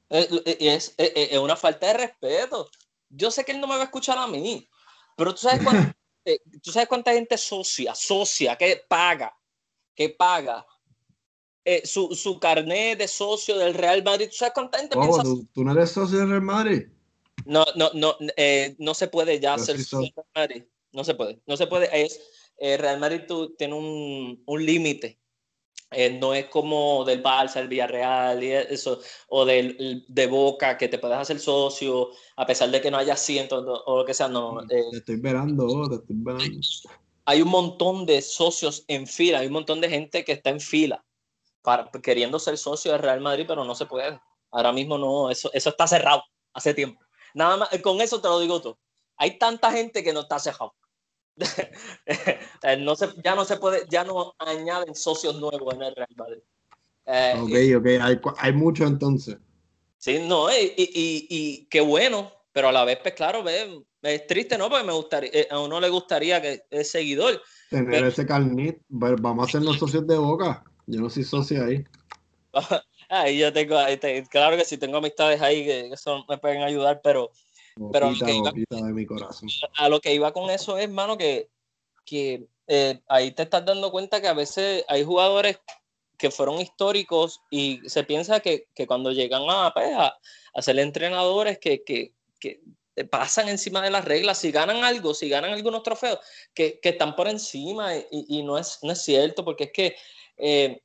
Es, 0.10 0.94
es, 0.98 1.38
una 1.40 1.56
falta 1.56 1.88
de 1.88 1.94
respeto. 1.94 2.70
Yo 3.16 3.32
sé 3.32 3.46
que 3.46 3.52
él 3.52 3.62
no 3.62 3.68
me 3.68 3.76
va 3.76 3.82
a 3.82 3.86
escuchar 3.86 4.18
a 4.18 4.28
mí, 4.28 4.68
pero 5.16 5.34
tú 5.34 5.42
sabes 5.42 5.64
cuánta, 5.64 5.96
¿tú 6.64 6.72
sabes 6.72 6.90
cuánta 6.90 7.14
gente 7.14 7.38
socia, 7.38 7.94
socia, 7.96 8.56
que 8.56 8.84
paga, 8.88 9.36
que 9.96 10.10
paga 10.10 10.66
eh, 11.66 11.86
su, 11.86 12.14
su 12.14 12.40
carnet 12.40 12.98
de 12.98 13.08
socio 13.08 13.58
del 13.58 13.74
Real 13.74 14.04
Madrid. 14.04 14.28
¿Tú 14.30 14.36
sabes 14.36 14.54
cuánta 14.54 14.80
gente 14.80 14.98
piensa? 14.98 15.24
¿tú, 15.24 15.64
no 15.64 15.72
eres 15.72 15.92
socio 15.92 16.20
del 16.20 16.30
Real 16.30 16.42
Madrid? 16.42 16.88
No, 17.46 17.66
no, 17.76 17.90
no, 17.94 18.18
eh, 18.36 18.76
no 18.80 18.94
se 18.94 19.08
puede 19.08 19.40
ya 19.40 19.58
ser 19.58 19.80
socio 19.80 20.00
del 20.00 20.14
Real 20.16 20.48
Madrid. 20.50 20.64
No 20.92 21.04
se 21.06 21.14
puede, 21.14 21.42
no 21.48 21.56
se 21.56 21.68
puede. 21.68 22.04
Es, 22.04 22.20
eh, 22.58 22.76
Real 22.76 23.00
Madrid 23.00 23.22
tú, 23.28 23.56
tiene 23.56 23.76
un, 23.76 24.44
un 24.46 24.66
límite. 24.66 25.20
No 26.20 26.34
es 26.34 26.46
como 26.46 27.04
del 27.06 27.24
Barça, 27.24 27.58
el 27.58 27.68
Villarreal 27.68 28.44
y 28.44 28.52
eso, 28.52 29.00
o 29.30 29.46
del, 29.46 30.06
de 30.08 30.28
Boca, 30.28 30.78
que 30.78 30.88
te 30.88 30.98
puedes 30.98 31.18
hacer 31.18 31.40
socio 31.40 32.10
a 32.36 32.46
pesar 32.46 32.70
de 32.70 32.82
que 32.82 32.92
no 32.92 32.98
haya 32.98 33.14
asientos 33.14 33.64
o 33.86 33.98
lo 33.98 34.06
que 34.06 34.14
sea. 34.14 34.28
No, 34.28 34.66
te 34.68 34.80
estoy 34.92 35.16
esperando, 35.16 35.90
te 35.90 35.96
estoy. 35.96 36.62
Hay 37.26 37.42
un 37.42 37.50
montón 37.50 38.06
de 38.06 38.22
socios 38.22 38.84
en 38.88 39.08
fila, 39.08 39.40
hay 39.40 39.48
un 39.48 39.54
montón 39.54 39.80
de 39.80 39.90
gente 39.90 40.26
que 40.26 40.34
está 40.34 40.50
en 40.50 40.60
fila 40.60 41.04
queriendo 42.02 42.40
ser 42.40 42.58
socio 42.58 42.92
del 42.92 43.02
Real 43.02 43.22
Madrid, 43.22 43.46
pero 43.48 43.64
no 43.64 43.76
se 43.76 43.86
puede. 43.86 44.20
Ahora 44.52 44.72
mismo 44.72 44.98
no, 44.98 45.30
eso, 45.30 45.50
eso 45.54 45.70
está 45.70 45.88
cerrado 45.88 46.24
hace 46.54 46.74
tiempo. 46.74 47.02
Nada 47.34 47.58
más, 47.58 47.70
con 47.82 48.02
eso 48.02 48.22
te 48.22 48.28
lo 48.28 48.40
digo 48.40 48.62
todo. 48.62 48.78
Hay 49.18 49.38
tanta 49.38 49.72
gente 49.72 50.04
que 50.04 50.14
no 50.14 50.22
está 50.22 50.40
cerrado. 50.40 50.76
Eh, 52.66 52.78
no 52.78 52.96
se, 52.96 53.10
ya 53.22 53.36
no 53.36 53.44
se 53.44 53.58
puede, 53.58 53.86
ya 53.90 54.06
no 54.06 54.36
añaden 54.40 54.96
socios 54.96 55.36
nuevos 55.36 55.74
en 55.74 55.84
el 55.84 55.96
Real 55.96 56.16
Madrid. 56.16 56.42
Eh, 57.06 57.34
ok, 57.38 57.82
ok, 57.82 57.88
hay, 58.02 58.20
hay 58.38 58.54
mucho 58.54 58.86
entonces. 58.86 59.38
Sí, 59.98 60.20
no, 60.20 60.50
y, 60.50 60.74
y, 60.78 61.28
y, 61.30 61.66
qué 61.66 61.82
bueno, 61.82 62.32
pero 62.54 62.70
a 62.70 62.72
la 62.72 62.86
vez, 62.86 63.00
pues 63.02 63.16
claro, 63.16 63.44
ve, 63.44 63.84
es 64.02 64.28
triste, 64.28 64.58
¿no? 64.58 64.70
Porque 64.70 64.86
me 64.86 64.94
gustaría, 64.94 65.30
eh, 65.34 65.48
a 65.50 65.60
uno 65.60 65.80
le 65.80 65.90
gustaría 65.90 66.42
que 66.42 66.64
es 66.70 66.92
seguidor. 66.92 67.42
Tener 67.70 68.06
ese 68.06 68.26
carnet, 68.26 68.82
vamos 68.90 69.46
a 69.46 69.50
hacernos 69.50 69.78
socios 69.78 70.06
de 70.08 70.18
boca. 70.18 70.64
Yo 70.86 71.02
no 71.02 71.10
soy 71.10 71.24
socio 71.24 71.66
ahí. 71.66 71.84
ahí 73.10 73.40
yo 73.40 73.52
tengo, 73.52 73.78
claro 74.30 74.58
que 74.58 74.66
sí, 74.66 74.78
tengo 74.78 74.98
amistades 74.98 75.42
ahí 75.42 75.66
que, 75.66 75.88
eso 75.88 76.24
me 76.30 76.38
pueden 76.38 76.62
ayudar, 76.62 77.02
pero, 77.04 77.32
pero 77.92 78.12
de 78.14 78.94
mi 78.94 79.06
corazón. 79.06 79.50
a 79.78 79.90
lo 79.90 80.00
que 80.00 80.14
iba 80.14 80.32
con 80.32 80.50
eso 80.50 80.78
es, 80.78 80.86
hermano, 80.86 81.18
que, 81.18 81.50
que 82.06 82.46
eh, 82.68 83.02
ahí 83.08 83.32
te 83.32 83.44
estás 83.44 83.66
dando 83.66 83.92
cuenta 83.92 84.22
que 84.22 84.28
a 84.28 84.34
veces 84.34 84.86
hay 84.88 85.04
jugadores 85.04 85.60
que 86.18 86.32
fueron 86.32 86.62
históricos 86.62 87.42
y 87.50 87.82
se 87.86 88.04
piensa 88.04 88.40
que, 88.40 88.68
que 88.74 88.88
cuando 88.88 89.12
llegan 89.12 89.44
a, 89.50 89.72
pues, 89.74 89.94
a, 89.94 90.18
a, 90.54 90.62
ser 90.62 90.80
entrenadores 90.80 91.60
que, 91.60 91.84
que, 91.84 92.14
que, 92.40 92.62
pasan 93.10 93.50
encima 93.50 93.82
de 93.82 93.90
las 93.90 94.06
reglas, 94.06 94.38
si 94.38 94.52
ganan 94.52 94.84
algo, 94.84 95.16
si 95.16 95.28
ganan 95.28 95.52
algunos 95.52 95.82
trofeos, 95.82 96.20
que, 96.54 96.80
están 96.84 97.16
por 97.16 97.28
encima 97.28 97.96
y, 97.98 98.06
y, 98.12 98.44
no, 98.44 98.58
es, 98.58 98.80
no 98.84 98.92
es 98.92 99.02
cierto, 99.02 99.44
porque 99.44 99.66
es 99.66 99.72
que 99.72 99.96
eh, 100.38 100.80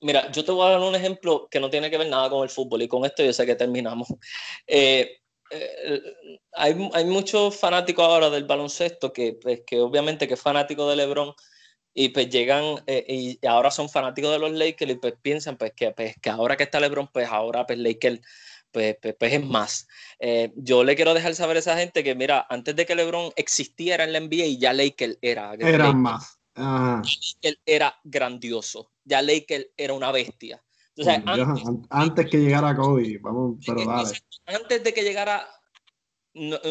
mira, 0.00 0.30
yo 0.30 0.44
te 0.44 0.52
voy 0.52 0.66
a 0.66 0.70
dar 0.70 0.80
un 0.80 0.94
ejemplo 0.94 1.48
que 1.50 1.60
no 1.60 1.70
tiene 1.70 1.90
que 1.90 1.98
ver 1.98 2.08
nada 2.08 2.30
con 2.30 2.42
el 2.42 2.50
fútbol 2.50 2.82
y 2.82 2.88
con 2.88 3.04
esto 3.04 3.22
yo 3.24 3.32
sé 3.32 3.46
que 3.46 3.54
terminamos. 3.54 4.08
Eh, 4.66 5.20
eh, 5.50 6.02
hay, 6.52 6.90
hay, 6.92 7.04
muchos 7.04 7.56
fanáticos 7.56 8.04
ahora 8.04 8.30
del 8.30 8.44
baloncesto 8.44 9.12
que, 9.12 9.38
pues, 9.40 9.62
que 9.66 9.80
obviamente 9.80 10.28
que 10.28 10.34
es 10.34 10.40
fanático 10.40 10.88
de 10.88 10.96
LeBron 10.96 11.34
y 11.94 12.10
pues 12.10 12.28
llegan 12.28 12.76
y 12.86 13.44
ahora 13.46 13.70
son 13.70 13.88
fanáticos 13.88 14.30
de 14.30 14.38
los 14.38 14.52
Lakers 14.52 14.92
y 14.92 14.94
pues 14.96 15.14
piensan 15.20 15.56
pues 15.56 15.72
que, 15.74 15.90
pues, 15.90 16.14
que 16.20 16.30
ahora 16.30 16.56
que 16.56 16.62
está 16.64 16.78
LeBron 16.78 17.08
pues 17.08 17.28
ahora 17.28 17.66
pues 17.66 17.78
Lakers 17.78 18.20
pues, 18.70 18.96
pues, 19.00 19.16
pues 19.18 19.32
es 19.32 19.44
más. 19.44 19.88
yo 20.54 20.84
le 20.84 20.94
quiero 20.94 21.14
dejar 21.14 21.34
saber 21.34 21.56
a 21.56 21.60
esa 21.60 21.76
gente 21.76 22.04
que, 22.04 22.14
mira, 22.14 22.46
antes 22.50 22.76
de 22.76 22.86
que 22.86 22.94
LeBron 22.94 23.32
existiera 23.34 24.04
en 24.04 24.12
la 24.12 24.20
NBA, 24.20 24.58
ya 24.58 24.72
Lakers 24.72 25.18
era. 25.22 25.54
Era 25.54 25.92
más. 25.92 26.38
Era 27.64 27.98
grandioso. 28.04 28.90
Ya 29.04 29.22
Laker 29.22 29.72
era 29.76 29.94
una 29.94 30.10
bestia. 30.10 30.62
Antes, 31.90 32.26
que 32.26 32.38
llegara 32.38 32.74
Kobe, 32.74 33.18
vamos, 33.18 33.62
pero 33.64 33.84
dale. 33.84 34.10
Antes 34.46 34.84
de 34.84 34.94
que 34.94 35.02
llegara 35.02 35.46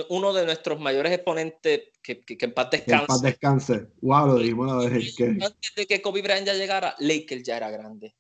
uno 0.09 0.33
de 0.33 0.45
nuestros 0.45 0.79
mayores 0.79 1.11
exponentes, 1.11 1.89
que, 2.01 2.21
que, 2.21 2.37
en 2.39 2.53
paz 2.53 2.69
descanse. 2.71 3.01
en 3.01 3.07
paz 3.07 3.21
descanse. 3.21 3.87
Wow, 4.01 4.27
lo 4.27 4.35
dijimos 4.37 4.71
una 4.71 4.89
vez. 4.89 5.15
Que... 5.15 5.25
Antes 5.25 5.75
de 5.75 5.85
que 5.85 6.01
Kobe 6.01 6.21
Bryant 6.21 6.47
ya 6.47 6.53
llegara, 6.53 6.95
Laker 6.99 7.43
ya 7.43 7.57
era 7.57 7.69
grande. 7.69 8.15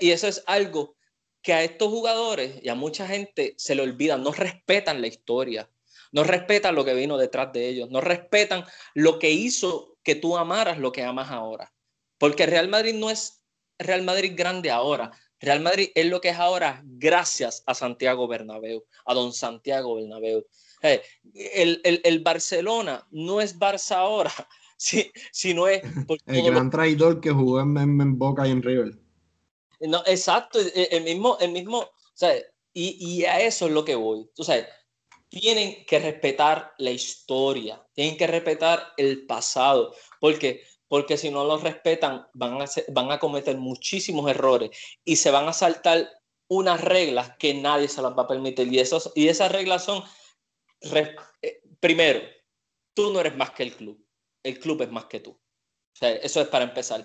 Y 0.00 0.10
eso 0.10 0.28
es 0.28 0.42
algo 0.46 0.96
que 1.42 1.52
a 1.52 1.62
estos 1.62 1.88
jugadores 1.88 2.58
y 2.62 2.68
a 2.68 2.74
mucha 2.74 3.06
gente 3.06 3.54
se 3.56 3.74
le 3.74 3.82
olvida, 3.82 4.16
no 4.16 4.32
respetan 4.32 5.00
la 5.00 5.06
historia, 5.06 5.70
no 6.12 6.24
respetan 6.24 6.74
lo 6.74 6.84
que 6.84 6.94
vino 6.94 7.16
detrás 7.16 7.52
de 7.52 7.68
ellos, 7.68 7.90
no 7.90 8.00
respetan 8.00 8.64
lo 8.94 9.18
que 9.18 9.30
hizo 9.30 9.96
que 10.02 10.14
tú 10.14 10.36
amaras 10.36 10.78
lo 10.78 10.92
que 10.92 11.02
amas 11.02 11.30
ahora. 11.30 11.72
Porque 12.18 12.46
Real 12.46 12.68
Madrid 12.68 12.94
no 12.94 13.10
es 13.10 13.44
Real 13.78 14.02
Madrid 14.02 14.32
grande 14.34 14.70
ahora. 14.70 15.10
Real 15.40 15.60
Madrid 15.60 15.90
es 15.94 16.06
lo 16.06 16.20
que 16.20 16.30
es 16.30 16.38
ahora 16.38 16.82
gracias 16.84 17.62
a 17.66 17.74
Santiago 17.74 18.26
Bernabéu, 18.26 18.84
a 19.04 19.14
don 19.14 19.32
Santiago 19.32 19.96
Bernabéu. 19.96 20.46
el, 20.82 22.20
Barcelona 22.24 23.06
no 23.10 23.40
es 23.40 23.58
Barça 23.58 23.96
ahora, 23.96 24.32
si, 24.76 25.10
si 25.32 25.52
no 25.54 25.68
es... 25.68 25.82
el 26.26 26.44
gran 26.44 26.70
traidor 26.70 27.20
que 27.20 27.30
jugó 27.30 27.60
en, 27.60 28.18
Boca 28.18 28.46
y 28.46 28.50
en 28.50 28.62
River. 28.62 28.98
No, 29.80 30.02
exacto, 30.06 30.58
el 30.74 31.04
mismo, 31.04 31.36
el 31.38 31.52
mismo, 31.52 31.86
y, 32.72 32.96
y, 32.98 33.24
a 33.24 33.40
eso 33.40 33.66
es 33.66 33.72
lo 33.72 33.84
que 33.84 33.94
voy. 33.94 34.26
Tú 34.34 34.42
sabes, 34.42 34.66
tienen 35.28 35.84
que 35.86 35.98
respetar 35.98 36.72
la 36.78 36.90
historia, 36.90 37.84
tienen 37.92 38.16
que 38.16 38.26
respetar 38.26 38.92
el 38.96 39.26
pasado, 39.26 39.94
porque 40.20 40.62
porque 40.88 41.16
si 41.16 41.30
no 41.30 41.44
lo 41.44 41.58
respetan 41.58 42.26
van 42.34 42.62
a, 42.62 42.66
van 42.88 43.10
a 43.10 43.18
cometer 43.18 43.56
muchísimos 43.56 44.30
errores 44.30 44.70
y 45.04 45.16
se 45.16 45.30
van 45.30 45.48
a 45.48 45.52
saltar 45.52 46.08
unas 46.48 46.80
reglas 46.80 47.32
que 47.38 47.54
nadie 47.54 47.88
se 47.88 48.02
las 48.02 48.16
va 48.16 48.22
a 48.22 48.28
permitir. 48.28 48.72
Y, 48.72 48.78
esos, 48.78 49.12
y 49.14 49.28
esas 49.28 49.50
reglas 49.50 49.84
son, 49.84 50.02
eh, 51.42 51.62
primero, 51.80 52.20
tú 52.94 53.12
no 53.12 53.20
eres 53.20 53.36
más 53.36 53.50
que 53.50 53.64
el 53.64 53.74
club, 53.74 54.04
el 54.42 54.58
club 54.58 54.82
es 54.82 54.90
más 54.90 55.06
que 55.06 55.20
tú. 55.20 55.38
eso 56.00 56.40
es 56.40 56.48
para 56.48 56.64
empezar. 56.64 57.04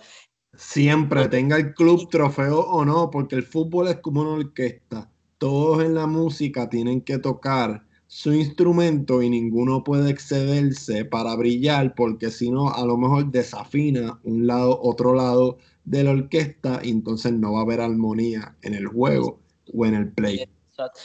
Siempre, 0.54 1.30
tenga 1.30 1.56
el 1.56 1.74
club 1.74 2.10
trofeo 2.10 2.60
o 2.60 2.84
no, 2.84 3.10
porque 3.10 3.36
el 3.36 3.44
fútbol 3.44 3.88
es 3.88 4.00
como 4.00 4.22
una 4.22 4.32
orquesta. 4.32 5.10
Todos 5.38 5.84
en 5.84 5.96
la 5.96 6.08
música 6.08 6.70
tienen 6.70 7.02
que 7.02 7.18
tocar 7.18 7.88
su 8.12 8.34
instrumento 8.34 9.22
y 9.22 9.30
ninguno 9.30 9.86
puede 9.86 10.12
excederse 10.12 11.06
para 11.06 11.34
brillar 11.38 11.96
porque 11.96 12.30
si 12.30 12.52
no 12.52 12.70
a 12.70 12.86
lo 12.86 12.98
mejor 12.98 13.32
desafina 13.32 14.20
un 14.26 14.46
lado, 14.46 14.78
otro 14.84 15.16
lado 15.16 15.60
de 15.86 16.04
la 16.04 16.12
orquesta 16.12 16.82
y 16.84 16.90
entonces 16.90 17.32
no 17.32 17.54
va 17.54 17.60
a 17.60 17.62
haber 17.62 17.80
armonía 17.80 18.54
en 18.64 18.74
el 18.74 18.88
juego 18.88 19.40
o 19.74 19.86
en 19.86 19.94
el 19.94 20.12
play. 20.12 20.46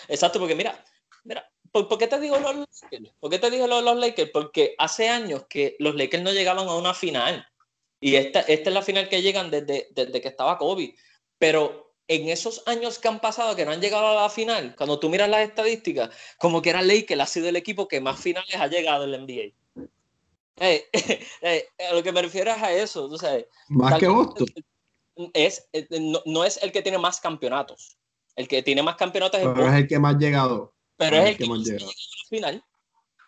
Exacto, 0.09 0.41
porque 0.41 0.57
mira, 0.57 0.85
mira, 1.23 1.49
¿por, 1.71 1.97
qué 1.97 2.09
te 2.09 2.19
digo 2.19 2.41
los 2.41 2.57
Lakers? 2.57 3.15
¿Por 3.21 3.31
qué 3.31 3.39
te 3.39 3.51
digo 3.53 3.69
los, 3.69 3.97
Lakers? 3.97 4.31
Porque 4.33 4.75
hace 4.77 5.09
años 5.09 5.47
que 5.49 5.77
los 5.79 5.95
Lakers 5.95 6.25
no 6.25 6.33
llegaban 6.33 6.67
a 6.67 6.75
una 6.75 6.93
final 6.93 7.47
y 8.01 8.17
esta, 8.17 8.41
esta 8.41 8.71
es 8.71 8.75
la 8.75 8.83
final 8.83 9.09
que 9.09 9.23
llegan 9.23 9.53
desde, 9.53 9.87
desde 9.95 10.21
que 10.21 10.29
estaba 10.29 10.59
Kobe, 10.59 10.97
pero 11.39 11.86
en 12.09 12.29
esos 12.29 12.63
años 12.67 12.99
que 12.99 13.09
han 13.09 13.21
pasado, 13.21 13.57
que 13.57 13.65
no 13.65 13.73
han 13.73 13.81
llegado 13.81 14.07
a 14.07 14.23
la 14.23 14.31
final, 14.31 14.75
cuando 14.77 14.99
tú 14.99 15.09
miras 15.09 15.29
las 15.29 15.49
estadísticas, 15.49 16.11
como 16.39 16.63
que 16.63 16.71
era 16.71 16.83
Lakers 16.83 17.21
ha 17.21 17.27
sido 17.27 17.49
el 17.49 17.57
equipo 17.57 17.89
que 17.89 18.01
más 18.01 18.21
finales 18.21 18.55
ha 18.55 18.67
llegado 18.67 19.05
en 19.05 19.13
la 19.13 19.19
NBA. 19.19 19.53
Eh, 20.59 20.89
eh, 21.43 21.69
a 21.91 21.93
lo 21.93 22.03
que 22.03 22.13
me 22.13 22.23
refiero 22.23 22.51
es 22.51 22.63
a 22.63 22.73
eso, 22.73 23.11
tú 23.11 23.19
sabes. 23.19 23.45
Más 23.69 23.99
que 23.99 24.09
Boston. 24.09 24.47
Es, 25.35 25.69
eh, 25.75 25.87
no, 26.25 26.45
es 26.47 26.59
el 26.63 26.73
que 26.73 26.81
tiene 26.81 26.97
más 26.97 27.21
campeonatos. 27.21 27.99
El 28.37 28.49
que 28.49 28.63
tiene 28.63 28.83
más 28.83 28.97
campeonatos 28.97 29.39
es 29.39 29.47
Pero 29.47 29.69
es 29.69 29.75
el 29.75 29.87
que 29.87 29.99
más 29.99 30.17
llegado. 30.17 30.73
Pero 30.97 31.17
es, 31.19 31.29
el, 31.29 31.37
que, 31.37 31.45
más 31.45 31.59
llegado. 31.59 31.93
final. 32.31 32.65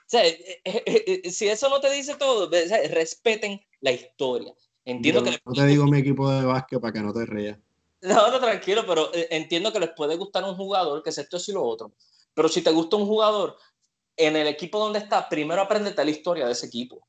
O 0.08 0.10
sea, 0.10 0.26
eh, 0.26 0.62
eh, 0.64 1.20
eh, 1.24 1.30
si 1.30 1.48
eso 1.48 1.68
no 1.68 1.80
te 1.80 1.92
dice 1.92 2.14
todo, 2.14 2.50
respeten 2.90 3.60
la 3.80 3.92
historia. 3.92 4.54
Entiendo 4.86 5.22
que 5.22 5.38
no 5.44 5.52
te 5.52 5.66
digo 5.66 5.84
mi 5.84 5.98
equipo 5.98 6.30
de 6.30 6.46
básquet 6.46 6.80
para 6.80 6.94
que 6.94 7.02
no 7.02 7.12
te 7.12 7.26
rías. 7.26 7.58
No, 8.00 8.30
no, 8.30 8.38
tranquilo, 8.38 8.84
pero 8.86 9.10
entiendo 9.12 9.72
que 9.72 9.80
les 9.80 9.90
puede 9.90 10.16
gustar 10.16 10.44
un 10.44 10.56
jugador, 10.56 11.02
que 11.02 11.10
es 11.10 11.18
esto 11.18 11.36
y 11.46 11.52
lo 11.52 11.64
otro. 11.64 11.92
Pero 12.32 12.48
si 12.48 12.62
te 12.62 12.70
gusta 12.70 12.96
un 12.96 13.06
jugador, 13.06 13.56
en 14.16 14.36
el 14.36 14.46
equipo 14.46 14.78
donde 14.78 14.98
está, 15.00 15.28
primero 15.28 15.62
aprendete 15.62 16.04
la 16.04 16.10
historia 16.10 16.46
de 16.46 16.52
ese 16.52 16.66
equipo 16.66 17.06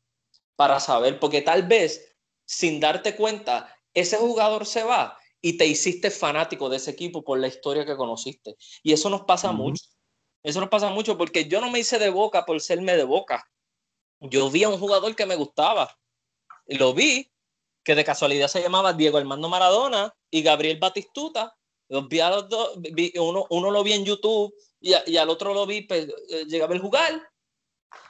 para 0.55 0.79
saber, 0.79 1.19
porque 1.19 1.41
tal 1.41 1.63
vez 1.63 2.15
sin 2.45 2.79
darte 2.79 3.15
cuenta, 3.15 3.75
ese 3.93 4.17
jugador 4.17 4.65
se 4.65 4.83
va 4.83 5.17
y 5.41 5.57
te 5.57 5.67
hiciste 5.67 6.11
fanático 6.11 6.69
de 6.69 6.77
ese 6.77 6.91
equipo 6.91 7.23
por 7.23 7.39
la 7.39 7.47
historia 7.47 7.85
que 7.85 7.95
conociste. 7.95 8.57
Y 8.83 8.93
eso 8.93 9.09
nos 9.09 9.21
pasa 9.21 9.51
mucho. 9.51 9.83
Eso 10.43 10.59
nos 10.59 10.69
pasa 10.69 10.89
mucho 10.89 11.17
porque 11.17 11.47
yo 11.47 11.61
no 11.61 11.69
me 11.69 11.79
hice 11.79 11.99
de 11.99 12.09
boca 12.09 12.45
por 12.45 12.59
serme 12.61 12.95
de 12.95 13.03
boca. 13.03 13.45
Yo 14.19 14.49
vi 14.49 14.63
a 14.63 14.69
un 14.69 14.79
jugador 14.79 15.15
que 15.15 15.25
me 15.25 15.35
gustaba. 15.35 15.95
Lo 16.65 16.93
vi, 16.93 17.31
que 17.83 17.95
de 17.95 18.03
casualidad 18.03 18.47
se 18.47 18.61
llamaba 18.61 18.93
Diego 18.93 19.17
Armando 19.17 19.49
Maradona 19.49 20.13
y 20.29 20.41
Gabriel 20.41 20.79
Batistuta. 20.79 21.55
Los 21.87 22.07
vi 22.07 22.19
a 22.19 22.29
los 22.29 22.49
dos, 22.49 22.77
uno, 23.15 23.47
uno, 23.49 23.71
lo 23.71 23.83
vi 23.83 23.93
en 23.93 24.05
YouTube 24.05 24.53
y, 24.79 24.93
y, 25.07 25.17
al 25.17 25.29
otro 25.29 25.53
lo 25.53 25.65
vi, 25.65 25.81
pues, 25.81 26.07
eh, 26.29 26.45
llegaba 26.47 26.73
el 26.73 26.81
jugar. 26.81 27.21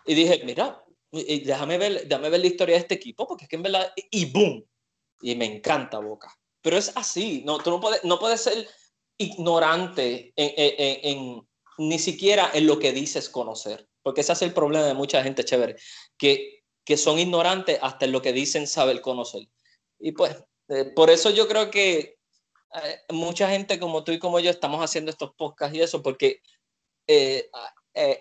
Y 0.05 0.13
dije, 0.13 0.41
mira, 0.43 0.83
déjame 1.11 1.77
ver, 1.77 2.07
déjame 2.07 2.29
ver 2.29 2.41
la 2.41 2.47
historia 2.47 2.75
de 2.75 2.81
este 2.81 2.95
equipo, 2.95 3.27
porque 3.27 3.45
es 3.45 3.49
que 3.49 3.55
en 3.55 3.63
verdad, 3.63 3.93
y 3.95 4.25
boom, 4.25 4.65
y 5.21 5.35
me 5.35 5.45
encanta 5.45 5.99
Boca. 5.99 6.33
Pero 6.61 6.77
es 6.77 6.91
así, 6.95 7.41
no, 7.45 7.59
tú 7.59 7.69
no 7.69 7.79
puedes, 7.79 8.03
no 8.03 8.19
puedes 8.19 8.41
ser 8.41 8.67
ignorante 9.17 10.33
en, 10.35 10.53
en, 10.57 10.99
en, 11.03 11.47
ni 11.77 11.99
siquiera 11.99 12.51
en 12.53 12.67
lo 12.67 12.79
que 12.79 12.91
dices 12.91 13.29
conocer, 13.29 13.87
porque 14.03 14.21
ese 14.21 14.33
es 14.33 14.41
el 14.41 14.53
problema 14.53 14.85
de 14.85 14.93
mucha 14.93 15.23
gente 15.23 15.45
chévere, 15.45 15.77
que, 16.17 16.63
que 16.83 16.97
son 16.97 17.19
ignorantes 17.19 17.79
hasta 17.81 18.05
en 18.05 18.11
lo 18.11 18.21
que 18.21 18.33
dicen 18.33 18.67
saber 18.67 19.01
conocer. 19.01 19.47
Y 19.99 20.11
pues, 20.13 20.35
eh, 20.69 20.85
por 20.95 21.09
eso 21.09 21.29
yo 21.29 21.47
creo 21.47 21.69
que 21.69 22.17
eh, 22.73 23.01
mucha 23.09 23.49
gente 23.49 23.79
como 23.79 24.03
tú 24.03 24.11
y 24.11 24.19
como 24.19 24.39
yo 24.39 24.49
estamos 24.49 24.83
haciendo 24.83 25.11
estos 25.11 25.33
podcasts 25.35 25.75
y 25.75 25.81
eso, 25.81 26.01
porque 26.01 26.41
eh, 27.07 27.49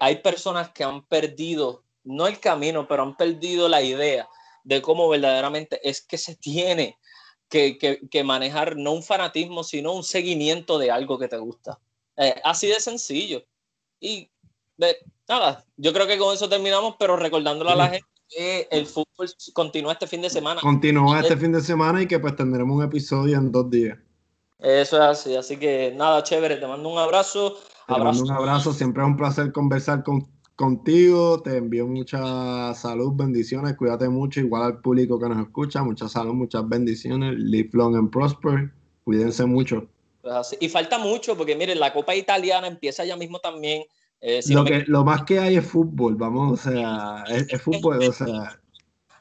hay 0.01 0.17
personas 0.17 0.71
que 0.71 0.85
han 0.85 1.07
perdido, 1.07 1.85
no 2.05 2.27
el 2.27 2.41
camino, 2.41 2.89
pero 2.89 3.03
han 3.03 3.17
perdido 3.17 3.69
la 3.69 3.83
idea 3.83 4.29
de 4.65 4.83
cómo 4.83 5.09
verdaderamente 5.09 5.81
es 5.89 6.03
que 6.03 6.19
se 6.19 6.37
tiene 6.37 6.99
que, 7.49 7.79
que, 8.11 8.25
manejar 8.25 8.77
no 8.77 8.93
un 8.93 9.03
fanatismo, 9.03 9.65
sino 9.65 9.93
un 9.93 10.05
seguimiento 10.05 10.79
de 10.79 10.91
algo 10.91 11.19
que 11.19 11.29
te 11.29 11.39
gusta. 11.39 11.79
Eh, 12.17 12.35
así 12.45 12.67
de 12.67 12.81
sencillo. 12.81 13.45
Y 14.01 14.31
nada, 15.27 15.65
yo 15.77 15.93
creo 15.93 16.07
que 16.07 16.19
con 16.19 16.35
eso 16.35 16.49
terminamos, 16.49 16.97
pero 16.99 17.17
recordándole 17.17 17.71
a 17.71 17.77
la 17.77 17.89
gente 17.89 18.08
que 18.29 18.69
el 18.71 18.87
fútbol 18.87 19.29
continúa 19.53 19.93
este 19.93 20.07
fin 20.07 20.23
de 20.23 20.31
semana. 20.31 20.61
Continúa 20.61 21.21
este 21.21 21.37
fin 21.37 21.53
de 21.53 21.61
semana 21.61 22.03
y 22.03 22.07
que 22.07 22.19
pues 22.19 22.37
tendremos 22.37 22.77
un 22.77 22.85
episodio 22.85 23.37
en 23.37 23.51
dos 23.51 23.71
días. 23.71 23.99
Eso 24.59 24.97
es 24.97 25.03
así, 25.03 25.37
así 25.37 25.57
que 25.57 25.95
nada, 25.97 26.23
chévere, 26.23 26.57
te 26.57 26.67
mando 26.67 26.89
un 26.89 26.99
abrazo. 26.99 27.57
Te 27.87 27.97
mando 27.97 28.23
un 28.23 28.31
abrazo, 28.31 28.73
siempre 28.73 29.03
es 29.03 29.09
un 29.09 29.17
placer 29.17 29.53
conversar 29.53 30.03
con, 30.03 30.29
contigo, 30.57 31.41
te 31.41 31.57
envío 31.57 31.87
mucha 31.87 32.75
salud, 32.75 33.13
bendiciones, 33.15 33.77
cuídate 33.77 34.09
mucho, 34.09 34.41
igual 34.41 34.65
al 34.65 34.81
público 34.81 35.19
que 35.19 35.29
nos 35.29 35.39
escucha, 35.39 35.85
mucha 35.85 36.09
salud, 36.09 36.35
muchas 36.35 36.69
bendiciones, 36.69 37.35
live 37.39 37.71
long 37.75 37.95
and 37.95 38.11
prosper, 38.11 38.73
cuídense 39.05 39.47
mucho. 39.47 39.87
Pues 40.21 40.57
y 40.59 40.69
falta 40.69 40.99
mucho, 40.99 41.37
porque 41.37 41.55
miren, 41.55 41.79
la 41.79 41.93
Copa 41.93 42.17
Italiana 42.17 42.67
empieza 42.67 43.05
ya 43.05 43.17
mismo 43.17 43.39
también. 43.39 43.85
Eh, 44.21 44.41
lo, 44.49 44.65
que, 44.65 44.85
lo 44.87 45.05
más 45.05 45.23
que 45.25 45.39
hay 45.39 45.57
es 45.57 45.67
fútbol, 45.67 46.17
vamos, 46.17 46.61
o 46.61 46.71
sea, 46.71 47.25
es, 47.29 47.63
fútbol, 47.63 48.03
o 48.03 48.13
sea. 48.13 48.61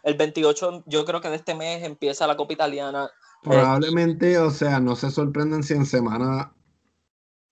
El 0.03 0.15
28, 0.15 0.86
yo 0.88 1.06
creo 1.06 1.22
que 1.22 1.30
de 1.30 1.36
este 1.36 1.53
mes 1.53 1.84
empieza 1.84 2.26
la 2.26 2.38
Copa 2.38 2.53
Italiana. 2.53 3.10
Probablemente, 3.44 4.38
o 4.40 4.49
sea, 4.49 4.80
no 4.80 4.95
se 4.95 5.11
sorprenden 5.11 5.64
si 5.64 5.74
en 5.74 5.86
semana 5.86 6.53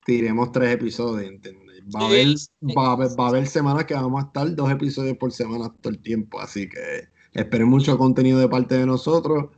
tiremos 0.05 0.51
tres 0.51 0.73
episodios, 0.73 1.29
¿entiendes? 1.29 1.65
Va, 1.95 2.01
a 2.01 2.05
haber, 2.07 2.27
va, 3.19 3.25
a 3.25 3.29
haber, 3.29 3.45
semanas 3.45 3.85
que 3.85 3.93
vamos 3.93 4.23
a 4.23 4.27
estar 4.27 4.55
dos 4.55 4.71
episodios 4.71 5.17
por 5.17 5.31
semana 5.31 5.71
todo 5.81 5.93
el 5.93 6.01
tiempo, 6.01 6.39
así 6.39 6.67
que 6.67 7.09
esperen 7.33 7.67
mucho 7.67 7.95
contenido 7.97 8.39
de 8.39 8.49
parte 8.49 8.75
de 8.75 8.87
nosotros. 8.87 9.49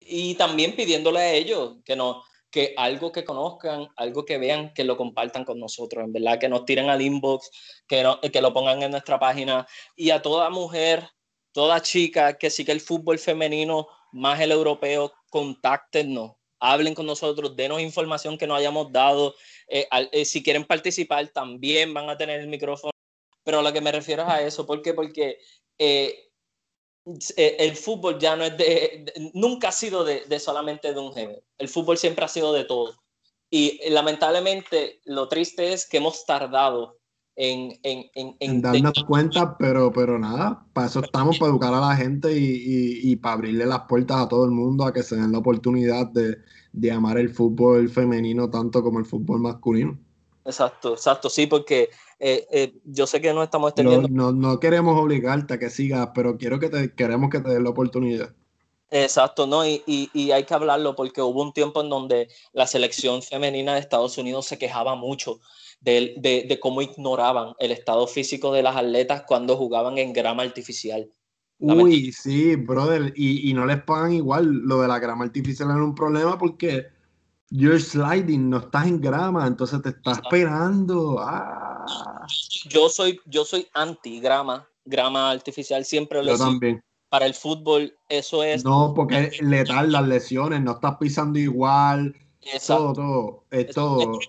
Y 0.00 0.34
también 0.36 0.74
pidiéndole 0.74 1.18
a 1.18 1.34
ellos 1.34 1.76
que 1.84 1.94
no 1.94 2.22
que 2.50 2.74
algo 2.76 3.12
que 3.12 3.24
conozcan, 3.24 3.88
algo 3.96 4.24
que 4.24 4.38
vean, 4.38 4.72
que 4.72 4.84
lo 4.84 4.96
compartan 4.96 5.44
con 5.44 5.58
nosotros, 5.58 6.04
en 6.04 6.12
verdad, 6.12 6.38
que 6.38 6.48
nos 6.48 6.64
tiren 6.64 6.88
al 6.88 7.02
inbox, 7.02 7.50
que, 7.86 8.02
no, 8.02 8.20
que 8.20 8.40
lo 8.40 8.52
pongan 8.52 8.82
en 8.82 8.90
nuestra 8.90 9.18
página. 9.18 9.66
Y 9.96 10.10
a 10.10 10.22
toda 10.22 10.48
mujer, 10.50 11.08
toda 11.52 11.82
chica 11.82 12.38
que 12.38 12.50
siga 12.50 12.72
el 12.72 12.80
fútbol 12.80 13.18
femenino, 13.18 13.88
más 14.12 14.40
el 14.40 14.52
europeo, 14.52 15.12
contáctenos, 15.30 16.32
hablen 16.60 16.94
con 16.94 17.06
nosotros, 17.06 17.54
denos 17.56 17.80
información 17.80 18.38
que 18.38 18.46
nos 18.46 18.58
hayamos 18.58 18.90
dado, 18.92 19.34
eh, 19.68 19.86
eh, 20.12 20.24
si 20.24 20.42
quieren 20.42 20.64
participar, 20.64 21.28
también 21.28 21.92
van 21.94 22.08
a 22.08 22.16
tener 22.16 22.40
el 22.40 22.48
micrófono. 22.48 22.92
Pero 23.44 23.60
a 23.60 23.62
lo 23.62 23.72
que 23.72 23.80
me 23.80 23.92
refiero 23.92 24.22
es 24.22 24.28
a 24.28 24.42
eso. 24.42 24.66
¿Por 24.66 24.82
qué? 24.82 24.92
Porque 24.92 25.38
eh, 25.78 26.27
el 27.36 27.76
fútbol 27.76 28.18
ya 28.18 28.36
no 28.36 28.44
es 28.44 28.56
de, 28.56 29.30
nunca 29.34 29.68
ha 29.68 29.72
sido 29.72 30.04
de, 30.04 30.40
solamente 30.40 30.92
de 30.92 31.00
un 31.00 31.12
género. 31.12 31.42
El 31.58 31.68
fútbol 31.68 31.96
siempre 31.96 32.24
ha 32.24 32.28
sido 32.28 32.52
de 32.52 32.64
todo. 32.64 32.94
Y 33.50 33.80
lamentablemente 33.90 35.00
lo 35.04 35.28
triste 35.28 35.72
es 35.72 35.88
que 35.88 35.96
hemos 35.98 36.26
tardado 36.26 36.98
en, 37.36 37.78
en, 37.84 38.36
en, 38.40 38.60
darnos 38.60 39.04
cuenta, 39.06 39.56
pero, 39.56 39.92
pero 39.92 40.18
nada, 40.18 40.66
para 40.72 40.88
eso 40.88 41.00
estamos, 41.00 41.38
para 41.38 41.52
educar 41.52 41.72
a 41.72 41.80
la 41.80 41.96
gente 41.96 42.36
y, 42.36 42.44
y, 42.44 43.12
y, 43.12 43.16
para 43.16 43.34
abrirle 43.34 43.64
las 43.64 43.82
puertas 43.82 44.18
a 44.18 44.28
todo 44.28 44.44
el 44.44 44.50
mundo 44.50 44.84
a 44.84 44.92
que 44.92 45.04
se 45.04 45.14
den 45.14 45.30
la 45.30 45.38
oportunidad 45.38 46.08
de, 46.08 46.36
de 46.72 46.92
amar 46.92 47.16
el 47.16 47.30
fútbol 47.30 47.88
femenino 47.88 48.50
tanto 48.50 48.82
como 48.82 48.98
el 48.98 49.06
fútbol 49.06 49.40
masculino. 49.40 49.98
Exacto, 50.44 50.94
exacto, 50.94 51.30
sí, 51.30 51.46
porque 51.46 51.90
eh, 52.20 52.46
eh, 52.50 52.74
yo 52.84 53.06
sé 53.06 53.20
que 53.20 53.32
no 53.32 53.42
estamos 53.42 53.70
extendiendo. 53.70 54.08
No, 54.08 54.32
no, 54.32 54.58
queremos 54.58 54.98
obligarte 54.98 55.54
a 55.54 55.58
que 55.58 55.70
sigas, 55.70 56.10
pero 56.14 56.36
quiero 56.36 56.58
que 56.58 56.68
te, 56.68 56.92
queremos 56.94 57.30
que 57.30 57.40
te 57.40 57.50
den 57.50 57.64
la 57.64 57.70
oportunidad. 57.70 58.34
Exacto, 58.90 59.46
¿no? 59.46 59.66
Y, 59.66 59.82
y, 59.86 60.10
y, 60.14 60.30
hay 60.30 60.44
que 60.44 60.54
hablarlo 60.54 60.96
porque 60.96 61.20
hubo 61.20 61.42
un 61.42 61.52
tiempo 61.52 61.82
en 61.82 61.90
donde 61.90 62.28
la 62.52 62.66
selección 62.66 63.22
femenina 63.22 63.74
de 63.74 63.80
Estados 63.80 64.16
Unidos 64.16 64.46
se 64.46 64.58
quejaba 64.58 64.94
mucho 64.94 65.40
de, 65.80 66.14
de, 66.16 66.46
de 66.48 66.58
cómo 66.58 66.80
ignoraban 66.80 67.54
el 67.58 67.70
estado 67.70 68.06
físico 68.06 68.50
de 68.52 68.62
las 68.62 68.76
atletas 68.76 69.24
cuando 69.26 69.56
jugaban 69.56 69.98
en 69.98 70.14
grama 70.14 70.42
artificial. 70.42 71.10
Uy, 71.60 72.12
sí, 72.12 72.56
brother, 72.56 73.12
y, 73.14 73.50
y, 73.50 73.52
no 73.52 73.66
les 73.66 73.82
pagan 73.82 74.12
igual. 74.12 74.46
Lo 74.46 74.80
de 74.80 74.88
la 74.88 74.98
grama 74.98 75.24
artificial 75.24 75.70
era 75.70 75.84
un 75.84 75.94
problema 75.94 76.38
porque 76.38 76.86
you're 77.50 77.80
sliding, 77.80 78.50
no 78.50 78.58
estás 78.58 78.86
en 78.86 79.00
grama, 79.00 79.46
entonces 79.46 79.80
te 79.82 79.90
estás 79.90 80.18
esperando. 80.18 81.18
Ah. 81.20 82.26
Yo 82.68 82.88
soy, 82.88 83.20
yo 83.26 83.44
soy 83.44 83.66
anti 83.74 84.20
grama, 84.20 84.68
grama 84.84 85.30
artificial, 85.30 85.84
siempre 85.84 86.22
lo 86.22 86.32
Yo 86.32 86.38
también. 86.38 86.82
Para 87.08 87.24
el 87.24 87.34
fútbol, 87.34 87.96
eso 88.08 88.42
es. 88.42 88.64
No, 88.64 88.92
porque 88.94 89.30
es 89.32 89.40
letal 89.40 89.92
las 89.92 90.06
lesiones, 90.06 90.60
no 90.60 90.72
estás 90.72 90.96
pisando 90.98 91.38
igual 91.38 92.14
todo, 92.66 92.92
todo, 92.92 93.44
esto, 93.50 94.20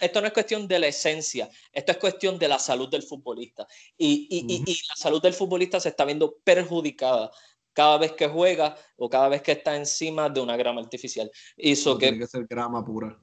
esto, 0.00 0.20
no 0.20 0.26
es 0.26 0.32
cuestión 0.32 0.68
de 0.68 0.78
la 0.78 0.86
esencia, 0.86 1.50
esto 1.72 1.92
es 1.92 1.98
cuestión 1.98 2.38
de 2.38 2.48
la 2.48 2.58
salud 2.58 2.88
del 2.88 3.02
futbolista. 3.02 3.66
Y, 3.98 4.26
y, 4.30 4.62
y, 4.64 4.74
la 4.88 4.96
salud 4.96 5.20
del 5.20 5.34
futbolista 5.34 5.80
se 5.80 5.90
está 5.90 6.04
viendo 6.04 6.36
perjudicada 6.44 7.30
cada 7.76 7.98
vez 7.98 8.12
que 8.12 8.26
juega 8.26 8.74
o 8.96 9.10
cada 9.10 9.28
vez 9.28 9.42
que 9.42 9.52
está 9.52 9.76
encima 9.76 10.30
de 10.30 10.40
una 10.40 10.56
grama 10.56 10.80
artificial. 10.80 11.30
Hizo 11.58 11.98
que, 11.98 12.06
tiene 12.06 12.20
que 12.20 12.26
ser 12.26 12.46
grama 12.46 12.82
pura. 12.82 13.20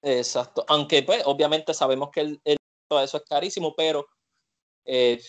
Exacto. 0.00 0.64
Aunque, 0.68 1.02
pues, 1.02 1.22
obviamente 1.24 1.74
sabemos 1.74 2.10
que 2.12 2.20
el, 2.20 2.40
todo 2.86 3.02
eso 3.02 3.16
es 3.16 3.24
carísimo, 3.24 3.74
pero 3.76 4.06
eh, 4.84 5.20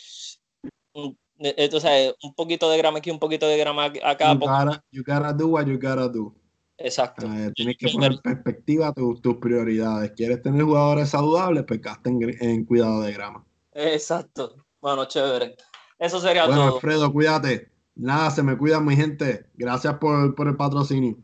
entonces, 1.39 2.13
un 2.21 2.35
poquito 2.35 2.69
de 2.69 2.77
grama 2.77 2.99
aquí, 2.99 3.09
un 3.09 3.17
poquito 3.17 3.47
de 3.47 3.57
grama 3.57 3.85
acá. 3.85 4.33
You 4.33 4.39
gotta, 4.39 4.83
you 4.91 5.03
gotta 5.03 5.33
do 5.33 5.47
what 5.47 5.65
you 5.65 5.79
gotta 5.79 6.07
do. 6.07 6.35
Exacto. 6.77 7.25
Eh, 7.25 7.51
tienes 7.55 7.77
que 7.77 7.89
poner 7.89 8.11
en 8.11 8.19
perspectiva 8.19 8.93
tus 8.93 9.37
prioridades. 9.37 10.11
¿Quieres 10.11 10.43
tener 10.43 10.61
jugadores 10.61 11.09
saludables? 11.09 11.63
Pues 11.67 11.81
gasta 11.81 12.11
en, 12.11 12.63
cuidado 12.65 13.01
de 13.01 13.11
grama. 13.11 13.43
Exacto. 13.71 14.55
Bueno, 14.79 15.05
chévere. 15.05 15.55
Eso 15.97 16.19
sería 16.19 16.45
bueno, 16.45 16.75
Alfredo, 16.75 17.11
cuídate. 17.11 17.76
Nada, 17.97 18.31
se 18.31 18.43
me 18.43 18.57
cuida 18.57 18.79
mi 18.79 18.95
gente. 18.95 19.49
Gracias 19.55 19.95
por, 19.95 20.35
por 20.35 20.47
el 20.47 20.55
patrocinio. 20.55 21.17